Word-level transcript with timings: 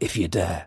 if 0.00 0.16
you 0.16 0.28
dare. 0.28 0.66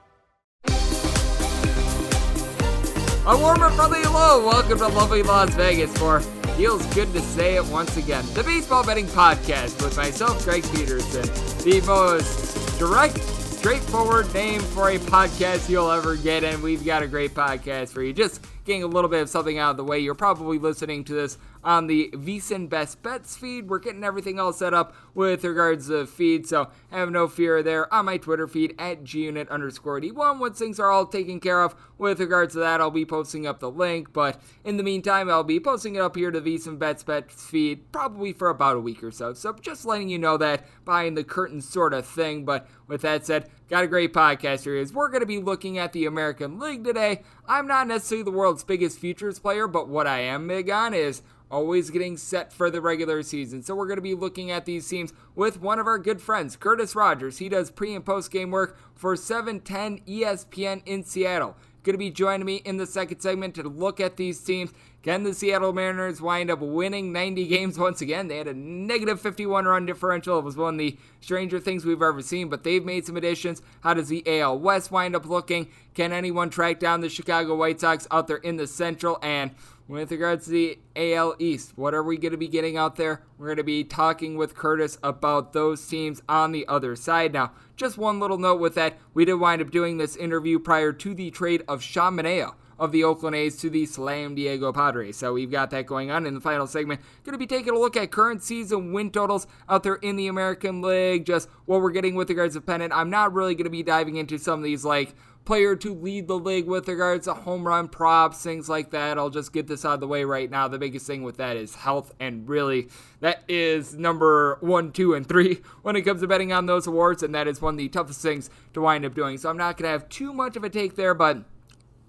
A 3.27 3.37
warmer 3.37 3.69
friendly 3.69 4.01
hello. 4.01 4.43
Welcome 4.43 4.79
to 4.79 4.87
lovely 4.87 5.21
Las 5.21 5.53
Vegas 5.53 5.95
for 5.95 6.21
Feels 6.57 6.83
Good 6.95 7.13
to 7.13 7.21
Say 7.21 7.55
It 7.55 7.65
once 7.65 7.95
again. 7.95 8.25
The 8.33 8.43
Baseball 8.43 8.83
Betting 8.83 9.05
Podcast 9.05 9.79
with 9.83 9.95
myself, 9.95 10.43
Greg 10.43 10.63
Peterson. 10.73 11.21
The 11.63 11.85
most 11.85 12.79
direct, 12.79 13.19
straightforward 13.19 14.33
name 14.33 14.59
for 14.59 14.89
a 14.89 14.97
podcast 14.97 15.69
you'll 15.69 15.91
ever 15.91 16.15
get, 16.15 16.43
and 16.43 16.63
we've 16.63 16.83
got 16.83 17.03
a 17.03 17.07
great 17.07 17.35
podcast 17.35 17.89
for 17.89 18.01
you. 18.01 18.11
Just 18.11 18.43
getting 18.65 18.81
a 18.81 18.87
little 18.87 19.07
bit 19.09 19.21
of 19.21 19.29
something 19.29 19.59
out 19.59 19.69
of 19.69 19.77
the 19.77 19.83
way. 19.83 19.99
You're 19.99 20.15
probably 20.15 20.57
listening 20.57 21.03
to 21.03 21.13
this 21.13 21.37
on 21.63 21.87
the 21.87 22.09
VSiN 22.13 22.69
Best 22.69 23.01
Bets 23.01 23.37
feed. 23.37 23.69
We're 23.69 23.79
getting 23.79 24.03
everything 24.03 24.39
all 24.39 24.53
set 24.53 24.73
up 24.73 24.95
with 25.13 25.43
regards 25.43 25.87
to 25.87 26.05
feed, 26.05 26.47
so 26.47 26.69
have 26.89 27.11
no 27.11 27.27
fear 27.27 27.61
there 27.61 27.91
on 27.93 28.05
my 28.05 28.17
Twitter 28.17 28.47
feed 28.47 28.75
at 28.79 29.03
gunit 29.03 29.49
underscore 29.49 30.01
d1. 30.01 30.39
Once 30.39 30.59
things 30.59 30.79
are 30.79 30.91
all 30.91 31.05
taken 31.05 31.39
care 31.39 31.61
of 31.61 31.75
with 31.97 32.19
regards 32.19 32.53
to 32.53 32.59
that, 32.59 32.81
I'll 32.81 32.91
be 32.91 33.05
posting 33.05 33.45
up 33.45 33.59
the 33.59 33.69
link, 33.69 34.13
but 34.13 34.41
in 34.63 34.77
the 34.77 34.83
meantime, 34.83 35.29
I'll 35.29 35.43
be 35.43 35.59
posting 35.59 35.95
it 35.95 35.99
up 35.99 36.15
here 36.15 36.31
to 36.31 36.41
VSiN 36.41 36.79
Best 36.79 37.05
Bets 37.05 37.43
feed 37.45 37.91
probably 37.91 38.33
for 38.33 38.49
about 38.49 38.77
a 38.77 38.79
week 38.79 39.03
or 39.03 39.11
so. 39.11 39.33
So 39.33 39.53
just 39.53 39.85
letting 39.85 40.09
you 40.09 40.17
know 40.17 40.37
that 40.37 40.65
behind 40.85 41.17
the 41.17 41.23
curtain 41.23 41.61
sort 41.61 41.93
of 41.93 42.05
thing, 42.05 42.45
but 42.45 42.67
with 42.87 43.01
that 43.01 43.25
said, 43.25 43.49
got 43.69 43.83
a 43.83 43.87
great 43.87 44.13
podcast 44.13 44.63
here. 44.63 44.75
Is 44.75 44.93
we're 44.93 45.09
going 45.09 45.21
to 45.21 45.25
be 45.25 45.39
looking 45.39 45.77
at 45.77 45.93
the 45.93 46.05
American 46.05 46.59
League 46.59 46.83
today. 46.83 47.23
I'm 47.47 47.67
not 47.67 47.87
necessarily 47.87 48.23
the 48.23 48.31
world's 48.31 48.63
biggest 48.63 48.99
futures 48.99 49.39
player, 49.39 49.67
but 49.67 49.87
what 49.87 50.07
I 50.07 50.19
am 50.19 50.47
big 50.47 50.69
on 50.69 50.93
is 50.93 51.21
always 51.51 51.89
getting 51.89 52.17
set 52.17 52.53
for 52.53 52.69
the 52.69 52.81
regular 52.81 53.21
season. 53.23 53.61
So 53.61 53.75
we're 53.75 53.87
going 53.87 53.97
to 53.97 54.01
be 54.01 54.15
looking 54.15 54.51
at 54.51 54.65
these 54.65 54.87
teams 54.87 55.13
with 55.35 55.61
one 55.61 55.79
of 55.79 55.87
our 55.87 55.99
good 55.99 56.21
friends, 56.21 56.55
Curtis 56.55 56.95
Rogers. 56.95 57.37
He 57.37 57.49
does 57.49 57.69
pre 57.69 57.93
and 57.93 58.05
post 58.05 58.31
game 58.31 58.51
work 58.51 58.77
for 58.95 59.15
710 59.15 59.99
ESPN 60.07 60.81
in 60.85 61.03
Seattle. 61.03 61.55
Going 61.83 61.95
to 61.95 61.97
be 61.97 62.11
joining 62.11 62.45
me 62.45 62.57
in 62.57 62.77
the 62.77 62.85
second 62.85 63.21
segment 63.21 63.55
to 63.55 63.63
look 63.63 63.99
at 63.99 64.15
these 64.15 64.39
teams. 64.43 64.71
Can 65.01 65.23
the 65.23 65.33
Seattle 65.33 65.73
Mariners 65.73 66.21
wind 66.21 66.51
up 66.51 66.59
winning 66.59 67.11
90 67.11 67.47
games 67.47 67.79
once 67.79 68.01
again? 68.01 68.27
They 68.27 68.37
had 68.37 68.47
a 68.47 68.53
negative 68.53 69.19
51 69.19 69.65
run 69.65 69.87
differential. 69.87 70.37
It 70.37 70.45
was 70.45 70.55
one 70.55 70.75
of 70.75 70.77
the 70.77 70.95
stranger 71.21 71.59
things 71.59 71.83
we've 71.83 72.03
ever 72.03 72.21
seen, 72.21 72.49
but 72.49 72.63
they've 72.63 72.85
made 72.85 73.07
some 73.07 73.17
additions. 73.17 73.63
How 73.79 73.95
does 73.95 74.09
the 74.09 74.23
AL 74.27 74.59
West 74.59 74.91
wind 74.91 75.15
up 75.15 75.25
looking? 75.25 75.69
Can 75.95 76.11
anyone 76.11 76.51
track 76.51 76.79
down 76.79 77.01
the 77.01 77.09
Chicago 77.09 77.55
White 77.55 77.79
Sox 77.79 78.07
out 78.11 78.27
there 78.27 78.37
in 78.37 78.57
the 78.57 78.67
Central? 78.67 79.17
And 79.23 79.49
with 79.91 80.11
regards 80.11 80.45
to 80.45 80.51
the 80.51 80.79
AL 80.95 81.35
East, 81.37 81.73
what 81.75 81.93
are 81.93 82.03
we 82.03 82.17
going 82.17 82.31
to 82.31 82.37
be 82.37 82.47
getting 82.47 82.77
out 82.77 82.95
there? 82.95 83.23
We're 83.37 83.47
going 83.47 83.57
to 83.57 83.63
be 83.63 83.83
talking 83.83 84.37
with 84.37 84.55
Curtis 84.55 84.97
about 85.03 85.51
those 85.51 85.85
teams 85.85 86.21
on 86.29 86.53
the 86.53 86.65
other 86.67 86.95
side. 86.95 87.33
Now, 87.33 87.51
just 87.75 87.97
one 87.97 88.19
little 88.19 88.37
note 88.37 88.61
with 88.61 88.75
that, 88.75 88.97
we 89.13 89.25
did 89.25 89.33
wind 89.33 89.61
up 89.61 89.69
doing 89.69 89.97
this 89.97 90.15
interview 90.15 90.59
prior 90.59 90.93
to 90.93 91.13
the 91.13 91.29
trade 91.29 91.63
of 91.67 91.83
Sean 91.83 92.15
Manaea 92.15 92.53
of 92.81 92.91
the 92.91 93.03
Oakland 93.03 93.35
A's 93.35 93.57
to 93.57 93.69
the 93.69 93.85
San 93.85 94.33
Diego 94.33 94.73
Padres. 94.73 95.15
So 95.15 95.33
we've 95.33 95.51
got 95.51 95.69
that 95.69 95.85
going 95.85 96.09
on 96.09 96.25
in 96.25 96.33
the 96.33 96.41
final 96.41 96.65
segment. 96.65 96.99
Going 97.23 97.33
to 97.33 97.37
be 97.37 97.45
taking 97.45 97.73
a 97.73 97.79
look 97.79 97.95
at 97.95 98.09
current 98.09 98.41
season 98.41 98.91
win 98.91 99.11
totals 99.11 99.45
out 99.69 99.83
there 99.83 99.95
in 99.95 100.15
the 100.15 100.25
American 100.25 100.81
League, 100.81 101.27
just 101.27 101.47
what 101.65 101.79
we're 101.79 101.91
getting 101.91 102.15
with 102.15 102.27
regards 102.29 102.55
to 102.55 102.61
pennant. 102.61 102.91
I'm 102.91 103.11
not 103.11 103.33
really 103.33 103.53
going 103.53 103.65
to 103.65 103.69
be 103.69 103.83
diving 103.83 104.15
into 104.15 104.39
some 104.39 104.59
of 104.59 104.63
these 104.63 104.83
like 104.83 105.13
player 105.45 105.75
to 105.75 105.93
lead 105.93 106.27
the 106.27 106.37
league 106.37 106.65
with 106.65 106.87
regards 106.87 107.25
to 107.25 107.35
home 107.35 107.67
run 107.67 107.87
props, 107.87 108.41
things 108.41 108.67
like 108.67 108.89
that. 108.91 109.19
I'll 109.19 109.29
just 109.29 109.53
get 109.53 109.67
this 109.67 109.85
out 109.85 109.95
of 109.95 109.99
the 109.99 110.07
way 110.07 110.23
right 110.23 110.49
now. 110.49 110.67
The 110.67 110.79
biggest 110.79 111.05
thing 111.05 111.21
with 111.21 111.37
that 111.37 111.57
is 111.57 111.75
health, 111.75 112.11
and 112.19 112.49
really, 112.49 112.89
that 113.19 113.43
is 113.47 113.93
number 113.93 114.57
one, 114.61 114.91
two, 114.91 115.13
and 115.13 115.27
three 115.27 115.61
when 115.83 115.95
it 115.95 116.01
comes 116.01 116.21
to 116.21 116.27
betting 116.27 116.51
on 116.51 116.65
those 116.65 116.87
awards, 116.87 117.21
and 117.21 117.35
that 117.35 117.47
is 117.47 117.61
one 117.61 117.75
of 117.75 117.77
the 117.77 117.89
toughest 117.89 118.21
things 118.21 118.49
to 118.73 118.81
wind 118.81 119.05
up 119.05 119.13
doing. 119.13 119.37
So 119.37 119.51
I'm 119.51 119.57
not 119.57 119.77
going 119.77 119.85
to 119.87 119.91
have 119.91 120.09
too 120.09 120.33
much 120.33 120.55
of 120.55 120.63
a 120.63 120.69
take 120.69 120.95
there, 120.95 121.13
but 121.13 121.43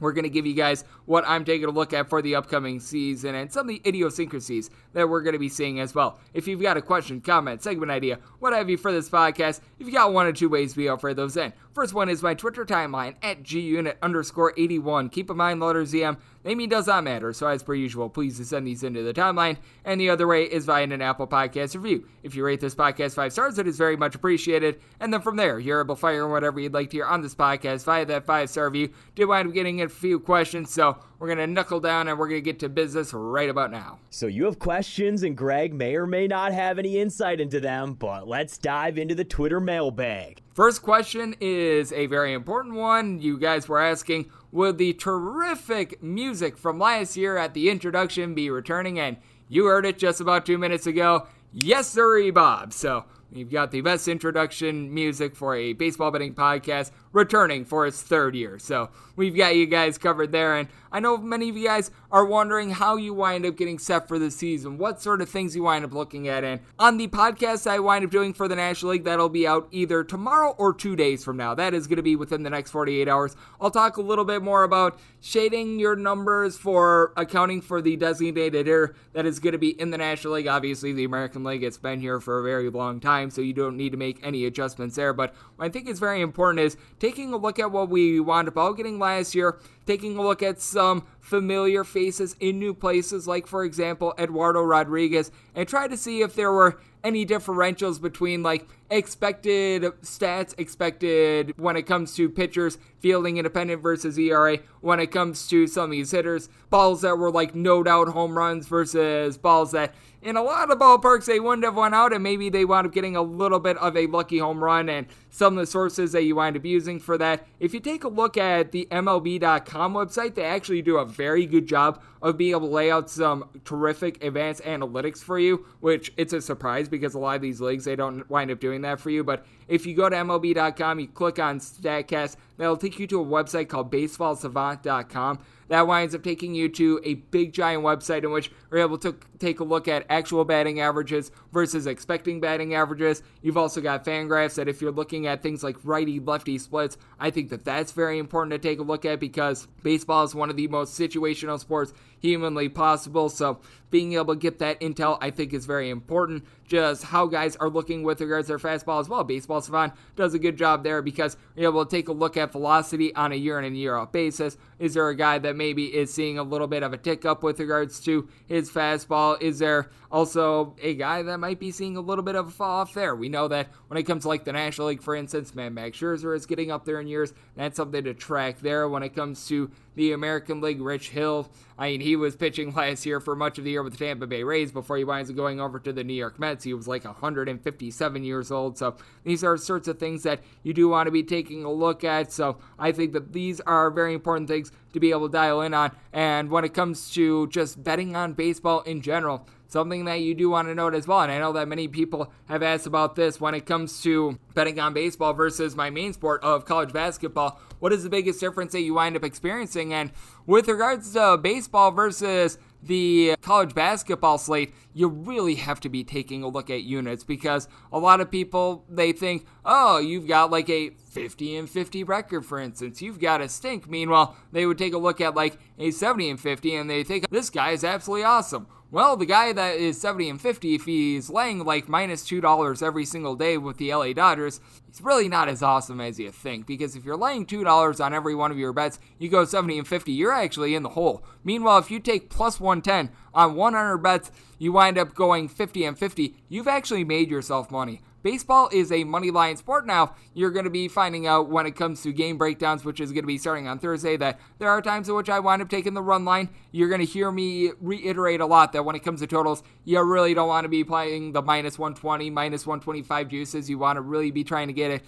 we're 0.02 0.12
going 0.12 0.24
to 0.24 0.30
give 0.30 0.44
you 0.44 0.54
guys 0.54 0.84
what 1.06 1.24
I'm 1.26 1.44
taking 1.44 1.68
a 1.68 1.70
look 1.70 1.92
at 1.92 2.08
for 2.08 2.20
the 2.20 2.34
upcoming 2.34 2.80
season 2.80 3.34
and 3.34 3.50
some 3.50 3.62
of 3.62 3.68
the 3.68 3.80
idiosyncrasies 3.86 4.68
that 4.92 5.08
we're 5.08 5.22
going 5.22 5.32
to 5.32 5.38
be 5.38 5.48
seeing 5.48 5.80
as 5.80 5.94
well. 5.94 6.18
If 6.34 6.46
you've 6.46 6.60
got 6.60 6.76
a 6.76 6.82
question, 6.82 7.20
comment, 7.20 7.62
segment 7.62 7.90
idea, 7.90 8.18
what 8.40 8.52
have 8.52 8.68
you 8.68 8.76
for 8.76 8.92
this 8.92 9.08
podcast, 9.08 9.60
if 9.78 9.86
you 9.86 9.92
got 9.92 10.12
one 10.12 10.26
or 10.26 10.32
two 10.32 10.48
ways, 10.48 10.76
we 10.76 10.88
offer 10.88 11.14
those 11.14 11.36
in. 11.36 11.52
First 11.74 11.94
one 11.94 12.10
is 12.10 12.22
my 12.22 12.34
Twitter 12.34 12.66
timeline 12.66 13.14
at 13.22 13.44
gunit 13.44 13.94
underscore 14.02 14.52
81. 14.58 15.08
Keep 15.08 15.30
in 15.30 15.38
mind, 15.38 15.58
letters 15.60 15.94
EM, 15.94 16.18
naming 16.44 16.68
does 16.68 16.86
not 16.86 17.02
matter, 17.02 17.32
so 17.32 17.46
as 17.46 17.62
per 17.62 17.72
usual, 17.72 18.10
please 18.10 18.46
send 18.46 18.66
these 18.66 18.82
into 18.82 19.02
the 19.02 19.14
timeline. 19.14 19.56
And 19.82 19.98
the 19.98 20.10
other 20.10 20.26
way 20.26 20.44
is 20.44 20.66
via 20.66 20.84
an 20.84 21.00
Apple 21.00 21.26
Podcast 21.26 21.74
review. 21.74 22.06
If 22.22 22.34
you 22.34 22.44
rate 22.44 22.60
this 22.60 22.74
podcast 22.74 23.14
five 23.14 23.32
stars, 23.32 23.58
it 23.58 23.66
is 23.66 23.78
very 23.78 23.96
much 23.96 24.14
appreciated. 24.14 24.82
And 25.00 25.14
then 25.14 25.22
from 25.22 25.36
there, 25.36 25.58
you're 25.58 25.80
able 25.80 25.94
to 25.94 26.00
fire 26.00 26.28
whatever 26.28 26.60
you'd 26.60 26.74
like 26.74 26.90
to 26.90 26.98
hear 26.98 27.06
on 27.06 27.22
this 27.22 27.34
podcast 27.34 27.84
via 27.84 28.04
that 28.04 28.26
five 28.26 28.50
star 28.50 28.66
review. 28.66 28.90
Did 29.14 29.24
wind 29.24 29.48
up 29.48 29.54
getting 29.54 29.80
a 29.80 29.88
few 29.88 30.20
questions, 30.20 30.70
so 30.70 30.98
we're 31.22 31.28
going 31.28 31.38
to 31.38 31.46
knuckle 31.46 31.78
down 31.78 32.08
and 32.08 32.18
we're 32.18 32.26
going 32.26 32.40
to 32.40 32.44
get 32.44 32.58
to 32.58 32.68
business 32.68 33.14
right 33.14 33.48
about 33.48 33.70
now. 33.70 34.00
So 34.10 34.26
you 34.26 34.44
have 34.46 34.58
questions, 34.58 35.22
and 35.22 35.36
Greg 35.36 35.72
may 35.72 35.94
or 35.94 36.04
may 36.04 36.26
not 36.26 36.52
have 36.52 36.80
any 36.80 36.98
insight 36.98 37.40
into 37.40 37.60
them, 37.60 37.94
but 37.94 38.26
let's 38.26 38.58
dive 38.58 38.98
into 38.98 39.14
the 39.14 39.22
Twitter 39.22 39.60
mailbag. 39.60 40.42
First 40.52 40.82
question 40.82 41.36
is 41.40 41.92
a 41.92 42.06
very 42.06 42.32
important 42.32 42.74
one. 42.74 43.20
You 43.20 43.38
guys 43.38 43.68
were 43.68 43.78
asking, 43.78 44.32
would 44.50 44.78
the 44.78 44.94
terrific 44.94 46.02
music 46.02 46.58
from 46.58 46.80
last 46.80 47.16
year 47.16 47.36
at 47.36 47.54
the 47.54 47.70
introduction 47.70 48.34
be 48.34 48.50
returning? 48.50 48.98
And 48.98 49.16
you 49.48 49.66
heard 49.66 49.86
it 49.86 49.98
just 49.98 50.20
about 50.20 50.44
two 50.44 50.58
minutes 50.58 50.88
ago. 50.88 51.28
Yes, 51.52 51.86
sirree, 51.86 52.32
Bob. 52.32 52.72
So 52.72 53.04
You've 53.34 53.50
got 53.50 53.70
the 53.70 53.80
best 53.80 54.08
introduction 54.08 54.92
music 54.92 55.34
for 55.34 55.56
a 55.56 55.72
baseball 55.72 56.10
betting 56.10 56.34
podcast 56.34 56.90
returning 57.12 57.64
for 57.64 57.86
its 57.86 58.02
third 58.02 58.34
year. 58.34 58.58
So 58.58 58.90
we've 59.16 59.36
got 59.36 59.54
you 59.54 59.66
guys 59.66 59.98
covered 59.98 60.32
there. 60.32 60.56
And 60.56 60.68
I 60.90 61.00
know 61.00 61.16
many 61.16 61.48
of 61.48 61.56
you 61.56 61.66
guys 61.66 61.90
are 62.10 62.24
wondering 62.24 62.70
how 62.70 62.96
you 62.96 63.14
wind 63.14 63.46
up 63.46 63.56
getting 63.56 63.78
set 63.78 64.08
for 64.08 64.18
the 64.18 64.30
season, 64.30 64.76
what 64.76 65.00
sort 65.00 65.22
of 65.22 65.28
things 65.28 65.56
you 65.56 65.62
wind 65.62 65.84
up 65.84 65.92
looking 65.92 66.28
at. 66.28 66.44
And 66.44 66.60
on 66.78 66.98
the 66.98 67.08
podcast 67.08 67.66
I 67.66 67.78
wind 67.78 68.04
up 68.04 68.10
doing 68.10 68.34
for 68.34 68.48
the 68.48 68.56
National 68.56 68.92
League, 68.92 69.04
that'll 69.04 69.28
be 69.28 69.46
out 69.46 69.68
either 69.70 70.04
tomorrow 70.04 70.54
or 70.58 70.74
two 70.74 70.96
days 70.96 71.24
from 71.24 71.36
now. 71.36 71.54
That 71.54 71.74
is 71.74 71.86
going 71.86 71.96
to 71.96 72.02
be 72.02 72.16
within 72.16 72.42
the 72.42 72.50
next 72.50 72.70
48 72.70 73.08
hours. 73.08 73.36
I'll 73.60 73.70
talk 73.70 73.96
a 73.96 74.02
little 74.02 74.24
bit 74.24 74.42
more 74.42 74.64
about 74.64 74.98
shading 75.20 75.78
your 75.78 75.96
numbers 75.96 76.58
for 76.58 77.12
accounting 77.16 77.62
for 77.62 77.80
the 77.80 77.96
designated 77.96 78.54
hitter 78.54 78.94
that 79.12 79.24
is 79.24 79.38
going 79.38 79.52
to 79.52 79.58
be 79.58 79.80
in 79.80 79.90
the 79.90 79.98
National 79.98 80.34
League. 80.34 80.46
Obviously, 80.46 80.92
the 80.92 81.04
American 81.04 81.44
League 81.44 81.62
has 81.62 81.78
been 81.78 82.00
here 82.00 82.20
for 82.20 82.40
a 82.40 82.42
very 82.42 82.68
long 82.68 83.00
time, 83.00 83.30
so 83.30 83.40
you 83.40 83.52
don't 83.52 83.76
need 83.76 83.90
to 83.90 83.96
make 83.96 84.18
any 84.22 84.44
adjustments 84.44 84.96
there. 84.96 85.12
But 85.12 85.34
I 85.58 85.68
think 85.68 85.88
is 85.88 86.00
very 86.00 86.20
important 86.20 86.64
is 86.64 86.76
taking 87.02 87.32
a 87.32 87.36
look 87.36 87.58
at 87.58 87.72
what 87.72 87.88
we 87.88 88.20
wound 88.20 88.46
up 88.46 88.56
all 88.56 88.72
getting 88.72 88.96
last 88.96 89.34
year, 89.34 89.58
taking 89.86 90.16
a 90.16 90.22
look 90.22 90.40
at 90.40 90.60
some 90.60 91.04
familiar 91.18 91.82
faces 91.82 92.36
in 92.38 92.60
new 92.60 92.72
places, 92.72 93.26
like, 93.26 93.44
for 93.44 93.64
example, 93.64 94.14
Eduardo 94.16 94.62
Rodriguez, 94.62 95.32
and 95.56 95.66
try 95.66 95.88
to 95.88 95.96
see 95.96 96.22
if 96.22 96.36
there 96.36 96.52
were 96.52 96.78
any 97.02 97.26
differentials 97.26 98.00
between 98.00 98.44
like 98.44 98.68
expected 98.92 99.82
stats, 100.02 100.54
expected 100.58 101.54
when 101.58 101.76
it 101.76 101.82
comes 101.82 102.14
to 102.16 102.28
pitchers, 102.28 102.78
fielding 103.00 103.38
independent 103.38 103.82
versus 103.82 104.18
ERA, 104.18 104.58
when 104.80 105.00
it 105.00 105.10
comes 105.10 105.48
to 105.48 105.66
some 105.66 105.84
of 105.84 105.90
these 105.90 106.10
hitters, 106.10 106.48
balls 106.70 107.00
that 107.00 107.16
were 107.16 107.30
like 107.30 107.54
no 107.54 107.82
doubt 107.82 108.08
home 108.08 108.36
runs 108.36 108.66
versus 108.66 109.38
balls 109.38 109.72
that 109.72 109.94
in 110.22 110.36
a 110.36 110.42
lot 110.42 110.70
of 110.70 110.78
ballparks 110.78 111.24
they 111.24 111.40
wouldn't 111.40 111.64
have 111.64 111.74
went 111.74 111.94
out 111.94 112.12
and 112.12 112.22
maybe 112.22 112.48
they 112.48 112.64
wound 112.64 112.86
up 112.86 112.92
getting 112.92 113.16
a 113.16 113.22
little 113.22 113.58
bit 113.58 113.76
of 113.78 113.96
a 113.96 114.06
lucky 114.06 114.38
home 114.38 114.62
run 114.62 114.88
and 114.88 115.06
some 115.30 115.58
of 115.58 115.62
the 115.62 115.66
sources 115.66 116.12
that 116.12 116.22
you 116.22 116.36
wind 116.36 116.56
up 116.56 116.64
using 116.64 117.00
for 117.00 117.18
that. 117.18 117.44
If 117.58 117.74
you 117.74 117.80
take 117.80 118.04
a 118.04 118.08
look 118.08 118.36
at 118.36 118.70
the 118.70 118.86
MLB.com 118.90 119.94
website, 119.94 120.34
they 120.34 120.44
actually 120.44 120.82
do 120.82 120.98
a 120.98 121.04
very 121.04 121.44
good 121.44 121.66
job 121.66 122.00
of 122.20 122.38
being 122.38 122.52
able 122.52 122.68
to 122.68 122.74
lay 122.74 122.90
out 122.90 123.10
some 123.10 123.48
terrific 123.64 124.22
advanced 124.22 124.62
analytics 124.62 125.18
for 125.18 125.38
you, 125.38 125.66
which 125.80 126.12
it's 126.16 126.32
a 126.32 126.40
surprise 126.40 126.88
because 126.88 127.14
a 127.14 127.18
lot 127.18 127.36
of 127.36 127.42
these 127.42 127.60
leagues 127.60 127.84
they 127.84 127.96
don't 127.96 128.28
wind 128.30 128.50
up 128.50 128.60
doing 128.60 128.81
that 128.82 129.00
for 129.00 129.10
you. 129.10 129.24
But 129.24 129.44
if 129.68 129.86
you 129.86 129.94
go 129.94 130.08
to 130.08 130.16
MLB.com, 130.16 131.00
you 131.00 131.08
click 131.08 131.38
on 131.38 131.58
StatCast, 131.60 132.36
that'll 132.62 132.76
take 132.76 132.98
you 132.98 133.06
to 133.08 133.20
a 133.20 133.24
website 133.24 133.68
called 133.68 133.90
BaseballSavant.com 133.90 135.40
that 135.72 135.86
winds 135.86 136.14
up 136.14 136.22
taking 136.22 136.54
you 136.54 136.68
to 136.68 137.00
a 137.02 137.14
big 137.14 137.54
giant 137.54 137.82
website 137.82 138.24
in 138.24 138.30
which 138.30 138.52
you're 138.70 138.80
able 138.80 138.98
to 138.98 139.16
take 139.38 139.58
a 139.58 139.64
look 139.64 139.88
at 139.88 140.04
actual 140.10 140.44
batting 140.44 140.80
averages 140.80 141.30
versus 141.50 141.86
expecting 141.86 142.40
batting 142.40 142.74
averages. 142.74 143.22
You've 143.40 143.56
also 143.56 143.80
got 143.80 144.04
Fangraphs 144.04 144.56
that 144.56 144.68
if 144.68 144.82
you're 144.82 144.92
looking 144.92 145.26
at 145.26 145.42
things 145.42 145.64
like 145.64 145.76
righty 145.82 146.20
lefty 146.20 146.58
splits, 146.58 146.98
I 147.18 147.30
think 147.30 147.48
that 147.48 147.64
that's 147.64 147.92
very 147.92 148.18
important 148.18 148.52
to 148.52 148.58
take 148.58 148.80
a 148.80 148.82
look 148.82 149.06
at 149.06 149.18
because 149.18 149.66
baseball 149.82 150.24
is 150.24 150.34
one 150.34 150.50
of 150.50 150.56
the 150.56 150.68
most 150.68 150.98
situational 150.98 151.58
sports 151.58 151.94
humanly 152.20 152.68
possible. 152.68 153.30
So 153.30 153.60
being 153.90 154.12
able 154.12 154.34
to 154.34 154.40
get 154.40 154.58
that 154.58 154.78
intel, 154.80 155.18
I 155.22 155.30
think, 155.30 155.54
is 155.54 155.64
very 155.64 155.88
important. 155.88 156.44
Just 156.66 157.04
how 157.04 157.26
guys 157.26 157.56
are 157.56 157.68
looking 157.68 158.02
with 158.02 158.20
regards 158.20 158.46
to 158.48 158.56
their 158.56 158.58
fastball 158.58 159.00
as 159.00 159.08
well. 159.08 159.24
Baseball 159.24 159.60
Savant 159.60 159.94
does 160.16 160.34
a 160.34 160.38
good 160.38 160.56
job 160.56 160.84
there 160.84 161.02
because 161.02 161.36
you're 161.56 161.70
able 161.70 161.84
to 161.84 161.90
take 161.90 162.08
a 162.08 162.12
look 162.12 162.36
at 162.36 162.51
velocity 162.52 163.14
on 163.14 163.32
a 163.32 163.36
year 163.36 163.58
in 163.58 163.64
and 163.64 163.76
year 163.76 163.96
out 163.96 164.12
basis. 164.12 164.56
Is 164.78 164.94
there 164.94 165.08
a 165.08 165.16
guy 165.16 165.38
that 165.38 165.56
maybe 165.56 165.86
is 165.86 166.12
seeing 166.12 166.38
a 166.38 166.42
little 166.42 166.66
bit 166.66 166.82
of 166.82 166.92
a 166.92 166.96
tick 166.96 167.24
up 167.24 167.42
with 167.42 167.58
regards 167.60 168.00
to 168.00 168.28
his 168.46 168.70
fastball? 168.70 169.40
Is 169.40 169.58
there 169.58 169.90
also 170.12 170.76
a 170.80 170.94
guy 170.94 171.22
that 171.22 171.38
might 171.38 171.58
be 171.58 171.70
seeing 171.70 171.96
a 171.96 172.00
little 172.00 172.22
bit 172.22 172.36
of 172.36 172.48
a 172.48 172.50
fall 172.50 172.80
off 172.80 172.94
there? 172.94 173.16
We 173.16 173.28
know 173.28 173.48
that 173.48 173.68
when 173.88 173.98
it 173.98 174.04
comes 174.04 174.22
to 174.22 174.28
like 174.28 174.44
the 174.44 174.52
National 174.52 174.88
League, 174.88 175.02
for 175.02 175.16
instance, 175.16 175.54
man, 175.54 175.74
Max 175.74 175.98
Scherzer 175.98 176.36
is 176.36 176.46
getting 176.46 176.70
up 176.70 176.84
there 176.84 177.00
in 177.00 177.06
years. 177.06 177.32
That's 177.56 177.76
something 177.76 178.04
to 178.04 178.14
track 178.14 178.60
there. 178.60 178.88
When 178.88 179.02
it 179.02 179.14
comes 179.14 179.48
to 179.48 179.70
the 179.94 180.12
American 180.12 180.60
League, 180.60 180.80
Rich 180.80 181.10
Hill, 181.10 181.50
I 181.78 181.90
mean, 181.90 182.00
he 182.00 182.14
was 182.16 182.36
pitching 182.36 182.74
last 182.76 183.04
year 183.06 183.20
for 183.20 183.34
much 183.34 183.58
of 183.58 183.64
the 183.64 183.70
year 183.70 183.82
with 183.82 183.98
the 183.98 184.04
Tampa 184.04 184.26
Bay 184.26 184.42
Rays 184.42 184.70
before 184.70 184.98
he 184.98 185.04
winds 185.04 185.30
up 185.30 185.36
going 185.36 185.60
over 185.60 185.78
to 185.80 185.92
the 185.92 186.04
New 186.04 186.14
York 186.14 186.38
Mets. 186.38 186.64
He 186.64 186.74
was 186.74 186.86
like 186.86 187.04
157 187.04 188.24
years 188.24 188.50
old. 188.50 188.78
So 188.78 188.96
these 189.24 189.42
are 189.42 189.56
sorts 189.56 189.88
of 189.88 189.98
things 189.98 190.22
that 190.24 190.40
you 190.62 190.74
do 190.74 190.88
want 190.88 191.06
to 191.06 191.10
be 191.10 191.22
taking 191.22 191.64
a 191.64 191.72
look 191.72 192.04
at. 192.04 192.32
So 192.32 192.58
I 192.78 192.92
think 192.92 193.12
that 193.14 193.32
these 193.32 193.60
are 193.60 193.90
very 193.90 194.14
important 194.14 194.48
things 194.48 194.70
to 194.92 195.00
be 195.00 195.10
able 195.10 195.28
to 195.28 195.32
dial 195.32 195.62
in 195.62 195.74
on. 195.74 195.92
And 196.12 196.50
when 196.50 196.64
it 196.64 196.74
comes 196.74 197.10
to 197.14 197.46
just 197.48 197.82
betting 197.82 198.14
on 198.14 198.34
baseball 198.34 198.82
in 198.82 199.00
general, 199.00 199.46
something 199.72 200.04
that 200.04 200.20
you 200.20 200.34
do 200.34 200.50
want 200.50 200.68
to 200.68 200.74
note 200.74 200.94
as 200.94 201.08
well. 201.08 201.20
And 201.20 201.32
I 201.32 201.38
know 201.38 201.52
that 201.52 201.66
many 201.66 201.88
people 201.88 202.30
have 202.46 202.62
asked 202.62 202.86
about 202.86 203.16
this 203.16 203.40
when 203.40 203.54
it 203.54 203.66
comes 203.66 204.02
to 204.02 204.38
betting 204.54 204.78
on 204.78 204.92
baseball 204.92 205.32
versus 205.32 205.74
my 205.74 205.90
main 205.90 206.12
sport 206.12 206.42
of 206.44 206.64
college 206.64 206.92
basketball. 206.92 207.58
What 207.80 207.92
is 207.92 208.04
the 208.04 208.10
biggest 208.10 208.38
difference 208.38 208.72
that 208.72 208.82
you 208.82 208.94
wind 208.94 209.16
up 209.16 209.24
experiencing? 209.24 209.92
And 209.92 210.12
with 210.46 210.68
regards 210.68 211.12
to 211.14 211.38
baseball 211.38 211.90
versus 211.90 212.58
the 212.82 213.34
college 213.40 213.74
basketball 213.74 214.38
slate, 214.38 214.74
you 214.92 215.08
really 215.08 215.54
have 215.54 215.80
to 215.80 215.88
be 215.88 216.04
taking 216.04 216.42
a 216.42 216.48
look 216.48 216.68
at 216.68 216.82
units 216.82 217.24
because 217.24 217.68
a 217.92 217.98
lot 217.98 218.20
of 218.20 218.30
people 218.30 218.84
they 218.88 219.12
think, 219.12 219.46
oh, 219.64 219.98
you've 219.98 220.26
got 220.26 220.50
like 220.50 220.68
a 220.68 220.90
50 220.90 221.56
and 221.56 221.70
50 221.70 222.04
record, 222.04 222.44
for 222.44 222.58
instance. 222.58 223.00
You've 223.00 223.20
got 223.20 223.40
a 223.40 223.48
stink. 223.48 223.88
Meanwhile, 223.88 224.36
they 224.50 224.66
would 224.66 224.78
take 224.78 224.92
a 224.92 224.98
look 224.98 225.20
at 225.20 225.34
like 225.34 225.58
a 225.78 225.90
70 225.90 226.30
and 226.30 226.40
50 226.40 226.74
and 226.74 226.90
they 226.90 227.04
think 227.04 227.28
this 227.30 227.50
guy 227.50 227.70
is 227.70 227.84
absolutely 227.84 228.24
awesome. 228.24 228.66
Well, 228.92 229.16
the 229.16 229.24
guy 229.24 229.54
that 229.54 229.76
is 229.76 229.98
70 229.98 230.28
and 230.28 230.38
50, 230.38 230.74
if 230.74 230.84
he's 230.84 231.30
laying 231.30 231.64
like 231.64 231.88
minus 231.88 232.24
$2 232.24 232.82
every 232.82 233.06
single 233.06 233.34
day 233.34 233.56
with 233.56 233.78
the 233.78 233.94
LA 233.94 234.12
Dodgers, 234.12 234.60
he's 234.86 235.00
really 235.00 235.30
not 235.30 235.48
as 235.48 235.62
awesome 235.62 235.98
as 235.98 236.18
you 236.18 236.30
think. 236.30 236.66
Because 236.66 236.94
if 236.94 237.02
you're 237.02 237.16
laying 237.16 237.46
$2 237.46 238.04
on 238.04 238.12
every 238.12 238.34
one 238.34 238.50
of 238.50 238.58
your 238.58 238.74
bets, 238.74 238.98
you 239.18 239.30
go 239.30 239.46
70 239.46 239.78
and 239.78 239.88
50, 239.88 240.12
you're 240.12 240.30
actually 240.30 240.74
in 240.74 240.82
the 240.82 240.90
hole. 240.90 241.24
Meanwhile, 241.42 241.78
if 241.78 241.90
you 241.90 242.00
take 242.00 242.28
plus 242.28 242.60
110 242.60 243.16
on 243.32 243.54
100 243.54 243.96
bets, 243.96 244.30
you 244.58 244.72
wind 244.72 244.98
up 244.98 245.14
going 245.14 245.48
50 245.48 245.86
and 245.86 245.98
50, 245.98 246.36
you've 246.50 246.68
actually 246.68 247.02
made 247.02 247.30
yourself 247.30 247.70
money. 247.70 248.02
Baseball 248.22 248.68
is 248.72 248.92
a 248.92 249.04
money 249.04 249.30
line 249.30 249.56
sport 249.56 249.86
now. 249.86 250.14
You're 250.34 250.50
going 250.50 250.64
to 250.64 250.70
be 250.70 250.88
finding 250.88 251.26
out 251.26 251.48
when 251.48 251.66
it 251.66 251.72
comes 251.72 252.02
to 252.02 252.12
game 252.12 252.38
breakdowns, 252.38 252.84
which 252.84 253.00
is 253.00 253.10
going 253.10 253.24
to 253.24 253.26
be 253.28 253.38
starting 253.38 253.66
on 253.66 253.78
Thursday, 253.78 254.16
that 254.16 254.38
there 254.58 254.70
are 254.70 254.80
times 254.80 255.08
in 255.08 255.14
which 255.14 255.28
I 255.28 255.40
wind 255.40 255.62
up 255.62 255.68
taking 255.68 255.94
the 255.94 256.02
run 256.02 256.24
line. 256.24 256.50
You're 256.70 256.88
going 256.88 257.00
to 257.00 257.06
hear 257.06 257.32
me 257.32 257.72
reiterate 257.80 258.40
a 258.40 258.46
lot 258.46 258.72
that 258.72 258.84
when 258.84 258.96
it 258.96 259.00
comes 259.00 259.20
to 259.20 259.26
totals, 259.26 259.62
you 259.84 260.00
really 260.02 260.34
don't 260.34 260.48
want 260.48 260.64
to 260.64 260.68
be 260.68 260.84
playing 260.84 261.32
the 261.32 261.42
minus 261.42 261.78
120, 261.78 262.30
minus 262.30 262.66
125 262.66 263.28
juices. 263.28 263.68
You 263.68 263.78
want 263.78 263.96
to 263.96 264.00
really 264.00 264.30
be 264.30 264.44
trying 264.44 264.68
to 264.68 264.72
get 264.72 264.90
it 264.90 265.02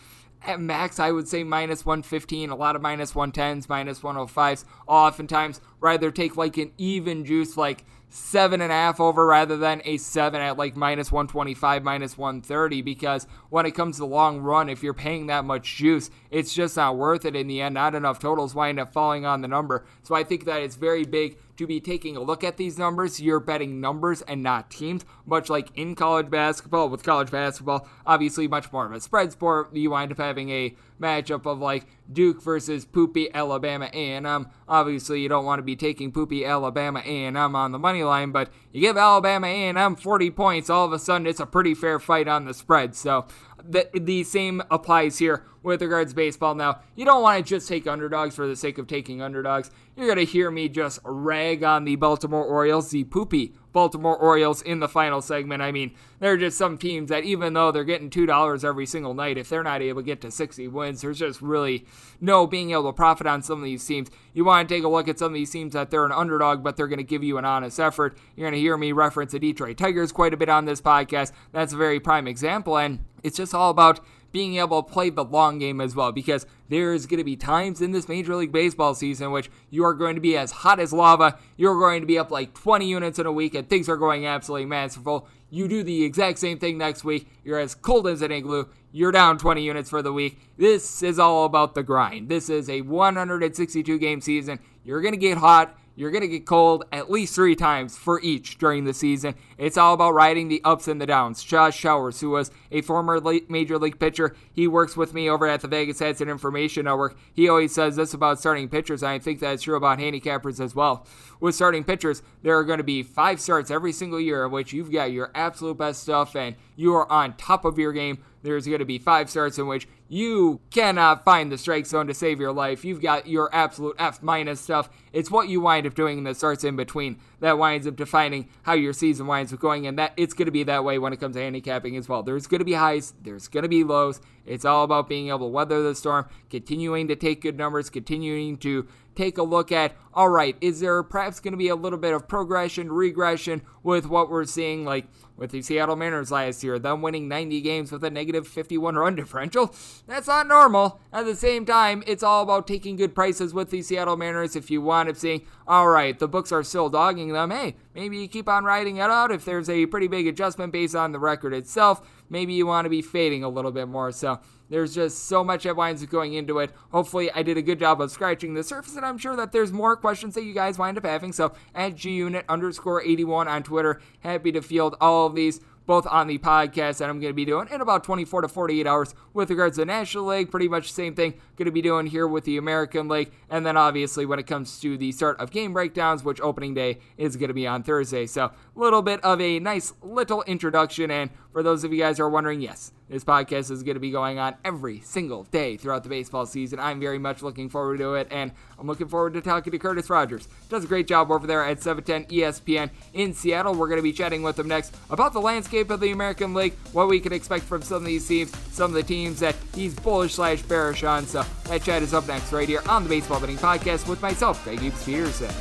at 0.46 0.60
max, 0.60 0.98
I 0.98 1.10
would 1.10 1.28
say 1.28 1.42
minus 1.42 1.86
115, 1.86 2.50
a 2.50 2.56
lot 2.56 2.76
of 2.76 2.82
minus 2.82 3.12
110s, 3.12 3.68
minus 3.68 4.00
105s. 4.00 4.64
Oftentimes, 4.86 5.60
rather 5.80 6.10
take 6.10 6.36
like 6.36 6.56
an 6.58 6.72
even 6.76 7.24
juice, 7.24 7.56
like 7.56 7.84
seven 8.14 8.60
and 8.60 8.70
a 8.70 8.74
half 8.74 9.00
over 9.00 9.26
rather 9.26 9.56
than 9.56 9.82
a 9.84 9.96
seven 9.96 10.40
at 10.40 10.56
like 10.56 10.76
minus 10.76 11.10
125, 11.10 11.82
minus 11.82 12.16
130. 12.16 12.80
Because 12.80 13.26
when 13.50 13.66
it 13.66 13.72
comes 13.72 13.96
to 13.96 14.02
the 14.02 14.06
long 14.06 14.38
run, 14.38 14.68
if 14.68 14.84
you're 14.84 14.94
paying 14.94 15.26
that 15.26 15.44
much 15.44 15.76
juice, 15.76 16.10
it's 16.30 16.54
just 16.54 16.76
not 16.76 16.96
worth 16.96 17.24
it 17.24 17.34
in 17.34 17.48
the 17.48 17.60
end. 17.60 17.74
Not 17.74 17.96
enough 17.96 18.20
totals 18.20 18.54
wind 18.54 18.78
up 18.78 18.92
falling 18.92 19.26
on 19.26 19.40
the 19.40 19.48
number. 19.48 19.84
So 20.04 20.14
I 20.14 20.22
think 20.22 20.44
that 20.44 20.62
it's 20.62 20.76
very 20.76 21.04
big 21.04 21.38
to 21.56 21.66
be 21.66 21.80
taking 21.80 22.16
a 22.16 22.20
look 22.20 22.42
at 22.44 22.56
these 22.56 22.78
numbers. 22.78 23.20
You're 23.20 23.40
betting 23.40 23.80
numbers 23.80 24.22
and 24.22 24.42
not 24.42 24.70
teams, 24.70 25.04
much 25.26 25.48
like 25.48 25.68
in 25.74 25.94
college 25.94 26.30
basketball. 26.30 26.88
With 26.88 27.02
college 27.02 27.30
basketball, 27.30 27.88
obviously 28.06 28.48
much 28.48 28.72
more 28.72 28.86
of 28.86 28.92
a 28.92 29.00
spread 29.00 29.32
sport. 29.32 29.74
You 29.74 29.90
wind 29.90 30.12
up 30.12 30.18
having 30.18 30.50
a 30.50 30.74
matchup 31.00 31.46
of 31.46 31.58
like 31.58 31.86
Duke 32.12 32.42
versus 32.42 32.84
poopy 32.84 33.32
Alabama 33.34 33.90
A&M. 33.92 34.48
Obviously, 34.68 35.20
you 35.20 35.28
don't 35.28 35.44
want 35.44 35.58
to 35.58 35.64
be 35.64 35.76
taking 35.76 36.12
poopy 36.12 36.44
Alabama 36.44 37.00
A&M 37.04 37.36
on 37.36 37.72
the 37.72 37.78
money 37.78 38.04
line, 38.04 38.30
but 38.30 38.50
you 38.72 38.80
give 38.80 38.96
Alabama 38.96 39.46
A&M 39.46 39.96
40 39.96 40.30
points, 40.30 40.70
all 40.70 40.84
of 40.84 40.92
a 40.92 40.98
sudden 40.98 41.26
it's 41.26 41.40
a 41.40 41.46
pretty 41.46 41.74
fair 41.74 41.98
fight 41.98 42.28
on 42.28 42.44
the 42.44 42.54
spread. 42.54 42.94
So 42.94 43.26
the, 43.68 44.24
same 44.24 44.62
applies 44.70 45.18
here 45.18 45.44
with 45.62 45.80
regards 45.80 46.12
to 46.12 46.16
baseball. 46.16 46.54
Now, 46.54 46.80
you 46.94 47.04
don't 47.04 47.22
want 47.22 47.44
to 47.44 47.48
just 47.48 47.66
take 47.66 47.86
underdogs 47.86 48.34
for 48.34 48.46
the 48.46 48.56
sake 48.56 48.76
of 48.78 48.86
taking 48.86 49.22
underdogs. 49.22 49.70
You're 49.96 50.06
going 50.06 50.18
to 50.18 50.30
hear 50.30 50.50
me 50.50 50.68
just 50.68 50.98
rag 51.04 51.64
on 51.64 51.84
the 51.84 51.96
Baltimore 51.96 52.44
Orioles, 52.44 52.90
the 52.90 53.04
poopy 53.04 53.54
Baltimore 53.72 54.16
Orioles 54.16 54.60
in 54.60 54.80
the 54.80 54.88
final 54.88 55.22
segment. 55.22 55.62
I 55.62 55.72
mean, 55.72 55.94
there 56.20 56.32
are 56.32 56.36
just 56.36 56.58
some 56.58 56.76
teams 56.76 57.08
that 57.08 57.24
even 57.24 57.54
though 57.54 57.72
they're 57.72 57.84
getting 57.84 58.10
$2 58.10 58.64
every 58.64 58.86
single 58.86 59.14
night, 59.14 59.38
if 59.38 59.48
they're 59.48 59.62
not 59.62 59.80
able 59.80 60.02
to 60.02 60.06
get 60.06 60.20
to 60.20 60.30
60 60.30 60.68
wins, 60.68 61.00
there's 61.00 61.18
just 61.18 61.40
really 61.40 61.86
no 62.20 62.46
being 62.46 62.72
able 62.72 62.84
to 62.84 62.92
profit 62.92 63.26
on 63.26 63.42
some 63.42 63.58
of 63.58 63.64
these 63.64 63.84
teams. 63.84 64.10
You 64.34 64.44
want 64.44 64.68
to 64.68 64.74
take 64.74 64.84
a 64.84 64.88
look 64.88 65.08
at 65.08 65.18
some 65.18 65.28
of 65.28 65.34
these 65.34 65.50
teams 65.50 65.72
that 65.72 65.90
they're 65.90 66.04
an 66.04 66.12
underdog, 66.12 66.62
but 66.62 66.76
they're 66.76 66.88
going 66.88 66.98
to 66.98 67.04
give 67.04 67.24
you 67.24 67.38
an 67.38 67.44
honest 67.44 67.80
effort. 67.80 68.18
You're 68.36 68.48
going 68.48 68.54
to 68.54 68.60
hear 68.60 68.76
me 68.76 68.92
reference 68.92 69.32
the 69.32 69.38
Detroit 69.38 69.78
Tigers 69.78 70.12
quite 70.12 70.34
a 70.34 70.36
bit 70.36 70.48
on 70.50 70.66
this 70.66 70.80
podcast. 70.80 71.32
That's 71.52 71.72
a 71.72 71.76
very 71.76 72.00
prime 72.00 72.28
example, 72.28 72.76
and 72.76 73.00
it's 73.24 73.36
just 73.38 73.54
all 73.54 73.70
about 73.70 73.98
being 74.30 74.56
able 74.56 74.82
to 74.82 74.92
play 74.92 75.10
the 75.10 75.24
long 75.24 75.60
game 75.60 75.80
as 75.80 75.94
well 75.94 76.10
because 76.10 76.44
there's 76.68 77.06
going 77.06 77.18
to 77.18 77.24
be 77.24 77.36
times 77.36 77.80
in 77.80 77.92
this 77.92 78.08
Major 78.08 78.34
League 78.34 78.50
Baseball 78.50 78.92
season 78.94 79.30
which 79.30 79.48
you 79.70 79.84
are 79.84 79.94
going 79.94 80.16
to 80.16 80.20
be 80.20 80.36
as 80.36 80.50
hot 80.50 80.80
as 80.80 80.92
lava. 80.92 81.38
You're 81.56 81.78
going 81.78 82.00
to 82.00 82.06
be 82.06 82.18
up 82.18 82.32
like 82.32 82.52
20 82.52 82.84
units 82.84 83.20
in 83.20 83.26
a 83.26 83.32
week 83.32 83.54
and 83.54 83.68
things 83.68 83.88
are 83.88 83.96
going 83.96 84.26
absolutely 84.26 84.66
masterful. 84.66 85.28
you 85.50 85.68
do 85.68 85.84
the 85.84 86.04
exact 86.04 86.40
same 86.40 86.58
thing 86.58 86.76
next 86.78 87.04
week. 87.04 87.28
You're 87.44 87.60
as 87.60 87.76
cold 87.76 88.08
as 88.08 88.22
an 88.22 88.32
igloo. 88.32 88.64
You're 88.90 89.12
down 89.12 89.38
20 89.38 89.62
units 89.62 89.88
for 89.88 90.02
the 90.02 90.12
week. 90.12 90.40
This 90.56 91.00
is 91.02 91.20
all 91.20 91.44
about 91.44 91.76
the 91.76 91.84
grind. 91.84 92.28
This 92.28 92.50
is 92.50 92.68
a 92.68 92.80
162 92.80 93.98
game 94.00 94.20
season. 94.20 94.58
You're 94.82 95.00
going 95.00 95.14
to 95.14 95.18
get 95.18 95.38
hot. 95.38 95.78
You're 95.96 96.10
going 96.10 96.22
to 96.22 96.28
get 96.28 96.44
cold 96.44 96.84
at 96.90 97.08
least 97.08 97.36
three 97.36 97.54
times 97.54 97.96
for 97.96 98.20
each 98.20 98.58
during 98.58 98.84
the 98.84 98.92
season. 98.92 99.36
It's 99.56 99.76
all 99.76 99.94
about 99.94 100.14
riding 100.14 100.48
the 100.48 100.60
ups 100.64 100.88
and 100.88 101.00
the 101.00 101.06
downs. 101.06 101.44
Josh 101.44 101.80
Towers, 101.80 102.20
who 102.20 102.30
was 102.30 102.50
a 102.72 102.80
former 102.80 103.20
major 103.48 103.78
league 103.78 104.00
pitcher, 104.00 104.34
he 104.52 104.66
works 104.66 104.96
with 104.96 105.14
me 105.14 105.30
over 105.30 105.46
at 105.46 105.60
the 105.60 105.68
Vegas 105.68 106.00
Stats 106.00 106.20
and 106.20 106.28
Information 106.28 106.86
Network. 106.86 107.16
He 107.32 107.48
always 107.48 107.72
says 107.72 107.94
this 107.94 108.12
about 108.12 108.40
starting 108.40 108.68
pitchers, 108.68 109.04
I 109.04 109.20
think 109.20 109.38
that's 109.38 109.62
true 109.62 109.76
about 109.76 110.00
handicappers 110.00 110.58
as 110.58 110.74
well. 110.74 111.06
With 111.38 111.54
starting 111.54 111.84
pitchers, 111.84 112.22
there 112.42 112.58
are 112.58 112.64
going 112.64 112.78
to 112.78 112.84
be 112.84 113.04
five 113.04 113.40
starts 113.40 113.70
every 113.70 113.92
single 113.92 114.20
year 114.20 114.44
in 114.44 114.50
which 114.50 114.72
you've 114.72 114.90
got 114.90 115.12
your 115.12 115.30
absolute 115.34 115.78
best 115.78 116.02
stuff 116.02 116.34
and 116.34 116.56
you 116.76 116.94
are 116.94 117.10
on 117.10 117.36
top 117.36 117.64
of 117.64 117.78
your 117.78 117.92
game 117.92 118.18
there's 118.44 118.66
going 118.66 118.78
to 118.78 118.84
be 118.84 118.98
five 118.98 119.30
starts 119.30 119.58
in 119.58 119.66
which 119.66 119.88
you 120.06 120.60
cannot 120.70 121.24
find 121.24 121.50
the 121.50 121.56
strike 121.56 121.86
zone 121.86 122.06
to 122.06 122.14
save 122.14 122.38
your 122.38 122.52
life. 122.52 122.84
You've 122.84 123.00
got 123.00 123.26
your 123.26 123.48
absolute 123.54 123.96
F 123.98 124.22
minus 124.22 124.60
stuff. 124.60 124.90
It's 125.14 125.30
what 125.30 125.48
you 125.48 125.62
wind 125.62 125.86
up 125.86 125.94
doing 125.94 126.18
in 126.18 126.24
the 126.24 126.34
starts 126.34 126.62
in 126.62 126.76
between 126.76 127.18
that 127.44 127.58
winds 127.58 127.86
up 127.86 127.96
defining 127.96 128.48
how 128.62 128.72
your 128.72 128.92
season 128.92 129.26
winds 129.26 129.52
up 129.52 129.60
going, 129.60 129.86
and 129.86 129.98
that 129.98 130.12
it's 130.16 130.34
going 130.34 130.46
to 130.46 130.52
be 130.52 130.62
that 130.64 130.84
way 130.84 130.98
when 130.98 131.12
it 131.12 131.20
comes 131.20 131.36
to 131.36 131.42
handicapping 131.42 131.96
as 131.96 132.08
well. 132.08 132.22
There's 132.22 132.46
going 132.46 132.60
to 132.60 132.64
be 132.64 132.72
highs, 132.72 133.14
there's 133.22 133.48
going 133.48 133.62
to 133.62 133.68
be 133.68 133.84
lows. 133.84 134.20
It's 134.46 134.64
all 134.64 134.84
about 134.84 135.08
being 135.08 135.28
able 135.28 135.40
to 135.40 135.46
weather 135.46 135.82
the 135.82 135.94
storm, 135.94 136.26
continuing 136.50 137.08
to 137.08 137.16
take 137.16 137.42
good 137.42 137.56
numbers, 137.56 137.90
continuing 137.90 138.56
to 138.58 138.86
take 139.14 139.38
a 139.38 139.42
look 139.42 139.72
at 139.72 139.94
all 140.12 140.28
right, 140.28 140.56
is 140.60 140.78
there 140.78 141.02
perhaps 141.02 141.40
going 141.40 141.52
to 141.52 141.58
be 141.58 141.68
a 141.68 141.74
little 141.74 141.98
bit 141.98 142.14
of 142.14 142.28
progression, 142.28 142.92
regression 142.92 143.62
with 143.82 144.06
what 144.06 144.30
we're 144.30 144.44
seeing, 144.44 144.84
like 144.84 145.06
with 145.36 145.50
the 145.50 145.60
Seattle 145.60 145.96
Mariners 145.96 146.30
last 146.30 146.62
year, 146.62 146.78
them 146.78 147.02
winning 147.02 147.26
90 147.26 147.60
games 147.60 147.90
with 147.90 148.04
a 148.04 148.10
negative 148.10 148.46
51 148.46 148.94
run 148.94 149.16
differential? 149.16 149.74
That's 150.06 150.28
not 150.28 150.46
normal. 150.46 151.00
At 151.12 151.24
the 151.24 151.34
same 151.34 151.66
time, 151.66 152.04
it's 152.06 152.22
all 152.22 152.44
about 152.44 152.68
taking 152.68 152.94
good 152.94 153.14
prices 153.14 153.52
with 153.52 153.70
the 153.70 153.82
Seattle 153.82 154.16
Mariners. 154.16 154.54
If 154.54 154.70
you 154.70 154.80
want 154.80 155.08
to 155.08 155.16
seeing, 155.16 155.42
all 155.66 155.88
right, 155.88 156.16
the 156.16 156.28
books 156.28 156.52
are 156.52 156.62
still 156.62 156.88
dogging 156.88 157.32
them, 157.34 157.50
hey, 157.50 157.76
maybe 157.94 158.18
you 158.18 158.28
keep 158.28 158.48
on 158.48 158.64
riding 158.64 158.96
it 158.96 159.02
out. 159.02 159.30
If 159.30 159.44
there's 159.44 159.68
a 159.68 159.86
pretty 159.86 160.08
big 160.08 160.26
adjustment 160.26 160.72
based 160.72 160.94
on 160.94 161.12
the 161.12 161.18
record 161.18 161.52
itself, 161.52 162.00
maybe 162.30 162.54
you 162.54 162.66
want 162.66 162.86
to 162.86 162.90
be 162.90 163.02
fading 163.02 163.44
a 163.44 163.48
little 163.48 163.70
bit 163.70 163.88
more. 163.88 164.10
So 164.12 164.40
there's 164.70 164.94
just 164.94 165.26
so 165.26 165.44
much 165.44 165.64
that 165.64 165.76
winds 165.76 166.02
up 166.02 166.08
going 166.08 166.34
into 166.34 166.58
it. 166.58 166.70
Hopefully, 166.90 167.30
I 167.30 167.42
did 167.42 167.58
a 167.58 167.62
good 167.62 167.78
job 167.78 168.00
of 168.00 168.10
scratching 168.10 168.54
the 168.54 168.62
surface, 168.62 168.96
and 168.96 169.04
I'm 169.04 169.18
sure 169.18 169.36
that 169.36 169.52
there's 169.52 169.72
more 169.72 169.96
questions 169.96 170.34
that 170.34 170.44
you 170.44 170.54
guys 170.54 170.78
wind 170.78 170.96
up 170.96 171.04
having. 171.04 171.32
So, 171.32 171.52
at 171.74 171.96
gunit 171.96 172.44
underscore 172.48 173.02
81 173.02 173.46
on 173.46 173.62
Twitter, 173.62 174.00
happy 174.20 174.52
to 174.52 174.62
field 174.62 174.96
all 175.00 175.26
of 175.26 175.34
these 175.34 175.60
both 175.86 176.06
on 176.06 176.26
the 176.26 176.38
podcast 176.38 176.98
that 176.98 177.10
I'm 177.10 177.20
going 177.20 177.30
to 177.30 177.34
be 177.34 177.44
doing 177.44 177.68
in 177.70 177.80
about 177.80 178.04
24 178.04 178.42
to 178.42 178.48
48 178.48 178.86
hours 178.86 179.14
with 179.32 179.50
regards 179.50 179.76
to 179.76 179.82
the 179.82 179.86
National 179.86 180.24
League. 180.26 180.50
Pretty 180.50 180.68
much 180.68 180.88
the 180.88 180.94
same 180.94 181.14
thing 181.14 181.34
going 181.56 181.66
to 181.66 181.72
be 181.72 181.82
doing 181.82 182.06
here 182.06 182.26
with 182.26 182.44
the 182.44 182.56
American 182.56 183.08
League. 183.08 183.32
And 183.50 183.64
then 183.64 183.76
obviously 183.76 184.26
when 184.26 184.38
it 184.38 184.46
comes 184.46 184.80
to 184.80 184.96
the 184.96 185.12
start 185.12 185.38
of 185.38 185.50
game 185.50 185.72
breakdowns, 185.72 186.24
which 186.24 186.40
opening 186.40 186.74
day 186.74 186.98
is 187.16 187.36
going 187.36 187.48
to 187.48 187.54
be 187.54 187.66
on 187.66 187.82
Thursday. 187.82 188.26
So 188.26 188.44
a 188.44 188.52
little 188.74 189.02
bit 189.02 189.22
of 189.22 189.40
a 189.40 189.58
nice 189.60 189.92
little 190.02 190.42
introduction. 190.44 191.10
And 191.10 191.30
for 191.52 191.62
those 191.62 191.84
of 191.84 191.92
you 191.92 191.98
guys 192.00 192.18
who 192.18 192.24
are 192.24 192.30
wondering, 192.30 192.60
yes, 192.60 192.92
this 193.14 193.24
podcast 193.24 193.70
is 193.70 193.84
going 193.84 193.94
to 193.94 194.00
be 194.00 194.10
going 194.10 194.40
on 194.40 194.56
every 194.64 195.00
single 195.00 195.44
day 195.44 195.76
throughout 195.76 196.02
the 196.02 196.08
baseball 196.08 196.46
season. 196.46 196.80
I'm 196.80 196.98
very 196.98 197.18
much 197.18 197.42
looking 197.42 197.68
forward 197.68 197.98
to 197.98 198.14
it, 198.14 198.26
and 198.30 198.50
I'm 198.76 198.88
looking 198.88 199.06
forward 199.06 199.34
to 199.34 199.40
talking 199.40 199.70
to 199.70 199.78
Curtis 199.78 200.10
Rogers. 200.10 200.48
Does 200.68 200.84
a 200.84 200.88
great 200.88 201.06
job 201.06 201.30
over 201.30 201.46
there 201.46 201.64
at 201.64 201.80
710 201.80 202.36
ESPN 202.36 202.90
in 203.12 203.32
Seattle. 203.32 203.74
We're 203.74 203.86
going 203.86 203.98
to 203.98 204.02
be 204.02 204.12
chatting 204.12 204.42
with 204.42 204.58
him 204.58 204.66
next 204.66 204.96
about 205.10 205.32
the 205.32 205.40
landscape 205.40 205.90
of 205.90 206.00
the 206.00 206.10
American 206.10 206.54
League, 206.54 206.74
what 206.92 207.08
we 207.08 207.20
can 207.20 207.32
expect 207.32 207.64
from 207.64 207.82
some 207.82 207.98
of 207.98 208.04
these 208.04 208.26
teams, 208.26 208.56
some 208.72 208.90
of 208.90 208.94
the 208.94 209.02
teams 209.04 209.38
that 209.38 209.54
he's 209.74 209.94
bullish 209.94 210.34
slash 210.34 210.62
bearish 210.62 211.04
on. 211.04 211.24
So 211.24 211.44
that 211.66 211.84
chat 211.84 212.02
is 212.02 212.14
up 212.14 212.26
next 212.26 212.52
right 212.52 212.68
here 212.68 212.82
on 212.88 213.04
the 213.04 213.08
Baseball 213.08 213.38
Betting 213.38 213.58
Podcast 213.58 214.08
with 214.08 214.20
myself, 214.20 214.64
Greg 214.64 214.80
Hughes 214.80 215.04
Peterson. 215.04 215.54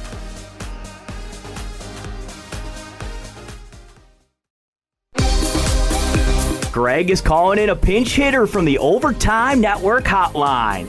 Greg 6.74 7.12
is 7.12 7.22
calling 7.22 7.60
in 7.60 7.70
a 7.70 7.76
pinch 7.76 8.16
hitter 8.16 8.48
from 8.48 8.66
the 8.66 8.80
Overtime 8.80 9.62
Network 9.62 10.06
hotline. 10.06 10.88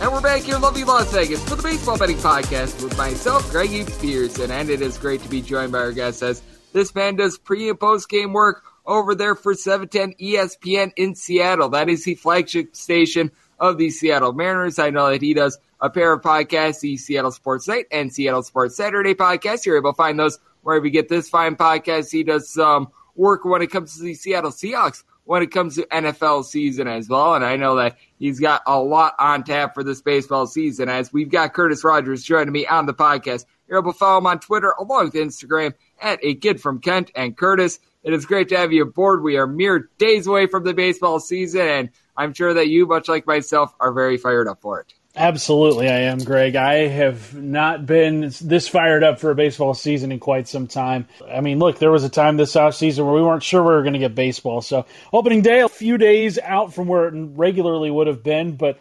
And 0.00 0.12
we're 0.12 0.20
back 0.20 0.42
here 0.42 0.54
in 0.54 0.62
lovely 0.62 0.84
Las 0.84 1.12
Vegas 1.12 1.42
for 1.48 1.56
the 1.56 1.64
Baseball 1.64 1.98
Betting 1.98 2.18
Podcast 2.18 2.80
with 2.84 2.96
myself, 2.96 3.50
Greg 3.50 3.72
Eves 3.72 3.98
Peterson. 3.98 4.52
And 4.52 4.70
it 4.70 4.80
is 4.80 4.98
great 4.98 5.20
to 5.22 5.28
be 5.28 5.42
joined 5.42 5.72
by 5.72 5.78
our 5.78 5.90
guest 5.90 6.22
as 6.22 6.44
this 6.72 6.94
man 6.94 7.16
does 7.16 7.38
pre 7.38 7.68
and 7.68 7.80
post 7.80 8.08
game 8.08 8.32
work 8.32 8.62
over 8.86 9.16
there 9.16 9.34
for 9.34 9.52
710 9.52 10.14
ESPN 10.24 10.92
in 10.94 11.16
Seattle. 11.16 11.70
That 11.70 11.88
is 11.88 12.04
the 12.04 12.14
flagship 12.14 12.76
station 12.76 13.32
of 13.58 13.78
the 13.78 13.90
Seattle 13.90 14.32
Mariners. 14.32 14.78
I 14.78 14.90
know 14.90 15.10
that 15.10 15.22
he 15.22 15.34
does 15.34 15.58
a 15.80 15.90
pair 15.90 16.12
of 16.12 16.22
podcasts, 16.22 16.82
the 16.82 16.96
Seattle 16.96 17.32
Sports 17.32 17.66
Night 17.66 17.86
and 17.90 18.12
Seattle 18.12 18.44
Sports 18.44 18.76
Saturday 18.76 19.16
podcast. 19.16 19.66
You're 19.66 19.76
able 19.76 19.92
to 19.92 19.96
find 19.96 20.20
those 20.20 20.38
wherever 20.66 20.84
you 20.84 20.90
get 20.90 21.08
this 21.08 21.28
fine 21.28 21.54
podcast. 21.54 22.10
He 22.10 22.24
does 22.24 22.50
some 22.50 22.88
work 23.14 23.44
when 23.44 23.62
it 23.62 23.68
comes 23.68 23.96
to 23.96 24.02
the 24.02 24.14
Seattle 24.14 24.50
Seahawks, 24.50 25.04
when 25.22 25.40
it 25.40 25.52
comes 25.52 25.76
to 25.76 25.86
NFL 25.86 26.44
season 26.44 26.88
as 26.88 27.08
well. 27.08 27.36
And 27.36 27.44
I 27.44 27.54
know 27.54 27.76
that 27.76 27.98
he's 28.18 28.40
got 28.40 28.62
a 28.66 28.76
lot 28.76 29.14
on 29.20 29.44
tap 29.44 29.74
for 29.74 29.84
this 29.84 30.02
baseball 30.02 30.48
season 30.48 30.88
as 30.88 31.12
we've 31.12 31.30
got 31.30 31.54
Curtis 31.54 31.84
Rogers 31.84 32.24
joining 32.24 32.52
me 32.52 32.66
on 32.66 32.86
the 32.86 32.94
podcast. 32.94 33.44
You're 33.68 33.78
able 33.78 33.92
to 33.92 33.98
follow 33.98 34.18
him 34.18 34.26
on 34.26 34.40
Twitter 34.40 34.74
along 34.76 35.04
with 35.04 35.14
Instagram 35.14 35.74
at 36.02 36.18
a 36.24 36.34
kid 36.34 36.60
from 36.60 36.80
Kent 36.80 37.12
and 37.14 37.36
Curtis. 37.36 37.78
It 38.02 38.12
is 38.12 38.26
great 38.26 38.48
to 38.48 38.56
have 38.56 38.72
you 38.72 38.82
aboard. 38.82 39.22
We 39.22 39.36
are 39.36 39.46
mere 39.46 39.88
days 39.98 40.26
away 40.26 40.48
from 40.48 40.64
the 40.64 40.74
baseball 40.74 41.20
season, 41.20 41.60
and 41.60 41.90
I'm 42.16 42.34
sure 42.34 42.54
that 42.54 42.66
you, 42.66 42.86
much 42.86 43.08
like 43.08 43.24
myself, 43.24 43.72
are 43.78 43.92
very 43.92 44.16
fired 44.16 44.48
up 44.48 44.60
for 44.60 44.80
it. 44.80 44.94
Absolutely, 45.16 45.88
I 45.88 46.00
am, 46.00 46.18
Greg. 46.18 46.56
I 46.56 46.88
have 46.88 47.34
not 47.34 47.86
been 47.86 48.30
this 48.42 48.68
fired 48.68 49.02
up 49.02 49.18
for 49.18 49.30
a 49.30 49.34
baseball 49.34 49.72
season 49.72 50.12
in 50.12 50.20
quite 50.20 50.46
some 50.46 50.66
time. 50.66 51.08
I 51.26 51.40
mean, 51.40 51.58
look, 51.58 51.78
there 51.78 51.90
was 51.90 52.04
a 52.04 52.10
time 52.10 52.36
this 52.36 52.54
off 52.54 52.74
season 52.74 53.06
where 53.06 53.14
we 53.14 53.22
weren't 53.22 53.42
sure 53.42 53.62
we 53.62 53.70
were 53.70 53.82
going 53.82 53.94
to 53.94 53.98
get 53.98 54.14
baseball. 54.14 54.60
So, 54.60 54.84
opening 55.14 55.40
day, 55.40 55.60
a 55.60 55.70
few 55.70 55.96
days 55.96 56.38
out 56.38 56.74
from 56.74 56.86
where 56.86 57.08
it 57.08 57.14
regularly 57.14 57.90
would 57.90 58.08
have 58.08 58.22
been, 58.22 58.56
but 58.56 58.78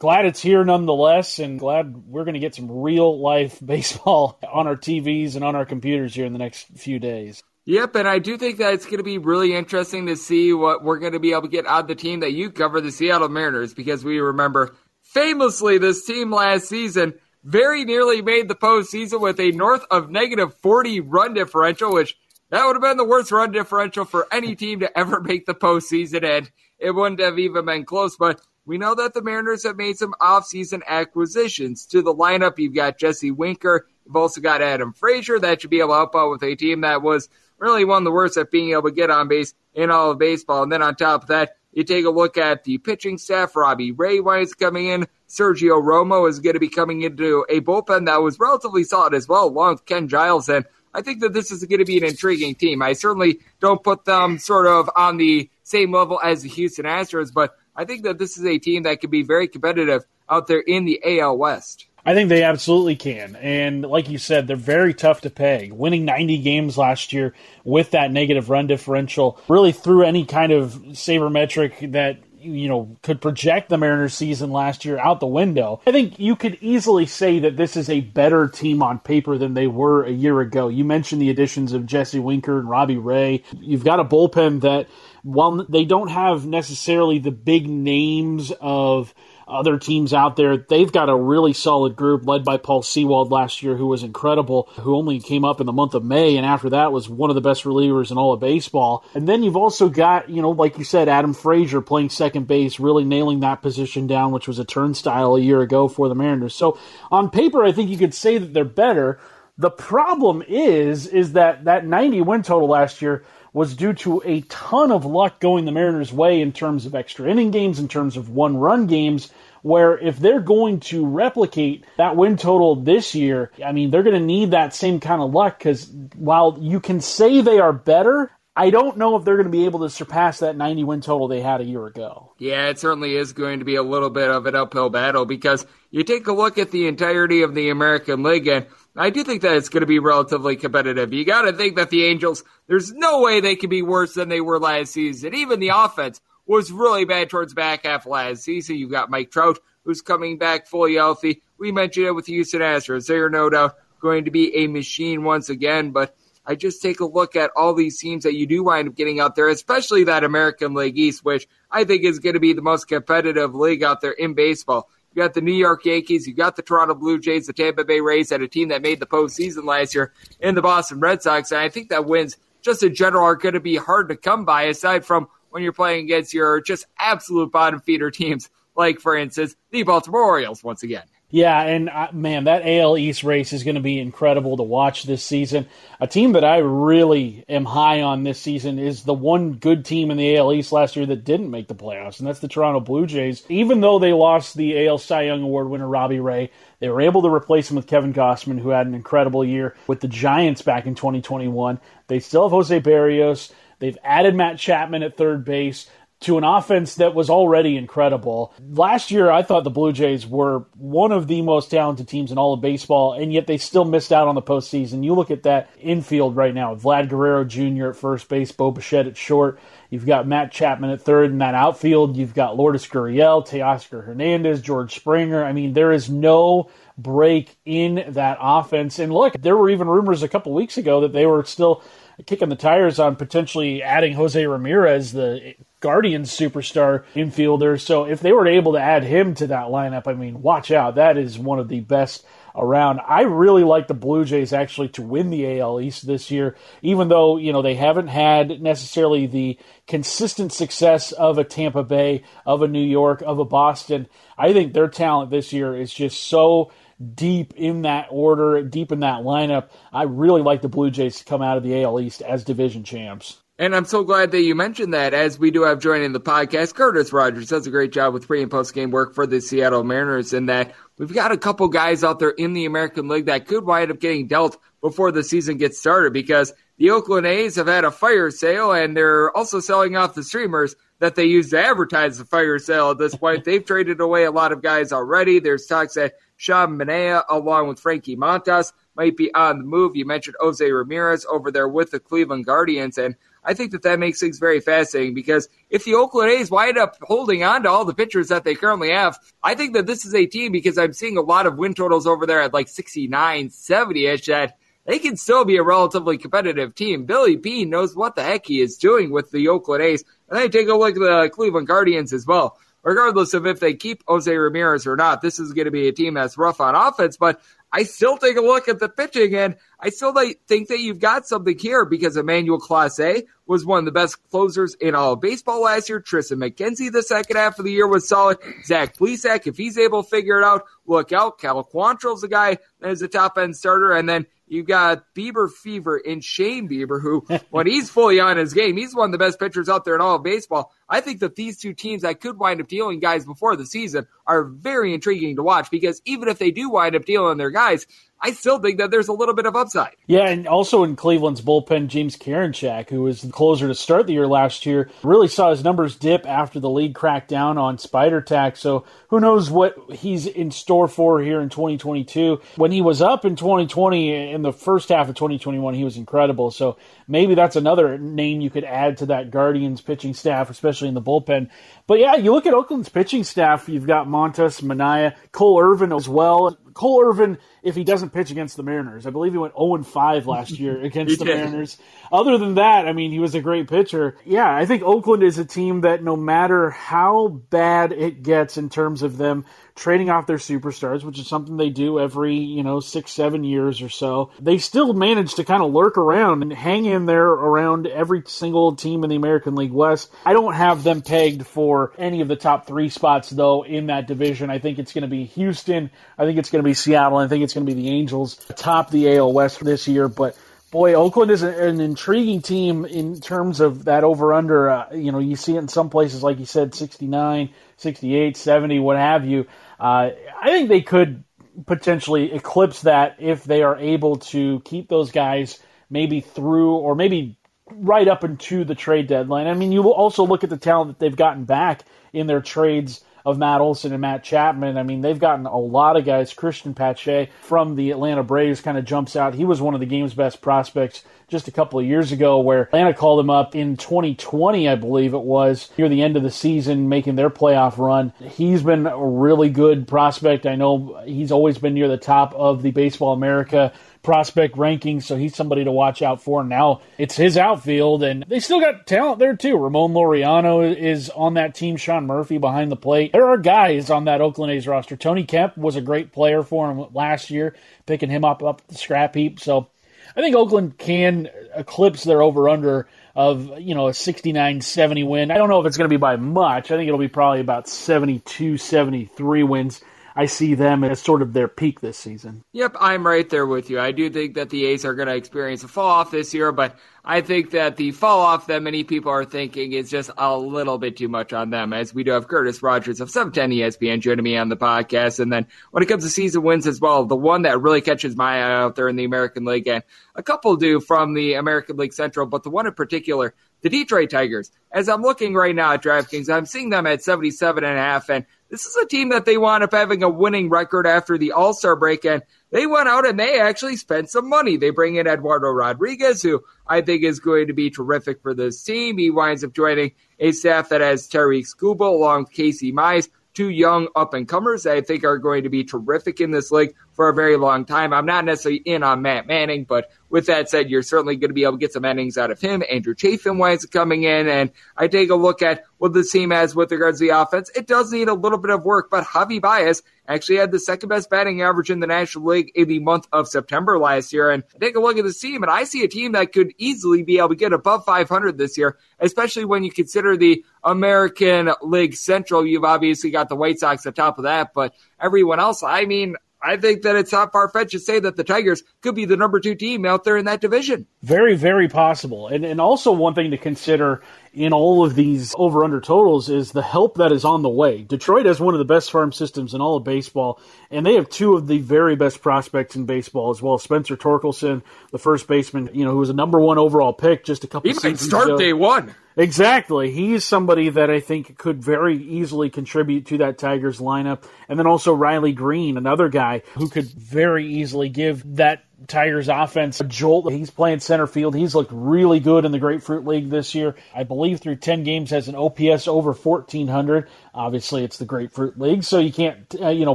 glad 0.00 0.26
it's 0.26 0.42
here 0.42 0.64
nonetheless, 0.64 1.38
and 1.38 1.60
glad 1.60 1.96
we're 2.08 2.24
going 2.24 2.34
to 2.34 2.40
get 2.40 2.56
some 2.56 2.80
real 2.82 3.20
life 3.20 3.60
baseball 3.64 4.36
on 4.52 4.66
our 4.66 4.76
TVs 4.76 5.36
and 5.36 5.44
on 5.44 5.54
our 5.54 5.64
computers 5.64 6.12
here 6.12 6.26
in 6.26 6.32
the 6.32 6.40
next 6.40 6.66
few 6.76 6.98
days. 6.98 7.44
Yep, 7.66 7.94
and 7.94 8.08
I 8.08 8.18
do 8.18 8.36
think 8.36 8.58
that 8.58 8.74
it's 8.74 8.86
going 8.86 8.96
to 8.96 9.04
be 9.04 9.18
really 9.18 9.54
interesting 9.54 10.06
to 10.06 10.16
see 10.16 10.52
what 10.52 10.82
we're 10.82 10.98
going 10.98 11.12
to 11.12 11.20
be 11.20 11.32
able 11.32 11.42
to 11.42 11.48
get 11.48 11.66
out 11.66 11.82
of 11.82 11.88
the 11.88 11.94
team 11.94 12.20
that 12.20 12.32
you 12.32 12.50
cover, 12.50 12.80
the 12.80 12.90
Seattle 12.90 13.28
Mariners, 13.28 13.74
because 13.74 14.02
we 14.02 14.18
remember 14.18 14.74
Famously, 15.08 15.78
this 15.78 16.04
team 16.04 16.30
last 16.30 16.68
season 16.68 17.14
very 17.42 17.86
nearly 17.86 18.20
made 18.20 18.46
the 18.46 18.54
postseason 18.54 19.22
with 19.22 19.40
a 19.40 19.52
north 19.52 19.86
of 19.90 20.10
negative 20.10 20.54
40 20.58 21.00
run 21.00 21.32
differential, 21.32 21.94
which 21.94 22.14
that 22.50 22.66
would 22.66 22.76
have 22.76 22.82
been 22.82 22.98
the 22.98 23.04
worst 23.04 23.32
run 23.32 23.50
differential 23.50 24.04
for 24.04 24.26
any 24.30 24.54
team 24.54 24.80
to 24.80 24.98
ever 24.98 25.20
make 25.22 25.46
the 25.46 25.54
postseason, 25.54 26.24
and 26.24 26.50
it 26.78 26.90
wouldn't 26.90 27.20
have 27.20 27.38
even 27.38 27.64
been 27.64 27.86
close. 27.86 28.18
But 28.18 28.42
we 28.66 28.76
know 28.76 28.94
that 28.96 29.14
the 29.14 29.22
Mariners 29.22 29.64
have 29.64 29.78
made 29.78 29.96
some 29.96 30.14
offseason 30.20 30.82
acquisitions 30.86 31.86
to 31.86 32.02
the 32.02 32.14
lineup. 32.14 32.58
You've 32.58 32.74
got 32.74 32.98
Jesse 32.98 33.30
Winker. 33.30 33.86
You've 34.04 34.16
also 34.16 34.42
got 34.42 34.60
Adam 34.60 34.92
Frazier. 34.92 35.38
That 35.38 35.62
should 35.62 35.70
be 35.70 35.78
able 35.78 35.88
to 35.88 35.94
help 35.94 36.16
out 36.16 36.30
with 36.30 36.42
a 36.42 36.54
team 36.54 36.82
that 36.82 37.00
was 37.00 37.30
really 37.56 37.86
one 37.86 38.02
of 38.02 38.04
the 38.04 38.12
worst 38.12 38.36
at 38.36 38.50
being 38.50 38.72
able 38.72 38.82
to 38.82 38.90
get 38.90 39.08
on 39.08 39.28
base 39.28 39.54
in 39.72 39.90
all 39.90 40.10
of 40.10 40.18
baseball. 40.18 40.64
And 40.64 40.70
then 40.70 40.82
on 40.82 40.96
top 40.96 41.22
of 41.22 41.28
that, 41.28 41.56
you 41.78 41.84
take 41.84 42.04
a 42.04 42.10
look 42.10 42.36
at 42.36 42.64
the 42.64 42.78
pitching 42.78 43.18
staff. 43.18 43.54
Robbie 43.54 43.92
Ray 43.92 44.18
is 44.18 44.52
coming 44.52 44.86
in. 44.86 45.06
Sergio 45.28 45.80
Romo 45.80 46.28
is 46.28 46.40
going 46.40 46.54
to 46.54 46.60
be 46.60 46.68
coming 46.68 47.02
into 47.02 47.46
a 47.48 47.60
bullpen 47.60 48.06
that 48.06 48.20
was 48.20 48.40
relatively 48.40 48.82
solid 48.82 49.14
as 49.14 49.28
well, 49.28 49.46
along 49.46 49.74
with 49.74 49.86
Ken 49.86 50.08
Giles. 50.08 50.48
And 50.48 50.64
I 50.92 51.02
think 51.02 51.20
that 51.20 51.34
this 51.34 51.52
is 51.52 51.64
going 51.64 51.78
to 51.78 51.84
be 51.84 51.96
an 51.96 52.02
intriguing 52.02 52.56
team. 52.56 52.82
I 52.82 52.94
certainly 52.94 53.38
don't 53.60 53.84
put 53.84 54.04
them 54.06 54.38
sort 54.38 54.66
of 54.66 54.90
on 54.96 55.18
the 55.18 55.48
same 55.62 55.92
level 55.92 56.18
as 56.20 56.42
the 56.42 56.48
Houston 56.48 56.84
Astros, 56.84 57.32
but 57.32 57.54
I 57.76 57.84
think 57.84 58.02
that 58.02 58.18
this 58.18 58.36
is 58.36 58.44
a 58.44 58.58
team 58.58 58.82
that 58.82 59.00
could 59.00 59.12
be 59.12 59.22
very 59.22 59.46
competitive 59.46 60.04
out 60.28 60.48
there 60.48 60.60
in 60.60 60.84
the 60.84 61.20
AL 61.20 61.38
West. 61.38 61.86
I 62.04 62.14
think 62.14 62.28
they 62.28 62.42
absolutely 62.42 62.96
can. 62.96 63.36
And 63.36 63.82
like 63.82 64.08
you 64.08 64.18
said, 64.18 64.46
they're 64.46 64.56
very 64.56 64.94
tough 64.94 65.22
to 65.22 65.30
peg. 65.30 65.72
Winning 65.72 66.04
90 66.04 66.38
games 66.38 66.78
last 66.78 67.12
year 67.12 67.34
with 67.64 67.90
that 67.90 68.12
negative 68.12 68.50
run 68.50 68.66
differential 68.66 69.38
really 69.48 69.72
threw 69.72 70.02
any 70.02 70.24
kind 70.24 70.52
of 70.52 70.74
sabermetric 70.92 71.92
that 71.92 72.18
you 72.40 72.68
know 72.68 72.96
could 73.02 73.20
project 73.20 73.68
the 73.68 73.78
Mariners 73.78 74.14
season 74.14 74.50
last 74.50 74.84
year 74.84 74.98
out 74.98 75.20
the 75.20 75.26
window. 75.26 75.80
I 75.86 75.92
think 75.92 76.18
you 76.18 76.36
could 76.36 76.58
easily 76.60 77.06
say 77.06 77.40
that 77.40 77.56
this 77.56 77.76
is 77.76 77.90
a 77.90 78.00
better 78.00 78.48
team 78.48 78.82
on 78.82 78.98
paper 79.00 79.38
than 79.38 79.54
they 79.54 79.66
were 79.66 80.04
a 80.04 80.10
year 80.10 80.40
ago. 80.40 80.68
You 80.68 80.84
mentioned 80.84 81.20
the 81.20 81.30
additions 81.30 81.72
of 81.72 81.86
Jesse 81.86 82.18
Winker 82.20 82.58
and 82.58 82.68
Robbie 82.68 82.96
Ray. 82.96 83.42
You've 83.58 83.84
got 83.84 84.00
a 84.00 84.04
bullpen 84.04 84.60
that 84.62 84.86
while 85.22 85.64
they 85.68 85.84
don't 85.84 86.08
have 86.08 86.46
necessarily 86.46 87.18
the 87.18 87.32
big 87.32 87.68
names 87.68 88.52
of 88.60 89.14
other 89.48 89.78
teams 89.78 90.12
out 90.12 90.36
there. 90.36 90.56
They've 90.56 90.90
got 90.90 91.08
a 91.08 91.16
really 91.16 91.52
solid 91.52 91.96
group 91.96 92.26
led 92.26 92.44
by 92.44 92.58
Paul 92.58 92.82
Sewald 92.82 93.30
last 93.30 93.62
year, 93.62 93.76
who 93.76 93.86
was 93.86 94.02
incredible, 94.02 94.68
who 94.76 94.96
only 94.96 95.20
came 95.20 95.44
up 95.44 95.60
in 95.60 95.66
the 95.66 95.72
month 95.72 95.94
of 95.94 96.04
May, 96.04 96.36
and 96.36 96.46
after 96.46 96.70
that 96.70 96.92
was 96.92 97.08
one 97.08 97.30
of 97.30 97.34
the 97.34 97.40
best 97.40 97.64
relievers 97.64 98.10
in 98.10 98.18
all 98.18 98.32
of 98.32 98.40
baseball. 98.40 99.04
And 99.14 99.28
then 99.28 99.42
you've 99.42 99.56
also 99.56 99.88
got, 99.88 100.28
you 100.28 100.42
know, 100.42 100.50
like 100.50 100.78
you 100.78 100.84
said, 100.84 101.08
Adam 101.08 101.34
Frazier 101.34 101.80
playing 101.80 102.10
second 102.10 102.46
base, 102.46 102.78
really 102.78 103.04
nailing 103.04 103.40
that 103.40 103.62
position 103.62 104.06
down, 104.06 104.32
which 104.32 104.48
was 104.48 104.58
a 104.58 104.64
turnstile 104.64 105.36
a 105.36 105.40
year 105.40 105.60
ago 105.60 105.88
for 105.88 106.08
the 106.08 106.14
Mariners. 106.14 106.54
So 106.54 106.78
on 107.10 107.30
paper, 107.30 107.64
I 107.64 107.72
think 107.72 107.90
you 107.90 107.98
could 107.98 108.14
say 108.14 108.38
that 108.38 108.52
they're 108.52 108.64
better. 108.64 109.18
The 109.56 109.70
problem 109.70 110.42
is, 110.46 111.06
is 111.06 111.32
that 111.32 111.64
that 111.64 111.84
90 111.84 112.20
win 112.20 112.42
total 112.42 112.68
last 112.68 113.02
year 113.02 113.24
was 113.52 113.74
due 113.74 113.92
to 113.94 114.22
a 114.24 114.42
ton 114.42 114.92
of 114.92 115.04
luck 115.04 115.40
going 115.40 115.64
the 115.64 115.72
Mariners' 115.72 116.12
way 116.12 116.40
in 116.40 116.52
terms 116.52 116.86
of 116.86 116.94
extra 116.94 117.30
inning 117.30 117.50
games, 117.50 117.78
in 117.78 117.88
terms 117.88 118.16
of 118.16 118.28
one 118.28 118.56
run 118.56 118.86
games. 118.86 119.30
Where 119.62 119.98
if 119.98 120.18
they're 120.18 120.40
going 120.40 120.80
to 120.80 121.04
replicate 121.04 121.84
that 121.96 122.14
win 122.14 122.36
total 122.36 122.76
this 122.76 123.16
year, 123.16 123.50
I 123.64 123.72
mean, 123.72 123.90
they're 123.90 124.04
going 124.04 124.14
to 124.14 124.24
need 124.24 124.52
that 124.52 124.72
same 124.72 125.00
kind 125.00 125.20
of 125.20 125.32
luck 125.32 125.58
because 125.58 125.90
while 126.14 126.56
you 126.60 126.78
can 126.78 127.00
say 127.00 127.40
they 127.40 127.58
are 127.58 127.72
better, 127.72 128.30
I 128.58 128.70
don't 128.70 128.96
know 128.96 129.14
if 129.14 129.24
they're 129.24 129.36
going 129.36 129.46
to 129.46 129.52
be 129.52 129.66
able 129.66 129.80
to 129.80 129.90
surpass 129.90 130.40
that 130.40 130.56
90 130.56 130.82
win 130.82 131.00
total 131.00 131.28
they 131.28 131.40
had 131.40 131.60
a 131.60 131.64
year 131.64 131.86
ago. 131.86 132.32
Yeah, 132.38 132.66
it 132.66 132.80
certainly 132.80 133.14
is 133.14 133.32
going 133.32 133.60
to 133.60 133.64
be 133.64 133.76
a 133.76 133.84
little 133.84 134.10
bit 134.10 134.28
of 134.32 134.46
an 134.46 134.56
uphill 134.56 134.90
battle 134.90 135.24
because 135.26 135.64
you 135.92 136.02
take 136.02 136.26
a 136.26 136.32
look 136.32 136.58
at 136.58 136.72
the 136.72 136.88
entirety 136.88 137.42
of 137.42 137.54
the 137.54 137.70
American 137.70 138.24
League 138.24 138.48
and 138.48 138.66
I 138.98 139.10
do 139.10 139.22
think 139.22 139.42
that 139.42 139.56
it's 139.56 139.68
going 139.68 139.82
to 139.82 139.86
be 139.86 140.00
relatively 140.00 140.56
competitive. 140.56 141.12
You 141.12 141.24
got 141.24 141.42
to 141.42 141.52
think 141.52 141.76
that 141.76 141.90
the 141.90 142.04
Angels, 142.04 142.42
there's 142.66 142.92
no 142.92 143.20
way 143.20 143.40
they 143.40 143.54
can 143.54 143.70
be 143.70 143.82
worse 143.82 144.14
than 144.14 144.28
they 144.28 144.40
were 144.40 144.58
last 144.58 144.92
season. 144.92 145.34
Even 145.34 145.60
the 145.60 145.70
offense 145.74 146.20
was 146.46 146.72
really 146.72 147.04
bad 147.04 147.30
towards 147.30 147.54
back 147.54 147.84
half 147.84 148.06
last 148.06 148.42
season. 148.42 148.76
You've 148.76 148.90
got 148.90 149.10
Mike 149.10 149.30
Trout, 149.30 149.58
who's 149.84 150.02
coming 150.02 150.36
back 150.36 150.66
fully 150.66 150.94
healthy. 150.94 151.42
We 151.58 151.70
mentioned 151.70 152.06
it 152.06 152.12
with 152.12 152.26
the 152.26 152.32
Houston 152.32 152.60
Astros. 152.60 153.06
They 153.06 153.18
are 153.18 153.30
no 153.30 153.48
doubt 153.50 153.76
going 154.00 154.24
to 154.24 154.30
be 154.30 154.54
a 154.56 154.66
machine 154.66 155.22
once 155.22 155.48
again, 155.48 155.90
but 155.90 156.16
I 156.44 156.54
just 156.54 156.80
take 156.80 157.00
a 157.00 157.04
look 157.04 157.36
at 157.36 157.50
all 157.54 157.74
these 157.74 157.98
teams 157.98 158.24
that 158.24 158.34
you 158.34 158.46
do 158.46 158.64
wind 158.64 158.88
up 158.88 158.94
getting 158.94 159.20
out 159.20 159.36
there, 159.36 159.48
especially 159.48 160.04
that 160.04 160.24
American 160.24 160.72
League 160.72 160.98
East, 160.98 161.24
which 161.24 161.46
I 161.70 161.84
think 161.84 162.04
is 162.04 162.20
going 162.20 162.34
to 162.34 162.40
be 162.40 162.54
the 162.54 162.62
most 162.62 162.88
competitive 162.88 163.54
league 163.54 163.82
out 163.82 164.00
there 164.00 164.12
in 164.12 164.32
baseball. 164.32 164.88
You 165.18 165.24
got 165.24 165.34
the 165.34 165.40
New 165.40 165.50
York 165.50 165.84
Yankees, 165.84 166.28
you 166.28 166.32
got 166.32 166.54
the 166.54 166.62
Toronto 166.62 166.94
Blue 166.94 167.18
Jays, 167.18 167.48
the 167.48 167.52
Tampa 167.52 167.84
Bay 167.84 167.98
Rays, 167.98 168.30
and 168.30 168.40
a 168.40 168.46
team 168.46 168.68
that 168.68 168.82
made 168.82 169.00
the 169.00 169.06
postseason 169.06 169.64
last 169.64 169.92
year 169.92 170.12
in 170.38 170.54
the 170.54 170.62
Boston 170.62 171.00
Red 171.00 171.24
Sox. 171.24 171.50
And 171.50 171.60
I 171.60 171.68
think 171.68 171.88
that 171.88 172.06
wins 172.06 172.36
just 172.62 172.84
in 172.84 172.94
general 172.94 173.24
are 173.24 173.34
going 173.34 173.54
to 173.54 173.60
be 173.60 173.74
hard 173.74 174.10
to 174.10 174.16
come 174.16 174.44
by, 174.44 174.62
aside 174.62 175.04
from 175.04 175.26
when 175.50 175.64
you're 175.64 175.72
playing 175.72 176.04
against 176.04 176.32
your 176.32 176.60
just 176.60 176.86
absolute 177.00 177.50
bottom 177.50 177.80
feeder 177.80 178.12
teams, 178.12 178.48
like, 178.76 179.00
for 179.00 179.16
instance, 179.16 179.56
the 179.72 179.82
Baltimore 179.82 180.22
Orioles 180.22 180.62
once 180.62 180.84
again. 180.84 181.02
Yeah, 181.30 181.60
and 181.60 181.90
uh, 181.90 182.08
man, 182.12 182.44
that 182.44 182.62
AL 182.66 182.96
East 182.96 183.22
race 183.22 183.52
is 183.52 183.62
going 183.62 183.74
to 183.74 183.82
be 183.82 184.00
incredible 184.00 184.56
to 184.56 184.62
watch 184.62 185.02
this 185.02 185.22
season. 185.22 185.66
A 186.00 186.06
team 186.06 186.32
that 186.32 186.44
I 186.44 186.58
really 186.58 187.44
am 187.50 187.66
high 187.66 188.00
on 188.00 188.24
this 188.24 188.40
season 188.40 188.78
is 188.78 189.02
the 189.02 189.12
one 189.12 189.52
good 189.52 189.84
team 189.84 190.10
in 190.10 190.16
the 190.16 190.38
AL 190.38 190.54
East 190.54 190.72
last 190.72 190.96
year 190.96 191.04
that 191.04 191.24
didn't 191.26 191.50
make 191.50 191.68
the 191.68 191.74
playoffs, 191.74 192.18
and 192.18 192.26
that's 192.26 192.38
the 192.38 192.48
Toronto 192.48 192.80
Blue 192.80 193.06
Jays. 193.06 193.42
Even 193.50 193.82
though 193.82 193.98
they 193.98 194.14
lost 194.14 194.56
the 194.56 194.86
AL 194.86 194.96
Cy 194.96 195.22
Young 195.24 195.42
Award 195.42 195.68
winner 195.68 195.86
Robbie 195.86 196.18
Ray, 196.18 196.50
they 196.80 196.88
were 196.88 197.02
able 197.02 197.20
to 197.20 197.28
replace 197.28 197.70
him 197.70 197.76
with 197.76 197.86
Kevin 197.86 198.14
Gausman, 198.14 198.58
who 198.58 198.70
had 198.70 198.86
an 198.86 198.94
incredible 198.94 199.44
year 199.44 199.76
with 199.86 200.00
the 200.00 200.08
Giants 200.08 200.62
back 200.62 200.86
in 200.86 200.94
2021. 200.94 201.78
They 202.06 202.20
still 202.20 202.44
have 202.44 202.52
Jose 202.52 202.80
Berrios. 202.80 203.52
They've 203.80 203.98
added 204.02 204.34
Matt 204.34 204.58
Chapman 204.58 205.02
at 205.02 205.18
third 205.18 205.44
base 205.44 205.90
to 206.20 206.36
an 206.36 206.44
offense 206.44 206.96
that 206.96 207.14
was 207.14 207.30
already 207.30 207.76
incredible. 207.76 208.52
Last 208.60 209.10
year, 209.10 209.30
I 209.30 209.42
thought 209.42 209.62
the 209.62 209.70
Blue 209.70 209.92
Jays 209.92 210.26
were 210.26 210.66
one 210.76 211.12
of 211.12 211.28
the 211.28 211.42
most 211.42 211.70
talented 211.70 212.08
teams 212.08 212.32
in 212.32 212.38
all 212.38 212.54
of 212.54 212.60
baseball, 212.60 213.12
and 213.12 213.32
yet 213.32 213.46
they 213.46 213.56
still 213.56 213.84
missed 213.84 214.12
out 214.12 214.26
on 214.26 214.34
the 214.34 214.42
postseason. 214.42 215.04
You 215.04 215.14
look 215.14 215.30
at 215.30 215.44
that 215.44 215.70
infield 215.80 216.34
right 216.34 216.54
now 216.54 216.74
Vlad 216.74 217.08
Guerrero 217.08 217.44
Jr. 217.44 217.90
at 217.90 217.96
first 217.96 218.28
base, 218.28 218.50
Bo 218.50 218.72
Bichette 218.72 219.06
at 219.06 219.16
short. 219.16 219.60
You've 219.90 220.06
got 220.06 220.26
Matt 220.26 220.50
Chapman 220.50 220.90
at 220.90 221.00
third 221.00 221.30
in 221.30 221.38
that 221.38 221.54
outfield. 221.54 222.16
You've 222.16 222.34
got 222.34 222.56
Lourdes 222.56 222.86
Gurriel, 222.88 223.46
Teoscar 223.46 224.04
Hernandez, 224.04 224.60
George 224.60 224.94
Springer. 224.96 225.44
I 225.44 225.52
mean, 225.52 225.72
there 225.72 225.92
is 225.92 226.10
no 226.10 226.70
break 226.98 227.56
in 227.64 228.04
that 228.08 228.38
offense. 228.40 228.98
And 228.98 229.14
look, 229.14 229.34
there 229.40 229.56
were 229.56 229.70
even 229.70 229.88
rumors 229.88 230.22
a 230.22 230.28
couple 230.28 230.52
weeks 230.52 230.76
ago 230.76 231.00
that 231.02 231.12
they 231.12 231.26
were 231.26 231.44
still 231.44 231.82
kicking 232.26 232.48
the 232.48 232.56
tires 232.56 232.98
on 232.98 233.16
potentially 233.16 233.82
adding 233.82 234.14
Jose 234.14 234.44
Ramirez, 234.44 235.12
the 235.12 235.54
Guardians 235.80 236.30
superstar 236.30 237.04
infielder. 237.14 237.80
So 237.80 238.04
if 238.04 238.20
they 238.20 238.32
were 238.32 238.46
able 238.46 238.72
to 238.72 238.80
add 238.80 239.04
him 239.04 239.34
to 239.36 239.46
that 239.48 239.66
lineup, 239.66 240.08
I 240.08 240.14
mean, 240.14 240.42
watch 240.42 240.70
out. 240.70 240.96
That 240.96 241.16
is 241.16 241.38
one 241.38 241.58
of 241.58 241.68
the 241.68 241.80
best 241.80 242.24
around. 242.56 243.00
I 243.06 243.22
really 243.22 243.62
like 243.62 243.86
the 243.86 243.94
Blue 243.94 244.24
Jays 244.24 244.52
actually 244.52 244.88
to 244.90 245.02
win 245.02 245.30
the 245.30 245.60
AL 245.60 245.80
East 245.80 246.06
this 246.06 246.30
year, 246.30 246.56
even 246.82 247.08
though, 247.08 247.36
you 247.36 247.52
know, 247.52 247.62
they 247.62 247.76
haven't 247.76 248.08
had 248.08 248.60
necessarily 248.60 249.26
the 249.26 249.58
consistent 249.86 250.52
success 250.52 251.12
of 251.12 251.38
a 251.38 251.44
Tampa 251.44 251.84
Bay, 251.84 252.24
of 252.44 252.62
a 252.62 252.68
New 252.68 252.84
York, 252.84 253.22
of 253.24 253.38
a 253.38 253.44
Boston. 253.44 254.08
I 254.36 254.52
think 254.52 254.72
their 254.72 254.88
talent 254.88 255.30
this 255.30 255.52
year 255.52 255.76
is 255.76 255.94
just 255.94 256.24
so 256.24 256.72
deep 257.14 257.54
in 257.54 257.82
that 257.82 258.08
order, 258.10 258.62
deep 258.62 258.90
in 258.90 259.00
that 259.00 259.22
lineup. 259.22 259.68
I 259.92 260.02
really 260.02 260.42
like 260.42 260.62
the 260.62 260.68
Blue 260.68 260.90
Jays 260.90 261.18
to 261.18 261.24
come 261.24 261.42
out 261.42 261.56
of 261.56 261.62
the 261.62 261.84
AL 261.84 262.00
East 262.00 262.22
as 262.22 262.42
division 262.42 262.82
champs. 262.82 263.38
And 263.60 263.74
I'm 263.74 263.86
so 263.86 264.04
glad 264.04 264.30
that 264.30 264.42
you 264.42 264.54
mentioned 264.54 264.94
that 264.94 265.14
as 265.14 265.36
we 265.36 265.50
do 265.50 265.64
have 265.64 265.80
joining 265.80 266.12
the 266.12 266.20
podcast, 266.20 266.74
Curtis 266.74 267.12
Rogers 267.12 267.48
does 267.48 267.66
a 267.66 267.70
great 267.72 267.90
job 267.90 268.14
with 268.14 268.28
pre 268.28 268.40
and 268.40 268.50
post 268.50 268.72
game 268.72 268.92
work 268.92 269.14
for 269.14 269.26
the 269.26 269.40
Seattle 269.40 269.82
Mariners 269.82 270.32
and 270.32 270.48
that 270.48 270.74
we've 270.96 271.12
got 271.12 271.32
a 271.32 271.36
couple 271.36 271.66
guys 271.66 272.04
out 272.04 272.20
there 272.20 272.30
in 272.30 272.52
the 272.52 272.66
American 272.66 273.08
League 273.08 273.26
that 273.26 273.48
could 273.48 273.64
wind 273.64 273.90
up 273.90 273.98
getting 273.98 274.28
dealt 274.28 274.58
before 274.80 275.10
the 275.10 275.24
season 275.24 275.56
gets 275.58 275.76
started 275.76 276.12
because 276.12 276.52
the 276.76 276.90
Oakland 276.90 277.26
A's 277.26 277.56
have 277.56 277.66
had 277.66 277.84
a 277.84 277.90
fire 277.90 278.30
sale 278.30 278.70
and 278.70 278.96
they're 278.96 279.36
also 279.36 279.58
selling 279.58 279.96
off 279.96 280.14
the 280.14 280.22
streamers 280.22 280.76
that 281.00 281.16
they 281.16 281.24
use 281.24 281.50
to 281.50 281.60
advertise 281.60 282.18
the 282.18 282.24
fire 282.24 282.60
sale 282.60 282.92
at 282.92 282.98
this 282.98 283.16
point. 283.16 283.44
They've 283.44 283.64
traded 283.64 284.00
away 284.00 284.22
a 284.22 284.30
lot 284.30 284.52
of 284.52 284.62
guys 284.62 284.92
already. 284.92 285.40
There's 285.40 285.66
talks 285.66 285.94
that 285.94 286.14
Sean 286.36 286.78
Manaea 286.78 287.24
along 287.28 287.66
with 287.66 287.80
Frankie 287.80 288.16
Montas 288.16 288.72
might 288.94 289.16
be 289.16 289.34
on 289.34 289.58
the 289.58 289.64
move. 289.64 289.96
You 289.96 290.06
mentioned 290.06 290.36
Jose 290.38 290.70
Ramirez 290.70 291.26
over 291.28 291.50
there 291.50 291.68
with 291.68 291.90
the 291.90 291.98
Cleveland 292.00 292.46
Guardians 292.46 292.98
and 292.98 293.16
I 293.48 293.54
think 293.54 293.72
that 293.72 293.82
that 293.84 293.98
makes 293.98 294.20
things 294.20 294.38
very 294.38 294.60
fascinating 294.60 295.14
because 295.14 295.48
if 295.70 295.86
the 295.86 295.94
Oakland 295.94 296.30
A's 296.30 296.50
wind 296.50 296.76
up 296.76 296.98
holding 297.00 297.42
on 297.42 297.62
to 297.62 297.70
all 297.70 297.86
the 297.86 297.94
pitchers 297.94 298.28
that 298.28 298.44
they 298.44 298.54
currently 298.54 298.90
have, 298.90 299.18
I 299.42 299.54
think 299.54 299.72
that 299.72 299.86
this 299.86 300.04
is 300.04 300.14
a 300.14 300.26
team 300.26 300.52
because 300.52 300.76
I'm 300.76 300.92
seeing 300.92 301.16
a 301.16 301.22
lot 301.22 301.46
of 301.46 301.56
win 301.56 301.72
totals 301.72 302.06
over 302.06 302.26
there 302.26 302.42
at 302.42 302.52
like 302.52 302.68
69, 302.68 303.48
70 303.48 304.06
ish 304.06 304.26
that 304.26 304.58
they 304.84 304.98
can 304.98 305.16
still 305.16 305.46
be 305.46 305.56
a 305.56 305.62
relatively 305.62 306.18
competitive 306.18 306.74
team. 306.74 307.06
Billy 307.06 307.36
Beane 307.36 307.70
knows 307.70 307.96
what 307.96 308.16
the 308.16 308.22
heck 308.22 308.44
he 308.44 308.60
is 308.60 308.76
doing 308.76 309.10
with 309.10 309.30
the 309.30 309.48
Oakland 309.48 309.82
A's. 309.82 310.04
And 310.28 310.38
then 310.38 310.50
take 310.50 310.68
a 310.68 310.74
look 310.74 310.96
at 310.96 311.00
the 311.00 311.30
Cleveland 311.32 311.68
Guardians 311.68 312.12
as 312.12 312.26
well. 312.26 312.58
Regardless 312.82 313.32
of 313.32 313.46
if 313.46 313.60
they 313.60 313.72
keep 313.72 314.02
Jose 314.06 314.34
Ramirez 314.34 314.86
or 314.86 314.96
not, 314.96 315.22
this 315.22 315.38
is 315.38 315.54
going 315.54 315.64
to 315.64 315.70
be 315.70 315.88
a 315.88 315.92
team 315.92 316.14
that's 316.14 316.36
rough 316.36 316.60
on 316.60 316.74
offense, 316.74 317.16
but 317.16 317.40
I 317.72 317.82
still 317.82 318.16
take 318.16 318.36
a 318.36 318.40
look 318.40 318.68
at 318.68 318.78
the 318.78 318.88
pitching 318.88 319.34
and 319.34 319.56
I 319.78 319.90
still 319.90 320.14
think 320.46 320.68
that 320.68 320.80
you've 320.80 321.00
got 321.00 321.26
something 321.26 321.58
here 321.58 321.84
because 321.84 322.16
Emmanuel 322.16 322.58
Clase 322.58 323.24
was 323.46 323.64
one 323.64 323.80
of 323.80 323.84
the 323.84 323.92
best 323.92 324.16
closers 324.30 324.74
in 324.74 324.94
all 324.94 325.12
of 325.12 325.20
baseball 325.20 325.62
last 325.62 325.88
year. 325.88 326.00
Triston 326.00 326.38
McKenzie, 326.38 326.90
the 326.90 327.02
second 327.02 327.36
half 327.36 327.58
of 327.58 327.64
the 327.64 327.72
year 327.72 327.86
was 327.86 328.08
solid. 328.08 328.38
Zach 328.64 328.96
Plesac, 328.96 329.46
if 329.46 329.56
he's 329.56 329.76
able 329.76 330.02
to 330.02 330.08
figure 330.08 330.40
it 330.40 330.44
out, 330.44 330.64
look 330.86 331.12
out. 331.12 331.38
Cal 331.38 331.62
Quantrill's 331.62 332.22
the 332.22 332.28
guy 332.28 332.58
that 332.80 332.90
is 332.90 333.02
a 333.02 333.08
top 333.08 333.36
end 333.38 333.56
starter. 333.56 333.92
And 333.92 334.08
then 334.08 334.26
you 334.50 334.62
got 334.62 335.04
Bieber 335.14 335.50
Fever 335.50 335.96
and 335.96 336.22
Shane 336.22 336.68
Bieber, 336.68 337.00
who, 337.00 337.26
when 337.50 337.66
he's 337.66 337.90
fully 337.90 338.20
on 338.20 338.36
his 338.36 338.52
game, 338.54 338.76
he's 338.76 338.94
one 338.94 339.06
of 339.06 339.12
the 339.12 339.18
best 339.18 339.38
pitchers 339.38 339.68
out 339.68 339.84
there 339.84 339.94
in 339.94 340.00
all 340.00 340.16
of 340.16 340.22
baseball. 340.22 340.72
I 340.88 341.00
think 341.00 341.20
that 341.20 341.36
these 341.36 341.58
two 341.58 341.74
teams 341.74 342.02
that 342.02 342.20
could 342.20 342.38
wind 342.38 342.60
up 342.60 342.68
dealing 342.68 343.00
guys 343.00 343.24
before 343.24 343.56
the 343.56 343.66
season 343.66 344.06
are 344.26 344.44
very 344.44 344.94
intriguing 344.94 345.36
to 345.36 345.42
watch 345.42 345.70
because 345.70 346.00
even 346.04 346.28
if 346.28 346.38
they 346.38 346.50
do 346.50 346.70
wind 346.70 346.96
up 346.96 347.04
dealing 347.04 347.38
their 347.38 347.50
guys, 347.50 347.86
I 348.20 348.32
still 348.32 348.58
think 348.58 348.78
that 348.78 348.90
there's 348.90 349.08
a 349.08 349.12
little 349.12 349.34
bit 349.34 349.46
of 349.46 349.54
upside. 349.54 349.94
Yeah, 350.06 350.28
and 350.28 350.48
also 350.48 350.82
in 350.82 350.96
Cleveland's 350.96 351.40
bullpen, 351.40 351.86
James 351.86 352.16
Karinchak, 352.16 352.90
who 352.90 353.02
was 353.02 353.22
the 353.22 353.30
closer 353.30 353.68
to 353.68 353.74
start 353.74 354.06
the 354.06 354.14
year 354.14 354.26
last 354.26 354.66
year, 354.66 354.90
really 355.02 355.28
saw 355.28 355.50
his 355.50 355.62
numbers 355.62 355.94
dip 355.94 356.26
after 356.26 356.58
the 356.58 356.70
league 356.70 356.94
cracked 356.94 357.28
down 357.28 357.58
on 357.58 357.78
spider 357.78 358.20
tack. 358.20 358.56
So 358.56 358.84
who 359.08 359.20
knows 359.20 359.50
what 359.50 359.76
he's 359.92 360.26
in 360.26 360.50
store 360.50 360.88
for 360.88 361.20
here 361.20 361.40
in 361.40 361.48
2022. 361.48 362.40
When 362.56 362.72
he 362.72 362.82
was 362.82 363.00
up 363.00 363.24
in 363.24 363.36
2020, 363.36 364.32
in 364.32 364.42
the 364.42 364.52
first 364.52 364.88
half 364.88 365.08
of 365.08 365.14
2021, 365.14 365.74
he 365.74 365.84
was 365.84 365.96
incredible. 365.96 366.50
So 366.50 366.76
maybe 367.06 367.34
that's 367.34 367.56
another 367.56 367.98
name 367.98 368.40
you 368.40 368.50
could 368.50 368.64
add 368.64 368.98
to 368.98 369.06
that 369.06 369.30
Guardians 369.30 369.80
pitching 369.80 370.14
staff, 370.14 370.50
especially 370.50 370.88
in 370.88 370.94
the 370.94 371.02
bullpen. 371.02 371.50
But 371.86 372.00
yeah, 372.00 372.16
you 372.16 372.32
look 372.32 372.46
at 372.46 372.54
Oakland's 372.54 372.88
pitching 372.88 373.22
staff, 373.22 373.68
you've 373.68 373.86
got 373.86 374.08
Montas, 374.08 374.60
Manaea, 374.60 375.14
Cole 375.32 375.60
Irvin 375.60 375.92
as 375.92 376.08
well. 376.08 376.58
Cole 376.78 377.02
Irvin, 377.04 377.38
if 377.60 377.74
he 377.74 377.82
doesn't 377.82 378.10
pitch 378.10 378.30
against 378.30 378.56
the 378.56 378.62
Mariners, 378.62 379.04
I 379.04 379.10
believe 379.10 379.32
he 379.32 379.38
went 379.38 379.54
0 379.54 379.82
5 379.82 380.26
last 380.28 380.52
year 380.60 380.80
against 380.84 381.18
the 381.18 381.24
did. 381.24 381.36
Mariners. 381.36 381.76
Other 382.12 382.38
than 382.38 382.54
that, 382.54 382.86
I 382.86 382.92
mean, 382.92 383.10
he 383.10 383.18
was 383.18 383.34
a 383.34 383.40
great 383.40 383.68
pitcher. 383.68 384.16
Yeah, 384.24 384.48
I 384.48 384.64
think 384.64 384.84
Oakland 384.84 385.24
is 385.24 385.38
a 385.38 385.44
team 385.44 385.80
that 385.80 386.04
no 386.04 386.14
matter 386.14 386.70
how 386.70 387.26
bad 387.26 387.90
it 387.90 388.22
gets 388.22 388.58
in 388.58 388.70
terms 388.70 389.02
of 389.02 389.16
them 389.16 389.44
trading 389.78 390.10
off 390.10 390.26
their 390.26 390.36
superstars, 390.38 391.04
which 391.04 391.18
is 391.18 391.26
something 391.26 391.56
they 391.56 391.70
do 391.70 392.00
every, 392.00 392.34
you 392.36 392.62
know, 392.62 392.80
six, 392.80 393.12
seven 393.12 393.44
years 393.44 393.80
or 393.80 393.88
so, 393.88 394.30
they 394.40 394.58
still 394.58 394.92
manage 394.92 395.34
to 395.34 395.44
kind 395.44 395.62
of 395.62 395.72
lurk 395.72 395.96
around 395.96 396.42
and 396.42 396.52
hang 396.52 396.84
in 396.84 397.06
there 397.06 397.26
around 397.26 397.86
every 397.86 398.22
single 398.26 398.74
team 398.74 399.04
in 399.04 399.10
the 399.10 399.16
American 399.16 399.54
League 399.54 399.72
West. 399.72 400.10
I 400.26 400.32
don't 400.32 400.54
have 400.54 400.82
them 400.82 401.00
pegged 401.00 401.46
for 401.46 401.92
any 401.96 402.20
of 402.20 402.28
the 402.28 402.36
top 402.36 402.66
three 402.66 402.88
spots, 402.88 403.30
though, 403.30 403.64
in 403.64 403.86
that 403.86 404.06
division. 404.06 404.50
I 404.50 404.58
think 404.58 404.78
it's 404.78 404.92
going 404.92 405.02
to 405.02 405.08
be 405.08 405.24
Houston. 405.24 405.90
I 406.18 406.24
think 406.24 406.38
it's 406.38 406.50
going 406.50 406.62
to 406.62 406.67
be 406.67 406.67
Seattle. 406.74 407.18
I 407.18 407.28
think 407.28 407.44
it's 407.44 407.54
going 407.54 407.66
to 407.66 407.74
be 407.74 407.80
the 407.80 407.90
Angels 407.90 408.36
top 408.56 408.90
the 408.90 409.16
AL 409.16 409.32
West 409.32 409.64
this 409.64 409.88
year. 409.88 410.08
But 410.08 410.36
boy, 410.70 410.94
Oakland 410.94 411.30
is 411.30 411.42
an 411.42 411.80
intriguing 411.80 412.42
team 412.42 412.84
in 412.84 413.20
terms 413.20 413.60
of 413.60 413.84
that 413.84 414.04
over 414.04 414.32
under. 414.32 414.70
Uh, 414.70 414.94
you 414.94 415.12
know, 415.12 415.18
you 415.18 415.36
see 415.36 415.56
it 415.56 415.58
in 415.58 415.68
some 415.68 415.90
places, 415.90 416.22
like 416.22 416.38
you 416.38 416.46
said, 416.46 416.74
69, 416.74 417.50
68, 417.76 418.36
70, 418.36 418.78
what 418.80 418.96
have 418.96 419.26
you. 419.26 419.46
Uh, 419.78 420.10
I 420.40 420.48
think 420.48 420.68
they 420.68 420.80
could 420.80 421.24
potentially 421.66 422.32
eclipse 422.32 422.82
that 422.82 423.16
if 423.18 423.44
they 423.44 423.62
are 423.62 423.76
able 423.76 424.16
to 424.16 424.60
keep 424.60 424.88
those 424.88 425.10
guys 425.10 425.58
maybe 425.90 426.20
through 426.20 426.74
or 426.74 426.94
maybe 426.94 427.36
right 427.70 428.08
up 428.08 428.24
into 428.24 428.64
the 428.64 428.74
trade 428.74 429.06
deadline. 429.06 429.46
I 429.46 429.54
mean, 429.54 429.72
you 429.72 429.82
will 429.82 429.92
also 429.92 430.24
look 430.24 430.44
at 430.44 430.50
the 430.50 430.56
talent 430.56 430.88
that 430.90 430.98
they've 430.98 431.16
gotten 431.16 431.44
back 431.44 431.82
in 432.12 432.26
their 432.26 432.40
trades 432.40 433.02
of 433.24 433.38
Matt 433.38 433.60
Olson 433.60 433.92
and 433.92 434.00
Matt 434.00 434.24
Chapman. 434.24 434.76
I 434.76 434.82
mean, 434.82 435.00
they've 435.00 435.18
gotten 435.18 435.46
a 435.46 435.58
lot 435.58 435.96
of 435.96 436.04
guys. 436.04 436.34
Cristian 436.34 436.74
Pache 436.74 437.30
from 437.42 437.76
the 437.76 437.90
Atlanta 437.90 438.22
Braves 438.22 438.60
kind 438.60 438.78
of 438.78 438.84
jumps 438.84 439.16
out. 439.16 439.34
He 439.34 439.44
was 439.44 439.60
one 439.60 439.74
of 439.74 439.80
the 439.80 439.86
game's 439.86 440.14
best 440.14 440.40
prospects 440.40 441.04
just 441.28 441.46
a 441.46 441.50
couple 441.50 441.78
of 441.78 441.84
years 441.84 442.10
ago 442.10 442.40
where 442.40 442.62
Atlanta 442.62 442.94
called 442.94 443.20
him 443.20 443.28
up 443.28 443.54
in 443.54 443.76
2020, 443.76 444.66
I 444.68 444.74
believe 444.76 445.12
it 445.12 445.22
was, 445.22 445.70
near 445.76 445.88
the 445.88 446.02
end 446.02 446.16
of 446.16 446.22
the 446.22 446.30
season, 446.30 446.88
making 446.88 447.16
their 447.16 447.28
playoff 447.28 447.76
run. 447.76 448.14
He's 448.18 448.62
been 448.62 448.86
a 448.86 449.06
really 449.06 449.50
good 449.50 449.86
prospect. 449.86 450.46
I 450.46 450.56
know 450.56 451.02
he's 451.04 451.30
always 451.30 451.58
been 451.58 451.74
near 451.74 451.88
the 451.88 451.98
top 451.98 452.32
of 452.34 452.62
the 452.62 452.70
Baseball 452.70 453.12
America 453.12 453.72
prospect 454.02 454.56
rankings, 454.56 455.04
so 455.04 455.16
he's 455.16 455.34
somebody 455.34 455.64
to 455.64 455.72
watch 455.72 456.02
out 456.02 456.22
for. 456.22 456.44
Now 456.44 456.80
it's 456.96 457.16
his 457.16 457.36
outfield, 457.36 458.02
and 458.02 458.24
they 458.28 458.40
still 458.40 458.60
got 458.60 458.86
talent 458.86 459.18
there 459.18 459.36
too. 459.36 459.56
Ramon 459.56 459.92
Laureano 459.92 460.76
is 460.76 461.10
on 461.10 461.34
that 461.34 461.54
team. 461.54 461.76
Sean 461.76 462.06
Murphy 462.06 462.38
behind 462.38 462.70
the 462.70 462.76
plate. 462.76 463.12
There 463.12 463.28
are 463.28 463.38
guys 463.38 463.90
on 463.90 464.04
that 464.04 464.20
Oakland 464.20 464.52
A's 464.52 464.66
roster. 464.66 464.96
Tony 464.96 465.24
Kemp 465.24 465.56
was 465.56 465.76
a 465.76 465.80
great 465.80 466.12
player 466.12 466.42
for 466.42 466.70
him 466.70 466.86
last 466.94 467.30
year, 467.30 467.54
picking 467.86 468.10
him 468.10 468.24
up 468.24 468.42
up 468.42 468.66
the 468.68 468.76
scrap 468.76 469.14
heap. 469.14 469.40
So 469.40 469.68
I 470.16 470.20
think 470.20 470.36
Oakland 470.36 470.78
can 470.78 471.28
eclipse 471.54 472.04
their 472.04 472.22
over 472.22 472.48
under 472.48 472.88
of 473.14 473.60
you 473.60 473.74
know 473.74 473.88
a 473.88 473.92
69-70 473.92 475.06
win. 475.06 475.30
I 475.30 475.38
don't 475.38 475.48
know 475.48 475.60
if 475.60 475.66
it's 475.66 475.76
going 475.76 475.90
to 475.90 475.92
be 475.92 476.00
by 476.00 476.16
much. 476.16 476.70
I 476.70 476.76
think 476.76 476.86
it'll 476.86 476.98
be 476.98 477.08
probably 477.08 477.40
about 477.40 477.66
72-73 477.66 479.48
wins. 479.48 479.80
I 480.18 480.26
see 480.26 480.54
them 480.54 480.82
as 480.82 481.00
sort 481.00 481.22
of 481.22 481.32
their 481.32 481.46
peak 481.46 481.80
this 481.80 481.96
season. 481.96 482.42
Yep, 482.52 482.74
I'm 482.80 483.06
right 483.06 483.30
there 483.30 483.46
with 483.46 483.70
you. 483.70 483.78
I 483.78 483.92
do 483.92 484.10
think 484.10 484.34
that 484.34 484.50
the 484.50 484.66
A's 484.66 484.84
are 484.84 484.96
going 484.96 485.06
to 485.06 485.14
experience 485.14 485.62
a 485.62 485.68
fall 485.68 485.88
off 485.88 486.10
this 486.10 486.34
year, 486.34 486.50
but 486.50 486.74
I 487.04 487.20
think 487.20 487.52
that 487.52 487.76
the 487.76 487.92
fall 487.92 488.18
off 488.18 488.48
that 488.48 488.60
many 488.60 488.82
people 488.82 489.12
are 489.12 489.24
thinking 489.24 489.74
is 489.74 489.88
just 489.88 490.10
a 490.18 490.36
little 490.36 490.76
bit 490.76 490.96
too 490.96 491.06
much 491.06 491.32
on 491.32 491.50
them, 491.50 491.72
as 491.72 491.94
we 491.94 492.02
do 492.02 492.10
have 492.10 492.26
Curtis 492.26 492.64
Rogers 492.64 493.00
of 493.00 493.10
710 493.10 493.58
ESPN 493.60 494.00
joining 494.00 494.24
me 494.24 494.36
on 494.36 494.48
the 494.48 494.56
podcast. 494.56 495.20
And 495.20 495.32
then 495.32 495.46
when 495.70 495.84
it 495.84 495.86
comes 495.86 496.02
to 496.02 496.10
season 496.10 496.42
wins 496.42 496.66
as 496.66 496.80
well, 496.80 497.04
the 497.04 497.14
one 497.14 497.42
that 497.42 497.62
really 497.62 497.80
catches 497.80 498.16
my 498.16 498.38
eye 498.38 498.62
out 498.62 498.74
there 498.74 498.88
in 498.88 498.96
the 498.96 499.04
American 499.04 499.44
League, 499.44 499.68
and 499.68 499.84
a 500.16 500.22
couple 500.24 500.56
do 500.56 500.80
from 500.80 501.14
the 501.14 501.34
American 501.34 501.76
League 501.76 501.92
Central, 501.92 502.26
but 502.26 502.42
the 502.42 502.50
one 502.50 502.66
in 502.66 502.74
particular, 502.74 503.34
the 503.60 503.68
Detroit 503.68 504.10
Tigers. 504.10 504.50
As 504.72 504.88
I'm 504.88 505.02
looking 505.02 505.34
right 505.34 505.54
now 505.54 505.74
at 505.74 505.82
DraftKings, 505.84 506.28
I'm 506.28 506.44
seeing 506.44 506.70
them 506.70 506.88
at 506.88 507.04
77 507.04 507.62
and 507.62 507.78
a 507.78 507.80
half, 507.80 508.10
and 508.10 508.26
this 508.50 508.64
is 508.64 508.76
a 508.76 508.86
team 508.86 509.10
that 509.10 509.24
they 509.24 509.36
wound 509.36 509.62
up 509.62 509.72
having 509.72 510.02
a 510.02 510.08
winning 510.08 510.48
record 510.48 510.86
after 510.86 511.18
the 511.18 511.32
All 511.32 511.52
Star 511.52 511.76
break, 511.76 512.04
and 512.04 512.22
they 512.50 512.66
went 512.66 512.88
out 512.88 513.06
and 513.06 513.20
they 513.20 513.40
actually 513.40 513.76
spent 513.76 514.10
some 514.10 514.28
money. 514.28 514.56
They 514.56 514.70
bring 514.70 514.96
in 514.96 515.06
Eduardo 515.06 515.48
Rodriguez, 515.48 516.22
who 516.22 516.42
I 516.66 516.80
think 516.80 517.02
is 517.02 517.20
going 517.20 517.48
to 517.48 517.52
be 517.52 517.70
terrific 517.70 518.22
for 518.22 518.32
this 518.32 518.62
team. 518.62 518.96
He 518.96 519.10
winds 519.10 519.44
up 519.44 519.52
joining 519.52 519.92
a 520.18 520.32
staff 520.32 520.70
that 520.70 520.80
has 520.80 521.06
Tarik 521.06 521.44
Skubal 521.44 521.92
along 521.92 522.24
with 522.24 522.32
Casey 522.32 522.72
Mize, 522.72 523.08
two 523.38 523.50
young 523.50 523.86
up 523.94 524.14
and 524.14 524.26
comers 524.26 524.64
that 524.64 524.74
I 524.74 524.80
think 524.80 525.04
are 525.04 525.16
going 525.16 525.44
to 525.44 525.48
be 525.48 525.62
terrific 525.62 526.20
in 526.20 526.32
this 526.32 526.50
league 526.50 526.74
for 526.90 527.08
a 527.08 527.14
very 527.14 527.36
long 527.36 527.64
time. 527.64 527.92
I'm 527.92 528.04
not 528.04 528.24
necessarily 528.24 528.62
in 528.64 528.82
on 528.82 529.00
Matt 529.00 529.28
Manning, 529.28 529.62
but 529.62 529.92
with 530.10 530.26
that 530.26 530.50
said, 530.50 530.68
you're 530.68 530.82
certainly 530.82 531.14
going 531.14 531.30
to 531.30 531.34
be 531.34 531.44
able 531.44 531.52
to 531.52 531.58
get 531.58 531.72
some 531.72 531.84
innings 531.84 532.18
out 532.18 532.32
of 532.32 532.40
him. 532.40 532.64
Andrew 532.68 532.96
Chafin 532.96 533.38
winds 533.38 533.64
coming 533.66 534.02
in, 534.02 534.26
and 534.26 534.50
I 534.76 534.88
take 534.88 535.10
a 535.10 535.14
look 535.14 535.40
at 535.40 535.62
what 535.76 535.92
the 535.92 536.02
team 536.02 536.32
has 536.32 536.56
with 536.56 536.72
regards 536.72 536.98
to 536.98 537.04
the 537.04 537.16
offense. 537.16 537.48
It 537.54 537.68
does 537.68 537.92
need 537.92 538.08
a 538.08 538.14
little 538.14 538.38
bit 538.38 538.50
of 538.50 538.64
work, 538.64 538.90
but 538.90 539.04
Javi 539.04 539.40
Baez 539.40 539.84
actually 540.08 540.36
had 540.36 540.50
the 540.50 540.58
second 540.58 540.88
best 540.88 541.10
batting 541.10 541.42
average 541.42 541.70
in 541.70 541.80
the 541.80 541.86
National 541.86 542.24
League 542.24 542.50
in 542.54 542.66
the 542.66 542.80
month 542.80 543.06
of 543.12 543.28
September 543.28 543.78
last 543.78 544.12
year. 544.12 544.30
And 544.30 544.42
take 544.60 544.74
a 544.74 544.80
look 544.80 544.96
at 544.96 545.04
this 545.04 545.20
team, 545.20 545.42
and 545.42 545.50
I 545.50 545.64
see 545.64 545.84
a 545.84 545.88
team 545.88 546.12
that 546.12 546.32
could 546.32 546.52
easily 546.58 547.02
be 547.02 547.18
able 547.18 547.28
to 547.28 547.36
get 547.36 547.52
above 547.52 547.84
500 547.84 548.38
this 548.38 548.58
year, 548.58 548.78
especially 548.98 549.44
when 549.44 549.62
you 549.62 549.70
consider 549.70 550.16
the 550.16 550.44
American 550.64 551.52
League 551.62 551.94
Central. 551.94 552.46
You've 552.46 552.64
obviously 552.64 553.10
got 553.10 553.28
the 553.28 553.36
White 553.36 553.60
Sox 553.60 553.86
on 553.86 553.92
top 553.92 554.18
of 554.18 554.24
that, 554.24 554.52
but 554.54 554.74
everyone 555.00 555.38
else, 555.38 555.62
I 555.62 555.84
mean, 555.84 556.16
I 556.40 556.56
think 556.56 556.82
that 556.82 556.94
it's 556.94 557.12
not 557.12 557.32
far 557.32 557.48
fetched 557.48 557.72
to 557.72 557.80
say 557.80 557.98
that 557.98 558.16
the 558.16 558.24
Tigers 558.24 558.62
could 558.80 558.94
be 558.94 559.04
the 559.04 559.16
number 559.16 559.40
two 559.40 559.54
team 559.54 559.84
out 559.84 560.04
there 560.04 560.16
in 560.16 560.26
that 560.26 560.40
division. 560.40 560.86
Very, 561.02 561.34
very 561.34 561.68
possible. 561.68 562.28
And 562.28 562.44
and 562.44 562.60
also 562.60 562.92
one 562.92 563.14
thing 563.14 563.32
to 563.32 563.38
consider 563.38 564.02
in 564.32 564.52
all 564.52 564.84
of 564.84 564.94
these 564.94 565.34
over 565.36 565.64
under 565.64 565.80
totals 565.80 566.28
is 566.28 566.52
the 566.52 566.62
help 566.62 566.96
that 566.96 567.12
is 567.12 567.24
on 567.24 567.42
the 567.42 567.48
way. 567.48 567.82
Detroit 567.82 568.26
has 568.26 568.40
one 568.40 568.54
of 568.54 568.58
the 568.58 568.64
best 568.64 568.90
farm 568.90 569.12
systems 569.12 569.54
in 569.54 569.60
all 569.60 569.76
of 569.76 569.84
baseball, 569.84 570.40
and 570.70 570.84
they 570.84 570.94
have 570.94 571.08
two 571.08 571.34
of 571.34 571.46
the 571.46 571.58
very 571.58 571.96
best 571.96 572.22
prospects 572.22 572.76
in 572.76 572.86
baseball 572.86 573.30
as 573.30 573.42
well. 573.42 573.58
Spencer 573.58 573.96
Torkelson, 573.96 574.62
the 574.90 574.98
first 574.98 575.26
baseman, 575.26 575.70
you 575.72 575.84
know, 575.84 575.92
who 575.92 575.98
was 575.98 576.10
a 576.10 576.14
number 576.14 576.40
one 576.40 576.58
overall 576.58 576.92
pick 576.92 577.24
just 577.24 577.44
a 577.44 577.46
couple 577.46 577.70
he 577.70 577.78
might 577.82 577.98
start 577.98 578.28
ago. 578.28 578.38
day 578.38 578.52
one. 578.52 578.94
Exactly. 579.16 579.90
He's 579.90 580.24
somebody 580.24 580.68
that 580.68 580.90
I 580.90 581.00
think 581.00 581.38
could 581.38 581.60
very 581.62 581.96
easily 581.96 582.50
contribute 582.50 583.06
to 583.06 583.18
that 583.18 583.36
Tigers 583.36 583.80
lineup. 583.80 584.22
And 584.48 584.56
then 584.56 584.68
also 584.68 584.94
Riley 584.94 585.32
Green, 585.32 585.76
another 585.76 586.08
guy 586.08 586.42
who 586.54 586.68
could 586.68 586.84
very 586.84 587.44
easily 587.44 587.88
give 587.88 588.36
that 588.36 588.62
Tigers 588.86 589.28
offense 589.28 589.82
jolt. 589.88 590.32
He's 590.32 590.50
playing 590.50 590.80
center 590.80 591.06
field. 591.06 591.34
He's 591.34 591.54
looked 591.54 591.72
really 591.72 592.20
good 592.20 592.44
in 592.44 592.52
the 592.52 592.58
Grapefruit 592.60 593.04
League 593.04 593.28
this 593.28 593.54
year. 593.54 593.74
I 593.94 594.04
believe 594.04 594.40
through 594.40 594.56
10 594.56 594.84
games 594.84 595.10
has 595.10 595.26
an 595.26 595.34
OPS 595.34 595.88
over 595.88 596.12
1400. 596.12 597.08
Obviously, 597.34 597.82
it's 597.82 597.98
the 597.98 598.04
Grapefruit 598.04 598.58
League, 598.58 598.84
so 598.84 598.98
you 599.00 599.12
can't 599.12 599.54
uh, 599.60 599.68
you 599.68 599.84
know 599.84 599.94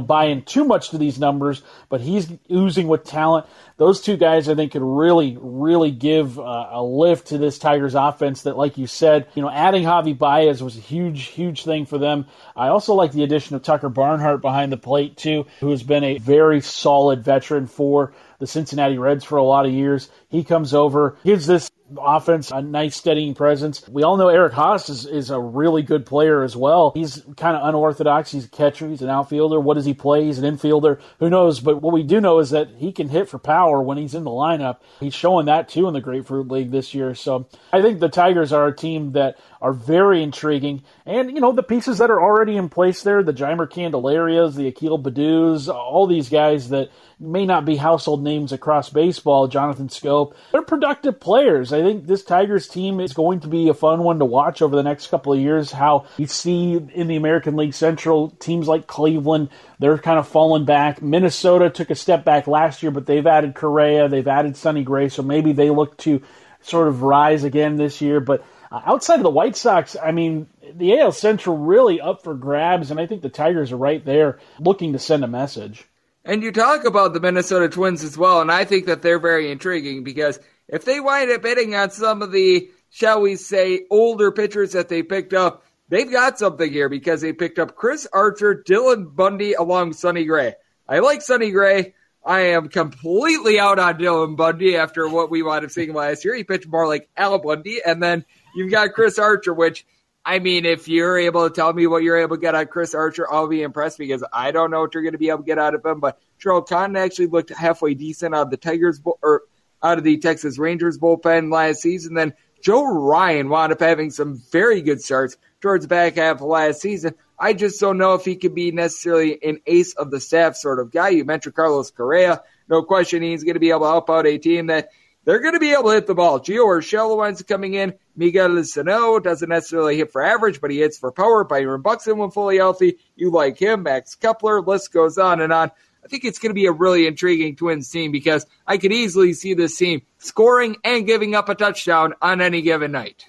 buy 0.00 0.26
in 0.26 0.42
too 0.42 0.64
much 0.64 0.90
to 0.90 0.98
these 0.98 1.18
numbers, 1.18 1.62
but 1.88 2.00
he's 2.00 2.30
oozing 2.50 2.88
with 2.88 3.04
talent. 3.04 3.46
Those 3.76 4.00
two 4.00 4.16
guys, 4.16 4.48
I 4.48 4.54
think, 4.54 4.72
could 4.72 4.82
really, 4.82 5.36
really 5.40 5.90
give 5.90 6.38
uh, 6.38 6.68
a 6.70 6.82
lift 6.82 7.28
to 7.28 7.38
this 7.38 7.58
Tigers 7.58 7.96
offense. 7.96 8.42
That, 8.42 8.56
like 8.56 8.78
you 8.78 8.86
said, 8.86 9.26
you 9.34 9.42
know, 9.42 9.50
adding 9.50 9.82
Javi 9.82 10.16
Baez 10.16 10.62
was 10.62 10.76
a 10.76 10.80
huge, 10.80 11.24
huge 11.24 11.64
thing 11.64 11.84
for 11.84 11.98
them. 11.98 12.26
I 12.54 12.68
also 12.68 12.94
like 12.94 13.10
the 13.10 13.24
addition 13.24 13.56
of 13.56 13.62
Tucker 13.62 13.88
Barnhart 13.88 14.40
behind 14.42 14.70
the 14.70 14.76
plate 14.76 15.16
too, 15.16 15.46
who 15.58 15.70
has 15.70 15.82
been 15.82 16.04
a 16.04 16.18
very 16.18 16.60
solid 16.60 17.24
veteran 17.24 17.66
for 17.66 18.14
the 18.38 18.46
Cincinnati 18.46 18.96
Reds 18.96 19.24
for 19.24 19.38
a 19.38 19.42
lot 19.42 19.66
of 19.66 19.72
years. 19.72 20.08
He 20.28 20.44
comes 20.44 20.72
over, 20.72 21.16
gives 21.24 21.46
this 21.46 21.68
offense 22.00 22.50
a 22.50 22.62
nice 22.62 22.96
steadying 22.96 23.34
presence. 23.34 23.86
We 23.88 24.02
all 24.02 24.16
know 24.16 24.28
Eric 24.28 24.52
Haase 24.52 24.90
is, 24.90 25.06
is 25.06 25.30
a 25.30 25.40
really 25.40 25.82
good 25.82 26.06
player 26.06 26.42
as 26.42 26.56
well. 26.56 26.92
He's 26.94 27.22
kind 27.36 27.56
of 27.56 27.66
unorthodox. 27.68 28.30
He's 28.30 28.46
a 28.46 28.48
catcher. 28.48 28.88
He's 28.88 29.02
an 29.02 29.08
outfielder. 29.08 29.60
What 29.60 29.74
does 29.74 29.84
he 29.84 29.94
play? 29.94 30.24
He's 30.24 30.38
an 30.38 30.56
infielder. 30.56 31.00
Who 31.18 31.30
knows? 31.30 31.60
But 31.60 31.82
what 31.82 31.92
we 31.92 32.02
do 32.02 32.20
know 32.20 32.38
is 32.38 32.50
that 32.50 32.70
he 32.76 32.92
can 32.92 33.08
hit 33.08 33.28
for 33.28 33.38
power 33.38 33.82
when 33.82 33.98
he's 33.98 34.14
in 34.14 34.24
the 34.24 34.30
lineup. 34.30 34.78
He's 35.00 35.14
showing 35.14 35.46
that 35.46 35.68
too 35.68 35.86
in 35.88 35.94
the 35.94 36.00
Grapefruit 36.00 36.48
League 36.48 36.70
this 36.70 36.94
year. 36.94 37.14
So 37.14 37.46
I 37.72 37.82
think 37.82 38.00
the 38.00 38.08
Tigers 38.08 38.52
are 38.52 38.66
a 38.66 38.76
team 38.76 39.12
that 39.12 39.38
are 39.60 39.72
very 39.72 40.22
intriguing. 40.22 40.82
And, 41.06 41.30
you 41.30 41.40
know, 41.40 41.52
the 41.52 41.62
pieces 41.62 41.98
that 41.98 42.10
are 42.10 42.20
already 42.20 42.56
in 42.56 42.68
place 42.68 43.02
there, 43.02 43.22
the 43.22 43.32
Jeimer 43.32 43.66
Candelarias, 43.66 44.54
the 44.54 44.68
Akil 44.68 45.02
Baddoos, 45.02 45.72
all 45.72 46.06
these 46.06 46.28
guys 46.28 46.68
that 46.68 46.90
may 47.18 47.46
not 47.46 47.64
be 47.64 47.76
household 47.76 48.22
names 48.22 48.52
across 48.52 48.90
baseball, 48.90 49.48
Jonathan 49.48 49.88
Schoop, 49.88 50.34
they're 50.52 50.62
productive 50.62 51.20
players. 51.20 51.72
I 51.72 51.82
think 51.82 52.06
this 52.06 52.24
Tigers 52.24 52.68
team 52.68 53.00
is 53.00 53.12
going 53.12 53.40
to 53.40 53.48
be 53.48 53.68
a 53.68 53.74
fun 53.74 54.02
one 54.02 54.18
to 54.18 54.24
watch 54.24 54.62
over 54.62 54.76
the 54.76 54.82
next 54.82 55.08
couple 55.08 55.32
of 55.32 55.40
years. 55.40 55.70
How 55.70 56.06
you 56.16 56.26
see 56.26 56.74
in 56.74 57.06
the 57.06 57.16
American 57.16 57.56
League 57.56 57.74
Central, 57.74 58.30
teams 58.30 58.68
like 58.68 58.86
Cleveland, 58.86 59.50
they're 59.78 59.98
kind 59.98 60.18
of 60.18 60.28
falling 60.28 60.64
back. 60.64 61.02
Minnesota 61.02 61.70
took 61.70 61.90
a 61.90 61.94
step 61.94 62.24
back 62.24 62.46
last 62.46 62.82
year, 62.82 62.90
but 62.90 63.06
they've 63.06 63.26
added 63.26 63.54
Correa, 63.54 64.08
they've 64.08 64.28
added 64.28 64.56
Sonny 64.56 64.82
Gray, 64.82 65.08
so 65.08 65.22
maybe 65.22 65.52
they 65.52 65.70
look 65.70 65.96
to 65.98 66.22
sort 66.62 66.88
of 66.88 67.02
rise 67.02 67.44
again 67.44 67.76
this 67.76 68.00
year. 68.00 68.20
But 68.20 68.44
uh, 68.72 68.80
outside 68.86 69.16
of 69.16 69.22
the 69.22 69.30
White 69.30 69.56
Sox, 69.56 69.96
I 70.02 70.12
mean, 70.12 70.48
the 70.74 70.98
AL 70.98 71.12
Central 71.12 71.56
really 71.56 72.00
up 72.00 72.24
for 72.24 72.34
grabs, 72.34 72.90
and 72.90 72.98
I 72.98 73.06
think 73.06 73.22
the 73.22 73.28
Tigers 73.28 73.72
are 73.72 73.76
right 73.76 74.04
there 74.04 74.38
looking 74.58 74.92
to 74.94 74.98
send 74.98 75.22
a 75.22 75.28
message. 75.28 75.86
And 76.24 76.42
you 76.42 76.52
talk 76.52 76.84
about 76.84 77.12
the 77.12 77.20
Minnesota 77.20 77.68
Twins 77.68 78.02
as 78.02 78.16
well, 78.16 78.40
and 78.40 78.50
I 78.50 78.64
think 78.64 78.86
that 78.86 79.02
they're 79.02 79.18
very 79.18 79.50
intriguing 79.50 80.04
because 80.04 80.40
if 80.68 80.84
they 80.84 80.98
wind 80.98 81.30
up 81.30 81.44
hitting 81.44 81.74
on 81.74 81.90
some 81.90 82.22
of 82.22 82.32
the, 82.32 82.70
shall 82.88 83.20
we 83.20 83.36
say, 83.36 83.84
older 83.90 84.32
pitchers 84.32 84.72
that 84.72 84.88
they 84.88 85.02
picked 85.02 85.34
up, 85.34 85.64
they've 85.90 86.10
got 86.10 86.38
something 86.38 86.72
here 86.72 86.88
because 86.88 87.20
they 87.20 87.34
picked 87.34 87.58
up 87.58 87.76
Chris 87.76 88.08
Archer, 88.10 88.64
Dylan 88.66 89.14
Bundy, 89.14 89.52
along 89.52 89.92
Sonny 89.92 90.24
Gray. 90.24 90.54
I 90.88 91.00
like 91.00 91.20
Sonny 91.20 91.50
Gray. 91.50 91.94
I 92.24 92.40
am 92.40 92.70
completely 92.70 93.60
out 93.60 93.78
on 93.78 93.98
Dylan 93.98 94.34
Bundy 94.34 94.78
after 94.78 95.06
what 95.06 95.30
we 95.30 95.42
wound 95.42 95.66
up 95.66 95.70
seeing 95.70 95.92
last 95.92 96.24
year. 96.24 96.34
He 96.34 96.42
pitched 96.42 96.66
more 96.66 96.88
like 96.88 97.10
Al 97.18 97.38
Bundy, 97.38 97.82
and 97.84 98.02
then 98.02 98.24
you've 98.54 98.70
got 98.70 98.94
Chris 98.94 99.18
Archer, 99.18 99.52
which 99.52 99.84
I 100.26 100.38
mean, 100.38 100.64
if 100.64 100.88
you're 100.88 101.18
able 101.18 101.48
to 101.48 101.54
tell 101.54 101.72
me 101.72 101.86
what 101.86 102.02
you're 102.02 102.16
able 102.16 102.36
to 102.36 102.40
get 102.40 102.54
out 102.54 102.62
of 102.62 102.70
Chris 102.70 102.94
Archer, 102.94 103.30
I'll 103.30 103.46
be 103.46 103.62
impressed 103.62 103.98
because 103.98 104.24
I 104.32 104.52
don't 104.52 104.70
know 104.70 104.80
what 104.80 104.94
you're 104.94 105.02
going 105.02 105.12
to 105.12 105.18
be 105.18 105.28
able 105.28 105.40
to 105.40 105.44
get 105.44 105.58
out 105.58 105.74
of 105.74 105.84
him. 105.84 106.00
But 106.00 106.18
Jharel 106.42 106.66
Cotton 106.66 106.96
actually 106.96 107.26
looked 107.26 107.50
halfway 107.50 107.94
decent 107.94 108.34
out 108.34 108.46
of 108.46 108.50
the 108.50 108.56
Tigers 108.56 109.00
or 109.04 109.42
out 109.82 109.98
of 109.98 110.04
the 110.04 110.16
Texas 110.16 110.58
Rangers 110.58 110.98
bullpen 110.98 111.52
last 111.52 111.82
season. 111.82 112.14
Then 112.14 112.32
Joe 112.62 112.86
Ryan 112.86 113.50
wound 113.50 113.72
up 113.72 113.80
having 113.80 114.10
some 114.10 114.40
very 114.50 114.80
good 114.80 115.02
starts 115.02 115.36
towards 115.60 115.84
the 115.84 115.88
back 115.88 116.16
half 116.16 116.36
of 116.36 116.46
last 116.46 116.80
season. 116.80 117.14
I 117.38 117.52
just 117.52 117.78
don't 117.78 117.98
know 117.98 118.14
if 118.14 118.24
he 118.24 118.36
could 118.36 118.54
be 118.54 118.70
necessarily 118.70 119.38
an 119.42 119.60
ace 119.66 119.92
of 119.94 120.10
the 120.10 120.20
staff 120.20 120.56
sort 120.56 120.80
of 120.80 120.90
guy. 120.90 121.10
You 121.10 121.26
mentioned 121.26 121.54
Carlos 121.54 121.90
Correa. 121.90 122.42
No 122.68 122.82
question 122.82 123.22
he's 123.22 123.44
going 123.44 123.54
to 123.54 123.60
be 123.60 123.70
able 123.70 123.80
to 123.80 123.86
help 123.88 124.08
out 124.08 124.26
a 124.26 124.38
team 124.38 124.68
that 124.68 124.88
they're 125.24 125.40
going 125.40 125.54
to 125.54 125.60
be 125.60 125.72
able 125.72 125.84
to 125.84 125.94
hit 125.94 126.06
the 126.06 126.14
ball. 126.14 126.40
Gio 126.40 126.64
Urshela 126.64 127.16
winds 127.16 127.42
coming 127.42 127.74
in. 127.74 127.94
Miguel 128.16 128.62
Sano 128.64 129.18
doesn't 129.18 129.48
necessarily 129.48 129.96
hit 129.96 130.12
for 130.12 130.22
average, 130.22 130.60
but 130.60 130.70
he 130.70 130.78
hits 130.78 130.98
for 130.98 131.10
power. 131.10 131.44
Byron 131.44 131.82
Buxton, 131.82 132.18
when 132.18 132.30
fully 132.30 132.58
healthy, 132.58 132.98
you 133.16 133.30
like 133.30 133.58
him. 133.58 133.82
Max 133.82 134.14
Kepler, 134.14 134.60
list 134.60 134.92
goes 134.92 135.18
on 135.18 135.40
and 135.40 135.52
on. 135.52 135.70
I 136.04 136.08
think 136.08 136.24
it's 136.24 136.38
going 136.38 136.50
to 136.50 136.54
be 136.54 136.66
a 136.66 136.72
really 136.72 137.06
intriguing 137.06 137.56
Twins 137.56 137.88
team 137.88 138.12
because 138.12 138.46
I 138.66 138.76
could 138.76 138.92
easily 138.92 139.32
see 139.32 139.54
this 139.54 139.76
team 139.76 140.02
scoring 140.18 140.76
and 140.84 141.06
giving 141.06 141.34
up 141.34 141.48
a 141.48 141.54
touchdown 141.54 142.12
on 142.20 142.42
any 142.42 142.60
given 142.60 142.92
night. 142.92 143.24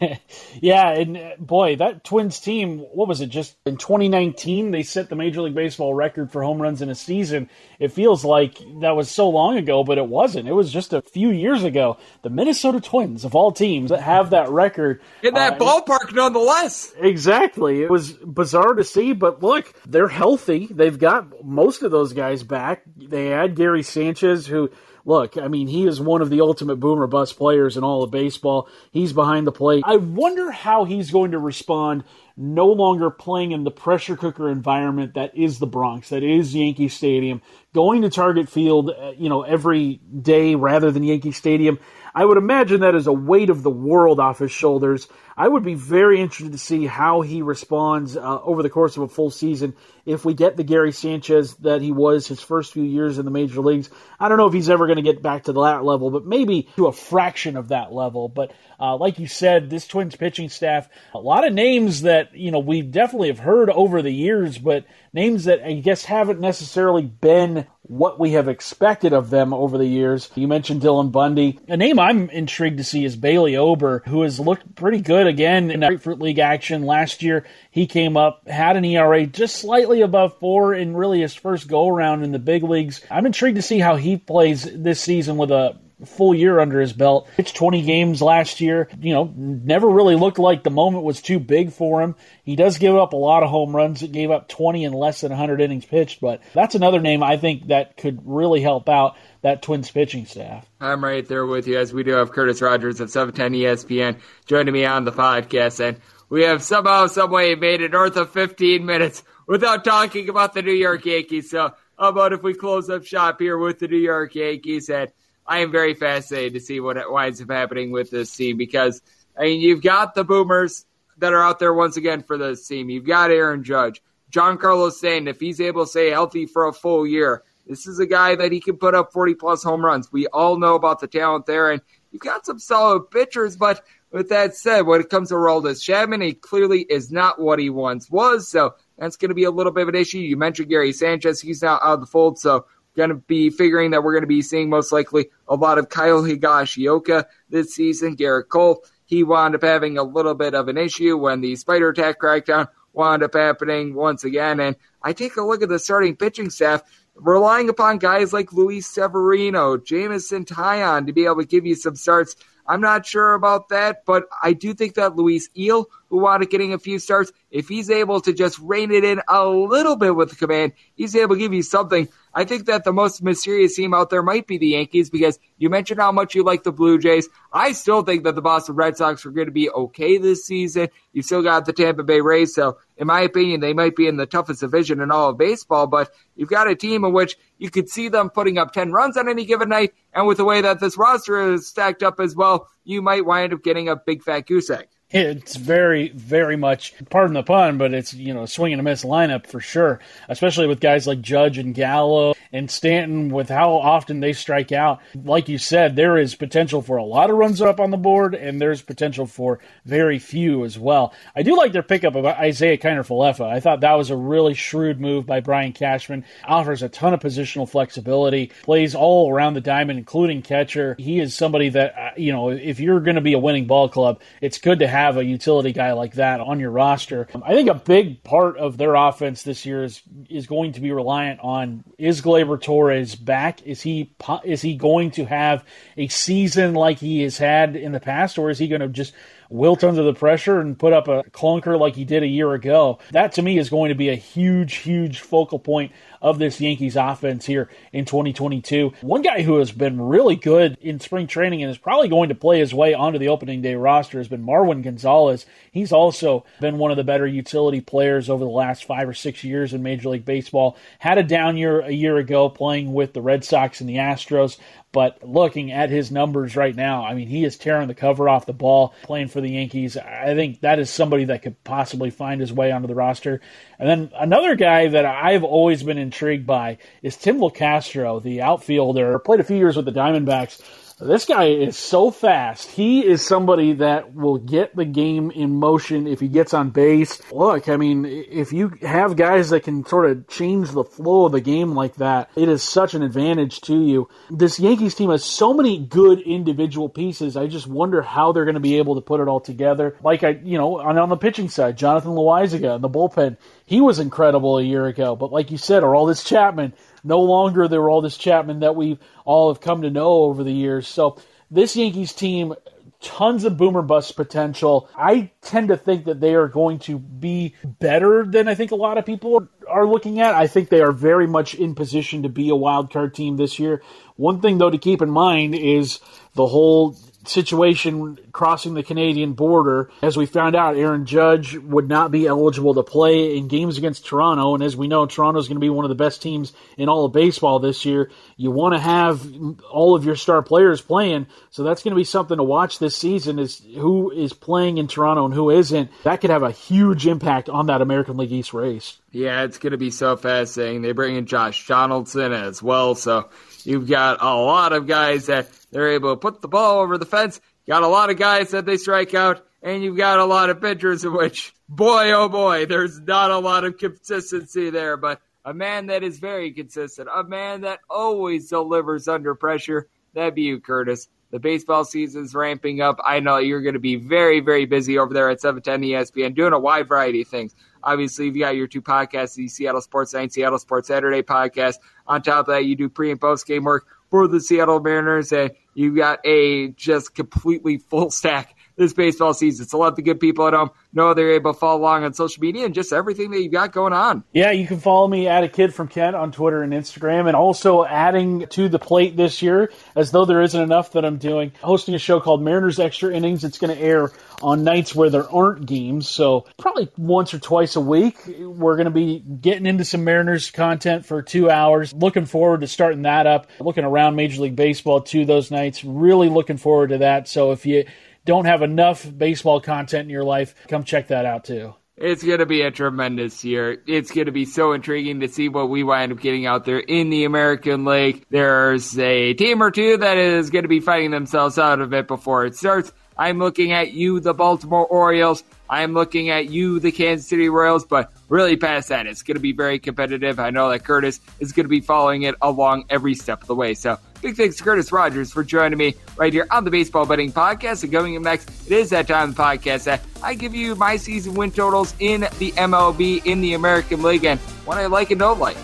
yeah, 0.60 0.90
and 0.90 1.16
uh, 1.16 1.30
boy, 1.38 1.76
that 1.76 2.04
Twins 2.04 2.40
team, 2.40 2.78
what 2.78 3.08
was 3.08 3.20
it? 3.20 3.28
Just 3.28 3.56
in 3.66 3.76
2019, 3.76 4.70
they 4.70 4.82
set 4.82 5.08
the 5.08 5.16
Major 5.16 5.42
League 5.42 5.54
Baseball 5.54 5.94
record 5.94 6.30
for 6.32 6.42
home 6.42 6.60
runs 6.60 6.82
in 6.82 6.90
a 6.90 6.94
season. 6.94 7.48
It 7.78 7.92
feels 7.92 8.24
like 8.24 8.58
that 8.80 8.96
was 8.96 9.10
so 9.10 9.28
long 9.28 9.56
ago, 9.56 9.84
but 9.84 9.98
it 9.98 10.06
wasn't. 10.06 10.48
It 10.48 10.52
was 10.52 10.72
just 10.72 10.92
a 10.92 11.02
few 11.02 11.30
years 11.30 11.64
ago. 11.64 11.98
The 12.22 12.30
Minnesota 12.30 12.80
Twins, 12.80 13.24
of 13.24 13.34
all 13.34 13.52
teams, 13.52 13.90
that 13.90 14.00
have 14.00 14.30
that 14.30 14.50
record. 14.50 15.00
In 15.22 15.34
that 15.34 15.54
uh, 15.54 15.64
ballpark, 15.64 16.12
nonetheless. 16.14 16.92
Exactly. 16.98 17.82
It 17.82 17.90
was 17.90 18.12
bizarre 18.12 18.74
to 18.74 18.84
see, 18.84 19.12
but 19.12 19.42
look, 19.42 19.72
they're 19.86 20.08
healthy. 20.08 20.68
They've 20.70 20.98
got 20.98 21.44
most 21.44 21.82
of 21.82 21.90
those 21.90 22.12
guys 22.12 22.42
back. 22.42 22.82
They 22.96 23.26
had 23.26 23.54
Gary 23.54 23.82
Sanchez, 23.82 24.46
who 24.46 24.70
look, 25.04 25.36
I 25.36 25.48
mean, 25.48 25.66
he 25.66 25.86
is 25.86 26.00
one 26.00 26.22
of 26.22 26.30
the 26.30 26.40
ultimate 26.40 26.76
boomer 26.76 27.06
bust 27.06 27.36
players 27.36 27.76
in 27.76 27.84
all 27.84 28.02
of 28.02 28.10
baseball. 28.10 28.68
He's 28.90 29.12
behind 29.12 29.46
the 29.46 29.52
plate. 29.52 29.84
I 29.86 29.96
wonder 29.96 30.50
how 30.50 30.84
he's 30.84 31.10
going 31.10 31.32
to 31.32 31.38
respond 31.38 32.04
no 32.36 32.66
longer 32.66 33.10
playing 33.10 33.52
in 33.52 33.64
the 33.64 33.70
pressure 33.70 34.16
cooker 34.16 34.50
environment 34.50 35.14
that 35.14 35.36
is 35.36 35.58
the 35.58 35.66
Bronx, 35.66 36.08
that 36.08 36.22
is 36.22 36.54
Yankee 36.54 36.88
Stadium, 36.88 37.42
going 37.72 38.02
to 38.02 38.10
Target 38.10 38.48
Field, 38.48 38.90
uh, 38.90 39.12
you 39.16 39.28
know, 39.28 39.42
every 39.42 40.00
day 40.20 40.54
rather 40.54 40.90
than 40.90 41.04
Yankee 41.04 41.32
Stadium. 41.32 41.78
I 42.14 42.24
would 42.24 42.38
imagine 42.38 42.80
that 42.80 42.94
is 42.94 43.06
a 43.06 43.12
weight 43.12 43.50
of 43.50 43.62
the 43.62 43.70
world 43.70 44.18
off 44.18 44.38
his 44.38 44.50
shoulders. 44.50 45.08
I 45.36 45.48
would 45.48 45.64
be 45.64 45.74
very 45.74 46.20
interested 46.20 46.52
to 46.52 46.58
see 46.58 46.86
how 46.86 47.20
he 47.20 47.42
responds 47.42 48.16
uh, 48.16 48.40
over 48.42 48.62
the 48.62 48.70
course 48.70 48.96
of 48.96 49.02
a 49.02 49.08
full 49.08 49.30
season 49.30 49.74
if 50.06 50.24
we 50.24 50.34
get 50.34 50.56
the 50.56 50.64
Gary 50.64 50.92
Sanchez 50.92 51.54
that 51.56 51.80
he 51.80 51.92
was 51.92 52.26
his 52.26 52.40
first 52.40 52.72
few 52.72 52.82
years 52.82 53.18
in 53.18 53.24
the 53.24 53.30
major 53.30 53.60
leagues. 53.60 53.90
I 54.20 54.28
don't 54.28 54.38
know 54.38 54.46
if 54.46 54.52
he's 54.52 54.70
ever 54.70 54.86
going 54.86 54.96
to 54.96 55.02
get 55.02 55.22
back 55.22 55.44
to 55.44 55.52
that 55.52 55.84
level, 55.84 56.10
but 56.10 56.24
maybe 56.24 56.68
to 56.76 56.86
a 56.86 56.92
fraction 56.92 57.56
of 57.56 57.68
that 57.68 57.92
level. 57.92 58.28
But 58.28 58.52
uh, 58.78 58.96
like 58.96 59.18
you 59.18 59.26
said, 59.26 59.70
this 59.70 59.86
Twins 59.86 60.16
pitching 60.16 60.48
staff, 60.48 60.88
a 61.14 61.18
lot 61.18 61.46
of 61.46 61.52
names 61.52 62.02
that 62.02 62.36
you 62.36 62.50
know 62.50 62.58
we 62.58 62.82
definitely 62.82 63.28
have 63.28 63.38
heard 63.38 63.70
over 63.70 64.02
the 64.02 64.10
years, 64.10 64.58
but 64.58 64.84
names 65.12 65.44
that 65.44 65.62
I 65.62 65.74
guess 65.74 66.04
haven't 66.04 66.40
necessarily 66.40 67.02
been 67.02 67.66
what 67.82 68.18
we 68.18 68.32
have 68.32 68.48
expected 68.48 69.12
of 69.12 69.30
them 69.30 69.52
over 69.52 69.76
the 69.76 69.86
years. 69.86 70.30
You 70.34 70.48
mentioned 70.48 70.80
Dylan 70.80 71.12
Bundy. 71.12 71.60
A 71.68 71.76
name 71.76 71.98
I'm 71.98 72.30
intrigued 72.30 72.78
to 72.78 72.84
see 72.84 73.04
is 73.04 73.14
Bailey 73.14 73.56
Ober, 73.56 74.02
who 74.06 74.22
has 74.22 74.40
looked 74.40 74.74
pretty 74.74 75.00
good 75.00 75.23
again 75.26 75.70
in 75.70 75.80
Grapefruit 75.80 76.20
League 76.20 76.38
action. 76.38 76.84
Last 76.84 77.22
year, 77.22 77.44
he 77.70 77.86
came 77.86 78.16
up, 78.16 78.48
had 78.48 78.76
an 78.76 78.84
ERA 78.84 79.26
just 79.26 79.56
slightly 79.56 80.00
above 80.00 80.38
four 80.38 80.74
in 80.74 80.96
really 80.96 81.20
his 81.20 81.34
first 81.34 81.68
go 81.68 81.88
around 81.88 82.22
in 82.22 82.32
the 82.32 82.38
big 82.38 82.62
leagues. 82.62 83.00
I'm 83.10 83.26
intrigued 83.26 83.56
to 83.56 83.62
see 83.62 83.78
how 83.78 83.96
he 83.96 84.16
plays 84.16 84.64
this 84.64 85.00
season 85.00 85.36
with 85.36 85.50
a 85.50 85.78
full 86.04 86.34
year 86.34 86.60
under 86.60 86.80
his 86.80 86.92
belt. 86.92 87.28
Pitched 87.36 87.56
20 87.56 87.82
games 87.82 88.22
last 88.22 88.60
year. 88.60 88.88
You 89.00 89.14
know, 89.14 89.32
never 89.36 89.88
really 89.88 90.16
looked 90.16 90.38
like 90.38 90.62
the 90.62 90.70
moment 90.70 91.04
was 91.04 91.20
too 91.20 91.38
big 91.38 91.72
for 91.72 92.02
him. 92.02 92.14
He 92.44 92.56
does 92.56 92.78
give 92.78 92.96
up 92.96 93.12
a 93.12 93.16
lot 93.16 93.42
of 93.42 93.50
home 93.50 93.74
runs. 93.74 94.02
It 94.02 94.12
gave 94.12 94.30
up 94.30 94.48
20 94.48 94.84
in 94.84 94.92
less 94.92 95.20
than 95.20 95.30
100 95.30 95.60
innings 95.60 95.84
pitched, 95.84 96.20
but 96.20 96.42
that's 96.52 96.74
another 96.74 97.00
name 97.00 97.22
I 97.22 97.36
think 97.36 97.68
that 97.68 97.96
could 97.96 98.20
really 98.24 98.60
help 98.60 98.88
out 98.88 99.16
that 99.42 99.62
Twins 99.62 99.90
pitching 99.90 100.26
staff. 100.26 100.66
I'm 100.80 101.04
right 101.04 101.26
there 101.26 101.46
with 101.46 101.66
you 101.66 101.78
as 101.78 101.92
we 101.92 102.02
do 102.02 102.12
have 102.12 102.32
Curtis 102.32 102.62
Rogers 102.62 103.00
of 103.00 103.10
710 103.10 103.60
ESPN 103.60 104.20
joining 104.46 104.72
me 104.72 104.84
on 104.84 105.04
the 105.04 105.12
podcast. 105.12 105.86
And 105.86 106.00
we 106.28 106.44
have 106.44 106.62
somehow, 106.62 107.06
someway 107.06 107.54
made 107.54 107.80
it 107.80 107.92
north 107.92 108.16
of 108.16 108.30
15 108.30 108.84
minutes 108.84 109.22
without 109.46 109.84
talking 109.84 110.28
about 110.28 110.54
the 110.54 110.62
New 110.62 110.72
York 110.72 111.04
Yankees. 111.04 111.50
So 111.50 111.72
how 111.98 112.08
about 112.08 112.32
if 112.32 112.42
we 112.42 112.54
close 112.54 112.90
up 112.90 113.04
shop 113.04 113.40
here 113.40 113.58
with 113.58 113.78
the 113.78 113.88
New 113.88 113.98
York 113.98 114.34
Yankees 114.34 114.88
and 114.88 115.10
I 115.46 115.58
am 115.58 115.70
very 115.70 115.94
fascinated 115.94 116.54
to 116.54 116.60
see 116.60 116.80
what 116.80 116.96
winds 117.10 117.40
up 117.40 117.50
happening 117.50 117.90
with 117.90 118.10
this 118.10 118.34
team 118.34 118.56
because 118.56 119.02
I 119.38 119.42
mean 119.44 119.60
you've 119.60 119.82
got 119.82 120.14
the 120.14 120.24
boomers 120.24 120.86
that 121.18 121.32
are 121.32 121.42
out 121.42 121.58
there 121.58 121.74
once 121.74 121.96
again 121.96 122.22
for 122.22 122.38
this 122.38 122.66
team. 122.66 122.90
You've 122.90 123.06
got 123.06 123.30
Aaron 123.30 123.62
Judge, 123.62 124.02
Giancarlo 124.30 124.90
Stanton. 124.90 125.28
If 125.28 125.40
he's 125.40 125.60
able 125.60 125.84
to 125.84 125.90
stay 125.90 126.10
healthy 126.10 126.46
for 126.46 126.66
a 126.66 126.72
full 126.72 127.06
year, 127.06 127.42
this 127.66 127.86
is 127.86 127.98
a 127.98 128.06
guy 128.06 128.34
that 128.34 128.52
he 128.52 128.60
can 128.60 128.76
put 128.76 128.94
up 128.94 129.12
40 129.12 129.34
plus 129.34 129.62
home 129.62 129.84
runs. 129.84 130.12
We 130.12 130.26
all 130.28 130.58
know 130.58 130.74
about 130.74 131.00
the 131.00 131.06
talent 131.06 131.46
there, 131.46 131.70
and 131.70 131.80
you've 132.10 132.22
got 132.22 132.44
some 132.44 132.58
solid 132.58 133.10
pitchers. 133.10 133.56
But 133.56 133.82
with 134.10 134.28
that 134.28 134.54
said, 134.54 134.82
when 134.82 135.00
it 135.00 135.08
comes 135.08 135.30
to 135.30 135.34
Aroldis 135.34 135.82
Chapman, 135.82 136.20
he 136.20 136.34
clearly 136.34 136.82
is 136.82 137.10
not 137.10 137.40
what 137.40 137.58
he 137.58 137.70
once 137.70 138.10
was. 138.10 138.48
So 138.48 138.74
that's 138.98 139.16
going 139.16 139.30
to 139.30 139.34
be 139.34 139.44
a 139.44 139.50
little 139.50 139.72
bit 139.72 139.82
of 139.82 139.88
an 139.88 139.94
issue. 139.94 140.18
You 140.18 140.36
mentioned 140.36 140.68
Gary 140.68 140.92
Sanchez; 140.92 141.40
he's 141.40 141.62
now 141.62 141.76
out 141.76 141.94
of 141.94 142.00
the 142.00 142.06
fold. 142.06 142.38
So 142.38 142.66
going 142.96 143.10
to 143.10 143.16
be 143.16 143.50
figuring 143.50 143.90
that 143.90 144.02
we're 144.02 144.12
going 144.12 144.22
to 144.22 144.28
be 144.28 144.42
seeing 144.42 144.70
most 144.70 144.92
likely 144.92 145.28
a 145.48 145.54
lot 145.54 145.78
of 145.78 145.88
Kyle 145.88 146.22
Higashioka 146.22 147.24
this 147.48 147.74
season. 147.74 148.16
Gerrit 148.16 148.48
Cole, 148.48 148.84
he 149.04 149.22
wound 149.22 149.54
up 149.54 149.62
having 149.62 149.98
a 149.98 150.02
little 150.02 150.34
bit 150.34 150.54
of 150.54 150.68
an 150.68 150.78
issue 150.78 151.16
when 151.16 151.40
the 151.40 151.56
spider 151.56 151.92
tack 151.92 152.20
crackdown 152.20 152.68
wound 152.92 153.22
up 153.22 153.34
happening 153.34 153.94
once 153.94 154.24
again. 154.24 154.60
And 154.60 154.76
I 155.02 155.12
take 155.12 155.36
a 155.36 155.42
look 155.42 155.62
at 155.62 155.68
the 155.68 155.78
starting 155.78 156.16
pitching 156.16 156.50
staff, 156.50 156.82
relying 157.14 157.68
upon 157.68 157.98
guys 157.98 158.32
like 158.32 158.52
Luis 158.52 158.86
Severino, 158.86 159.76
Jameson 159.76 160.44
Taillon 160.44 161.06
to 161.06 161.12
be 161.12 161.24
able 161.24 161.38
to 161.40 161.46
give 161.46 161.66
you 161.66 161.74
some 161.74 161.96
starts. 161.96 162.36
I'm 162.66 162.80
not 162.80 163.04
sure 163.04 163.34
about 163.34 163.68
that, 163.68 164.06
but 164.06 164.24
I 164.42 164.54
do 164.54 164.72
think 164.72 164.94
that 164.94 165.16
Luis 165.16 165.48
Gil, 165.48 165.86
who 166.08 166.18
wound 166.18 166.42
up 166.42 166.48
getting 166.48 166.72
a 166.72 166.78
few 166.78 166.98
starts, 166.98 167.30
if 167.50 167.68
he's 167.68 167.90
able 167.90 168.20
to 168.22 168.32
just 168.32 168.58
rein 168.58 168.90
it 168.90 169.04
in 169.04 169.20
a 169.28 169.46
little 169.46 169.96
bit 169.96 170.16
with 170.16 170.30
the 170.30 170.36
command, 170.36 170.72
he's 170.94 171.14
able 171.14 171.34
to 171.34 171.38
give 171.38 171.52
you 171.52 171.62
something. 171.62 172.08
I 172.36 172.44
think 172.44 172.66
that 172.66 172.82
the 172.82 172.92
most 172.92 173.22
mysterious 173.22 173.76
team 173.76 173.94
out 173.94 174.10
there 174.10 174.22
might 174.22 174.46
be 174.46 174.58
the 174.58 174.68
Yankees 174.68 175.08
because 175.08 175.38
you 175.58 175.70
mentioned 175.70 176.00
how 176.00 176.10
much 176.10 176.34
you 176.34 176.42
like 176.42 176.64
the 176.64 176.72
Blue 176.72 176.98
Jays. 176.98 177.28
I 177.52 177.72
still 177.72 178.02
think 178.02 178.24
that 178.24 178.34
the 178.34 178.42
Boston 178.42 178.74
Red 178.74 178.96
Sox 178.96 179.24
are 179.24 179.30
going 179.30 179.46
to 179.46 179.52
be 179.52 179.70
okay 179.70 180.18
this 180.18 180.44
season. 180.44 180.88
You 181.12 181.22
still 181.22 181.42
got 181.42 181.64
the 181.64 181.72
Tampa 181.72 182.02
Bay 182.02 182.20
Rays, 182.20 182.54
so 182.54 182.78
in 182.96 183.06
my 183.06 183.20
opinion, 183.20 183.60
they 183.60 183.72
might 183.72 183.94
be 183.94 184.08
in 184.08 184.16
the 184.16 184.26
toughest 184.26 184.60
division 184.60 185.00
in 185.00 185.12
all 185.12 185.30
of 185.30 185.38
baseball, 185.38 185.86
but 185.86 186.10
you've 186.34 186.48
got 186.48 186.68
a 186.68 186.74
team 186.74 187.04
in 187.04 187.12
which 187.12 187.36
you 187.58 187.70
could 187.70 187.88
see 187.88 188.08
them 188.08 188.30
putting 188.30 188.58
up 188.58 188.72
10 188.72 188.90
runs 188.90 189.16
on 189.16 189.28
any 189.28 189.44
given 189.44 189.68
night, 189.68 189.94
and 190.12 190.26
with 190.26 190.38
the 190.38 190.44
way 190.44 190.60
that 190.60 190.80
this 190.80 190.98
roster 190.98 191.52
is 191.52 191.68
stacked 191.68 192.02
up 192.02 192.18
as 192.18 192.34
well, 192.34 192.68
you 192.82 193.00
might 193.00 193.24
wind 193.24 193.52
up 193.54 193.62
getting 193.62 193.88
a 193.88 193.96
big 193.96 194.22
fat 194.22 194.46
goose 194.46 194.70
egg. 194.70 194.88
It's 195.14 195.54
very, 195.54 196.08
very 196.08 196.56
much, 196.56 196.92
pardon 197.08 197.34
the 197.34 197.44
pun, 197.44 197.78
but 197.78 197.94
it's, 197.94 198.12
you 198.12 198.34
know, 198.34 198.46
swing 198.46 198.72
and 198.72 198.80
a 198.80 198.82
miss 198.82 199.04
lineup 199.04 199.46
for 199.46 199.60
sure, 199.60 200.00
especially 200.28 200.66
with 200.66 200.80
guys 200.80 201.06
like 201.06 201.20
Judge 201.20 201.56
and 201.56 201.72
Gallo 201.72 202.34
and 202.54 202.70
Stanton 202.70 203.28
with 203.30 203.48
how 203.48 203.72
often 203.72 204.20
they 204.20 204.32
strike 204.32 204.72
out. 204.72 205.00
Like 205.14 205.48
you 205.48 205.58
said, 205.58 205.96
there 205.96 206.16
is 206.16 206.36
potential 206.36 206.80
for 206.80 206.96
a 206.96 207.04
lot 207.04 207.28
of 207.28 207.36
runs 207.36 207.60
up 207.60 207.80
on 207.80 207.90
the 207.90 207.96
board, 207.96 208.34
and 208.34 208.60
there's 208.60 208.80
potential 208.80 209.26
for 209.26 209.58
very 209.84 210.20
few 210.20 210.64
as 210.64 210.78
well. 210.78 211.12
I 211.34 211.42
do 211.42 211.56
like 211.56 211.72
their 211.72 211.82
pickup 211.82 212.14
of 212.14 212.24
Isiah 212.24 212.78
Kiner. 212.78 212.94
I 213.04 213.60
thought 213.60 213.80
that 213.80 213.94
was 213.94 214.10
a 214.10 214.16
really 214.16 214.54
shrewd 214.54 215.00
move 215.00 215.26
by 215.26 215.40
Brian 215.40 215.72
Cashman. 215.72 216.24
Offers 216.44 216.82
a 216.82 216.88
ton 216.88 217.12
of 217.12 217.20
positional 217.20 217.68
flexibility, 217.68 218.52
plays 218.62 218.94
all 218.94 219.30
around 219.30 219.54
the 219.54 219.60
diamond, 219.60 219.98
including 219.98 220.42
catcher. 220.42 220.94
He 220.98 221.18
is 221.18 221.34
somebody 221.34 221.70
that, 221.70 221.94
uh, 221.98 222.10
you 222.16 222.32
know, 222.32 222.50
if 222.50 222.78
you're 222.78 223.00
going 223.00 223.16
to 223.16 223.20
be 223.20 223.32
a 223.32 223.38
winning 223.38 223.66
ball 223.66 223.88
club, 223.88 224.20
it's 224.40 224.58
good 224.58 224.78
to 224.78 224.86
have 224.86 225.16
a 225.16 225.24
utility 225.24 225.72
guy 225.72 225.92
like 225.92 226.14
that 226.14 226.40
on 226.40 226.60
your 226.60 226.70
roster. 226.70 227.26
I 227.44 227.52
think 227.54 227.68
a 227.68 227.74
big 227.74 228.22
part 228.22 228.56
of 228.58 228.76
their 228.76 228.94
offense 228.94 229.42
this 229.42 229.66
year 229.66 229.82
is 229.82 230.02
is 230.30 230.46
going 230.46 230.72
to 230.72 230.80
be 230.80 230.92
reliant 230.92 231.40
on 231.40 231.82
is 231.98 232.20
Gleyber 232.44 232.60
Torres 232.60 233.14
back? 233.14 233.62
Is 233.62 233.82
he 233.82 234.12
is 234.44 234.62
he 234.62 234.76
going 234.76 235.10
to 235.12 235.24
have 235.24 235.64
a 235.96 236.08
season 236.08 236.74
like 236.74 236.98
he 236.98 237.22
has 237.22 237.38
had 237.38 237.76
in 237.76 237.92
the 237.92 238.00
past, 238.00 238.38
or 238.38 238.50
is 238.50 238.58
he 238.58 238.68
going 238.68 238.80
to 238.80 238.88
just 238.88 239.14
wilt 239.50 239.84
under 239.84 240.02
the 240.02 240.14
pressure 240.14 240.60
and 240.60 240.78
put 240.78 240.92
up 240.92 241.08
a 241.08 241.22
clunker 241.30 241.78
like 241.78 241.94
he 241.94 242.04
did 242.04 242.22
a 242.22 242.26
year 242.26 242.52
ago. 242.54 242.98
That 243.12 243.32
to 243.32 243.42
me 243.42 243.58
is 243.58 243.70
going 243.70 243.90
to 243.90 243.94
be 243.94 244.08
a 244.08 244.14
huge, 244.14 244.76
huge 244.76 245.20
focal 245.20 245.58
point 245.58 245.92
of 246.24 246.38
this 246.38 246.58
Yankees 246.58 246.96
offense 246.96 247.44
here 247.44 247.68
in 247.92 248.06
2022. 248.06 248.94
One 249.02 249.20
guy 249.20 249.42
who 249.42 249.58
has 249.58 249.70
been 249.70 250.00
really 250.00 250.36
good 250.36 250.78
in 250.80 250.98
spring 250.98 251.26
training 251.26 251.62
and 251.62 251.70
is 251.70 251.76
probably 251.76 252.08
going 252.08 252.30
to 252.30 252.34
play 252.34 252.60
his 252.60 252.72
way 252.72 252.94
onto 252.94 253.18
the 253.18 253.28
opening 253.28 253.60
day 253.60 253.74
roster 253.74 254.16
has 254.16 254.26
been 254.26 254.42
Marwin 254.42 254.82
Gonzalez. 254.82 255.44
He's 255.70 255.92
also 255.92 256.46
been 256.62 256.78
one 256.78 256.90
of 256.90 256.96
the 256.96 257.04
better 257.04 257.26
utility 257.26 257.82
players 257.82 258.30
over 258.30 258.42
the 258.42 258.50
last 258.50 258.86
five 258.86 259.06
or 259.06 259.12
six 259.12 259.44
years 259.44 259.74
in 259.74 259.82
Major 259.82 260.08
League 260.08 260.24
Baseball. 260.24 260.78
Had 260.98 261.18
a 261.18 261.22
down 261.22 261.58
year 261.58 261.80
a 261.80 261.90
year 261.90 262.16
ago 262.16 262.48
playing 262.48 262.94
with 262.94 263.12
the 263.12 263.20
Red 263.20 263.44
Sox 263.44 263.82
and 263.82 263.90
the 263.90 263.96
Astros, 263.96 264.56
but 264.94 265.28
looking 265.28 265.72
at 265.72 265.90
his 265.90 266.12
numbers 266.12 266.54
right 266.54 266.74
now, 266.74 267.04
I 267.04 267.14
mean, 267.14 267.26
he 267.26 267.44
is 267.44 267.58
tearing 267.58 267.88
the 267.88 267.94
cover 267.94 268.28
off 268.28 268.46
the 268.46 268.52
ball 268.52 268.94
playing 269.02 269.26
for 269.26 269.40
the 269.40 269.50
Yankees. 269.50 269.96
I 269.96 270.34
think 270.36 270.60
that 270.60 270.78
is 270.78 270.88
somebody 270.88 271.24
that 271.24 271.42
could 271.42 271.62
possibly 271.64 272.10
find 272.10 272.40
his 272.40 272.52
way 272.52 272.70
onto 272.70 272.86
the 272.86 272.94
roster. 272.94 273.40
And 273.80 273.88
then 273.88 274.12
another 274.16 274.54
guy 274.54 274.86
that 274.86 275.04
I've 275.04 275.42
always 275.42 275.82
been 275.82 275.98
intrigued 276.14 276.46
by 276.46 276.78
is 277.02 277.16
Tim 277.16 277.38
Locastro, 277.38 278.22
the 278.22 278.40
outfielder, 278.40 279.18
played 279.18 279.40
a 279.40 279.44
few 279.44 279.56
years 279.56 279.76
with 279.76 279.84
the 279.84 279.92
Diamondbacks. 279.92 280.62
This 281.00 281.24
guy 281.24 281.46
is 281.46 281.76
so 281.76 282.12
fast. 282.12 282.70
He 282.70 283.04
is 283.04 283.26
somebody 283.26 283.72
that 283.74 284.14
will 284.14 284.38
get 284.38 284.76
the 284.76 284.84
game 284.84 285.32
in 285.32 285.56
motion 285.56 286.06
if 286.06 286.20
he 286.20 286.28
gets 286.28 286.54
on 286.54 286.70
base. 286.70 287.20
Look, 287.32 287.68
I 287.68 287.76
mean, 287.76 288.04
if 288.06 288.52
you 288.52 288.68
have 288.80 289.16
guys 289.16 289.50
that 289.50 289.64
can 289.64 289.84
sort 289.84 290.08
of 290.08 290.28
change 290.28 290.70
the 290.70 290.84
flow 290.84 291.26
of 291.26 291.32
the 291.32 291.40
game 291.40 291.74
like 291.74 291.96
that, 291.96 292.30
it 292.36 292.48
is 292.48 292.62
such 292.62 292.94
an 292.94 293.02
advantage 293.02 293.60
to 293.62 293.74
you. 293.74 294.08
This 294.30 294.60
Yankees 294.60 294.94
team 294.94 295.10
has 295.10 295.24
so 295.24 295.52
many 295.52 295.84
good 295.84 296.20
individual 296.20 296.88
pieces. 296.88 297.36
I 297.36 297.48
just 297.48 297.66
wonder 297.66 298.00
how 298.00 298.30
they're 298.30 298.44
going 298.44 298.54
to 298.54 298.60
be 298.60 298.78
able 298.78 298.94
to 298.94 299.00
put 299.00 299.20
it 299.20 299.26
all 299.26 299.40
together. 299.40 299.96
Like 300.00 300.22
I, 300.22 300.38
you 300.44 300.58
know, 300.58 300.78
on, 300.78 300.96
on 300.96 301.08
the 301.08 301.16
pitching 301.16 301.48
side, 301.48 301.76
Jonathan 301.76 302.12
Loaisiga 302.12 302.76
in 302.76 302.82
the 302.82 302.88
bullpen, 302.88 303.36
he 303.66 303.80
was 303.80 303.98
incredible 303.98 304.58
a 304.58 304.62
year 304.62 304.86
ago. 304.86 305.16
But 305.16 305.32
like 305.32 305.50
you 305.50 305.58
said, 305.58 305.82
Aroldis 305.82 306.24
Chapman, 306.24 306.72
no 307.04 307.20
longer 307.20 307.68
the 307.68 307.76
Aroldis 307.76 308.18
Chapman 308.18 308.60
that 308.60 308.74
we 308.74 308.98
all 309.24 309.52
have 309.52 309.60
come 309.60 309.82
to 309.82 309.90
know 309.90 310.24
over 310.24 310.42
the 310.42 310.52
years. 310.52 310.88
So 310.88 311.18
this 311.50 311.76
Yankees 311.76 312.12
team, 312.12 312.54
tons 313.00 313.44
of 313.44 313.56
boomer 313.56 313.82
bust 313.82 314.16
potential. 314.16 314.88
I 314.96 315.30
tend 315.42 315.68
to 315.68 315.76
think 315.76 316.06
that 316.06 316.20
they 316.20 316.34
are 316.34 316.48
going 316.48 316.78
to 316.80 316.98
be 316.98 317.54
better 317.64 318.24
than 318.24 318.48
I 318.48 318.54
think 318.54 318.70
a 318.70 318.76
lot 318.76 318.96
of 318.96 319.04
people 319.04 319.46
are 319.68 319.86
looking 319.86 320.20
at. 320.20 320.34
I 320.34 320.46
think 320.46 320.70
they 320.70 320.80
are 320.80 320.92
very 320.92 321.26
much 321.26 321.54
in 321.54 321.74
position 321.74 322.22
to 322.22 322.28
be 322.28 322.48
a 322.48 322.56
wild 322.56 322.90
card 322.90 323.14
team 323.14 323.36
this 323.36 323.58
year. 323.58 323.82
One 324.16 324.40
thing 324.40 324.58
though 324.58 324.70
to 324.70 324.78
keep 324.78 325.02
in 325.02 325.10
mind 325.10 325.54
is 325.54 326.00
the 326.34 326.46
whole 326.46 326.96
situation 327.26 328.18
crossing 328.32 328.74
the 328.74 328.82
Canadian 328.82 329.32
border. 329.32 329.90
As 330.02 330.16
we 330.16 330.26
found 330.26 330.56
out, 330.56 330.76
Aaron 330.76 331.06
Judge 331.06 331.56
would 331.56 331.88
not 331.88 332.10
be 332.10 332.26
eligible 332.26 332.74
to 332.74 332.82
play 332.82 333.36
in 333.36 333.48
games 333.48 333.78
against 333.78 334.06
Toronto. 334.06 334.54
And 334.54 334.62
as 334.62 334.76
we 334.76 334.88
know, 334.88 335.06
Toronto 335.06 335.40
is 335.40 335.48
going 335.48 335.56
to 335.56 335.60
be 335.60 335.70
one 335.70 335.84
of 335.84 335.88
the 335.88 335.94
best 335.94 336.22
teams 336.22 336.52
in 336.76 336.88
all 336.88 337.04
of 337.04 337.12
baseball 337.12 337.58
this 337.58 337.84
year. 337.84 338.10
You 338.36 338.50
want 338.50 338.74
to 338.74 338.80
have 338.80 339.26
all 339.70 339.94
of 339.94 340.04
your 340.04 340.16
star 340.16 340.42
players 340.42 340.80
playing. 340.80 341.26
So 341.50 341.62
that's 341.62 341.82
going 341.82 341.92
to 341.92 341.96
be 341.96 342.04
something 342.04 342.36
to 342.36 342.42
watch 342.42 342.78
this 342.78 342.96
season 342.96 343.38
is 343.38 343.62
who 343.76 344.10
is 344.10 344.32
playing 344.32 344.78
in 344.78 344.88
Toronto 344.88 345.24
and 345.24 345.34
who 345.34 345.50
isn't. 345.50 345.90
That 346.02 346.20
could 346.20 346.30
have 346.30 346.42
a 346.42 346.50
huge 346.50 347.06
impact 347.06 347.48
on 347.48 347.66
that 347.66 347.80
American 347.80 348.16
League 348.16 348.32
East 348.32 348.52
race. 348.52 348.98
Yeah, 349.12 349.44
it's 349.44 349.58
going 349.58 349.70
to 349.70 349.78
be 349.78 349.90
so 349.90 350.16
fascinating. 350.16 350.82
They 350.82 350.90
bring 350.90 351.14
in 351.14 351.26
Josh 351.26 351.68
Donaldson 351.68 352.32
as 352.32 352.60
well. 352.60 352.96
So 352.96 353.28
you've 353.62 353.88
got 353.88 354.20
a 354.20 354.34
lot 354.34 354.72
of 354.72 354.88
guys 354.88 355.26
that 355.26 355.48
they're 355.74 355.90
able 355.90 356.12
to 356.12 356.16
put 356.16 356.40
the 356.40 356.46
ball 356.46 356.78
over 356.78 356.96
the 356.96 357.04
fence. 357.04 357.40
Got 357.66 357.82
a 357.82 357.88
lot 357.88 358.08
of 358.08 358.16
guys 358.16 358.52
that 358.52 358.64
they 358.64 358.76
strike 358.76 359.12
out, 359.12 359.44
and 359.60 359.82
you've 359.82 359.96
got 359.96 360.20
a 360.20 360.24
lot 360.24 360.48
of 360.48 360.60
pitchers 360.60 361.04
in 361.04 361.12
which, 361.16 361.52
boy, 361.68 362.12
oh 362.12 362.28
boy, 362.28 362.64
there's 362.66 363.00
not 363.00 363.32
a 363.32 363.38
lot 363.38 363.64
of 363.64 363.76
consistency 363.76 364.70
there. 364.70 364.96
But 364.96 365.20
a 365.44 365.52
man 365.52 365.86
that 365.86 366.04
is 366.04 366.20
very 366.20 366.52
consistent, 366.52 367.08
a 367.12 367.24
man 367.24 367.62
that 367.62 367.80
always 367.90 368.48
delivers 368.48 369.08
under 369.08 369.34
pressure, 369.34 369.88
that'd 370.14 370.36
be 370.36 370.42
you, 370.42 370.60
Curtis. 370.60 371.08
The 371.32 371.40
baseball 371.40 371.84
season's 371.84 372.36
ramping 372.36 372.80
up. 372.80 373.00
I 373.04 373.18
know 373.18 373.38
you're 373.38 373.60
going 373.60 373.74
to 373.74 373.80
be 373.80 373.96
very, 373.96 374.38
very 374.38 374.66
busy 374.66 374.96
over 374.96 375.12
there 375.12 375.28
at 375.28 375.40
710 375.40 375.90
ESPN 375.90 376.36
doing 376.36 376.52
a 376.52 376.58
wide 376.60 376.86
variety 376.86 377.22
of 377.22 377.28
things. 377.28 377.56
Obviously, 377.82 378.26
you've 378.26 378.38
got 378.38 378.54
your 378.54 378.68
two 378.68 378.80
podcasts, 378.80 379.34
the 379.34 379.48
Seattle 379.48 379.80
Sports 379.80 380.14
Night, 380.14 380.32
Seattle 380.32 380.60
Sports 380.60 380.86
Saturday 380.86 381.22
podcast. 381.22 381.78
On 382.06 382.22
top 382.22 382.46
of 382.46 382.54
that, 382.54 382.64
you 382.64 382.76
do 382.76 382.88
pre 382.88 383.10
and 383.10 383.20
post 383.20 383.48
game 383.48 383.64
work 383.64 383.86
for 384.14 384.28
the 384.28 384.38
Seattle 384.38 384.78
Mariners, 384.78 385.32
and 385.32 385.50
you 385.74 385.96
got 385.96 386.20
a 386.24 386.68
just 386.68 387.16
completely 387.16 387.78
full 387.78 388.12
stack 388.12 388.53
this 388.76 388.92
baseball 388.92 389.34
season. 389.34 389.66
So 389.66 389.78
let 389.78 389.96
the 389.96 390.02
good 390.02 390.20
people 390.20 390.46
at 390.46 390.54
home 390.54 390.70
know 390.92 391.14
they're 391.14 391.32
able 391.32 391.52
to 391.52 391.58
follow 391.58 391.80
along 391.80 392.04
on 392.04 392.14
social 392.14 392.40
media 392.40 392.64
and 392.64 392.74
just 392.74 392.92
everything 392.92 393.30
that 393.30 393.40
you've 393.40 393.52
got 393.52 393.72
going 393.72 393.92
on. 393.92 394.24
Yeah, 394.32 394.50
you 394.50 394.66
can 394.66 394.80
follow 394.80 395.08
me 395.08 395.28
at 395.28 395.44
a 395.44 395.48
kid 395.48 395.74
from 395.74 395.88
Kent 395.88 396.16
on 396.16 396.32
Twitter 396.32 396.62
and 396.62 396.72
Instagram, 396.72 397.26
and 397.26 397.36
also 397.36 397.84
adding 397.84 398.46
to 398.48 398.68
the 398.68 398.78
plate 398.78 399.16
this 399.16 399.42
year, 399.42 399.72
as 399.96 400.10
though 400.10 400.24
there 400.24 400.42
isn't 400.42 400.60
enough 400.60 400.92
that 400.92 401.04
I'm 401.04 401.18
doing, 401.18 401.52
hosting 401.62 401.94
a 401.94 401.98
show 401.98 402.20
called 402.20 402.42
Mariners 402.42 402.78
Extra 402.78 403.14
Innings. 403.14 403.44
It's 403.44 403.58
going 403.58 403.74
to 403.74 403.82
air 403.82 404.10
on 404.42 404.64
nights 404.64 404.94
where 404.94 405.10
there 405.10 405.30
aren't 405.30 405.66
games, 405.66 406.08
so 406.08 406.46
probably 406.58 406.90
once 406.96 407.34
or 407.34 407.38
twice 407.38 407.76
a 407.76 407.80
week. 407.80 408.18
We're 408.26 408.76
going 408.76 408.86
to 408.86 408.90
be 408.90 409.20
getting 409.20 409.66
into 409.66 409.84
some 409.84 410.04
Mariners 410.04 410.50
content 410.50 411.06
for 411.06 411.22
two 411.22 411.50
hours. 411.50 411.92
Looking 411.92 412.26
forward 412.26 412.60
to 412.60 412.66
starting 412.66 413.02
that 413.02 413.26
up. 413.26 413.48
Looking 413.60 413.84
around 413.84 414.16
Major 414.16 414.42
League 414.42 414.56
Baseball 414.56 415.00
to 415.02 415.24
those 415.24 415.50
nights. 415.50 415.84
Really 415.84 416.28
looking 416.28 416.56
forward 416.56 416.90
to 416.90 416.98
that. 416.98 417.28
So 417.28 417.52
if 417.52 417.66
you 417.66 417.84
don't 418.24 418.46
have 418.46 418.62
enough 418.62 419.06
baseball 419.16 419.60
content 419.60 420.04
in 420.04 420.10
your 420.10 420.24
life, 420.24 420.54
come 420.68 420.84
check 420.84 421.08
that 421.08 421.24
out 421.24 421.44
too. 421.44 421.74
It's 421.96 422.24
going 422.24 422.40
to 422.40 422.46
be 422.46 422.62
a 422.62 422.72
tremendous 422.72 423.44
year. 423.44 423.80
It's 423.86 424.10
going 424.10 424.26
to 424.26 424.32
be 424.32 424.46
so 424.46 424.72
intriguing 424.72 425.20
to 425.20 425.28
see 425.28 425.48
what 425.48 425.68
we 425.68 425.84
wind 425.84 426.10
up 426.10 426.20
getting 426.20 426.44
out 426.44 426.64
there 426.64 426.80
in 426.80 427.08
the 427.08 427.22
American 427.22 427.84
League. 427.84 428.24
There's 428.30 428.98
a 428.98 429.34
team 429.34 429.62
or 429.62 429.70
two 429.70 429.98
that 429.98 430.16
is 430.16 430.50
going 430.50 430.64
to 430.64 430.68
be 430.68 430.80
fighting 430.80 431.12
themselves 431.12 431.56
out 431.56 431.80
of 431.80 431.94
it 431.94 432.08
before 432.08 432.46
it 432.46 432.56
starts. 432.56 432.92
I'm 433.16 433.38
looking 433.38 433.70
at 433.70 433.92
you, 433.92 434.18
the 434.18 434.34
Baltimore 434.34 434.84
Orioles. 434.84 435.44
I'm 435.70 435.94
looking 435.94 436.30
at 436.30 436.50
you, 436.50 436.80
the 436.80 436.90
Kansas 436.90 437.28
City 437.28 437.48
Royals, 437.48 437.84
but 437.84 438.12
really 438.28 438.56
past 438.56 438.88
that, 438.88 439.06
it's 439.06 439.22
going 439.22 439.36
to 439.36 439.40
be 439.40 439.52
very 439.52 439.78
competitive. 439.78 440.40
I 440.40 440.50
know 440.50 440.70
that 440.70 440.84
Curtis 440.84 441.20
is 441.38 441.52
going 441.52 441.64
to 441.64 441.70
be 441.70 441.80
following 441.80 442.22
it 442.22 442.34
along 442.42 442.86
every 442.90 443.14
step 443.14 443.42
of 443.42 443.46
the 443.46 443.54
way. 443.54 443.74
So 443.74 443.98
big 444.24 444.36
thanks 444.36 444.56
to 444.56 444.64
Curtis 444.64 444.90
Rogers 444.90 445.30
for 445.30 445.44
joining 445.44 445.76
me 445.76 445.94
right 446.16 446.32
here 446.32 446.46
on 446.50 446.64
the 446.64 446.70
Baseball 446.70 447.04
Betting 447.04 447.30
Podcast. 447.30 447.82
And 447.82 447.92
going 447.92 448.16
up 448.16 448.22
next, 448.22 448.48
it 448.66 448.72
is 448.72 448.88
that 448.88 449.06
time 449.06 449.28
of 449.28 449.36
the 449.36 449.42
podcast 449.42 449.84
that 449.84 450.00
I 450.22 450.32
give 450.32 450.54
you 450.54 450.74
my 450.76 450.96
season 450.96 451.34
win 451.34 451.50
totals 451.50 451.94
in 451.98 452.22
the 452.38 452.52
MLB, 452.52 453.26
in 453.26 453.42
the 453.42 453.52
American 453.52 454.02
League, 454.02 454.24
and 454.24 454.40
what 454.64 454.78
I 454.78 454.86
like 454.86 455.10
and 455.10 455.20
don't 455.20 455.38
like. 455.38 455.58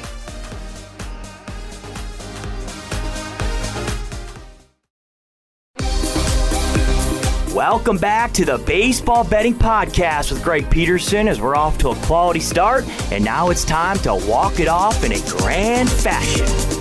Welcome 7.54 7.96
back 7.96 8.32
to 8.32 8.44
the 8.44 8.58
Baseball 8.58 9.24
Betting 9.24 9.54
Podcast 9.54 10.32
with 10.32 10.44
Greg 10.44 10.70
Peterson 10.70 11.28
as 11.28 11.40
we're 11.40 11.56
off 11.56 11.78
to 11.78 11.90
a 11.90 11.96
quality 11.96 12.40
start, 12.40 12.84
and 13.10 13.24
now 13.24 13.48
it's 13.48 13.64
time 13.64 13.96
to 14.00 14.14
walk 14.28 14.60
it 14.60 14.68
off 14.68 15.02
in 15.02 15.12
a 15.12 15.20
grand 15.26 15.90
fashion. 15.90 16.79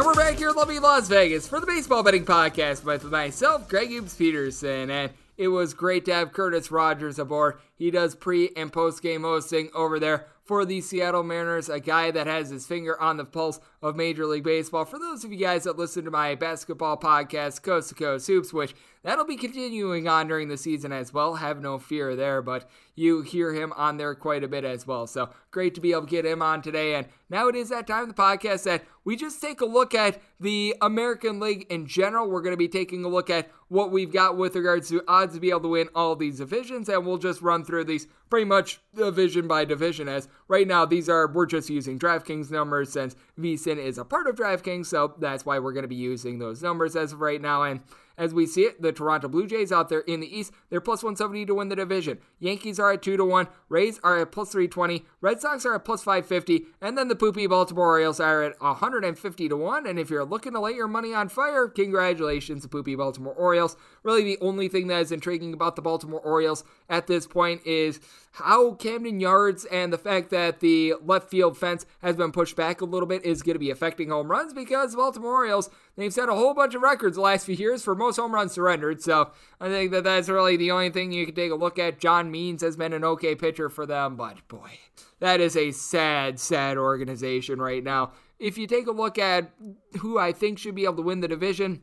And 0.00 0.06
we're 0.06 0.14
back 0.14 0.38
here 0.38 0.48
in 0.48 0.56
lovely 0.56 0.78
Las 0.78 1.08
Vegas 1.08 1.46
for 1.46 1.60
the 1.60 1.66
Baseball 1.66 2.02
Betting 2.02 2.24
Podcast 2.24 2.84
with 2.84 3.04
myself, 3.04 3.68
Greg 3.68 3.90
Hughes 3.90 4.14
Peterson, 4.14 4.88
and 4.88 5.12
it 5.36 5.48
was 5.48 5.74
great 5.74 6.06
to 6.06 6.14
have 6.14 6.32
Curtis 6.32 6.70
Rogers 6.70 7.18
aboard. 7.18 7.58
He 7.76 7.90
does 7.90 8.14
pre 8.14 8.48
and 8.56 8.72
post 8.72 9.02
game 9.02 9.24
hosting 9.24 9.68
over 9.74 10.00
there 10.00 10.24
for 10.42 10.64
the 10.64 10.80
Seattle 10.80 11.22
Mariners, 11.22 11.68
a 11.68 11.80
guy 11.80 12.10
that 12.12 12.26
has 12.26 12.48
his 12.48 12.66
finger 12.66 12.98
on 12.98 13.18
the 13.18 13.26
pulse 13.26 13.60
of 13.82 13.94
Major 13.94 14.24
League 14.24 14.42
Baseball. 14.42 14.86
For 14.86 14.98
those 14.98 15.22
of 15.22 15.32
you 15.32 15.38
guys 15.38 15.64
that 15.64 15.76
listen 15.76 16.06
to 16.06 16.10
my 16.10 16.34
basketball 16.34 16.96
podcast, 16.96 17.62
Coast 17.62 17.90
to 17.90 17.94
Coast 17.94 18.26
Hoops, 18.26 18.54
which 18.54 18.74
that'll 19.02 19.24
be 19.24 19.36
continuing 19.36 20.08
on 20.08 20.28
during 20.28 20.48
the 20.48 20.56
season 20.56 20.92
as 20.92 21.12
well, 21.12 21.36
have 21.36 21.60
no 21.60 21.78
fear 21.78 22.16
there, 22.16 22.42
but 22.42 22.68
you 22.94 23.22
hear 23.22 23.52
him 23.54 23.72
on 23.76 23.96
there 23.96 24.14
quite 24.14 24.44
a 24.44 24.48
bit 24.48 24.64
as 24.64 24.86
well. 24.86 25.06
So 25.06 25.30
great 25.50 25.74
to 25.74 25.80
be 25.80 25.92
able 25.92 26.02
to 26.02 26.08
get 26.08 26.26
him 26.26 26.42
on 26.42 26.62
today. 26.62 26.94
And 26.94 27.06
now 27.30 27.48
it 27.48 27.56
is 27.56 27.70
that 27.70 27.86
time 27.86 28.02
of 28.02 28.08
the 28.08 28.22
podcast 28.22 28.64
that 28.64 28.84
we 29.04 29.16
just 29.16 29.40
take 29.40 29.60
a 29.60 29.66
look 29.66 29.94
at 29.94 30.20
the 30.38 30.76
American 30.82 31.40
League 31.40 31.66
in 31.70 31.86
general. 31.86 32.28
We're 32.28 32.42
going 32.42 32.52
to 32.52 32.58
be 32.58 32.68
taking 32.68 33.04
a 33.04 33.08
look 33.08 33.30
at 33.30 33.50
what 33.68 33.90
we've 33.90 34.12
got 34.12 34.36
with 34.36 34.56
regards 34.56 34.88
to 34.88 35.02
odds 35.08 35.34
to 35.34 35.40
be 35.40 35.50
able 35.50 35.60
to 35.60 35.68
win 35.68 35.88
all 35.94 36.16
these 36.16 36.38
divisions, 36.38 36.88
and 36.88 37.06
we'll 37.06 37.18
just 37.18 37.40
run 37.40 37.64
through 37.64 37.84
these 37.84 38.08
pretty 38.28 38.44
much 38.44 38.80
division 38.94 39.46
by 39.46 39.64
division. 39.64 40.08
As 40.08 40.28
right 40.48 40.66
now, 40.66 40.84
these 40.84 41.08
are 41.08 41.28
we're 41.28 41.46
just 41.46 41.70
using 41.70 41.98
DraftKings 41.98 42.50
numbers 42.50 42.92
since 42.92 43.14
VSIN 43.38 43.78
is 43.78 43.96
a 43.96 44.04
part 44.04 44.26
of 44.26 44.34
DraftKings, 44.34 44.86
so 44.86 45.14
that's 45.18 45.46
why 45.46 45.58
we're 45.60 45.72
going 45.72 45.84
to 45.84 45.88
be 45.88 45.94
using 45.94 46.38
those 46.38 46.62
numbers 46.62 46.96
as 46.96 47.12
of 47.12 47.20
right 47.20 47.40
now. 47.40 47.62
And 47.62 47.80
as 48.20 48.34
we 48.34 48.46
see 48.46 48.64
it, 48.64 48.82
the 48.82 48.92
Toronto 48.92 49.28
Blue 49.28 49.46
Jays 49.46 49.72
out 49.72 49.88
there 49.88 50.00
in 50.00 50.20
the 50.20 50.38
East, 50.38 50.52
they're 50.68 50.80
plus 50.80 51.02
170 51.02 51.46
to 51.46 51.54
win 51.54 51.70
the 51.70 51.76
division. 51.76 52.18
Yankees 52.38 52.78
are 52.78 52.92
at 52.92 53.00
2 53.00 53.16
to 53.16 53.24
1, 53.24 53.48
Rays 53.70 53.98
are 54.04 54.18
at 54.18 54.30
plus 54.30 54.52
320, 54.52 55.06
Red 55.22 55.40
Sox 55.40 55.64
are 55.64 55.74
at 55.74 55.86
plus 55.86 56.04
550, 56.04 56.66
and 56.82 56.98
then 56.98 57.08
the 57.08 57.16
poopy 57.16 57.46
Baltimore 57.46 57.86
Orioles 57.86 58.20
are 58.20 58.42
at 58.42 58.60
150 58.60 59.48
to 59.48 59.56
1. 59.56 59.86
And 59.86 59.98
if 59.98 60.10
you're 60.10 60.24
looking 60.24 60.52
to 60.52 60.60
light 60.60 60.74
your 60.74 60.86
money 60.86 61.14
on 61.14 61.30
fire, 61.30 61.66
congratulations, 61.66 62.62
the 62.62 62.68
poopy 62.68 62.94
Baltimore 62.94 63.32
Orioles. 63.32 63.76
Really, 64.02 64.22
the 64.24 64.38
only 64.40 64.68
thing 64.68 64.86
that 64.86 65.02
is 65.02 65.12
intriguing 65.12 65.52
about 65.52 65.76
the 65.76 65.82
Baltimore 65.82 66.20
Orioles 66.20 66.64
at 66.88 67.06
this 67.06 67.26
point 67.26 67.66
is 67.66 68.00
how 68.32 68.72
Camden 68.74 69.20
Yards 69.20 69.64
and 69.66 69.92
the 69.92 69.98
fact 69.98 70.30
that 70.30 70.60
the 70.60 70.94
left 71.04 71.28
field 71.28 71.58
fence 71.58 71.84
has 72.00 72.16
been 72.16 72.32
pushed 72.32 72.56
back 72.56 72.80
a 72.80 72.84
little 72.84 73.06
bit 73.06 73.24
is 73.24 73.42
going 73.42 73.54
to 73.54 73.60
be 73.60 73.70
affecting 73.70 74.10
home 74.10 74.30
runs 74.30 74.54
because 74.54 74.96
Baltimore 74.96 75.34
Orioles, 75.34 75.68
they've 75.96 76.12
set 76.12 76.28
a 76.28 76.34
whole 76.34 76.54
bunch 76.54 76.74
of 76.74 76.82
records 76.82 77.16
the 77.16 77.22
last 77.22 77.44
few 77.44 77.56
years 77.56 77.82
for 77.82 77.94
most 77.94 78.16
home 78.16 78.34
runs 78.34 78.52
surrendered. 78.52 79.02
So 79.02 79.32
I 79.60 79.68
think 79.68 79.90
that 79.90 80.04
that's 80.04 80.28
really 80.28 80.56
the 80.56 80.70
only 80.70 80.90
thing 80.90 81.12
you 81.12 81.26
can 81.26 81.34
take 81.34 81.52
a 81.52 81.56
look 81.56 81.78
at. 81.78 81.98
John 81.98 82.30
Means 82.30 82.62
has 82.62 82.76
been 82.76 82.92
an 82.92 83.04
okay 83.04 83.34
pitcher 83.34 83.68
for 83.68 83.84
them, 83.84 84.16
but 84.16 84.46
boy, 84.48 84.78
that 85.18 85.40
is 85.40 85.56
a 85.56 85.72
sad, 85.72 86.40
sad 86.40 86.78
organization 86.78 87.60
right 87.60 87.84
now. 87.84 88.12
If 88.38 88.56
you 88.56 88.66
take 88.66 88.86
a 88.86 88.92
look 88.92 89.18
at 89.18 89.50
who 89.98 90.18
I 90.18 90.32
think 90.32 90.58
should 90.58 90.74
be 90.74 90.84
able 90.84 90.96
to 90.96 91.02
win 91.02 91.20
the 91.20 91.28
division, 91.28 91.82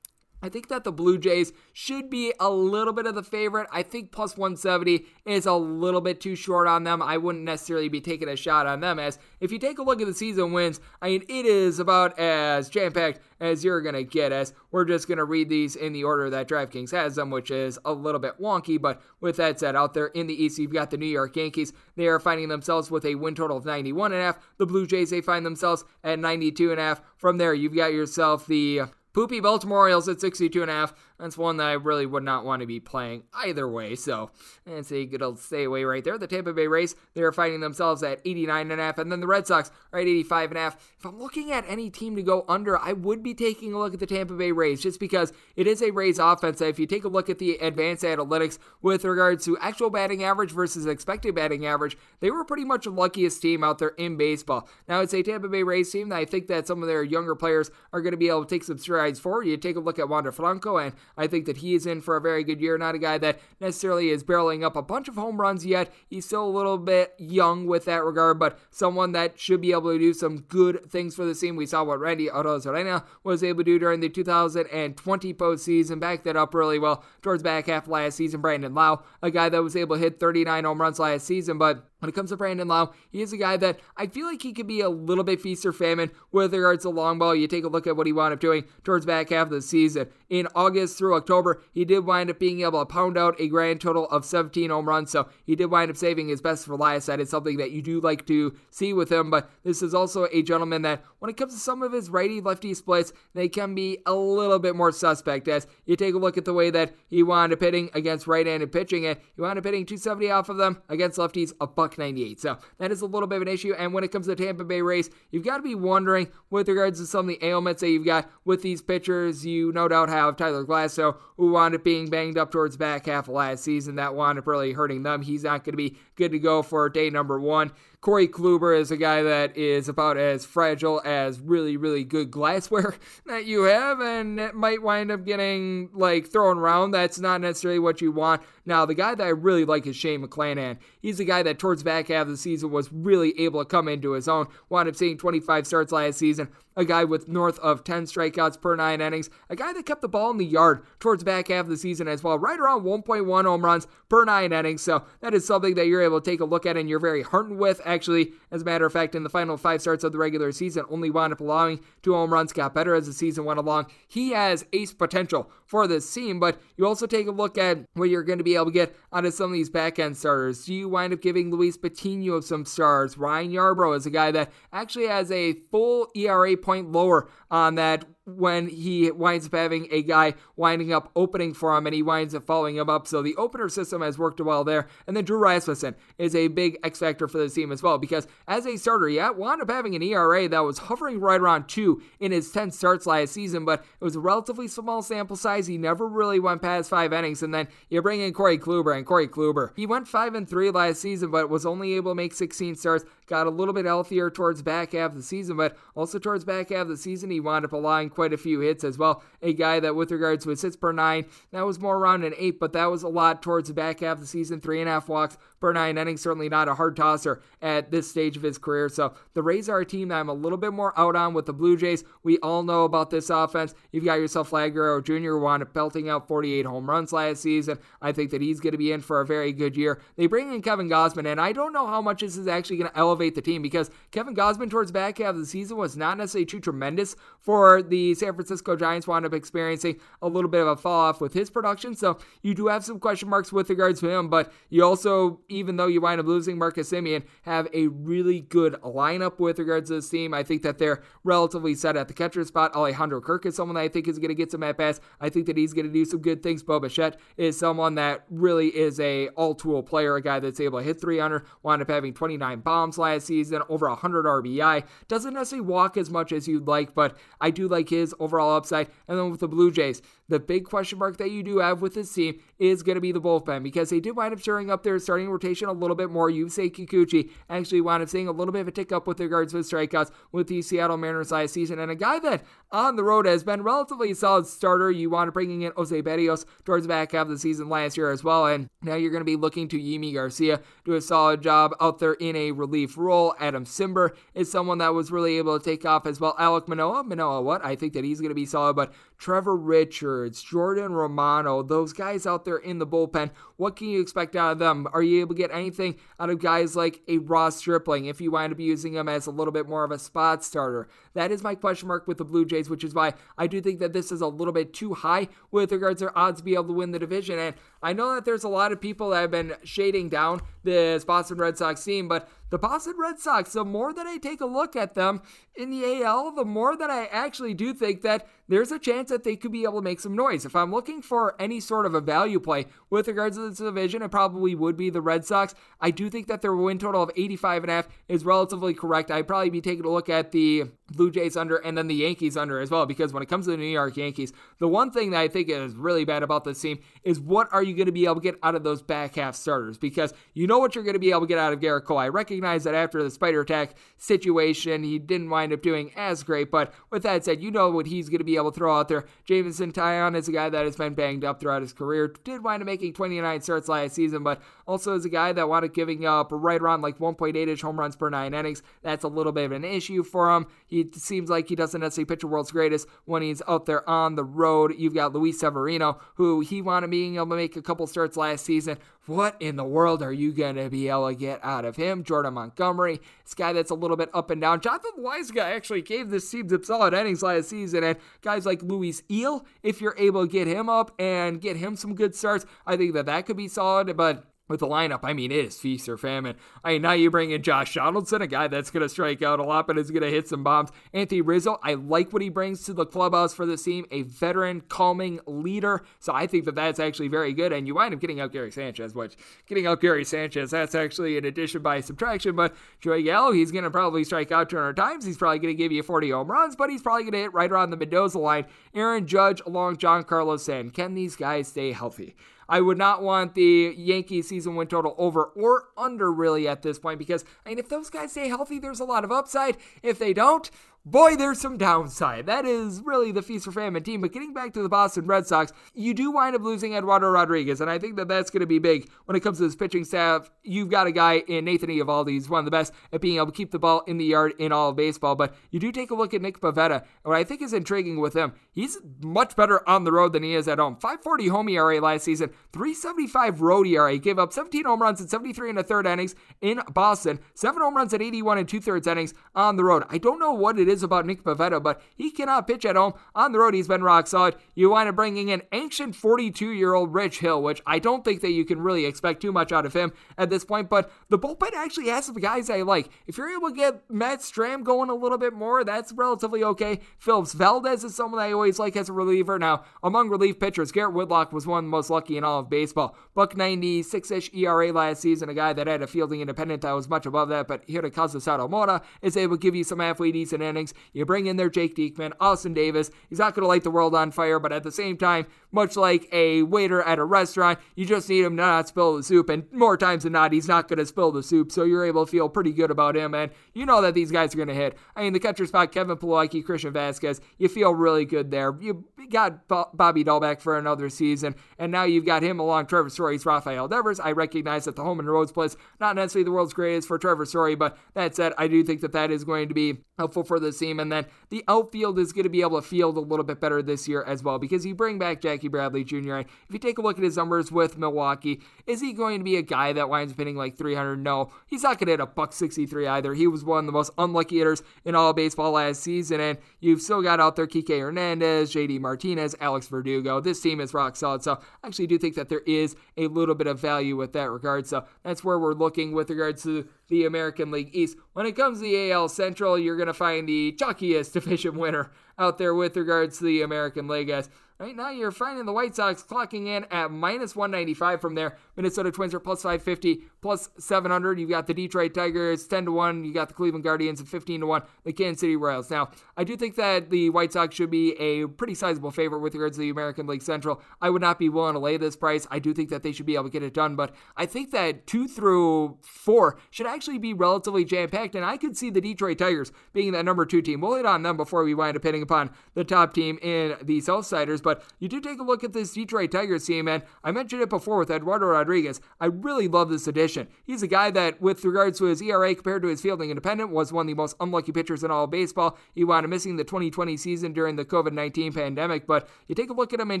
I 0.42 0.48
think 0.48 0.68
that 0.68 0.84
the 0.84 0.92
Blue 0.92 1.18
Jays 1.18 1.52
should 1.72 2.10
be 2.10 2.32
a 2.38 2.50
little 2.50 2.92
bit 2.92 3.06
of 3.06 3.14
the 3.14 3.22
favorite. 3.22 3.68
I 3.72 3.82
think 3.82 4.12
plus 4.12 4.36
170 4.36 5.06
is 5.24 5.46
a 5.46 5.54
little 5.54 6.00
bit 6.00 6.20
too 6.20 6.36
short 6.36 6.68
on 6.68 6.84
them. 6.84 7.02
I 7.02 7.16
wouldn't 7.16 7.44
necessarily 7.44 7.88
be 7.88 8.00
taking 8.00 8.28
a 8.28 8.36
shot 8.36 8.66
on 8.66 8.80
them, 8.80 8.98
as 8.98 9.18
if 9.40 9.50
you 9.50 9.58
take 9.58 9.78
a 9.78 9.82
look 9.82 10.00
at 10.00 10.06
the 10.06 10.14
season 10.14 10.52
wins, 10.52 10.80
I 11.00 11.08
mean, 11.08 11.22
it 11.28 11.46
is 11.46 11.78
about 11.78 12.18
as 12.18 12.68
jam 12.68 12.92
packed 12.92 13.20
as 13.40 13.64
you're 13.64 13.80
to 13.80 14.04
get, 14.04 14.32
as 14.32 14.52
we're 14.70 14.84
just 14.84 15.08
to 15.08 15.24
read 15.24 15.48
these 15.48 15.76
in 15.76 15.92
the 15.92 16.04
order 16.04 16.30
that 16.30 16.48
DraftKings 16.48 16.90
has 16.90 17.16
them, 17.16 17.30
which 17.30 17.50
is 17.50 17.78
a 17.84 17.92
little 17.92 18.20
bit 18.20 18.40
wonky. 18.40 18.80
But 18.80 19.00
with 19.20 19.36
that 19.36 19.60
said, 19.60 19.76
out 19.76 19.94
there 19.94 20.08
in 20.08 20.26
the 20.26 20.42
East, 20.42 20.58
you've 20.58 20.72
got 20.72 20.90
the 20.90 20.96
New 20.96 21.06
York 21.06 21.36
Yankees. 21.36 21.72
They 21.96 22.06
are 22.06 22.20
finding 22.20 22.48
themselves 22.48 22.90
with 22.90 23.04
a 23.04 23.14
win 23.14 23.34
total 23.34 23.56
of 23.56 23.64
91.5. 23.64 24.36
The 24.58 24.66
Blue 24.66 24.86
Jays, 24.86 25.10
they 25.10 25.20
find 25.20 25.46
themselves 25.46 25.84
at 26.04 26.18
92.5. 26.18 27.00
From 27.16 27.38
there, 27.38 27.54
you've 27.54 27.76
got 27.76 27.92
yourself 27.92 28.46
the 28.46 28.82
Poopy 29.16 29.40
Baltimore 29.40 29.78
Orioles 29.78 30.10
at 30.10 30.20
62 30.20 30.60
and 30.60 30.70
a 30.70 30.74
half. 30.74 30.92
That's 31.18 31.38
one 31.38 31.56
that 31.56 31.68
I 31.68 31.72
really 31.72 32.06
would 32.06 32.22
not 32.22 32.44
want 32.44 32.60
to 32.60 32.66
be 32.66 32.80
playing 32.80 33.24
either 33.34 33.68
way. 33.68 33.94
So 33.94 34.30
it's 34.66 34.92
a 34.92 35.06
good 35.06 35.22
old 35.22 35.38
stay 35.38 35.64
away 35.64 35.84
right 35.84 36.04
there. 36.04 36.18
The 36.18 36.26
Tampa 36.26 36.52
Bay 36.52 36.66
Rays, 36.66 36.94
they 37.14 37.22
are 37.22 37.32
fighting 37.32 37.60
themselves 37.60 38.02
at 38.02 38.20
89 38.24 38.70
and 38.70 38.80
a 38.80 38.84
half, 38.84 38.98
and 38.98 39.10
then 39.10 39.20
the 39.20 39.26
Red 39.26 39.46
Sox 39.46 39.70
are 39.92 40.00
at 40.00 40.06
85 40.06 40.50
and 40.50 40.58
a 40.58 40.60
half. 40.60 40.94
If 40.98 41.04
I'm 41.04 41.18
looking 41.18 41.50
at 41.52 41.64
any 41.68 41.90
team 41.90 42.16
to 42.16 42.22
go 42.22 42.44
under, 42.48 42.78
I 42.78 42.92
would 42.92 43.22
be 43.22 43.34
taking 43.34 43.72
a 43.72 43.78
look 43.78 43.94
at 43.94 44.00
the 44.00 44.06
Tampa 44.06 44.34
Bay 44.34 44.52
Rays 44.52 44.82
just 44.82 45.00
because 45.00 45.32
it 45.56 45.66
is 45.66 45.82
a 45.82 45.90
Rays 45.90 46.18
offense. 46.18 46.60
If 46.60 46.78
you 46.78 46.86
take 46.86 47.04
a 47.04 47.08
look 47.08 47.30
at 47.30 47.38
the 47.38 47.56
advanced 47.56 48.04
analytics 48.04 48.58
with 48.82 49.04
regards 49.04 49.44
to 49.46 49.56
actual 49.58 49.90
batting 49.90 50.22
average 50.22 50.52
versus 50.52 50.86
expected 50.86 51.34
batting 51.34 51.66
average, 51.66 51.96
they 52.20 52.30
were 52.30 52.44
pretty 52.44 52.64
much 52.64 52.84
the 52.84 52.90
luckiest 52.90 53.40
team 53.40 53.64
out 53.64 53.78
there 53.78 53.94
in 53.96 54.16
baseball. 54.16 54.68
Now 54.88 55.00
it's 55.00 55.14
a 55.14 55.22
Tampa 55.22 55.48
Bay 55.48 55.62
Rays 55.62 55.90
team 55.90 56.10
that 56.10 56.16
I 56.16 56.24
think 56.24 56.46
that 56.48 56.66
some 56.66 56.82
of 56.82 56.88
their 56.88 57.02
younger 57.02 57.34
players 57.34 57.70
are 57.92 58.02
going 58.02 58.12
to 58.12 58.18
be 58.18 58.28
able 58.28 58.44
to 58.44 58.54
take 58.54 58.64
some 58.64 58.78
strides 58.78 59.18
forward. 59.18 59.46
You 59.46 59.56
take 59.56 59.76
a 59.76 59.80
look 59.80 59.98
at 59.98 60.08
Wander 60.08 60.32
Franco, 60.32 60.76
and 60.76 60.94
I 61.16 61.26
think 61.26 61.46
that 61.46 61.58
he 61.58 61.74
is 61.74 61.86
in 61.86 62.00
for 62.00 62.16
a 62.16 62.20
very 62.20 62.44
good 62.44 62.60
year. 62.60 62.76
Not 62.76 62.94
a 62.94 62.98
guy 62.98 63.18
that 63.18 63.38
necessarily 63.60 64.10
is 64.10 64.24
barreling 64.24 64.64
up 64.64 64.76
a 64.76 64.82
bunch 64.82 65.08
of 65.08 65.14
home 65.14 65.40
runs 65.40 65.64
yet. 65.64 65.92
He's 66.08 66.26
still 66.26 66.44
a 66.44 66.50
little 66.50 66.78
bit 66.78 67.14
young 67.18 67.66
with 67.66 67.84
that 67.86 68.04
regard, 68.04 68.38
but 68.38 68.58
someone 68.70 69.12
that 69.12 69.38
should 69.38 69.60
be 69.60 69.72
able 69.72 69.92
to 69.92 69.98
do 69.98 70.12
some 70.12 70.40
good 70.42 70.90
things 70.90 71.14
for 71.14 71.24
the 71.24 71.34
team. 71.34 71.56
We 71.56 71.66
saw 71.66 71.84
what 71.84 72.00
Randy 72.00 72.26
Arozarena 72.26 73.04
was 73.24 73.42
able 73.42 73.60
to 73.60 73.64
do 73.64 73.78
during 73.78 74.00
the 74.00 74.08
2020 74.08 75.34
postseason, 75.34 76.00
back 76.00 76.24
that 76.24 76.36
up 76.36 76.54
really 76.54 76.78
well 76.78 77.04
towards 77.22 77.42
back 77.42 77.66
half 77.66 77.88
last 77.88 78.16
season. 78.16 78.40
Brandon 78.40 78.74
Lowe, 78.74 79.02
a 79.22 79.30
guy 79.30 79.48
that 79.48 79.62
was 79.62 79.76
able 79.76 79.96
to 79.96 80.02
hit 80.02 80.20
39 80.20 80.64
home 80.64 80.80
runs 80.80 80.98
last 80.98 81.26
season, 81.26 81.58
but 81.58 81.88
when 81.98 82.08
it 82.08 82.14
comes 82.14 82.30
to 82.30 82.36
Brandon 82.36 82.68
Lowe, 82.68 82.92
he 83.10 83.22
is 83.22 83.32
a 83.32 83.36
guy 83.36 83.56
that 83.56 83.80
I 83.96 84.06
feel 84.06 84.26
like 84.26 84.42
he 84.42 84.52
could 84.52 84.66
be 84.66 84.80
a 84.80 84.88
little 84.88 85.24
bit 85.24 85.40
feast 85.40 85.64
or 85.64 85.72
famine 85.72 86.10
with 86.30 86.52
regards 86.52 86.82
to 86.82 86.90
long 86.90 87.18
ball. 87.18 87.34
You 87.34 87.46
take 87.46 87.64
a 87.64 87.68
look 87.68 87.86
at 87.86 87.96
what 87.96 88.06
he 88.06 88.12
wound 88.12 88.34
up 88.34 88.40
doing 88.40 88.64
towards 88.84 89.06
back 89.06 89.30
half 89.30 89.46
of 89.46 89.52
the 89.52 89.62
season. 89.62 90.08
In 90.28 90.48
August 90.54 90.98
through 90.98 91.14
October, 91.14 91.62
he 91.72 91.84
did 91.84 92.04
wind 92.04 92.30
up 92.30 92.38
being 92.38 92.60
able 92.60 92.80
to 92.80 92.86
pound 92.86 93.16
out 93.16 93.40
a 93.40 93.48
grand 93.48 93.80
total 93.80 94.08
of 94.08 94.24
17 94.24 94.70
home 94.70 94.88
runs, 94.88 95.10
so 95.10 95.28
he 95.44 95.56
did 95.56 95.66
wind 95.66 95.90
up 95.90 95.96
saving 95.96 96.28
his 96.28 96.40
best 96.40 96.66
for 96.66 96.76
last. 96.76 97.06
That 97.06 97.20
is 97.20 97.30
something 97.30 97.56
that 97.58 97.70
you 97.70 97.80
do 97.80 98.00
like 98.00 98.26
to 98.26 98.54
see 98.70 98.92
with 98.92 99.10
him, 99.10 99.30
but 99.30 99.50
this 99.62 99.82
is 99.82 99.94
also 99.94 100.26
a 100.32 100.42
gentleman 100.42 100.82
that, 100.82 101.04
when 101.20 101.30
it 101.30 101.36
comes 101.36 101.54
to 101.54 101.60
some 101.60 101.82
of 101.82 101.92
his 101.92 102.10
righty 102.10 102.40
lefty 102.40 102.74
splits, 102.74 103.12
they 103.34 103.48
can 103.48 103.74
be 103.74 103.98
a 104.04 104.14
little 104.14 104.58
bit 104.58 104.76
more 104.76 104.92
suspect. 104.92 105.48
As 105.48 105.66
you 105.86 105.96
take 105.96 106.14
a 106.14 106.18
look 106.18 106.36
at 106.36 106.44
the 106.44 106.52
way 106.52 106.70
that 106.70 106.94
he 107.08 107.22
wound 107.22 107.52
up 107.52 107.60
hitting 107.60 107.90
against 107.94 108.26
right 108.26 108.46
handed 108.46 108.72
pitching, 108.72 109.06
and 109.06 109.18
he 109.34 109.42
wound 109.42 109.58
up 109.58 109.64
hitting 109.64 109.86
270 109.86 110.30
off 110.30 110.48
of 110.48 110.56
them 110.56 110.82
against 110.88 111.18
lefties, 111.18 111.52
a 111.60 111.66
buck 111.86 111.98
98. 111.98 112.40
So 112.40 112.58
that 112.78 112.90
is 112.90 113.00
a 113.00 113.06
little 113.06 113.26
bit 113.26 113.36
of 113.36 113.42
an 113.42 113.48
issue. 113.48 113.74
And 113.74 113.92
when 113.92 114.04
it 114.04 114.10
comes 114.12 114.26
to 114.26 114.34
the 114.34 114.44
Tampa 114.44 114.64
Bay 114.64 114.82
Rays, 114.82 115.10
you've 115.30 115.44
got 115.44 115.58
to 115.58 115.62
be 115.62 115.74
wondering 115.74 116.28
with 116.50 116.68
regards 116.68 116.98
to 117.00 117.06
some 117.06 117.28
of 117.28 117.38
the 117.38 117.46
ailments 117.46 117.80
that 117.80 117.90
you've 117.90 118.04
got 118.04 118.28
with 118.44 118.62
these 118.62 118.82
pitchers. 118.82 119.46
You 119.46 119.72
no 119.72 119.88
doubt 119.88 120.08
have 120.08 120.36
Tyler 120.36 120.64
Glasnow, 120.64 121.16
who 121.36 121.52
wound 121.52 121.74
up 121.74 121.84
being 121.84 122.10
banged 122.10 122.38
up 122.38 122.50
towards 122.50 122.76
back 122.76 123.06
half 123.06 123.28
of 123.28 123.34
last 123.34 123.62
season. 123.62 123.96
That 123.96 124.14
wound 124.14 124.38
up 124.38 124.46
really 124.46 124.72
hurting 124.72 125.02
them. 125.02 125.22
He's 125.22 125.44
not 125.44 125.64
going 125.64 125.74
to 125.74 125.76
be 125.76 125.96
good 126.16 126.32
to 126.32 126.38
go 126.38 126.62
for 126.62 126.88
day 126.88 127.10
number 127.10 127.38
one. 127.38 127.72
Corey 128.06 128.28
Kluber 128.28 128.78
is 128.78 128.92
a 128.92 128.96
guy 128.96 129.24
that 129.24 129.56
is 129.56 129.88
about 129.88 130.16
as 130.16 130.44
fragile 130.44 131.02
as 131.04 131.40
really, 131.40 131.76
really 131.76 132.04
good 132.04 132.30
glassware 132.30 132.94
that 133.26 133.46
you 133.46 133.64
have, 133.64 133.98
and 133.98 134.38
it 134.38 134.54
might 134.54 134.80
wind 134.80 135.10
up 135.10 135.26
getting 135.26 135.90
like 135.92 136.28
thrown 136.28 136.56
around. 136.56 136.92
That's 136.92 137.18
not 137.18 137.40
necessarily 137.40 137.80
what 137.80 138.00
you 138.00 138.12
want. 138.12 138.42
Now, 138.64 138.86
the 138.86 138.94
guy 138.94 139.16
that 139.16 139.24
I 139.24 139.30
really 139.30 139.64
like 139.64 139.88
is 139.88 139.96
Shane 139.96 140.24
McClanahan. 140.24 140.78
He's 141.00 141.18
the 141.18 141.24
guy 141.24 141.42
that 141.42 141.58
towards 141.58 141.82
back 141.82 142.06
half 142.06 142.22
of 142.22 142.28
the 142.28 142.36
season 142.36 142.70
was 142.70 142.92
really 142.92 143.36
able 143.40 143.60
to 143.60 143.68
come 143.68 143.88
into 143.88 144.12
his 144.12 144.28
own. 144.28 144.46
Wound 144.68 144.88
up 144.88 144.94
seeing 144.94 145.18
25 145.18 145.66
starts 145.66 145.90
last 145.90 146.20
season. 146.20 146.46
A 146.76 146.84
guy 146.84 147.04
with 147.04 147.26
north 147.26 147.58
of 147.60 147.84
10 147.84 148.04
strikeouts 148.04 148.60
per 148.60 148.76
nine 148.76 149.00
innings. 149.00 149.30
A 149.48 149.56
guy 149.56 149.72
that 149.72 149.86
kept 149.86 150.02
the 150.02 150.08
ball 150.08 150.30
in 150.30 150.36
the 150.36 150.44
yard 150.44 150.84
towards 151.00 151.24
back 151.24 151.48
half 151.48 151.64
of 151.64 151.70
the 151.70 151.76
season 151.76 152.06
as 152.06 152.22
well. 152.22 152.38
Right 152.38 152.60
around 152.60 152.82
1.1 152.82 153.44
home 153.44 153.64
runs 153.64 153.86
per 154.08 154.24
nine 154.24 154.52
innings. 154.52 154.82
So 154.82 155.04
that 155.20 155.32
is 155.32 155.46
something 155.46 155.74
that 155.74 155.86
you're 155.86 156.02
able 156.02 156.20
to 156.20 156.30
take 156.30 156.40
a 156.40 156.44
look 156.44 156.66
at 156.66 156.76
and 156.76 156.88
you're 156.88 157.00
very 157.00 157.22
heartened 157.22 157.58
with. 157.58 157.80
Actually, 157.84 158.32
as 158.50 158.62
a 158.62 158.64
matter 158.64 158.84
of 158.84 158.92
fact, 158.92 159.14
in 159.14 159.22
the 159.22 159.30
final 159.30 159.56
five 159.56 159.80
starts 159.80 160.04
of 160.04 160.12
the 160.12 160.18
regular 160.18 160.52
season, 160.52 160.84
only 160.90 161.10
wound 161.10 161.32
up 161.32 161.40
allowing 161.40 161.80
two 162.02 162.12
home 162.12 162.32
runs. 162.32 162.52
Got 162.52 162.74
better 162.74 162.94
as 162.94 163.06
the 163.06 163.12
season 163.12 163.44
went 163.44 163.58
along. 163.58 163.86
He 164.06 164.30
has 164.32 164.66
ace 164.72 164.92
potential 164.92 165.50
for 165.64 165.86
this 165.86 166.12
team, 166.12 166.38
but 166.38 166.60
you 166.76 166.86
also 166.86 167.06
take 167.06 167.26
a 167.26 167.32
look 167.32 167.58
at 167.58 167.78
what 167.94 168.10
you're 168.10 168.22
going 168.22 168.38
to 168.38 168.44
be 168.44 168.54
able 168.54 168.66
to 168.66 168.70
get 168.70 168.94
out 169.12 169.24
of 169.24 169.34
some 169.34 169.46
of 169.46 169.52
these 169.52 169.70
back 169.70 169.98
end 169.98 170.16
starters. 170.16 170.66
Do 170.66 170.74
you 170.74 170.88
wind 170.88 171.12
up 171.12 171.20
giving 171.20 171.50
Luis 171.50 171.76
Patino 171.76 172.40
some 172.40 172.64
stars? 172.64 173.16
Ryan 173.16 173.52
Yarbrough 173.52 173.96
is 173.96 174.06
a 174.06 174.10
guy 174.10 174.30
that 174.30 174.52
actually 174.72 175.06
has 175.06 175.30
a 175.30 175.54
full 175.70 176.08
ERA 176.14 176.56
point 176.66 176.90
lower 176.90 177.28
on 177.50 177.76
that 177.76 178.04
when 178.26 178.68
he 178.68 179.10
winds 179.12 179.46
up 179.46 179.54
having 179.54 179.86
a 179.92 180.02
guy 180.02 180.34
winding 180.56 180.92
up 180.92 181.10
opening 181.14 181.54
for 181.54 181.76
him 181.76 181.86
and 181.86 181.94
he 181.94 182.02
winds 182.02 182.34
up 182.34 182.44
following 182.44 182.76
him 182.76 182.90
up. 182.90 183.06
So 183.06 183.22
the 183.22 183.36
opener 183.36 183.68
system 183.68 184.02
has 184.02 184.18
worked 184.18 184.40
well 184.40 184.64
there. 184.64 184.88
And 185.06 185.16
then 185.16 185.24
Drew 185.24 185.38
Rasmussen 185.38 185.94
is 186.18 186.34
a 186.34 186.48
big 186.48 186.78
X 186.82 186.98
factor 186.98 187.28
for 187.28 187.38
the 187.38 187.48
team 187.48 187.70
as 187.70 187.82
well 187.82 187.98
because 187.98 188.26
as 188.48 188.66
a 188.66 188.76
starter, 188.76 189.08
yeah, 189.08 189.30
wound 189.30 189.62
up 189.62 189.70
having 189.70 189.94
an 189.94 190.02
ERA 190.02 190.48
that 190.48 190.60
was 190.60 190.78
hovering 190.78 191.20
right 191.20 191.40
around 191.40 191.68
two 191.68 192.02
in 192.18 192.32
his 192.32 192.50
10 192.50 192.72
starts 192.72 193.06
last 193.06 193.32
season, 193.32 193.64
but 193.64 193.84
it 194.00 194.04
was 194.04 194.16
a 194.16 194.20
relatively 194.20 194.66
small 194.66 195.02
sample 195.02 195.36
size. 195.36 195.68
He 195.68 195.78
never 195.78 196.08
really 196.08 196.40
went 196.40 196.62
past 196.62 196.90
five 196.90 197.12
innings. 197.12 197.44
And 197.44 197.54
then 197.54 197.68
you 197.90 198.02
bring 198.02 198.20
in 198.20 198.32
Corey 198.32 198.58
Kluber 198.58 198.96
and 198.96 199.06
Corey 199.06 199.28
Kluber. 199.28 199.70
He 199.76 199.86
went 199.86 200.08
five 200.08 200.34
and 200.34 200.48
three 200.48 200.70
last 200.70 201.00
season, 201.00 201.30
but 201.30 201.48
was 201.48 201.64
only 201.64 201.94
able 201.94 202.10
to 202.10 202.16
make 202.16 202.34
16 202.34 202.74
starts. 202.74 203.04
Got 203.28 203.46
a 203.46 203.50
little 203.50 203.74
bit 203.74 203.86
healthier 203.86 204.30
towards 204.30 204.62
back 204.62 204.92
half 204.92 205.10
of 205.12 205.16
the 205.16 205.22
season, 205.22 205.56
but 205.56 205.76
also 205.94 206.18
towards 206.18 206.44
back 206.44 206.70
half 206.70 206.82
of 206.82 206.88
the 206.88 206.96
season, 206.96 207.30
he 207.30 207.40
wound 207.40 207.64
up 207.64 207.72
allowing 207.72 208.10
quite 208.16 208.32
a 208.32 208.36
few 208.36 208.58
hits 208.58 208.82
as 208.82 208.98
well. 208.98 209.22
A 209.42 209.52
guy 209.52 209.78
that, 209.78 209.94
with 209.94 210.10
regards 210.10 210.42
to 210.42 210.50
his 210.50 210.62
hits 210.62 210.74
per 210.74 210.90
nine, 210.90 211.26
that 211.52 211.64
was 211.64 211.78
more 211.78 211.96
around 211.96 212.24
an 212.24 212.34
eight, 212.36 212.58
but 212.58 212.72
that 212.72 212.86
was 212.86 213.04
a 213.04 213.08
lot 213.08 213.42
towards 213.42 213.68
the 213.68 213.74
back 213.74 214.00
half 214.00 214.16
of 214.16 214.20
the 214.22 214.26
season. 214.26 214.60
Three 214.60 214.80
and 214.80 214.88
a 214.88 214.92
half 214.92 215.08
walks 215.08 215.38
per 215.60 215.72
nine 215.72 215.98
innings, 215.98 216.20
certainly 216.20 216.48
not 216.48 216.68
a 216.68 216.74
hard 216.74 216.96
tosser 216.96 217.42
at 217.62 217.90
this 217.90 218.10
stage 218.10 218.36
of 218.36 218.42
his 218.42 218.58
career. 218.58 218.88
So 218.88 219.14
the 219.34 219.42
Rays 219.42 219.68
are 219.68 219.80
a 219.80 219.86
team 219.86 220.08
that 220.08 220.16
I'm 220.20 220.28
a 220.28 220.34
little 220.34 220.58
bit 220.58 220.72
more 220.72 220.98
out 220.98 221.16
on 221.16 221.34
with 221.34 221.46
the 221.46 221.52
Blue 221.52 221.76
Jays. 221.76 222.04
We 222.22 222.38
all 222.38 222.62
know 222.62 222.84
about 222.84 223.10
this 223.10 223.30
offense. 223.30 223.74
You've 223.92 224.04
got 224.04 224.14
yourself 224.14 224.50
Guerrero 224.50 225.00
Jr. 225.00 225.36
wound 225.36 225.62
up 225.62 225.72
belting 225.72 226.08
out 226.08 226.28
48 226.28 226.66
home 226.66 226.88
runs 226.88 227.12
last 227.12 227.42
season. 227.42 227.78
I 228.00 228.12
think 228.12 228.30
that 228.30 228.40
he's 228.40 228.60
going 228.60 228.72
to 228.72 228.78
be 228.78 228.92
in 228.92 229.00
for 229.00 229.20
a 229.20 229.26
very 229.26 229.52
good 229.52 229.76
year. 229.76 230.00
They 230.16 230.26
bring 230.26 230.52
in 230.52 230.62
Kevin 230.62 230.88
Gausman, 230.88 231.30
and 231.30 231.40
I 231.40 231.52
don't 231.52 231.72
know 231.72 231.86
how 231.86 232.02
much 232.02 232.20
this 232.20 232.36
is 232.36 232.46
actually 232.46 232.78
going 232.78 232.90
to 232.90 232.98
elevate 232.98 233.34
the 233.34 233.42
team 233.42 233.62
because 233.62 233.90
Kevin 234.10 234.34
Gausman 234.34 234.70
towards 234.70 234.92
back 234.92 235.18
half 235.18 235.30
of 235.30 235.38
the 235.38 235.46
season 235.46 235.76
was 235.76 235.96
not 235.96 236.18
necessarily 236.18 236.46
too 236.46 236.60
tremendous 236.60 237.16
for 237.40 237.82
the 237.82 238.14
San 238.14 238.34
Francisco 238.34 238.76
Giants 238.76 239.06
wound 239.06 239.26
up 239.26 239.34
experiencing 239.34 240.00
a 240.22 240.28
little 240.28 240.50
bit 240.50 240.60
of 240.62 240.68
a 240.68 240.76
fall 240.76 241.08
off 241.08 241.20
with 241.20 241.32
his 241.32 241.50
production. 241.50 241.94
So 241.94 242.18
you 242.42 242.54
do 242.54 242.66
have 242.68 242.84
some 242.84 242.98
question 242.98 243.28
marks 243.28 243.52
with 243.52 243.70
regards 243.70 244.00
to 244.00 244.10
him, 244.10 244.28
but 244.28 244.52
you 244.68 244.84
also, 244.84 245.40
even 245.48 245.76
though 245.76 245.86
you 245.86 246.00
wind 246.00 246.20
up 246.20 246.26
losing 246.26 246.58
Marcus 246.58 246.90
Semien, 246.90 247.24
have 247.42 247.68
a 247.72 247.88
really 247.88 248.40
good 248.40 248.74
lineup 248.82 249.38
with 249.38 249.58
regards 249.58 249.88
to 249.90 249.96
this 249.96 250.08
team. 250.08 250.34
I 250.34 250.42
think 250.42 250.62
that 250.62 250.78
they're 250.78 251.02
relatively 251.24 251.74
set 251.74 251.96
at 251.96 252.08
the 252.08 252.14
catcher 252.14 252.44
spot. 252.44 252.74
Alejandro 252.74 253.20
Kirk 253.20 253.46
is 253.46 253.56
someone 253.56 253.74
that 253.74 253.82
I 253.82 253.88
think 253.88 254.08
is 254.08 254.18
going 254.18 254.28
to 254.28 254.34
get 254.34 254.50
some 254.50 254.62
at 254.62 254.76
bats. 254.76 255.00
I 255.20 255.28
think 255.28 255.46
that 255.46 255.56
he's 255.56 255.72
going 255.72 255.86
to 255.86 255.92
do 255.92 256.04
some 256.04 256.20
good 256.20 256.42
things. 256.42 256.62
Bo 256.62 256.80
Bichette 256.80 257.18
is 257.36 257.58
someone 257.58 257.94
that 257.96 258.24
really 258.30 258.68
is 258.68 259.00
a 259.00 259.28
all-tool 259.28 259.82
player, 259.82 260.16
a 260.16 260.22
guy 260.22 260.40
that's 260.40 260.60
able 260.60 260.78
to 260.78 260.84
hit 260.84 261.00
300, 261.00 261.44
wound 261.62 261.82
up 261.82 261.90
having 261.90 262.12
29 262.14 262.60
bombs 262.60 262.98
last 262.98 263.26
season, 263.26 263.62
over 263.68 263.88
100 263.88 264.24
RBI. 264.24 264.84
Doesn't 265.08 265.34
necessarily 265.34 265.66
walk 265.66 265.96
as 265.96 266.10
much 266.10 266.32
as 266.32 266.46
you'd 266.48 266.66
like, 266.66 266.94
but 266.94 267.16
I 267.40 267.50
do 267.50 267.68
like 267.68 267.88
his 267.88 268.14
overall 268.18 268.56
upside. 268.56 268.88
And 269.08 269.18
then 269.18 269.30
with 269.30 269.40
the 269.40 269.48
Blue 269.48 269.70
Jays, 269.70 270.02
the 270.28 270.40
big 270.40 270.64
question 270.64 270.98
mark 270.98 271.16
that 271.18 271.30
you 271.30 271.42
do 271.42 271.58
have 271.58 271.82
with 271.82 271.94
this 271.94 272.12
team 272.12 272.40
is 272.58 272.82
going 272.82 272.96
to 272.96 273.00
be 273.00 273.12
the 273.12 273.20
bullpen 273.20 273.62
because 273.62 273.90
they 273.90 274.00
did 274.00 274.16
wind 274.16 274.32
up 274.32 274.40
stirring 274.40 274.70
up 274.70 274.82
their 274.82 274.98
starting 274.98 275.30
rotation 275.30 275.68
a 275.68 275.72
little 275.72 275.96
bit 275.96 276.10
more. 276.10 276.30
Yusei 276.30 276.72
Kikuchi 276.72 277.30
actually 277.48 277.80
wound 277.80 278.02
up 278.02 278.08
seeing 278.08 278.28
a 278.28 278.32
little 278.32 278.52
bit 278.52 278.60
of 278.60 278.68
a 278.68 278.72
tick 278.72 278.92
up 278.92 279.06
with 279.06 279.20
regards 279.20 279.52
to 279.52 279.58
strikeouts 279.58 280.10
with 280.32 280.48
the 280.48 280.62
Seattle 280.62 280.96
Mariners 280.96 281.30
last 281.30 281.54
season. 281.54 281.78
And 281.78 281.90
a 281.90 281.94
guy 281.94 282.18
that 282.20 282.44
on 282.72 282.96
the 282.96 283.04
road 283.04 283.26
has 283.26 283.44
been 283.44 283.62
relatively 283.62 284.12
solid 284.14 284.46
starter. 284.46 284.90
You 284.90 285.10
want 285.10 285.28
up 285.28 285.34
bringing 285.34 285.62
in 285.62 285.72
Jose 285.76 286.02
Berrios 286.02 286.44
towards 286.64 286.84
the 286.84 286.88
back 286.88 287.12
half 287.12 287.22
of 287.22 287.28
the 287.28 287.38
season 287.38 287.68
last 287.68 287.96
year 287.96 288.10
as 288.10 288.24
well. 288.24 288.46
And 288.46 288.68
now 288.82 288.94
you're 288.94 289.10
going 289.10 289.20
to 289.20 289.24
be 289.24 289.36
looking 289.36 289.68
to 289.68 289.78
Yimi 289.78 290.12
Garcia 290.14 290.60
do 290.84 290.94
a 290.94 291.00
solid 291.00 291.42
job 291.42 291.74
out 291.80 291.98
there 291.98 292.14
in 292.14 292.36
a 292.36 292.52
relief 292.52 292.96
role. 292.96 293.34
Adam 293.38 293.64
Cimber 293.64 294.10
is 294.34 294.50
someone 294.50 294.78
that 294.78 294.94
was 294.94 295.10
really 295.10 295.38
able 295.38 295.58
to 295.58 295.64
take 295.64 295.84
off 295.84 296.06
as 296.06 296.20
well. 296.20 296.34
Alek 296.36 296.68
Manoah, 296.68 297.04
Manoah, 297.04 297.42
what? 297.42 297.64
I 297.64 297.76
think 297.76 297.92
that 297.92 298.04
he's 298.04 298.20
going 298.20 298.30
to 298.30 298.34
be 298.34 298.46
solid, 298.46 298.74
but 298.74 298.92
Trevor 299.18 299.56
Richards, 299.56 300.42
Jordan 300.42 300.92
Romano, 300.92 301.62
those 301.62 301.92
guys 301.92 302.26
out 302.26 302.44
there 302.44 302.58
in 302.58 302.78
the 302.78 302.86
bullpen, 302.86 303.30
what 303.56 303.76
can 303.76 303.88
you 303.88 304.00
expect 304.00 304.36
out 304.36 304.52
of 304.52 304.58
them? 304.58 304.86
Are 304.92 305.02
you 305.02 305.20
able 305.20 305.34
to 305.34 305.40
get 305.40 305.50
anything 305.50 305.96
out 306.20 306.30
of 306.30 306.38
guys 306.38 306.76
like 306.76 307.00
a 307.08 307.18
Ross 307.18 307.56
Stripling 307.56 308.06
if 308.06 308.20
you 308.20 308.30
wind 308.30 308.52
up 308.52 308.60
using 308.60 308.94
him 308.94 309.08
as 309.08 309.26
a 309.26 309.30
little 309.30 309.52
bit 309.52 309.68
more 309.68 309.84
of 309.84 309.90
a 309.90 309.98
spot 309.98 310.44
starter? 310.44 310.88
That 311.14 311.32
is 311.32 311.42
my 311.42 311.54
question 311.54 311.88
mark 311.88 312.06
with 312.06 312.18
the 312.18 312.24
Blue 312.24 312.44
Jays, 312.44 312.68
which 312.68 312.84
is 312.84 312.94
why 312.94 313.14
I 313.38 313.46
do 313.46 313.60
think 313.60 313.78
that 313.80 313.94
this 313.94 314.12
is 314.12 314.20
a 314.20 314.26
little 314.26 314.52
bit 314.52 314.74
too 314.74 314.94
high 314.94 315.28
with 315.50 315.72
regards 315.72 316.00
to 316.02 316.14
odds 316.14 316.40
to 316.40 316.44
be 316.44 316.54
able 316.54 316.66
to 316.66 316.72
win 316.74 316.90
the 316.90 316.98
division. 316.98 317.38
And 317.38 317.56
I 317.86 317.92
know 317.92 318.16
that 318.16 318.24
there's 318.24 318.42
a 318.42 318.48
lot 318.48 318.72
of 318.72 318.80
people 318.80 319.10
that 319.10 319.20
have 319.20 319.30
been 319.30 319.54
shading 319.62 320.08
down 320.08 320.40
this 320.64 321.04
Boston 321.04 321.38
Red 321.38 321.56
Sox 321.56 321.84
team, 321.84 322.08
but 322.08 322.28
the 322.50 322.58
Boston 322.58 322.94
Red 322.98 323.20
Sox, 323.20 323.52
the 323.52 323.64
more 323.64 323.92
that 323.92 324.08
I 324.08 324.18
take 324.18 324.40
a 324.40 324.46
look 324.46 324.74
at 324.74 324.94
them 324.94 325.22
in 325.54 325.70
the 325.70 326.02
AL, 326.02 326.32
the 326.32 326.44
more 326.44 326.76
that 326.76 326.90
I 326.90 327.06
actually 327.06 327.54
do 327.54 327.72
think 327.72 328.02
that 328.02 328.26
there's 328.48 328.72
a 328.72 328.80
chance 328.80 329.08
that 329.10 329.22
they 329.22 329.36
could 329.36 329.52
be 329.52 329.62
able 329.62 329.78
to 329.78 329.82
make 329.82 330.00
some 330.00 330.16
noise. 330.16 330.44
If 330.44 330.56
I'm 330.56 330.72
looking 330.72 331.00
for 331.00 331.40
any 331.40 331.60
sort 331.60 331.86
of 331.86 331.94
a 331.94 332.00
value 332.00 332.40
play 332.40 332.66
with 332.90 333.06
regards 333.06 333.36
to 333.36 333.48
this 333.48 333.58
division, 333.58 334.02
it 334.02 334.10
probably 334.10 334.56
would 334.56 334.76
be 334.76 334.90
the 334.90 335.00
Red 335.00 335.24
Sox. 335.24 335.54
I 335.80 335.92
do 335.92 336.10
think 336.10 336.26
that 336.26 336.42
their 336.42 336.56
win 336.56 336.78
total 336.78 337.04
of 337.04 337.12
85 337.16 337.62
and 337.62 337.70
a 337.70 337.74
half 337.74 337.88
is 338.08 338.24
relatively 338.24 338.74
correct. 338.74 339.12
I'd 339.12 339.28
probably 339.28 339.50
be 339.50 339.60
taking 339.60 339.84
a 339.84 339.90
look 339.90 340.08
at 340.08 340.32
the 340.32 340.64
Blue 340.92 341.10
Jays 341.10 341.36
under 341.36 341.56
and 341.56 341.76
then 341.76 341.88
the 341.88 341.94
Yankees 341.94 342.36
under 342.36 342.60
as 342.60 342.70
well 342.70 342.86
because 342.86 343.12
when 343.12 343.22
it 343.22 343.28
comes 343.28 343.46
to 343.46 343.50
the 343.50 343.56
New 343.56 343.64
York 343.64 343.96
Yankees, 343.96 344.32
the 344.58 344.68
one 344.68 344.90
thing 344.90 345.10
that 345.10 345.20
I 345.20 345.28
think 345.28 345.48
is 345.48 345.74
really 345.74 346.04
bad 346.04 346.22
about 346.22 346.44
this 346.44 346.60
team 346.60 346.78
is 347.02 347.18
what 347.18 347.48
are 347.52 347.62
you 347.62 347.74
going 347.74 347.86
to 347.86 347.92
be 347.92 348.04
able 348.04 348.16
to 348.16 348.20
get 348.20 348.36
out 348.42 348.54
of 348.54 348.62
those 348.62 348.82
back 348.82 349.16
half 349.16 349.34
starters 349.34 349.78
because 349.78 350.14
you 350.34 350.46
know 350.46 350.58
what 350.58 350.74
you're 350.74 350.84
going 350.84 350.94
to 350.94 351.00
be 351.00 351.10
able 351.10 351.22
to 351.22 351.26
get 351.26 351.38
out 351.38 351.52
of 351.52 351.60
Gerrit 351.60 351.84
Cole. 351.84 351.98
I 351.98 352.08
recognize 352.08 352.64
that 352.64 352.74
after 352.74 353.02
the 353.02 353.10
spider 353.10 353.44
tack 353.44 353.74
situation, 353.98 354.84
he 354.84 354.98
didn't 354.98 355.30
wind 355.30 355.52
up 355.52 355.62
doing 355.62 355.90
as 355.96 356.22
great, 356.22 356.50
but 356.50 356.72
with 356.90 357.02
that 357.02 357.24
said, 357.24 357.42
you 357.42 357.50
know 357.50 357.70
what 357.70 357.86
he's 357.86 358.08
going 358.08 358.18
to 358.18 358.24
be 358.24 358.36
able 358.36 358.52
to 358.52 358.56
throw 358.56 358.78
out 358.78 358.88
there. 358.88 359.04
Jameson 359.24 359.72
Taillon 359.72 360.16
is 360.16 360.28
a 360.28 360.32
guy 360.32 360.48
that 360.48 360.64
has 360.64 360.76
been 360.76 360.94
banged 360.94 361.24
up 361.24 361.40
throughout 361.40 361.62
his 361.62 361.72
career, 361.72 362.14
did 362.24 362.44
wind 362.44 362.62
up 362.62 362.66
making 362.66 362.92
29 362.92 363.40
starts 363.40 363.68
last 363.68 363.94
season, 363.94 364.22
but 364.22 364.40
also 364.66 364.94
is 364.94 365.04
a 365.04 365.08
guy 365.08 365.32
that 365.32 365.48
wound 365.48 365.64
up 365.64 365.74
giving 365.74 366.06
up 366.06 366.28
right 366.30 366.60
around 366.60 366.82
like 366.82 366.98
1.8ish 366.98 367.62
home 367.62 367.78
runs 367.78 367.96
per 367.96 368.10
nine 368.10 368.34
innings. 368.34 368.62
That's 368.82 369.04
a 369.04 369.08
little 369.08 369.32
bit 369.32 369.46
of 369.46 369.52
an 369.52 369.64
issue 369.64 370.02
for 370.02 370.34
him. 370.34 370.46
He 370.66 370.75
seems 370.94 371.30
like 371.30 371.48
he 371.48 371.56
doesn't 371.56 371.80
necessarily 371.80 372.06
pitch 372.06 372.22
a 372.22 372.26
world's 372.26 372.50
greatest 372.50 372.88
when 373.04 373.22
he's 373.22 373.42
out 373.48 373.66
there 373.66 373.88
on 373.88 374.14
the 374.14 374.24
road. 374.24 374.74
You've 374.76 374.94
got 374.94 375.12
Luis 375.12 375.40
Severino, 375.40 376.00
who 376.14 376.40
he 376.40 376.62
wanted 376.62 376.90
being 376.90 377.16
able 377.16 377.26
to 377.26 377.36
make 377.36 377.56
a 377.56 377.62
couple 377.62 377.86
starts 377.86 378.16
last 378.16 378.44
season. 378.44 378.78
What 379.06 379.36
in 379.38 379.56
the 379.56 379.64
world 379.64 380.02
are 380.02 380.12
you 380.12 380.32
going 380.32 380.56
to 380.56 380.68
be 380.68 380.88
able 380.88 381.08
to 381.08 381.14
get 381.14 381.38
out 381.44 381.64
of 381.64 381.76
him? 381.76 382.02
Jordan 382.02 382.34
Montgomery, 382.34 383.00
this 383.24 383.34
guy 383.34 383.52
that's 383.52 383.70
a 383.70 383.74
little 383.74 383.96
bit 383.96 384.10
up 384.12 384.30
and 384.30 384.40
down. 384.40 384.60
Jonathan 384.60 384.92
Loáisiga 384.98 385.42
actually 385.42 385.82
gave 385.82 386.10
this 386.10 386.28
team 386.28 386.48
some 386.48 386.64
solid 386.64 386.92
innings 386.92 387.22
last 387.22 387.48
season, 387.48 387.84
and 387.84 387.98
guys 388.22 388.44
like 388.44 388.62
Luis 388.62 389.02
Gil, 389.02 389.46
if 389.62 389.80
you're 389.80 389.94
able 389.96 390.26
to 390.26 390.32
get 390.32 390.48
him 390.48 390.68
up 390.68 390.92
and 390.98 391.40
get 391.40 391.56
him 391.56 391.76
some 391.76 391.94
good 391.94 392.14
starts, 392.14 392.44
I 392.66 392.76
think 392.76 392.94
that 392.94 393.06
that 393.06 393.26
could 393.26 393.36
be 393.36 393.48
solid. 393.48 393.96
But 393.96 394.24
with 394.48 394.60
the 394.60 394.66
lineup, 394.66 395.00
I 395.02 395.12
mean, 395.12 395.32
it 395.32 395.38
is 395.38 395.58
feast 395.58 395.88
or 395.88 395.96
famine. 395.96 396.36
I 396.62 396.74
mean, 396.74 396.82
now 396.82 396.92
you 396.92 397.10
bring 397.10 397.30
in 397.30 397.42
Josh 397.42 397.74
Donaldson, 397.74 398.22
a 398.22 398.26
guy 398.26 398.48
that's 398.48 398.70
going 398.70 398.82
to 398.82 398.88
strike 398.88 399.22
out 399.22 399.40
a 399.40 399.44
lot, 399.44 399.66
but 399.66 399.78
is 399.78 399.90
going 399.90 400.02
to 400.02 400.10
hit 400.10 400.28
some 400.28 400.44
bombs. 400.44 400.70
Anthony 400.92 401.20
Rizzo, 401.20 401.58
I 401.62 401.74
like 401.74 402.12
what 402.12 402.22
he 402.22 402.28
brings 402.28 402.62
to 402.64 402.72
the 402.72 402.86
clubhouse 402.86 403.34
for 403.34 403.46
this 403.46 403.62
team, 403.62 403.86
a 403.90 404.02
veteran, 404.02 404.62
calming 404.62 405.20
leader. 405.26 405.84
So 405.98 406.12
I 406.12 406.26
think 406.26 406.44
that 406.44 406.54
that's 406.54 406.78
actually 406.78 407.08
very 407.08 407.32
good. 407.32 407.52
And 407.52 407.66
you 407.66 407.74
wind 407.74 407.94
up 407.94 408.00
getting 408.00 408.20
out 408.20 408.32
Gary 408.32 408.52
Sanchez, 408.52 408.94
which 408.94 409.16
getting 409.46 409.66
out 409.66 409.80
Gary 409.80 410.04
Sanchez, 410.04 410.50
that's 410.50 410.74
actually 410.74 411.18
an 411.18 411.24
addition 411.24 411.62
by 411.62 411.80
subtraction. 411.80 412.36
But 412.36 412.54
Joey 412.80 413.02
Gallo, 413.02 413.32
he's 413.32 413.50
going 413.50 413.64
to 413.64 413.70
probably 413.70 414.04
strike 414.04 414.30
out 414.30 414.50
200 414.50 414.76
times. 414.76 415.04
He's 415.04 415.16
probably 415.16 415.38
going 415.38 415.54
to 415.54 415.62
give 415.62 415.72
you 415.72 415.82
40 415.82 416.10
home 416.10 416.30
runs, 416.30 416.56
but 416.56 416.70
he's 416.70 416.82
probably 416.82 417.02
going 417.02 417.12
to 417.12 417.18
hit 417.18 417.34
right 417.34 417.50
around 417.50 417.70
the 417.70 417.76
Mendoza 417.76 418.18
line. 418.18 418.46
Aaron 418.74 419.06
Judge 419.06 419.42
along 419.46 419.76
Giancarlo 419.76 420.38
Stanton. 420.38 420.70
Can 420.70 420.94
these 420.94 421.16
guys 421.16 421.48
stay 421.48 421.72
healthy? 421.72 422.14
I 422.48 422.60
would 422.60 422.78
not 422.78 423.02
want 423.02 423.34
the 423.34 423.74
Yankees 423.76 424.28
season 424.28 424.56
win 424.56 424.68
total 424.68 424.94
over 424.98 425.24
or 425.24 425.64
under 425.76 426.12
really 426.12 426.46
at 426.48 426.62
this 426.62 426.78
point 426.78 426.98
because 426.98 427.24
I 427.44 427.50
mean 427.50 427.58
if 427.58 427.68
those 427.68 427.90
guys 427.90 428.12
stay 428.12 428.28
healthy, 428.28 428.58
there's 428.58 428.80
a 428.80 428.84
lot 428.84 429.04
of 429.04 429.12
upside. 429.12 429.56
If 429.82 429.98
they 429.98 430.12
don't, 430.12 430.50
boy, 430.86 431.16
there's 431.16 431.40
some 431.40 431.58
downside. 431.58 432.26
That 432.26 432.46
is 432.46 432.80
really 432.84 433.10
the 433.10 433.20
feast 433.20 433.44
for 433.44 433.52
famine 433.52 433.82
team. 433.82 434.00
But 434.00 434.12
getting 434.12 434.32
back 434.32 434.52
to 434.54 434.62
the 434.62 434.68
Boston 434.68 435.06
Red 435.06 435.26
Sox, 435.26 435.52
you 435.74 435.92
do 435.92 436.12
wind 436.12 436.36
up 436.36 436.42
losing 436.42 436.74
Eduardo 436.74 437.08
Rodriguez, 437.08 437.60
and 437.60 437.68
I 437.68 437.78
think 437.78 437.96
that 437.96 438.06
that's 438.08 438.30
going 438.30 438.40
to 438.40 438.46
be 438.46 438.60
big 438.60 438.88
when 439.04 439.16
it 439.16 439.20
comes 439.20 439.38
to 439.38 439.44
this 439.44 439.56
pitching 439.56 439.84
staff. 439.84 440.30
You've 440.44 440.70
got 440.70 440.86
a 440.86 440.92
guy 440.92 441.24
in 441.26 441.44
Nathan 441.44 441.68
Eovaldi, 441.68 442.10
he's 442.10 442.28
one 442.28 442.38
of 442.38 442.44
the 442.44 442.50
best 442.52 442.72
at 442.92 443.00
being 443.00 443.16
able 443.16 443.26
to 443.26 443.32
keep 443.32 443.50
the 443.50 443.58
ball 443.58 443.82
in 443.88 443.98
the 443.98 444.04
yard 444.04 444.34
in 444.38 444.52
all 444.52 444.70
of 444.70 444.76
baseball. 444.76 445.16
But 445.16 445.34
you 445.50 445.58
do 445.58 445.72
take 445.72 445.90
a 445.90 445.94
look 445.94 446.14
at 446.14 446.22
Nick 446.22 446.40
Pivetta, 446.40 446.82
and 446.82 446.84
what 447.02 447.16
I 447.16 447.24
think 447.24 447.42
is 447.42 447.52
intriguing 447.52 448.00
with 448.00 448.14
him, 448.14 448.34
he's 448.52 448.78
much 449.02 449.34
better 449.34 449.68
on 449.68 449.82
the 449.84 449.92
road 449.92 450.12
than 450.12 450.22
he 450.22 450.34
is 450.34 450.46
at 450.46 450.58
home. 450.58 450.76
540 450.76 451.28
home 451.28 451.48
ERA 451.48 451.80
last 451.80 452.04
season, 452.04 452.30
375 452.56 453.42
road 453.42 453.66
ERA. 453.66 453.98
Gave 453.98 454.18
up 454.18 454.32
17 454.32 454.64
home 454.64 454.80
runs 454.80 454.98
in 454.98 455.08
73 455.08 455.50
and 455.50 455.58
a 455.58 455.62
third 455.62 455.86
innings 455.86 456.14
in 456.40 456.62
Boston, 456.72 457.20
seven 457.34 457.60
home 457.60 457.76
runs 457.76 457.92
at 457.92 458.00
81 458.00 458.38
and 458.38 458.48
two 458.48 458.60
thirds 458.60 458.86
innings 458.86 459.12
on 459.34 459.56
the 459.56 459.64
road. 459.64 459.84
I 459.90 459.98
don't 459.98 460.18
know 460.18 460.32
what 460.32 460.58
it 460.58 460.66
is 460.66 460.82
about 460.82 461.04
Nick 461.04 461.22
Pivetta, 461.22 461.62
but 461.62 461.82
he 461.94 462.10
cannot 462.10 462.46
pitch 462.46 462.64
at 462.64 462.76
home. 462.76 462.94
On 463.14 463.32
the 463.32 463.38
road, 463.38 463.52
he's 463.52 463.68
been 463.68 463.82
rock 463.82 464.06
solid. 464.06 464.36
You 464.54 464.70
wind 464.70 464.88
up 464.88 464.96
bringing 464.96 465.28
in 465.28 465.42
ancient 465.52 465.94
42 465.94 466.50
year 466.50 466.72
old 466.72 466.94
Rich 466.94 467.18
Hill, 467.18 467.42
which 467.42 467.60
I 467.66 467.78
don't 467.78 468.04
think 468.04 468.22
that 468.22 468.32
you 468.32 468.46
can 468.46 468.60
really 468.60 468.86
expect 468.86 469.20
too 469.20 469.32
much 469.32 469.52
out 469.52 469.66
of 469.66 469.74
him 469.74 469.92
at 470.16 470.30
this 470.30 470.44
point, 470.44 470.70
but 470.70 470.90
the 471.10 471.18
bullpen 471.18 471.52
actually 471.54 471.88
has 471.88 472.06
some 472.06 472.14
guys 472.14 472.48
I 472.48 472.62
like. 472.62 472.88
If 473.06 473.18
you're 473.18 473.36
able 473.36 473.50
to 473.50 473.54
get 473.54 473.90
Matt 473.90 474.20
Strahm 474.20 474.64
going 474.64 474.88
a 474.88 474.94
little 474.94 475.18
bit 475.18 475.34
more, 475.34 475.62
that's 475.62 475.92
relatively 475.92 476.42
okay. 476.42 476.80
Phillips 476.98 477.34
Valdez 477.34 477.84
is 477.84 477.94
someone 477.94 478.20
I 478.20 478.32
always 478.32 478.58
like 478.58 478.76
as 478.76 478.88
a 478.88 478.94
reliever. 478.94 479.38
Now, 479.38 479.64
among 479.82 480.08
relief 480.08 480.40
pitchers, 480.40 480.72
Garrett 480.72 480.94
Whitlock 480.94 481.32
was 481.32 481.46
one 481.46 481.58
of 481.58 481.64
the 481.64 481.70
most 481.70 481.90
lucky 481.90 482.16
in 482.16 482.24
all 482.24 482.45
of 482.46 482.50
baseball. 482.50 482.96
Buck 483.14 483.36
96 483.36 484.10
ish 484.10 484.34
ERA 484.34 484.72
last 484.72 485.02
season, 485.02 485.28
a 485.28 485.34
guy 485.34 485.52
that 485.52 485.66
had 485.66 485.82
a 485.82 485.86
fielding 485.86 486.20
independent 486.20 486.62
that 486.62 486.72
was 486.72 486.88
much 486.88 487.06
above 487.06 487.28
that, 487.28 487.48
but 487.48 487.66
Hirokazu 487.66 488.16
Sawamura 488.16 488.82
is 489.02 489.16
able 489.16 489.36
to 489.36 489.40
give 489.40 489.54
you 489.54 489.64
some 489.64 489.80
halfway 489.80 490.12
decent 490.12 490.42
innings. 490.42 490.72
You 490.92 491.04
bring 491.04 491.26
in 491.26 491.36
there 491.36 491.50
Jake 491.50 491.76
Diekman, 491.76 492.12
Austin 492.20 492.54
Davis. 492.54 492.90
He's 493.08 493.18
not 493.18 493.34
going 493.34 493.42
to 493.42 493.48
light 493.48 493.64
the 493.64 493.70
world 493.70 493.94
on 493.94 494.10
fire, 494.10 494.38
but 494.38 494.52
at 494.52 494.62
the 494.62 494.72
same 494.72 494.96
time, 494.96 495.26
much 495.52 495.76
like 495.76 496.08
a 496.12 496.42
waiter 496.42 496.82
at 496.82 496.98
a 496.98 497.04
restaurant, 497.04 497.58
you 497.74 497.86
just 497.86 498.08
need 498.08 498.24
him 498.24 498.36
to 498.36 498.42
not 498.42 498.68
spill 498.68 498.96
the 498.96 499.02
soup. 499.02 499.28
And 499.28 499.50
more 499.52 499.76
times 499.76 500.04
than 500.04 500.12
not, 500.12 500.32
he's 500.32 500.48
not 500.48 500.68
going 500.68 500.78
to 500.78 500.86
spill 500.86 501.12
the 501.12 501.22
soup. 501.22 501.50
So 501.50 501.64
you're 501.64 501.84
able 501.84 502.04
to 502.04 502.10
feel 502.10 502.28
pretty 502.28 502.52
good 502.52 502.70
about 502.70 502.96
him. 502.96 503.14
And 503.14 503.30
you 503.54 503.66
know 503.66 503.80
that 503.82 503.94
these 503.94 504.10
guys 504.10 504.34
are 504.34 504.36
going 504.36 504.48
to 504.48 504.54
hit. 504.54 504.76
I 504.94 505.02
mean, 505.02 505.12
the 505.12 505.20
catcher 505.20 505.46
spot, 505.46 505.72
Kevin 505.72 505.96
Plawecki, 505.96 506.44
Christian 506.44 506.72
Vázquez, 506.72 507.20
you 507.38 507.48
feel 507.48 507.74
really 507.74 508.04
good 508.04 508.30
there. 508.30 508.56
You 508.60 508.84
got 509.10 509.48
Bobby 509.48 510.04
Dalbec 510.04 510.40
for 510.40 510.58
another 510.58 510.88
season, 510.88 511.34
and 511.58 511.72
now 511.72 511.84
you've 511.84 512.04
got 512.04 512.22
him 512.22 512.35
him 512.36 512.40
along 512.40 512.66
Trevor 512.66 512.90
Story's 512.90 513.26
Rafael 513.26 513.68
Devers. 513.68 513.98
I 513.98 514.12
recognize 514.12 514.66
that 514.66 514.76
the 514.76 514.84
home 514.84 515.00
and 515.00 515.08
road 515.08 515.28
splits 515.28 515.56
not 515.80 515.96
necessarily 515.96 516.24
the 516.24 516.30
world's 516.30 516.52
greatest 516.52 516.86
for 516.86 516.98
Trevor 516.98 517.24
Story, 517.24 517.54
but 517.54 517.76
that 517.94 518.14
said, 518.14 518.32
I 518.38 518.48
do 518.48 518.62
think 518.62 518.82
that 518.82 518.92
that 518.92 519.10
is 519.10 519.24
going 519.24 519.48
to 519.48 519.54
be 519.54 519.78
helpful 519.98 520.24
for 520.24 520.38
this 520.38 520.58
team. 520.58 520.78
And 520.78 520.92
then 520.92 521.06
the 521.30 521.42
outfield 521.48 521.98
is 521.98 522.12
going 522.12 522.24
to 522.24 522.30
be 522.30 522.42
able 522.42 522.60
to 522.60 522.66
field 522.66 522.96
a 522.96 523.00
little 523.00 523.24
bit 523.24 523.40
better 523.40 523.62
this 523.62 523.88
year 523.88 524.02
as 524.04 524.22
well 524.22 524.38
because 524.38 524.66
you 524.66 524.74
bring 524.74 524.98
back 524.98 525.20
Jackie 525.20 525.48
Bradley 525.48 525.84
Jr. 525.84 526.16
And 526.16 526.26
if 526.48 526.52
you 526.52 526.58
take 526.58 526.78
a 526.78 526.82
look 526.82 526.98
at 526.98 527.04
his 527.04 527.16
numbers 527.16 527.50
with 527.50 527.78
Milwaukee, 527.78 528.42
is 528.66 528.80
he 528.80 528.92
going 528.92 529.18
to 529.18 529.24
be 529.24 529.36
a 529.36 529.42
guy 529.42 529.72
that 529.72 529.88
winds 529.88 530.12
up 530.12 530.18
hitting 530.18 530.36
like 530.36 530.56
300? 530.56 530.96
No, 530.96 531.32
he's 531.46 531.62
not 531.62 531.78
going 531.78 531.86
to 531.86 531.92
hit 531.92 532.00
a 532.00 532.06
buck 532.06 532.32
63 532.32 532.86
either. 532.86 533.14
He 533.14 533.26
was 533.26 533.44
one 533.44 533.60
of 533.60 533.66
the 533.66 533.72
most 533.72 533.90
unlucky 533.98 534.38
hitters 534.38 534.62
in 534.84 534.94
all 534.94 535.12
baseball 535.12 535.52
last 535.52 535.82
season, 535.82 536.20
and 536.20 536.38
you've 536.60 536.82
still 536.82 537.02
got 537.02 537.20
out 537.20 537.36
there 537.36 537.46
Kike 537.46 537.80
Hernandez, 537.80 538.52
JD 538.52 538.80
Martinez, 538.80 539.34
Alex 539.40 539.68
Verdugo. 539.68 540.20
This 540.20 540.40
team 540.40 540.60
is 540.60 540.74
rock 540.74 540.96
solid. 540.96 541.22
So 541.22 541.40
I 541.62 541.66
actually 541.66 541.86
do 541.86 541.98
think 541.98 542.14
that 542.16 542.25
there 542.28 542.42
is 542.46 542.76
a 542.96 543.06
little 543.08 543.34
bit 543.34 543.46
of 543.46 543.60
value 543.60 543.96
with 543.96 544.12
that 544.12 544.30
regard. 544.30 544.66
So 544.66 544.84
that's 545.02 545.24
where 545.24 545.38
we're 545.38 545.54
looking 545.54 545.92
with 545.92 546.10
regards 546.10 546.42
to 546.44 546.68
the 546.88 547.04
American 547.04 547.50
League 547.50 547.70
East. 547.72 547.96
When 548.12 548.26
it 548.26 548.36
comes 548.36 548.58
to 548.58 548.64
the 548.64 548.92
AL 548.92 549.08
Central, 549.08 549.58
you're 549.58 549.76
going 549.76 549.86
to 549.86 549.94
find 549.94 550.28
the 550.28 550.52
chalkiest 550.58 551.12
division 551.14 551.56
winner 551.56 551.90
out 552.18 552.38
there 552.38 552.54
with 552.54 552.76
regards 552.76 553.18
to 553.18 553.24
the 553.24 553.42
American 553.42 553.88
League. 553.88 554.08
As 554.08 554.30
Right 554.58 554.74
now, 554.74 554.88
you're 554.88 555.10
finding 555.10 555.44
the 555.44 555.52
White 555.52 555.76
Sox 555.76 556.02
clocking 556.02 556.46
in 556.46 556.64
at 556.70 556.90
minus 556.90 557.36
195 557.36 558.00
from 558.00 558.14
there. 558.14 558.38
Minnesota 558.56 558.90
Twins 558.90 559.12
are 559.12 559.20
plus 559.20 559.42
550, 559.42 560.04
plus 560.22 560.48
700. 560.58 561.20
You've 561.20 561.28
got 561.28 561.46
the 561.46 561.52
Detroit 561.52 561.92
Tigers 561.92 562.46
10 562.46 562.64
to 562.64 562.72
1. 562.72 563.04
You 563.04 563.12
got 563.12 563.28
the 563.28 563.34
Cleveland 563.34 563.64
Guardians 563.64 564.00
at 564.00 564.08
15 564.08 564.40
to 564.40 564.46
1. 564.46 564.62
The 564.84 564.94
Kansas 564.94 565.20
City 565.20 565.36
Royals. 565.36 565.70
Now, 565.70 565.90
I 566.16 566.24
do 566.24 566.38
think 566.38 566.54
that 566.56 566.88
the 566.88 567.10
White 567.10 567.34
Sox 567.34 567.54
should 567.54 567.70
be 567.70 567.92
a 567.98 568.26
pretty 568.28 568.54
sizable 568.54 568.90
favorite 568.90 569.18
with 569.18 569.34
regards 569.34 569.58
to 569.58 569.60
the 569.60 569.68
American 569.68 570.06
League 570.06 570.22
Central. 570.22 570.62
I 570.80 570.88
would 570.88 571.02
not 571.02 571.18
be 571.18 571.28
willing 571.28 571.52
to 571.52 571.58
lay 571.58 571.76
this 571.76 571.94
price. 571.94 572.26
I 572.30 572.38
do 572.38 572.54
think 572.54 572.70
that 572.70 572.82
they 572.82 572.92
should 572.92 573.04
be 573.04 573.14
able 573.14 573.24
to 573.24 573.30
get 573.30 573.42
it 573.42 573.52
done, 573.52 573.76
but 573.76 573.94
I 574.16 574.24
think 574.24 574.52
that 574.52 574.86
two 574.86 575.06
through 575.06 575.76
four 575.82 576.38
should 576.50 576.66
actually 576.66 576.98
be 576.98 577.12
relatively 577.12 577.66
jam 577.66 577.90
packed, 577.90 578.14
and 578.14 578.24
I 578.24 578.38
could 578.38 578.56
see 578.56 578.70
the 578.70 578.80
Detroit 578.80 579.18
Tigers 579.18 579.52
being 579.74 579.92
that 579.92 580.06
number 580.06 580.24
two 580.24 580.40
team. 580.40 580.62
We'll 580.62 580.76
hit 580.76 580.86
on 580.86 581.02
them 581.02 581.18
before 581.18 581.44
we 581.44 581.54
wind 581.54 581.76
up 581.76 581.82
hitting 581.82 582.02
upon 582.02 582.30
the 582.54 582.64
top 582.64 582.94
team 582.94 583.18
in 583.20 583.56
the 583.62 583.82
Southsiders, 583.82 584.45
but 584.46 584.62
you 584.78 584.86
do 584.86 585.00
take 585.00 585.18
a 585.18 585.24
look 585.24 585.42
at 585.42 585.52
this 585.52 585.72
Detroit 585.72 586.12
Tigers 586.12 586.46
team, 586.46 586.68
and 586.68 586.84
I 587.02 587.10
mentioned 587.10 587.42
it 587.42 587.50
before 587.50 587.78
with 587.78 587.90
Eduardo 587.90 588.26
Rodriguez. 588.26 588.80
I 589.00 589.06
really 589.06 589.48
love 589.48 589.70
this 589.70 589.88
addition. 589.88 590.28
He's 590.44 590.62
a 590.62 590.68
guy 590.68 590.92
that, 590.92 591.20
with 591.20 591.44
regards 591.44 591.78
to 591.78 591.86
his 591.86 592.00
ERA 592.00 592.32
compared 592.32 592.62
to 592.62 592.68
his 592.68 592.80
fielding 592.80 593.10
independent, 593.10 593.50
was 593.50 593.72
one 593.72 593.86
of 593.86 593.88
the 593.88 593.94
most 593.94 594.14
unlucky 594.20 594.52
pitchers 594.52 594.84
in 594.84 594.92
all 594.92 595.02
of 595.02 595.10
baseball. 595.10 595.58
He 595.74 595.82
wound 595.82 596.06
up 596.06 596.10
missing 596.10 596.36
the 596.36 596.44
2020 596.44 596.96
season 596.96 597.32
during 597.32 597.56
the 597.56 597.64
COVID 597.64 597.90
19 597.90 598.34
pandemic, 598.34 598.86
but 598.86 599.08
you 599.26 599.34
take 599.34 599.50
a 599.50 599.52
look 599.52 599.74
at 599.74 599.80
him 599.80 599.90
in 599.90 600.00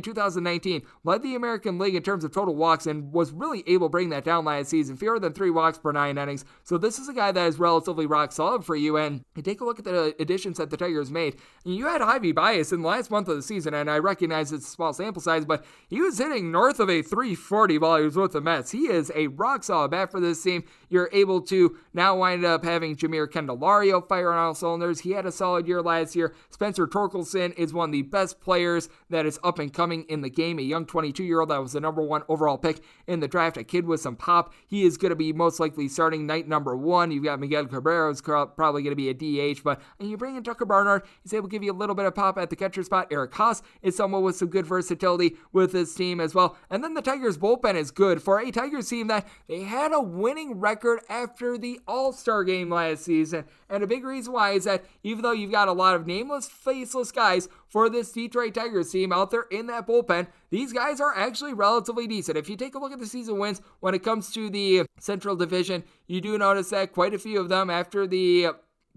2019, 0.00 0.82
led 1.02 1.22
the 1.22 1.34
American 1.34 1.76
League 1.76 1.96
in 1.96 2.04
terms 2.04 2.22
of 2.22 2.30
total 2.30 2.54
walks, 2.54 2.86
and 2.86 3.12
was 3.12 3.32
really 3.32 3.64
able 3.66 3.88
to 3.88 3.90
bring 3.90 4.10
that 4.10 4.22
down 4.22 4.44
last 4.44 4.68
season, 4.68 4.96
fewer 4.96 5.18
than 5.18 5.32
three 5.32 5.50
walks 5.50 5.76
per 5.76 5.90
nine 5.90 6.18
innings. 6.18 6.44
So 6.62 6.78
this 6.78 7.00
is 7.00 7.08
a 7.08 7.12
guy 7.12 7.32
that 7.32 7.48
is 7.48 7.58
relatively 7.58 8.06
rock 8.06 8.30
solid 8.30 8.64
for 8.64 8.76
you, 8.76 8.96
and 8.96 9.24
you 9.34 9.42
take 9.42 9.60
a 9.60 9.64
look 9.64 9.80
at 9.80 9.84
the 9.84 10.14
additions 10.20 10.58
that 10.58 10.70
the 10.70 10.76
Tigers 10.76 11.10
made. 11.10 11.34
And 11.64 11.74
you 11.74 11.86
had 11.86 12.00
Javy 12.00 12.32
Báez 12.32 12.72
in 12.72 12.82
the 12.82 12.88
last 12.88 13.10
month 13.10 13.26
of 13.26 13.34
the 13.34 13.42
season, 13.42 13.74
and 13.74 13.90
I 13.90 13.98
recognize 13.98 14.35
it's 14.40 14.52
a 14.52 14.60
small 14.60 14.92
sample 14.92 15.22
size, 15.22 15.44
but 15.44 15.64
he 15.88 16.00
was 16.00 16.18
hitting 16.18 16.50
north 16.50 16.80
of 16.80 16.90
a 16.90 17.02
340 17.02 17.78
while 17.78 17.98
he 17.98 18.04
was 18.04 18.16
with 18.16 18.32
the 18.32 18.40
Mets. 18.40 18.70
He 18.70 18.88
is 18.88 19.12
a 19.14 19.28
rock 19.28 19.64
solid 19.64 19.90
bat 19.90 20.10
for 20.10 20.20
this 20.20 20.42
team. 20.42 20.64
You're 20.88 21.10
able 21.12 21.40
to 21.42 21.76
now 21.92 22.16
wind 22.16 22.44
up 22.44 22.64
having 22.64 22.96
Jeimer 22.96 23.26
Candelario 23.26 24.06
fire 24.06 24.32
on 24.32 24.38
all 24.38 24.54
cylinders. 24.54 25.00
He 25.00 25.12
had 25.12 25.26
a 25.26 25.32
solid 25.32 25.66
year 25.66 25.82
last 25.82 26.14
year. 26.14 26.34
Spencer 26.50 26.86
Torkelson 26.86 27.54
is 27.54 27.72
one 27.72 27.90
of 27.90 27.92
the 27.92 28.02
best 28.02 28.40
players 28.40 28.88
that 29.10 29.26
is 29.26 29.38
up 29.42 29.58
and 29.58 29.72
coming 29.72 30.04
in 30.08 30.20
the 30.20 30.30
game. 30.30 30.58
A 30.58 30.62
young 30.62 30.86
22 30.86 31.24
year 31.24 31.40
old 31.40 31.50
that 31.50 31.62
was 31.62 31.72
the 31.72 31.80
number 31.80 32.02
one 32.02 32.22
overall 32.28 32.58
pick 32.58 32.80
in 33.06 33.20
the 33.20 33.28
draft. 33.28 33.56
A 33.56 33.64
kid 33.64 33.86
with 33.86 34.00
some 34.00 34.16
pop. 34.16 34.52
He 34.66 34.84
is 34.84 34.96
going 34.96 35.10
to 35.10 35.16
be 35.16 35.32
most 35.32 35.60
likely 35.60 35.88
starting 35.88 36.26
night 36.26 36.48
number 36.48 36.76
one. 36.76 37.10
You've 37.10 37.24
got 37.24 37.40
Miguel 37.40 37.66
Cabrera, 37.66 38.10
who's 38.10 38.20
probably 38.20 38.82
going 38.82 38.96
to 38.96 38.96
be 38.96 39.08
a 39.08 39.54
DH, 39.54 39.62
but 39.62 39.80
you 39.98 40.16
bring 40.16 40.36
in 40.36 40.42
Tucker 40.42 40.64
Barnhart. 40.64 41.06
he's 41.22 41.34
able 41.34 41.48
to 41.48 41.52
give 41.52 41.62
you 41.62 41.72
a 41.72 41.74
little 41.74 41.94
bit 41.94 42.06
of 42.06 42.14
pop 42.14 42.38
at 42.38 42.50
the 42.50 42.56
catcher 42.56 42.82
spot. 42.82 43.08
Eric 43.10 43.32
Haase 43.32 43.62
is 43.82 43.96
someone 43.96 44.22
with 44.26 44.36
some 44.36 44.48
good 44.48 44.66
versatility 44.66 45.36
with 45.52 45.72
this 45.72 45.94
team 45.94 46.20
as 46.20 46.34
well. 46.34 46.56
And 46.68 46.84
then 46.84 46.94
the 46.94 47.02
Tigers 47.02 47.38
bullpen 47.38 47.74
is 47.74 47.90
good 47.90 48.22
for 48.22 48.38
a 48.38 48.50
Tigers 48.50 48.90
team 48.90 49.06
that 49.06 49.26
they 49.48 49.62
had 49.62 49.92
a 49.92 50.00
winning 50.00 50.60
record 50.60 51.00
after 51.08 51.56
the 51.56 51.80
All 51.88 52.12
Star 52.12 52.44
game 52.44 52.68
last 52.70 53.04
season. 53.04 53.44
And 53.70 53.82
a 53.82 53.86
big 53.86 54.04
reason 54.04 54.32
why 54.32 54.52
is 54.52 54.64
that 54.64 54.84
even 55.02 55.22
though 55.22 55.32
you've 55.32 55.50
got 55.50 55.68
a 55.68 55.72
lot 55.72 55.94
of 55.94 56.06
nameless, 56.06 56.48
faceless 56.48 57.10
guys 57.10 57.48
for 57.66 57.88
this 57.88 58.12
Detroit 58.12 58.54
Tigers 58.54 58.90
team 58.90 59.12
out 59.12 59.30
there 59.30 59.46
in 59.50 59.66
that 59.68 59.86
bullpen, 59.86 60.26
these 60.50 60.72
guys 60.72 61.00
are 61.00 61.16
actually 61.16 61.54
relatively 61.54 62.06
decent. 62.06 62.38
If 62.38 62.48
you 62.48 62.56
take 62.56 62.74
a 62.74 62.78
look 62.78 62.92
at 62.92 62.98
the 62.98 63.06
season 63.06 63.38
wins 63.38 63.60
when 63.80 63.94
it 63.94 64.02
comes 64.04 64.30
to 64.32 64.50
the 64.50 64.84
Central 65.00 65.36
Division, 65.36 65.84
you 66.06 66.20
do 66.20 66.36
notice 66.38 66.70
that 66.70 66.92
quite 66.92 67.14
a 67.14 67.18
few 67.18 67.40
of 67.40 67.48
them 67.48 67.70
after 67.70 68.06
the 68.06 68.48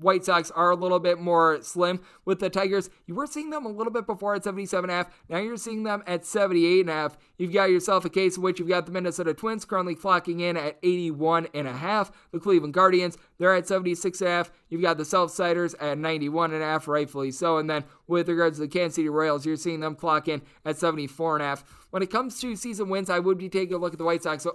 White 0.02 0.26
Sox 0.26 0.52
are 0.52 0.72
a 0.72 0.76
little 0.76 1.00
bit 1.00 1.20
more 1.20 1.62
slim 1.62 2.02
with 2.26 2.40
the 2.40 2.50
Tigers. 2.50 2.90
You 3.06 3.16
were 3.16 3.28
seeing 3.28 3.50
them 3.50 3.66
a 3.66 3.70
little 3.70 3.92
bit 3.92 4.06
before 4.06 4.36
at 4.36 4.44
77.5. 4.44 5.08
Now 5.30 5.38
you're 5.38 5.58
seeing 5.58 5.84
them 5.84 6.04
at 6.08 6.24
78.5. 6.24 7.16
You've 7.38 7.54
got 7.54 7.70
yourself 7.70 8.06
a 8.06 8.10
case 8.10 8.38
in 8.38 8.44
which 8.44 8.60
you've 8.60 8.70
got 8.70 8.86
the 8.86 8.92
Minnesota 8.92 9.34
Twins 9.34 9.66
currently 9.66 9.96
clocking 9.96 10.42
in 10.42 10.58
at 10.58 10.82
81.5. 10.82 12.12
The 12.32 12.40
Cleveland 12.40 12.74
Guardians, 12.74 13.18
they're 13.38 13.56
at 13.56 13.66
76.5. 13.66 14.50
You've 14.70 14.82
got 14.82 14.98
the 14.98 15.04
Southsiders 15.04 15.76
at 15.80 15.98
91.5, 15.98 16.88
rightfully 16.88 17.32
so. 17.32 17.58
And 17.58 17.70
then 17.70 17.84
with 18.08 18.30
regards 18.30 18.58
to 18.58 18.62
the 18.62 18.68
Kansas 18.68 18.96
City 18.96 19.10
Royals, 19.10 19.46
you're 19.46 19.56
seeing 19.56 19.80
them 19.80 19.96
clock 19.96 20.28
in 20.28 20.42
at 20.66 20.76
74.5. 20.76 21.64
When 21.90 22.04
it 22.04 22.12
comes 22.12 22.40
to 22.42 22.56
season 22.56 22.90
wins, 22.90 23.10
I 23.10 23.20
would 23.20 23.38
be 23.38 23.50
taking 23.50 23.76
a 23.76 23.78
look 23.78 23.94
at 23.94 24.00
the 24.00 24.06
White 24.06 24.24
Sox. 24.24 24.46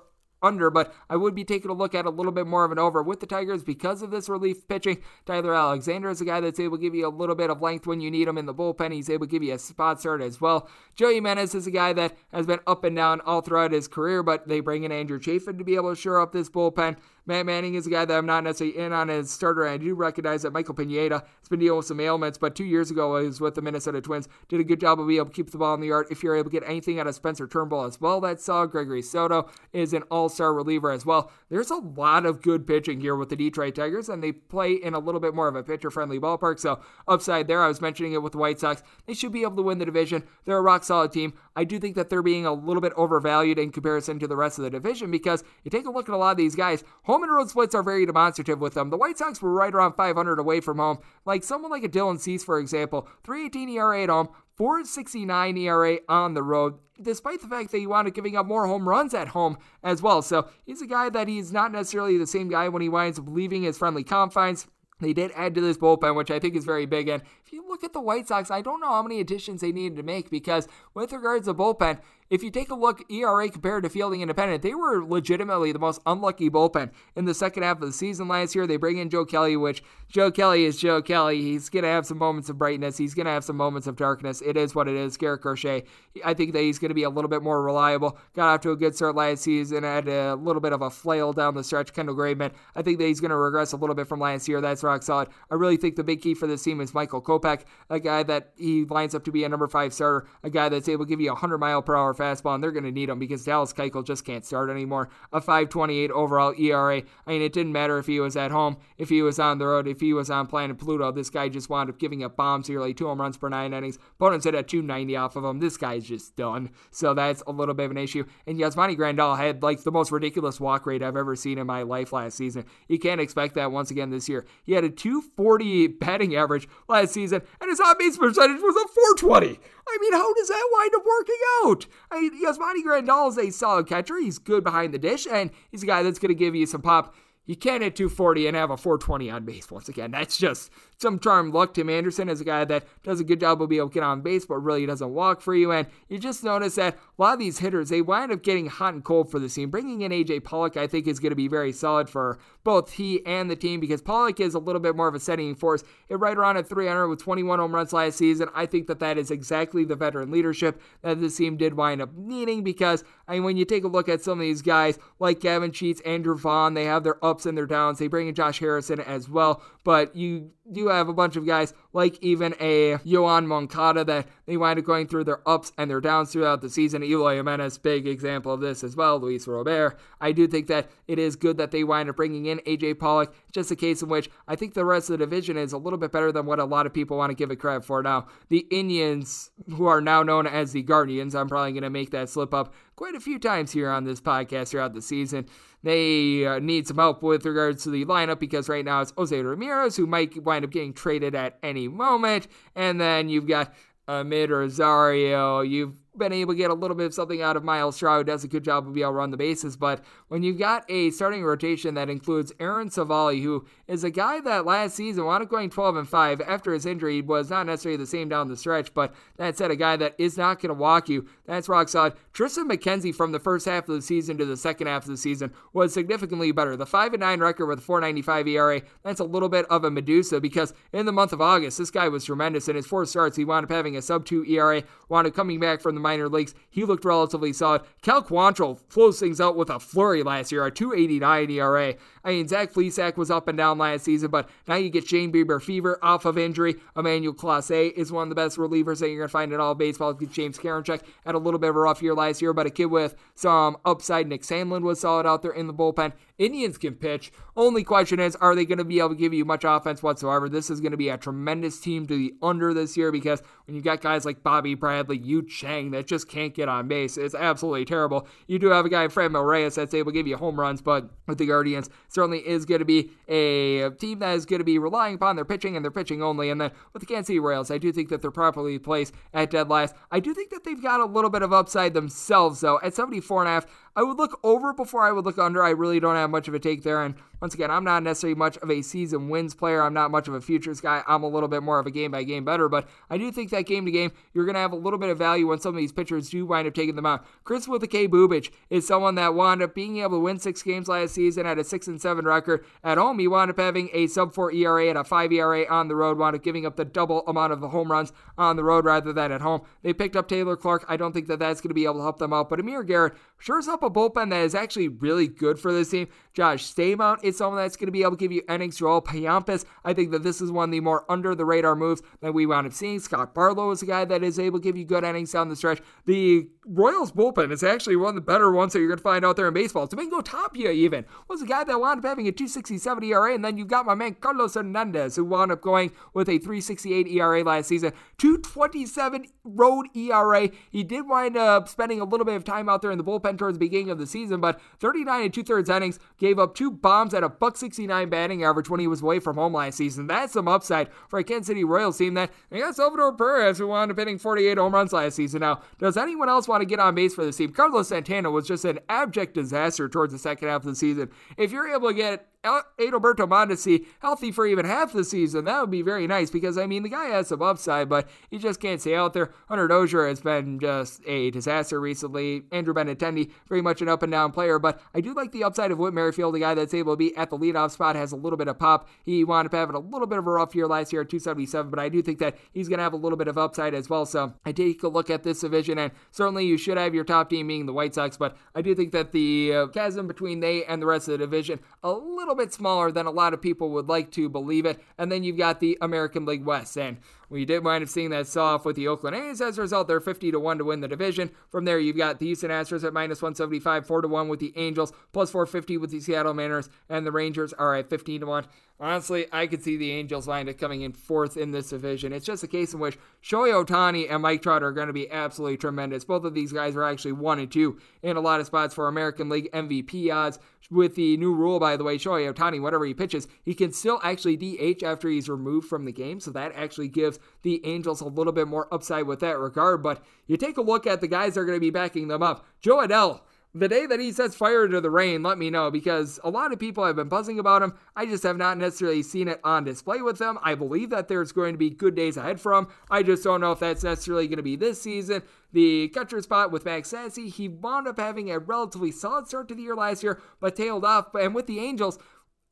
Under, 0.42 0.70
but 0.70 0.94
I 1.08 1.16
would 1.16 1.34
be 1.34 1.44
taking 1.44 1.70
a 1.70 1.74
look 1.74 1.94
at 1.94 2.04
a 2.04 2.10
little 2.10 2.32
bit 2.32 2.46
more 2.46 2.64
of 2.64 2.72
an 2.72 2.78
over 2.78 3.02
with 3.02 3.20
the 3.20 3.26
Tigers 3.26 3.64
because 3.64 4.02
of 4.02 4.10
this 4.10 4.28
relief 4.28 4.68
pitching. 4.68 4.98
Tyler 5.24 5.54
Alexander 5.54 6.10
is 6.10 6.20
a 6.20 6.24
guy 6.24 6.40
that's 6.40 6.60
able 6.60 6.76
to 6.76 6.82
give 6.82 6.94
you 6.94 7.06
a 7.06 7.08
little 7.08 7.34
bit 7.34 7.48
of 7.48 7.62
length 7.62 7.86
when 7.86 8.00
you 8.00 8.10
need 8.10 8.28
him 8.28 8.36
in 8.36 8.44
the 8.44 8.54
bullpen. 8.54 8.92
He's 8.92 9.08
able 9.08 9.26
to 9.26 9.30
give 9.30 9.42
you 9.42 9.54
a 9.54 9.58
spot 9.58 10.00
start 10.00 10.20
as 10.20 10.40
well. 10.40 10.68
Joey 10.96 11.14
Jimenez 11.14 11.54
is 11.54 11.66
a 11.66 11.70
guy 11.70 11.94
that 11.94 12.16
has 12.32 12.46
been 12.46 12.60
up 12.66 12.84
and 12.84 12.94
down 12.94 13.22
all 13.22 13.40
throughout 13.40 13.72
his 13.72 13.88
career, 13.88 14.22
but 14.22 14.46
they 14.46 14.60
bring 14.60 14.84
in 14.84 14.92
Andrew 14.92 15.18
Chafin 15.18 15.56
to 15.56 15.64
be 15.64 15.76
able 15.76 15.94
to 15.94 16.00
shore 16.00 16.20
up 16.20 16.32
this 16.32 16.50
bullpen. 16.50 16.96
Matt 17.26 17.46
Manning 17.46 17.74
is 17.74 17.86
a 17.86 17.90
guy 17.90 18.04
that 18.04 18.16
I'm 18.16 18.26
not 18.26 18.44
necessarily 18.44 18.78
in 18.78 18.92
on 18.92 19.08
as 19.10 19.30
starter. 19.30 19.64
And 19.64 19.72
I 19.72 19.76
do 19.78 19.94
recognize 19.94 20.42
that 20.42 20.52
Michael 20.52 20.74
Pineda 20.74 21.24
has 21.40 21.48
been 21.48 21.60
dealing 21.60 21.78
with 21.78 21.86
some 21.86 22.00
ailments, 22.00 22.38
but 22.38 22.54
two 22.54 22.64
years 22.64 22.90
ago 22.90 23.18
he 23.18 23.26
was 23.26 23.40
with 23.40 23.54
the 23.54 23.62
Minnesota 23.62 24.00
Twins. 24.00 24.28
Did 24.48 24.60
a 24.60 24.64
good 24.64 24.80
job 24.80 25.00
of 25.00 25.06
being 25.06 25.18
able 25.18 25.30
to 25.30 25.34
keep 25.34 25.50
the 25.50 25.58
ball 25.58 25.74
in 25.74 25.80
the 25.80 25.88
yard. 25.88 26.06
If 26.10 26.22
you're 26.22 26.36
able 26.36 26.50
to 26.50 26.60
get 26.60 26.68
anything 26.68 27.00
out 27.00 27.06
of 27.06 27.14
Spencer 27.14 27.46
Turnbull 27.46 27.84
as 27.84 28.00
well, 28.00 28.20
that's 28.20 28.44
saw 28.44 28.66
Gregory 28.66 29.02
Soto 29.02 29.50
is 29.72 29.92
an 29.92 30.02
all-star 30.10 30.52
reliever 30.52 30.90
as 30.90 31.06
well. 31.06 31.30
There's 31.48 31.70
a 31.70 31.76
lot 31.76 32.26
of 32.26 32.42
good 32.42 32.66
pitching 32.66 33.00
here 33.00 33.16
with 33.16 33.30
the 33.30 33.36
Detroit 33.36 33.74
Tigers, 33.74 34.08
and 34.08 34.22
they 34.22 34.32
play 34.32 34.72
in 34.72 34.92
a 34.94 34.98
little 34.98 35.20
bit 35.20 35.34
more 35.34 35.48
of 35.48 35.56
a 35.56 35.62
pitcher-friendly 35.62 36.18
ballpark. 36.20 36.58
So 36.58 36.80
upside 37.08 37.48
there, 37.48 37.62
I 37.62 37.68
was 37.68 37.80
mentioning 37.80 38.12
it 38.12 38.22
with 38.22 38.32
the 38.32 38.38
White 38.38 38.60
Sox. 38.60 38.82
They 39.06 39.14
should 39.14 39.32
be 39.32 39.42
able 39.42 39.56
to 39.56 39.62
win 39.62 39.78
the 39.78 39.86
division. 39.86 40.24
They're 40.44 40.58
a 40.58 40.62
rock 40.62 40.84
solid 40.84 41.12
team. 41.12 41.32
I 41.56 41.64
do 41.64 41.78
think 41.78 41.94
that 41.96 42.10
they're 42.10 42.22
being 42.22 42.44
a 42.44 42.52
little 42.52 42.82
bit 42.82 42.92
overvalued 42.96 43.58
in 43.58 43.70
comparison 43.70 44.18
to 44.18 44.26
the 44.26 44.36
rest 44.36 44.58
of 44.58 44.64
the 44.64 44.70
division 44.70 45.10
because 45.10 45.44
you 45.62 45.70
take 45.70 45.86
a 45.86 45.90
look 45.90 46.08
at 46.08 46.14
a 46.14 46.18
lot 46.18 46.32
of 46.32 46.36
these 46.36 46.56
guys. 46.56 46.84
Home 47.04 47.13
and 47.22 47.32
road 47.32 47.50
splits 47.50 47.74
are 47.74 47.82
very 47.82 47.94
very 47.94 48.06
demonstrative 48.06 48.60
with 48.60 48.74
them. 48.74 48.90
The 48.90 48.96
White 48.96 49.18
Sox 49.18 49.40
were 49.40 49.52
right 49.52 49.72
around 49.72 49.92
500 49.92 50.38
away 50.38 50.60
from 50.60 50.78
home. 50.78 50.98
Like 51.24 51.44
someone 51.44 51.70
like 51.70 51.84
a 51.84 51.88
Dylan 51.88 52.18
Cease, 52.18 52.42
for 52.42 52.58
example, 52.58 53.08
318 53.22 53.68
ERA 53.68 54.02
at 54.02 54.08
home, 54.08 54.28
469 54.56 55.56
ERA 55.58 55.98
on 56.08 56.34
the 56.34 56.42
road, 56.42 56.74
despite 57.00 57.40
the 57.40 57.46
fact 57.46 57.70
that 57.70 57.78
he 57.78 57.86
wound 57.86 58.08
up 58.08 58.14
giving 58.14 58.36
up 58.36 58.46
more 58.46 58.66
home 58.66 58.88
runs 58.88 59.14
at 59.14 59.28
home 59.28 59.58
as 59.82 60.02
well. 60.02 60.22
So 60.22 60.48
he's 60.64 60.82
a 60.82 60.86
guy 60.86 61.08
that 61.10 61.28
he's 61.28 61.52
not 61.52 61.72
necessarily 61.72 62.18
the 62.18 62.26
same 62.26 62.48
guy 62.48 62.68
when 62.68 62.82
he 62.82 62.88
winds 62.88 63.18
up 63.18 63.28
leaving 63.28 63.62
his 63.62 63.78
friendly 63.78 64.02
confines. 64.02 64.66
They 65.00 65.12
did 65.12 65.32
add 65.34 65.54
to 65.54 65.60
this 65.60 65.76
bullpen, 65.76 66.16
which 66.16 66.30
I 66.30 66.38
think 66.38 66.54
is 66.56 66.64
very 66.64 66.86
big. 66.86 67.08
And 67.08 67.22
if 67.44 67.52
you 67.52 67.64
look 67.68 67.84
at 67.84 67.92
the 67.92 68.00
White 68.00 68.28
Sox, 68.28 68.50
I 68.50 68.62
don't 68.62 68.80
know 68.80 68.88
how 68.88 69.02
many 69.02 69.20
additions 69.20 69.60
they 69.60 69.72
needed 69.72 69.96
to 69.96 70.02
make 70.02 70.30
because, 70.30 70.68
with 70.94 71.12
regards 71.12 71.46
to 71.46 71.54
bullpen, 71.54 72.00
if 72.34 72.42
you 72.42 72.50
take 72.50 72.68
a 72.70 72.74
look, 72.74 73.00
ERA 73.08 73.48
compared 73.48 73.84
to 73.84 73.88
Fielding 73.88 74.20
Independent, 74.20 74.60
they 74.62 74.74
were 74.74 75.04
legitimately 75.04 75.70
the 75.70 75.78
most 75.78 76.00
unlucky 76.04 76.50
bullpen 76.50 76.90
in 77.14 77.26
the 77.26 77.32
second 77.32 77.62
half 77.62 77.80
of 77.80 77.86
the 77.86 77.92
season 77.92 78.26
last 78.26 78.56
year. 78.56 78.66
They 78.66 78.76
bring 78.76 78.98
in 78.98 79.08
Joe 79.08 79.24
Kelly, 79.24 79.56
which 79.56 79.84
Joe 80.08 80.32
Kelly 80.32 80.64
is 80.64 80.76
Joe 80.76 81.00
Kelly. 81.00 81.40
He's 81.40 81.68
going 81.68 81.84
to 81.84 81.88
have 81.88 82.04
some 82.04 82.18
moments 82.18 82.48
of 82.48 82.58
brightness. 82.58 82.96
He's 82.96 83.14
going 83.14 83.26
to 83.26 83.30
have 83.30 83.44
some 83.44 83.56
moments 83.56 83.86
of 83.86 83.94
darkness. 83.94 84.42
It 84.44 84.56
is 84.56 84.74
what 84.74 84.88
it 84.88 84.96
is. 84.96 85.16
Garrett 85.16 85.42
Crochet, 85.42 85.84
I 86.24 86.34
think 86.34 86.54
that 86.54 86.62
he's 86.62 86.80
going 86.80 86.88
to 86.88 86.94
be 86.94 87.04
a 87.04 87.08
little 87.08 87.28
bit 87.28 87.40
more 87.40 87.62
reliable. 87.62 88.18
Got 88.34 88.48
off 88.48 88.60
to 88.62 88.72
a 88.72 88.76
good 88.76 88.96
start 88.96 89.14
last 89.14 89.44
season, 89.44 89.84
had 89.84 90.08
a 90.08 90.34
little 90.34 90.60
bit 90.60 90.72
of 90.72 90.82
a 90.82 90.90
flail 90.90 91.32
down 91.32 91.54
the 91.54 91.62
stretch. 91.62 91.92
Kendall 91.92 92.16
Graveman, 92.16 92.50
I 92.74 92.82
think 92.82 92.98
that 92.98 93.04
he's 93.04 93.20
going 93.20 93.30
to 93.30 93.36
regress 93.36 93.72
a 93.72 93.76
little 93.76 93.94
bit 93.94 94.08
from 94.08 94.18
last 94.18 94.48
year. 94.48 94.60
That's 94.60 94.82
rock 94.82 95.04
solid. 95.04 95.28
I 95.52 95.54
really 95.54 95.76
think 95.76 95.94
the 95.94 96.02
big 96.02 96.20
key 96.20 96.34
for 96.34 96.48
this 96.48 96.64
team 96.64 96.80
is 96.80 96.94
Michael 96.94 97.22
Kopech, 97.22 97.62
a 97.90 98.00
guy 98.00 98.24
that 98.24 98.54
he 98.56 98.84
lines 98.86 99.14
up 99.14 99.22
to 99.22 99.30
be 99.30 99.44
a 99.44 99.48
number 99.48 99.68
five 99.68 99.94
starter, 99.94 100.26
a 100.42 100.50
guy 100.50 100.68
that's 100.68 100.88
able 100.88 101.04
to 101.04 101.08
give 101.08 101.20
you 101.20 101.30
a 101.30 101.34
100 101.34 101.58
mile 101.58 101.80
per 101.80 101.94
hour 101.94 102.12
fastball, 102.24 102.54
and 102.54 102.62
they're 102.62 102.72
going 102.72 102.84
to 102.84 102.90
need 102.90 103.08
him 103.08 103.18
because 103.18 103.44
Dallas 103.44 103.72
Keuchel 103.72 104.04
just 104.04 104.24
can't 104.24 104.44
start 104.44 104.70
anymore. 104.70 105.08
A 105.32 105.40
5.28 105.40 106.10
overall 106.10 106.54
ERA. 106.58 107.02
I 107.26 107.30
mean, 107.30 107.42
it 107.42 107.52
didn't 107.52 107.72
matter 107.72 107.98
if 107.98 108.06
he 108.06 108.20
was 108.20 108.36
at 108.36 108.50
home, 108.50 108.76
if 108.98 109.08
he 109.08 109.22
was 109.22 109.38
on 109.38 109.58
the 109.58 109.66
road, 109.66 109.86
if 109.86 110.00
he 110.00 110.12
was 110.12 110.30
on 110.30 110.46
planet 110.46 110.78
Pluto. 110.78 111.12
This 111.12 111.30
guy 111.30 111.48
just 111.48 111.68
wound 111.68 111.90
up 111.90 111.98
giving 111.98 112.24
up 112.24 112.36
bombs 112.36 112.66
here, 112.66 112.80
like 112.80 112.96
two 112.96 113.06
home 113.06 113.20
runs 113.20 113.36
per 113.36 113.48
nine 113.48 113.72
innings. 113.72 113.98
Opponents 114.18 114.44
hit 114.44 114.54
at 114.54 114.68
290 114.68 115.16
off 115.16 115.36
of 115.36 115.44
him. 115.44 115.60
This 115.60 115.76
guy's 115.76 116.04
just 116.04 116.36
done. 116.36 116.70
So 116.90 117.14
that's 117.14 117.42
a 117.46 117.52
little 117.52 117.74
bit 117.74 117.86
of 117.86 117.90
an 117.90 117.98
issue. 117.98 118.24
And 118.46 118.58
Yasmani 118.58 118.96
Grandal 118.96 119.36
had 119.36 119.62
like 119.62 119.82
the 119.82 119.92
most 119.92 120.12
ridiculous 120.12 120.60
walk 120.60 120.86
rate 120.86 121.02
I've 121.02 121.16
ever 121.16 121.36
seen 121.36 121.58
in 121.58 121.66
my 121.66 121.82
life 121.82 122.12
last 122.12 122.36
season. 122.36 122.64
You 122.88 122.98
can't 122.98 123.20
expect 123.20 123.54
that 123.54 123.72
once 123.72 123.90
again 123.90 124.10
this 124.10 124.28
year. 124.28 124.46
He 124.64 124.72
had 124.72 124.84
a 124.84 124.90
240 124.90 125.88
batting 125.88 126.36
average 126.36 126.68
last 126.88 127.12
season, 127.12 127.42
and 127.60 127.70
his 127.70 127.80
on 127.80 127.96
base 127.98 128.16
percentage 128.16 128.60
was 128.60 128.76
a 128.76 128.88
420. 128.88 129.58
I 129.86 129.98
mean, 130.00 130.12
how 130.12 130.32
does 130.34 130.48
that 130.48 130.68
wind 130.72 130.92
up 130.96 131.04
working 131.04 131.36
out? 131.64 131.86
I 132.10 132.20
mean, 132.20 132.44
Yasmani 132.44 132.84
Grandal 132.84 133.28
is 133.28 133.38
a 133.38 133.50
solid 133.50 133.86
catcher. 133.86 134.18
He's 134.18 134.38
good 134.38 134.64
behind 134.64 134.94
the 134.94 134.98
dish, 134.98 135.26
and 135.30 135.50
he's 135.70 135.82
a 135.82 135.86
guy 135.86 136.02
that's 136.02 136.18
going 136.18 136.30
to 136.30 136.34
give 136.34 136.54
you 136.54 136.66
some 136.66 136.82
pop. 136.82 137.14
You 137.46 137.56
can't 137.56 137.82
hit 137.82 137.94
240 137.94 138.46
and 138.46 138.56
have 138.56 138.70
a 138.70 138.76
420 138.76 139.30
on 139.30 139.44
base 139.44 139.70
once 139.70 139.90
again. 139.90 140.10
That's 140.12 140.38
just 140.38 140.70
some 140.96 141.18
charm 141.18 141.52
luck. 141.52 141.74
Tim 141.74 141.90
Anderson 141.90 142.30
is 142.30 142.40
a 142.40 142.44
guy 142.44 142.64
that 142.64 142.86
does 143.02 143.20
a 143.20 143.24
good 143.24 143.40
job 143.40 143.60
of 143.60 143.68
being 143.68 143.80
able 143.80 143.90
to 143.90 143.94
get 143.94 144.02
on 144.02 144.22
base, 144.22 144.46
but 144.46 144.56
really 144.56 144.86
doesn't 144.86 145.12
walk 145.12 145.42
for 145.42 145.54
you. 145.54 145.70
And 145.70 145.86
you 146.08 146.18
just 146.18 146.42
notice 146.42 146.76
that 146.76 146.96
a 147.16 147.22
lot 147.22 147.32
of 147.34 147.38
these 147.38 147.58
hitters, 147.58 147.90
they 147.90 148.02
wind 148.02 148.32
up 148.32 148.42
getting 148.42 148.66
hot 148.66 148.94
and 148.94 149.04
cold 149.04 149.30
for 149.30 149.38
the 149.38 149.48
team. 149.48 149.70
Bringing 149.70 150.02
in 150.02 150.10
AJ 150.10 150.42
Pollock, 150.42 150.76
I 150.76 150.88
think, 150.88 151.06
is 151.06 151.20
going 151.20 151.30
to 151.30 151.36
be 151.36 151.46
very 151.46 151.72
solid 151.72 152.10
for 152.10 152.38
both 152.64 152.92
he 152.92 153.24
and 153.24 153.48
the 153.48 153.54
team 153.56 153.78
because 153.78 154.02
Pollock 154.02 154.40
is 154.40 154.54
a 154.54 154.58
little 154.58 154.80
bit 154.80 154.96
more 154.96 155.06
of 155.06 155.14
a 155.14 155.20
setting 155.20 155.54
force. 155.54 155.84
It 156.08 156.16
right 156.16 156.36
around 156.36 156.56
at 156.56 156.68
300 156.68 157.08
with 157.08 157.20
21 157.20 157.60
home 157.60 157.74
runs 157.74 157.92
last 157.92 158.18
season. 158.18 158.48
I 158.54 158.66
think 158.66 158.88
that 158.88 158.98
that 158.98 159.16
is 159.16 159.30
exactly 159.30 159.84
the 159.84 159.94
veteran 159.94 160.32
leadership 160.32 160.80
that 161.02 161.20
this 161.20 161.36
team 161.36 161.56
did 161.56 161.74
wind 161.74 162.02
up 162.02 162.12
needing 162.16 162.64
because 162.64 163.04
I 163.28 163.34
mean, 163.34 163.44
when 163.44 163.56
you 163.56 163.64
take 163.64 163.84
a 163.84 163.88
look 163.88 164.08
at 164.08 164.22
some 164.22 164.38
of 164.38 164.42
these 164.42 164.62
guys 164.62 164.98
like 165.18 165.40
Gavin 165.40 165.72
Sheets, 165.72 166.00
Andrew 166.02 166.36
Vaughn, 166.36 166.74
they 166.74 166.84
have 166.84 167.04
their 167.04 167.24
ups 167.24 167.46
and 167.46 167.56
their 167.56 167.66
downs. 167.66 167.98
They 167.98 168.08
bring 168.08 168.28
in 168.28 168.34
Josh 168.34 168.58
Harrison 168.58 169.00
as 169.00 169.28
well, 169.28 169.62
but 169.84 170.14
you 170.16 170.50
do 170.72 170.88
have 170.88 171.08
a 171.08 171.12
bunch 171.12 171.36
of 171.36 171.46
guys 171.46 171.74
like 171.92 172.18
even 172.22 172.54
a 172.58 172.96
Yoan 172.98 173.46
Moncada 173.46 174.04
that 174.04 174.26
they 174.46 174.56
wind 174.56 174.78
up 174.78 174.84
going 174.84 175.06
through 175.06 175.24
their 175.24 175.46
ups 175.48 175.72
and 175.76 175.90
their 175.90 176.00
downs 176.00 176.32
throughout 176.32 176.62
the 176.62 176.70
season. 176.70 177.02
Eloy 177.02 177.36
Jimenez, 177.36 177.78
big 177.78 178.06
example 178.06 178.52
of 178.52 178.60
this 178.60 178.82
as 178.82 178.96
well. 178.96 179.18
Luis 179.18 179.46
Robert. 179.46 179.98
I 180.20 180.32
do 180.32 180.46
think 180.46 180.66
that 180.68 180.88
it 181.06 181.18
is 181.18 181.36
good 181.36 181.58
that 181.58 181.70
they 181.70 181.84
wind 181.84 182.08
up 182.08 182.16
bringing 182.16 182.46
in 182.46 182.58
AJ 182.60 182.98
Pollock. 182.98 183.34
Just 183.52 183.70
a 183.70 183.76
case 183.76 184.02
in 184.02 184.08
which 184.08 184.30
I 184.48 184.56
think 184.56 184.74
the 184.74 184.84
rest 184.84 185.10
of 185.10 185.18
the 185.18 185.24
division 185.24 185.56
is 185.56 185.72
a 185.72 185.78
little 185.78 185.98
bit 185.98 186.12
better 186.12 186.32
than 186.32 186.46
what 186.46 186.58
a 186.58 186.64
lot 186.64 186.86
of 186.86 186.94
people 186.94 187.18
want 187.18 187.30
to 187.30 187.34
give 187.34 187.50
it 187.50 187.56
credit 187.56 187.84
for. 187.84 188.02
Now, 188.02 188.26
the 188.48 188.66
Indians, 188.70 189.50
who 189.68 189.86
are 189.86 190.00
now 190.00 190.22
known 190.22 190.46
as 190.46 190.72
the 190.72 190.82
Guardians, 190.82 191.34
I'm 191.34 191.48
probably 191.48 191.72
going 191.72 191.82
to 191.82 191.90
make 191.90 192.10
that 192.10 192.28
slip 192.28 192.54
up 192.54 192.74
quite 192.96 193.14
a 193.14 193.20
few 193.20 193.38
times 193.38 193.72
here 193.72 193.90
on 193.90 194.04
this 194.04 194.20
podcast 194.20 194.68
throughout 194.68 194.94
the 194.94 195.02
season. 195.02 195.46
They 195.82 196.46
uh, 196.46 196.58
need 196.60 196.86
some 196.86 196.96
help 196.96 197.22
with 197.22 197.44
regards 197.44 197.84
to 197.84 197.90
the 197.90 198.04
lineup 198.06 198.38
because 198.38 198.68
right 198.68 198.84
now 198.84 199.00
it's 199.02 199.12
Jose 199.16 199.38
Ramirez, 199.38 199.96
who 199.96 200.06
might 200.06 200.42
wind 200.42 200.64
up 200.64 200.70
getting 200.70 200.94
traded 200.94 201.34
at 201.34 201.58
any 201.62 201.88
moment. 201.88 202.48
And 202.74 203.00
then 203.00 203.28
you've 203.28 203.46
got 203.46 203.74
Amed 204.08 204.48
Rosario. 204.48 205.60
You've 205.60 205.96
been 206.16 206.32
able 206.32 206.52
to 206.52 206.58
get 206.58 206.70
a 206.70 206.74
little 206.74 206.96
bit 206.96 207.06
of 207.06 207.14
something 207.14 207.42
out 207.42 207.56
of 207.56 207.64
Myles 207.64 207.96
Straw, 207.96 208.18
who 208.18 208.24
does 208.24 208.44
a 208.44 208.48
good 208.48 208.64
job 208.64 208.86
of 208.86 208.94
being 208.94 209.04
able 209.04 209.12
to 209.12 209.16
run 209.16 209.30
the 209.30 209.36
bases. 209.36 209.76
But 209.76 210.02
when 210.28 210.42
you've 210.42 210.58
got 210.58 210.84
a 210.88 211.10
starting 211.10 211.44
rotation 211.44 211.94
that 211.94 212.10
includes 212.10 212.52
Aaron 212.60 212.88
Civale, 212.90 213.42
who 213.42 213.66
is 213.88 214.04
a 214.04 214.10
guy 214.10 214.40
that 214.40 214.64
last 214.64 214.96
season 214.96 215.24
wound 215.24 215.42
up 215.42 215.50
going 215.50 215.70
12 215.70 215.96
and 215.96 216.08
5 216.08 216.40
after 216.42 216.72
his 216.72 216.86
injury, 216.86 217.20
was 217.20 217.50
not 217.50 217.66
necessarily 217.66 217.96
the 217.96 218.06
same 218.06 218.28
down 218.28 218.48
the 218.48 218.56
stretch, 218.56 218.94
but 218.94 219.14
that 219.36 219.56
said, 219.56 219.70
a 219.70 219.76
guy 219.76 219.96
that 219.96 220.14
is 220.18 220.36
not 220.36 220.60
going 220.60 220.68
to 220.68 220.74
walk 220.74 221.08
you. 221.08 221.26
That's 221.46 221.68
rock 221.68 221.88
solid. 221.88 222.14
Triston 222.32 222.70
McKenzie 222.70 223.14
from 223.14 223.32
the 223.32 223.40
first 223.40 223.66
half 223.66 223.88
of 223.88 223.94
the 223.94 224.02
season 224.02 224.38
to 224.38 224.44
the 224.44 224.56
second 224.56 224.86
half 224.86 225.04
of 225.04 225.10
the 225.10 225.16
season 225.16 225.52
was 225.72 225.92
significantly 225.92 226.52
better. 226.52 226.76
The 226.76 226.86
5 226.86 227.14
and 227.14 227.20
9 227.20 227.40
record 227.40 227.66
with 227.66 227.78
a 227.78 227.82
495 227.82 228.48
ERA, 228.48 228.82
that's 229.02 229.20
a 229.20 229.24
little 229.24 229.48
bit 229.48 229.66
of 229.66 229.84
a 229.84 229.90
Medusa 229.90 230.40
because 230.40 230.72
in 230.92 231.06
the 231.06 231.12
month 231.12 231.32
of 231.32 231.40
August, 231.40 231.78
this 231.78 231.90
guy 231.90 232.08
was 232.08 232.24
tremendous. 232.24 232.68
In 232.68 232.76
his 232.76 232.86
four 232.86 233.04
starts, 233.06 233.36
he 233.36 233.44
wound 233.44 233.64
up 233.64 233.70
having 233.70 233.96
a 233.96 234.02
sub 234.02 234.24
2 234.24 234.44
ERA, 234.44 234.82
wound 235.08 235.26
up 235.26 235.34
coming 235.34 235.60
back 235.60 235.80
from 235.80 235.94
the 235.94 236.00
minor 236.04 236.28
leagues. 236.28 236.54
He 236.70 236.84
looked 236.84 237.04
relatively 237.04 237.52
solid. 237.52 237.82
Cal 238.02 238.22
Quantrill 238.22 238.78
flows 238.88 239.18
things 239.18 239.40
out 239.40 239.56
with 239.56 239.70
a 239.70 239.80
flurry 239.80 240.22
last 240.22 240.52
year, 240.52 240.64
a 240.64 240.70
289 240.70 241.50
ERA. 241.50 241.94
I 242.22 242.28
mean, 242.30 242.46
Zach 242.46 242.72
Plesac 242.72 243.16
was 243.16 243.30
up 243.30 243.48
and 243.48 243.58
down 243.58 243.78
last 243.78 244.04
season, 244.04 244.30
but 244.30 244.48
now 244.68 244.76
you 244.76 244.90
get 244.90 245.08
Shane 245.08 245.32
Bieber 245.32 245.60
Fever 245.60 245.98
off 246.02 246.24
of 246.24 246.38
injury. 246.38 246.76
Emmanuel 246.96 247.34
Clase 247.34 247.92
is 247.92 248.12
one 248.12 248.24
of 248.24 248.28
the 248.28 248.34
best 248.34 248.56
relievers 248.56 249.00
that 249.00 249.08
you're 249.08 249.18
going 249.18 249.28
to 249.28 249.32
find 249.32 249.52
in 249.52 249.60
all 249.60 249.74
baseball. 249.74 250.14
James 250.14 250.58
Karinchak 250.58 251.00
had 251.24 251.34
a 251.34 251.38
little 251.38 251.58
bit 251.58 251.70
of 251.70 251.76
a 251.76 251.80
rough 251.80 252.02
year 252.02 252.14
last 252.14 252.40
year, 252.40 252.52
but 252.52 252.66
a 252.66 252.70
kid 252.70 252.86
with 252.86 253.16
some 253.34 253.76
upside. 253.84 254.28
Nick 254.28 254.42
Sandlin 254.42 254.82
was 254.82 255.00
solid 255.00 255.26
out 255.26 255.42
there 255.42 255.52
in 255.52 255.66
the 255.66 255.74
bullpen. 255.74 256.12
Indians 256.38 256.78
can 256.78 256.94
pitch. 256.94 257.32
Only 257.56 257.84
question 257.84 258.18
is, 258.18 258.34
are 258.36 258.56
they 258.56 258.64
going 258.64 258.78
to 258.78 258.84
be 258.84 258.98
able 258.98 259.10
to 259.10 259.14
give 259.14 259.32
you 259.32 259.44
much 259.44 259.62
offense 259.64 260.02
whatsoever? 260.02 260.48
This 260.48 260.68
is 260.68 260.80
going 260.80 260.90
to 260.90 260.96
be 260.96 261.08
a 261.08 261.16
tremendous 261.16 261.78
team 261.78 262.06
to 262.06 262.16
the 262.16 262.34
under 262.42 262.74
this 262.74 262.96
year 262.96 263.12
because 263.12 263.40
when 263.66 263.76
you've 263.76 263.84
got 263.84 264.00
guys 264.00 264.24
like 264.24 264.42
Bobby 264.42 264.74
Bradley, 264.74 265.18
Yu 265.18 265.42
Chang 265.42 265.92
that 265.92 266.08
just 266.08 266.28
can't 266.28 266.52
get 266.52 266.68
on 266.68 266.88
base, 266.88 267.16
it's 267.16 267.34
absolutely 267.34 267.84
terrible. 267.84 268.26
You 268.48 268.58
do 268.58 268.70
have 268.70 268.84
a 268.84 268.88
guy, 268.88 269.06
Fred 269.08 269.32
Reyes, 269.32 269.76
that's 269.76 269.94
able 269.94 270.10
to 270.10 270.14
give 270.14 270.26
you 270.26 270.36
home 270.36 270.58
runs, 270.58 270.82
but 270.82 271.08
with 271.28 271.38
the 271.38 271.46
Guardians, 271.46 271.88
certainly 272.08 272.40
is 272.40 272.64
going 272.64 272.80
to 272.80 272.84
be 272.84 273.10
a 273.28 273.90
team 273.90 274.18
that 274.18 274.34
is 274.34 274.44
going 274.44 274.60
to 274.60 274.64
be 274.64 274.78
relying 274.78 275.14
upon 275.14 275.36
their 275.36 275.44
pitching 275.44 275.76
and 275.76 275.84
their 275.84 275.92
pitching 275.92 276.22
only. 276.22 276.50
And 276.50 276.60
then 276.60 276.72
with 276.92 277.00
the 277.00 277.06
Kansas 277.06 277.28
City 277.28 277.38
Royals, 277.38 277.70
I 277.70 277.78
do 277.78 277.92
think 277.92 278.08
that 278.08 278.22
they're 278.22 278.32
properly 278.32 278.78
placed 278.80 279.14
at 279.32 279.50
dead 279.50 279.68
last. 279.68 279.94
I 280.10 280.18
do 280.18 280.34
think 280.34 280.50
that 280.50 280.64
they've 280.64 280.82
got 280.82 281.00
a 281.00 281.04
little 281.04 281.30
bit 281.30 281.42
of 281.42 281.52
upside 281.52 281.94
themselves, 281.94 282.60
though. 282.60 282.80
At 282.82 282.94
74 282.94 283.42
and 283.42 283.48
a 283.48 283.52
half, 283.52 283.66
I 283.96 284.02
would 284.02 284.18
look 284.18 284.40
over 284.42 284.72
before 284.72 285.02
I 285.02 285.12
would 285.12 285.24
look 285.24 285.38
under. 285.38 285.62
I 285.62 285.70
really 285.70 286.00
don't 286.00 286.16
have 286.16 286.30
much 286.30 286.48
of 286.48 286.54
a 286.54 286.58
take 286.58 286.82
there. 286.82 287.02
And 287.02 287.14
once 287.44 287.52
again, 287.52 287.70
I'm 287.70 287.84
not 287.84 288.02
necessarily 288.02 288.34
much 288.34 288.56
of 288.56 288.70
a 288.70 288.80
season 288.80 289.28
wins 289.28 289.54
player. 289.54 289.82
I'm 289.82 289.92
not 289.92 290.10
much 290.10 290.28
of 290.28 290.32
a 290.32 290.40
futures 290.40 290.80
guy. 290.80 291.02
I'm 291.06 291.22
a 291.24 291.28
little 291.28 291.46
bit 291.46 291.62
more 291.62 291.78
of 291.78 291.84
a 291.84 291.90
game 291.90 292.10
by 292.10 292.22
game 292.22 292.42
better. 292.42 292.70
But 292.70 292.88
I 293.10 293.18
do 293.18 293.30
think 293.30 293.50
that 293.50 293.66
game 293.66 293.84
to 293.84 293.90
game, 293.90 294.12
you're 294.32 294.46
going 294.46 294.54
to 294.54 294.60
have 294.60 294.72
a 294.72 294.76
little 294.76 294.98
bit 294.98 295.10
of 295.10 295.18
value 295.18 295.48
when 295.48 295.60
some 295.60 295.74
of 295.74 295.76
these 295.76 295.92
pitchers 295.92 296.30
do 296.30 296.46
wind 296.46 296.66
up 296.66 296.72
taking 296.72 296.96
them 296.96 297.04
out. 297.04 297.22
Chris 297.44 297.68
with 297.68 297.82
the 297.82 297.86
K 297.86 298.08
Bubic 298.08 298.50
is 298.70 298.86
someone 298.86 299.16
that 299.16 299.34
wound 299.34 299.60
up 299.60 299.74
being 299.74 299.98
able 299.98 300.16
to 300.16 300.20
win 300.20 300.38
six 300.38 300.62
games 300.62 300.88
last 300.88 301.12
season 301.12 301.44
at 301.44 301.58
a 301.58 301.64
six 301.64 301.86
and 301.86 302.00
seven 302.00 302.24
record. 302.24 302.64
At 302.82 302.96
home, 302.96 303.18
he 303.18 303.28
wound 303.28 303.50
up 303.50 303.58
having 303.58 303.90
a 303.92 304.06
sub 304.06 304.32
four 304.32 304.50
ERA 304.50 304.88
and 304.88 304.96
a 304.96 305.04
five 305.04 305.30
ERA 305.30 305.66
on 305.68 305.88
the 305.88 305.96
road, 305.96 306.16
wound 306.16 306.36
up 306.36 306.42
giving 306.42 306.64
up 306.64 306.76
the 306.76 306.86
double 306.86 307.26
amount 307.26 307.52
of 307.52 307.60
the 307.60 307.68
home 307.68 307.92
runs 307.92 308.10
on 308.38 308.56
the 308.56 308.64
road 308.64 308.86
rather 308.86 309.12
than 309.12 309.30
at 309.30 309.42
home. 309.42 309.60
They 309.82 309.92
picked 309.92 310.16
up 310.16 310.28
Taylor 310.28 310.56
Clarke. 310.56 310.86
I 310.88 310.96
don't 310.96 311.12
think 311.12 311.26
that 311.26 311.40
that's 311.40 311.60
going 311.60 311.68
to 311.68 311.74
be 311.74 311.84
able 311.84 311.96
to 311.96 312.04
help 312.04 312.18
them 312.18 312.32
out. 312.32 312.48
But 312.48 312.60
Amir 312.60 312.84
Garrett 312.84 313.12
shores 313.38 313.68
up 313.68 313.82
a 313.82 313.90
bullpen 313.90 314.30
that 314.30 314.40
is 314.40 314.54
actually 314.54 314.88
really 314.88 315.28
good 315.28 315.58
for 315.58 315.74
this 315.74 315.90
team. 315.90 316.08
Josh 316.32 316.64
Staumont 316.64 317.22
is 317.22 317.33
someone 317.36 317.60
that's 317.60 317.76
going 317.76 317.86
to 317.86 317.92
be 317.92 318.02
able 318.02 318.12
to 318.12 318.16
give 318.16 318.32
you 318.32 318.42
innings. 318.48 318.78
Joel 318.78 319.02
Payamps, 319.02 319.64
I 319.84 319.92
think 319.92 320.10
that 320.12 320.22
this 320.22 320.40
is 320.40 320.50
one 320.50 320.68
of 320.68 320.72
the 320.72 320.80
more 320.80 321.04
under 321.10 321.34
the 321.34 321.44
radar 321.44 321.76
moves 321.76 322.02
that 322.20 322.34
we 322.34 322.46
wound 322.46 322.66
up 322.66 322.72
seeing. 322.72 323.00
Scott 323.00 323.34
Barlow 323.34 323.70
is 323.70 323.82
a 323.82 323.86
guy 323.86 324.04
that 324.04 324.22
is 324.22 324.38
able 324.38 324.58
to 324.58 324.62
give 324.62 324.76
you 324.76 324.84
good 324.84 325.04
innings 325.04 325.32
down 325.32 325.48
the 325.48 325.56
stretch. 325.56 325.80
The 326.06 326.48
Royals 326.66 327.12
bullpen 327.12 327.52
is 327.52 327.62
actually 327.62 327.96
one 327.96 328.10
of 328.10 328.14
the 328.14 328.20
better 328.22 328.50
ones 328.50 328.72
that 328.72 328.78
you're 328.78 328.88
going 328.88 328.98
to 328.98 329.02
find 329.02 329.24
out 329.24 329.36
there 329.36 329.48
in 329.48 329.54
baseball. 329.54 329.86
Domingo 329.86 330.22
Tapia 330.22 330.70
even 330.70 331.04
was 331.28 331.42
a 331.42 331.46
guy 331.46 331.62
that 331.62 331.78
wound 331.78 331.98
up 331.98 332.04
having 332.04 332.26
a 332.26 332.32
267 332.32 333.04
ERA, 333.04 333.34
and 333.34 333.44
then 333.44 333.58
you've 333.58 333.68
got 333.68 333.84
my 333.84 333.94
man 333.94 334.14
Carlos 334.14 334.54
Hernandez 334.54 335.16
who 335.16 335.26
wound 335.26 335.52
up 335.52 335.60
going 335.60 335.92
with 336.14 336.28
a 336.28 336.38
368 336.38 337.06
ERA 337.08 337.44
last 337.44 337.68
season, 337.68 337.92
227 338.16 339.26
road 339.44 339.88
ERA. 339.94 340.48
He 340.70 340.82
did 340.82 341.06
wind 341.06 341.36
up 341.36 341.68
spending 341.68 342.00
a 342.00 342.04
little 342.04 342.24
bit 342.24 342.36
of 342.36 342.44
time 342.44 342.68
out 342.68 342.80
there 342.80 342.90
in 342.90 342.98
the 342.98 343.04
bullpen 343.04 343.36
towards 343.36 343.56
the 343.56 343.64
beginning 343.64 343.90
of 343.90 343.98
the 343.98 344.06
season, 344.06 344.40
but 344.40 344.58
39 344.78 345.22
and 345.22 345.34
two 345.34 345.42
thirds 345.42 345.68
innings, 345.68 345.98
gave 346.18 346.38
up 346.38 346.54
two 346.54 346.70
bombs 346.70 347.13
at 347.14 347.24
a 347.24 347.28
buck 347.28 347.56
69 347.56 348.08
batting 348.08 348.44
average 348.44 348.68
when 348.68 348.80
he 348.80 348.86
was 348.86 349.02
away 349.02 349.18
from 349.18 349.36
home 349.36 349.54
last 349.54 349.76
season. 349.76 350.06
That's 350.06 350.32
some 350.32 350.48
upside 350.48 350.92
for 351.08 351.18
a 351.18 351.24
Kansas 351.24 351.46
City 351.46 351.64
Royals 351.64 351.98
team 351.98 352.14
that 352.14 352.30
they 352.50 352.58
got 352.58 352.76
Salvador 352.76 353.14
Perez 353.16 353.58
who 353.58 353.68
wound 353.68 353.90
up 353.90 353.98
hitting 353.98 354.18
48 354.18 354.58
home 354.58 354.74
runs 354.74 354.92
last 354.92 355.14
season. 355.14 355.40
Now, 355.40 355.60
does 355.78 355.96
anyone 355.96 356.28
else 356.28 356.48
want 356.48 356.60
to 356.60 356.66
get 356.66 356.80
on 356.80 356.94
base 356.94 357.14
for 357.14 357.24
this 357.24 357.36
team? 357.36 357.52
Carlos 357.52 357.88
Santana 357.88 358.30
was 358.30 358.46
just 358.46 358.64
an 358.64 358.80
abject 358.88 359.34
disaster 359.34 359.88
towards 359.88 360.12
the 360.12 360.18
second 360.18 360.48
half 360.48 360.62
of 360.62 360.66
the 360.66 360.74
season. 360.74 361.10
If 361.36 361.52
you're 361.52 361.68
able 361.68 361.88
to 361.88 361.94
get 361.94 362.28
Adalberto 362.44 363.26
Mondesi 363.28 363.86
healthy 364.00 364.30
for 364.30 364.46
even 364.46 364.64
half 364.64 364.92
the 364.92 365.04
season, 365.04 365.46
that 365.46 365.60
would 365.60 365.70
be 365.70 365.82
very 365.82 366.06
nice 366.06 366.30
because, 366.30 366.58
I 366.58 366.66
mean, 366.66 366.82
the 366.82 366.88
guy 366.88 367.06
has 367.06 367.28
some 367.28 367.42
upside, 367.42 367.88
but 367.88 368.08
he 368.30 368.38
just 368.38 368.60
can't 368.60 368.80
stay 368.80 368.94
out 368.94 369.14
there. 369.14 369.32
Hunter 369.48 369.66
Dozier 369.66 370.06
has 370.06 370.20
been 370.20 370.58
just 370.58 371.00
a 371.06 371.30
disaster 371.30 371.80
recently. 371.80 372.42
Andrew 372.52 372.74
Benintendi, 372.74 373.30
very 373.48 373.62
much 373.62 373.80
an 373.80 373.88
up 373.88 374.02
and 374.02 374.12
down 374.12 374.32
player, 374.32 374.58
but 374.58 374.80
I 374.94 375.00
do 375.00 375.14
like 375.14 375.32
the 375.32 375.44
upside 375.44 375.70
of 375.70 375.78
Whit 375.78 375.94
Merrifield, 375.94 376.36
a 376.36 376.38
guy 376.38 376.54
that's 376.54 376.74
able 376.74 376.92
to 376.92 376.96
be 376.96 377.16
at 377.16 377.30
the 377.30 377.38
leadoff 377.38 377.70
spot, 377.70 377.96
has 377.96 378.12
a 378.12 378.16
little 378.16 378.36
bit 378.36 378.48
of 378.48 378.58
pop. 378.58 378.88
He 379.04 379.24
wound 379.24 379.46
up 379.46 379.52
having 379.52 379.76
a 379.76 379.80
little 379.80 380.06
bit 380.06 380.18
of 380.18 380.26
a 380.26 380.30
rough 380.30 380.54
year 380.54 380.66
last 380.66 380.92
year 380.92 381.02
at 381.02 381.08
277, 381.08 381.70
but 381.70 381.78
I 381.78 381.88
do 381.88 382.02
think 382.02 382.18
that 382.18 382.36
he's 382.52 382.68
going 382.68 382.78
to 382.78 382.84
have 382.84 382.92
a 382.92 382.96
little 382.96 383.18
bit 383.18 383.28
of 383.28 383.38
upside 383.38 383.74
as 383.74 383.88
well. 383.88 384.06
So 384.06 384.34
I 384.44 384.52
take 384.52 384.82
a 384.82 384.88
look 384.88 385.10
at 385.10 385.22
this 385.22 385.40
division, 385.40 385.78
and 385.78 385.92
certainly 386.10 386.44
you 386.46 386.58
should 386.58 386.76
have 386.76 386.94
your 386.94 387.04
top 387.04 387.30
team 387.30 387.46
being 387.46 387.66
the 387.66 387.72
White 387.72 387.94
Sox, 387.94 388.16
but 388.16 388.36
I 388.54 388.62
do 388.62 388.74
think 388.74 388.92
that 388.92 389.12
the 389.12 389.52
uh, 389.54 389.66
chasm 389.68 390.06
between 390.06 390.40
they 390.40 390.64
and 390.64 390.82
the 390.82 390.86
rest 390.86 391.08
of 391.08 391.12
the 391.12 391.18
division 391.18 391.60
a 391.82 391.92
little 391.92 392.33
bit 392.34 392.52
smaller 392.52 392.90
than 392.90 393.06
a 393.06 393.10
lot 393.10 393.34
of 393.34 393.42
people 393.42 393.70
would 393.70 393.88
like 393.88 394.10
to 394.12 394.28
believe 394.28 394.66
it. 394.66 394.80
And 394.98 395.10
then 395.10 395.24
you've 395.24 395.38
got 395.38 395.60
the 395.60 395.78
American 395.80 396.24
League 396.24 396.44
West. 396.44 396.76
And 396.76 396.98
We 397.30 397.44
did 397.44 397.64
wind 397.64 397.82
up 397.82 397.88
seeing 397.88 398.10
that 398.10 398.26
sell 398.26 398.44
off 398.44 398.64
with 398.64 398.76
the 398.76 398.88
Oakland 398.88 399.16
A's. 399.16 399.40
As 399.40 399.58
a 399.58 399.62
result, 399.62 399.88
they're 399.88 400.00
50 400.00 400.30
to 400.32 400.40
1 400.40 400.58
to 400.58 400.64
win 400.64 400.80
the 400.80 400.88
division. 400.88 401.30
From 401.50 401.64
there, 401.64 401.78
you've 401.78 401.96
got 401.96 402.18
the 402.18 402.26
Houston 402.26 402.50
Astros 402.50 402.84
at 402.84 402.92
minus 402.92 403.22
175, 403.22 403.86
4 403.86 404.02
to 404.02 404.08
1 404.08 404.28
with 404.28 404.40
the 404.40 404.52
Angels, 404.56 404.92
plus 405.12 405.30
450 405.30 405.78
with 405.78 405.90
the 405.90 406.00
Seattle 406.00 406.34
Mariners, 406.34 406.68
and 406.88 407.06
the 407.06 407.12
Rangers 407.12 407.52
are 407.54 407.74
at 407.74 407.90
15 407.90 408.20
to 408.20 408.26
1. 408.26 408.46
Honestly, 408.80 409.26
I 409.32 409.46
could 409.46 409.62
see 409.62 409.76
the 409.76 409.92
Angels 409.92 410.26
wind 410.26 410.48
up 410.48 410.58
coming 410.58 410.82
in 410.82 410.92
fourth 410.92 411.36
in 411.36 411.52
this 411.52 411.70
division. 411.70 412.12
It's 412.12 412.26
just 412.26 412.42
a 412.42 412.48
case 412.48 412.74
in 412.74 412.80
which 412.80 412.98
Shohei 413.22 413.64
Ohtani 413.64 414.10
and 414.10 414.20
Mike 414.20 414.42
Trout 414.42 414.64
are 414.64 414.72
going 414.72 414.88
to 414.88 414.92
be 414.92 415.08
absolutely 415.10 415.56
tremendous. 415.56 416.04
Both 416.04 416.24
of 416.24 416.34
these 416.34 416.52
guys 416.52 416.74
are 416.74 416.82
actually 416.82 417.12
one 417.12 417.38
and 417.38 417.50
two 417.50 417.78
in 418.02 418.16
a 418.16 418.20
lot 418.20 418.40
of 418.40 418.46
spots 418.46 418.74
for 418.74 418.88
American 418.88 419.28
League 419.28 419.50
MVP 419.52 420.12
odds. 420.12 420.40
With 420.70 420.94
the 420.94 421.18
new 421.18 421.34
rule, 421.34 421.60
by 421.60 421.76
the 421.76 421.84
way, 421.84 421.98
Shohei 421.98 422.32
Ohtani, 422.32 422.60
whatever 422.60 422.86
he 422.86 422.94
pitches, 422.94 423.28
he 423.44 423.54
can 423.54 423.70
still 423.70 424.00
actually 424.02 424.36
DH 424.36 424.82
after 424.82 425.10
he's 425.10 425.28
removed 425.28 425.68
from 425.68 425.84
the 425.84 425.92
game. 425.92 426.20
So 426.20 426.30
that 426.30 426.52
actually 426.56 426.88
gives 426.88 427.13
the 427.42 427.64
Angels 427.64 428.00
a 428.00 428.06
little 428.06 428.32
bit 428.32 428.48
more 428.48 428.72
upside 428.72 429.06
with 429.06 429.20
that 429.20 429.38
regard. 429.38 429.82
But 429.82 430.02
you 430.26 430.36
take 430.36 430.56
a 430.56 430.62
look 430.62 430.86
at 430.86 431.00
the 431.00 431.08
guys 431.08 431.34
that 431.34 431.40
are 431.40 431.44
going 431.44 431.56
to 431.56 431.60
be 431.60 431.70
backing 431.70 432.08
them 432.08 432.22
up. 432.22 432.46
Jo 432.60 432.78
Adell 432.78 433.20
the 433.56 433.68
day 433.68 433.86
that 433.86 434.00
he 434.00 434.10
sets 434.10 434.34
fire 434.34 434.66
to 434.66 434.80
the 434.80 434.90
rain, 434.90 435.22
let 435.22 435.38
me 435.38 435.48
know 435.48 435.70
because 435.70 436.18
a 436.24 436.30
lot 436.30 436.52
of 436.52 436.58
people 436.58 436.84
have 436.84 436.96
been 436.96 437.08
buzzing 437.08 437.38
about 437.38 437.62
him. 437.62 437.74
I 437.94 438.04
just 438.04 438.24
have 438.24 438.36
not 438.36 438.58
necessarily 438.58 439.02
seen 439.02 439.28
it 439.28 439.40
on 439.44 439.62
display 439.62 440.02
with 440.02 440.20
him. 440.20 440.40
I 440.42 440.56
believe 440.56 440.90
that 440.90 441.06
there's 441.06 441.30
going 441.30 441.54
to 441.54 441.58
be 441.58 441.70
good 441.70 441.94
days 441.94 442.16
ahead 442.16 442.40
for 442.40 442.52
him. 442.52 442.66
I 442.90 443.04
just 443.04 443.22
don't 443.22 443.40
know 443.40 443.52
if 443.52 443.60
that's 443.60 443.84
necessarily 443.84 444.26
going 444.26 444.38
to 444.38 444.42
be 444.42 444.56
this 444.56 444.82
season. 444.82 445.22
The 445.52 445.86
catcher 445.90 446.20
spot 446.20 446.50
with 446.50 446.64
Max 446.64 446.92
Stassi, 446.92 447.32
he 447.32 447.46
wound 447.46 447.86
up 447.86 448.00
having 448.00 448.28
a 448.28 448.40
relatively 448.40 448.90
solid 448.90 449.28
start 449.28 449.46
to 449.48 449.54
the 449.54 449.62
year 449.62 449.76
last 449.76 450.02
year, 450.02 450.20
but 450.40 450.56
tailed 450.56 450.84
off. 450.84 451.14
And 451.14 451.32
with 451.32 451.46
the 451.46 451.60
Angels, 451.60 452.00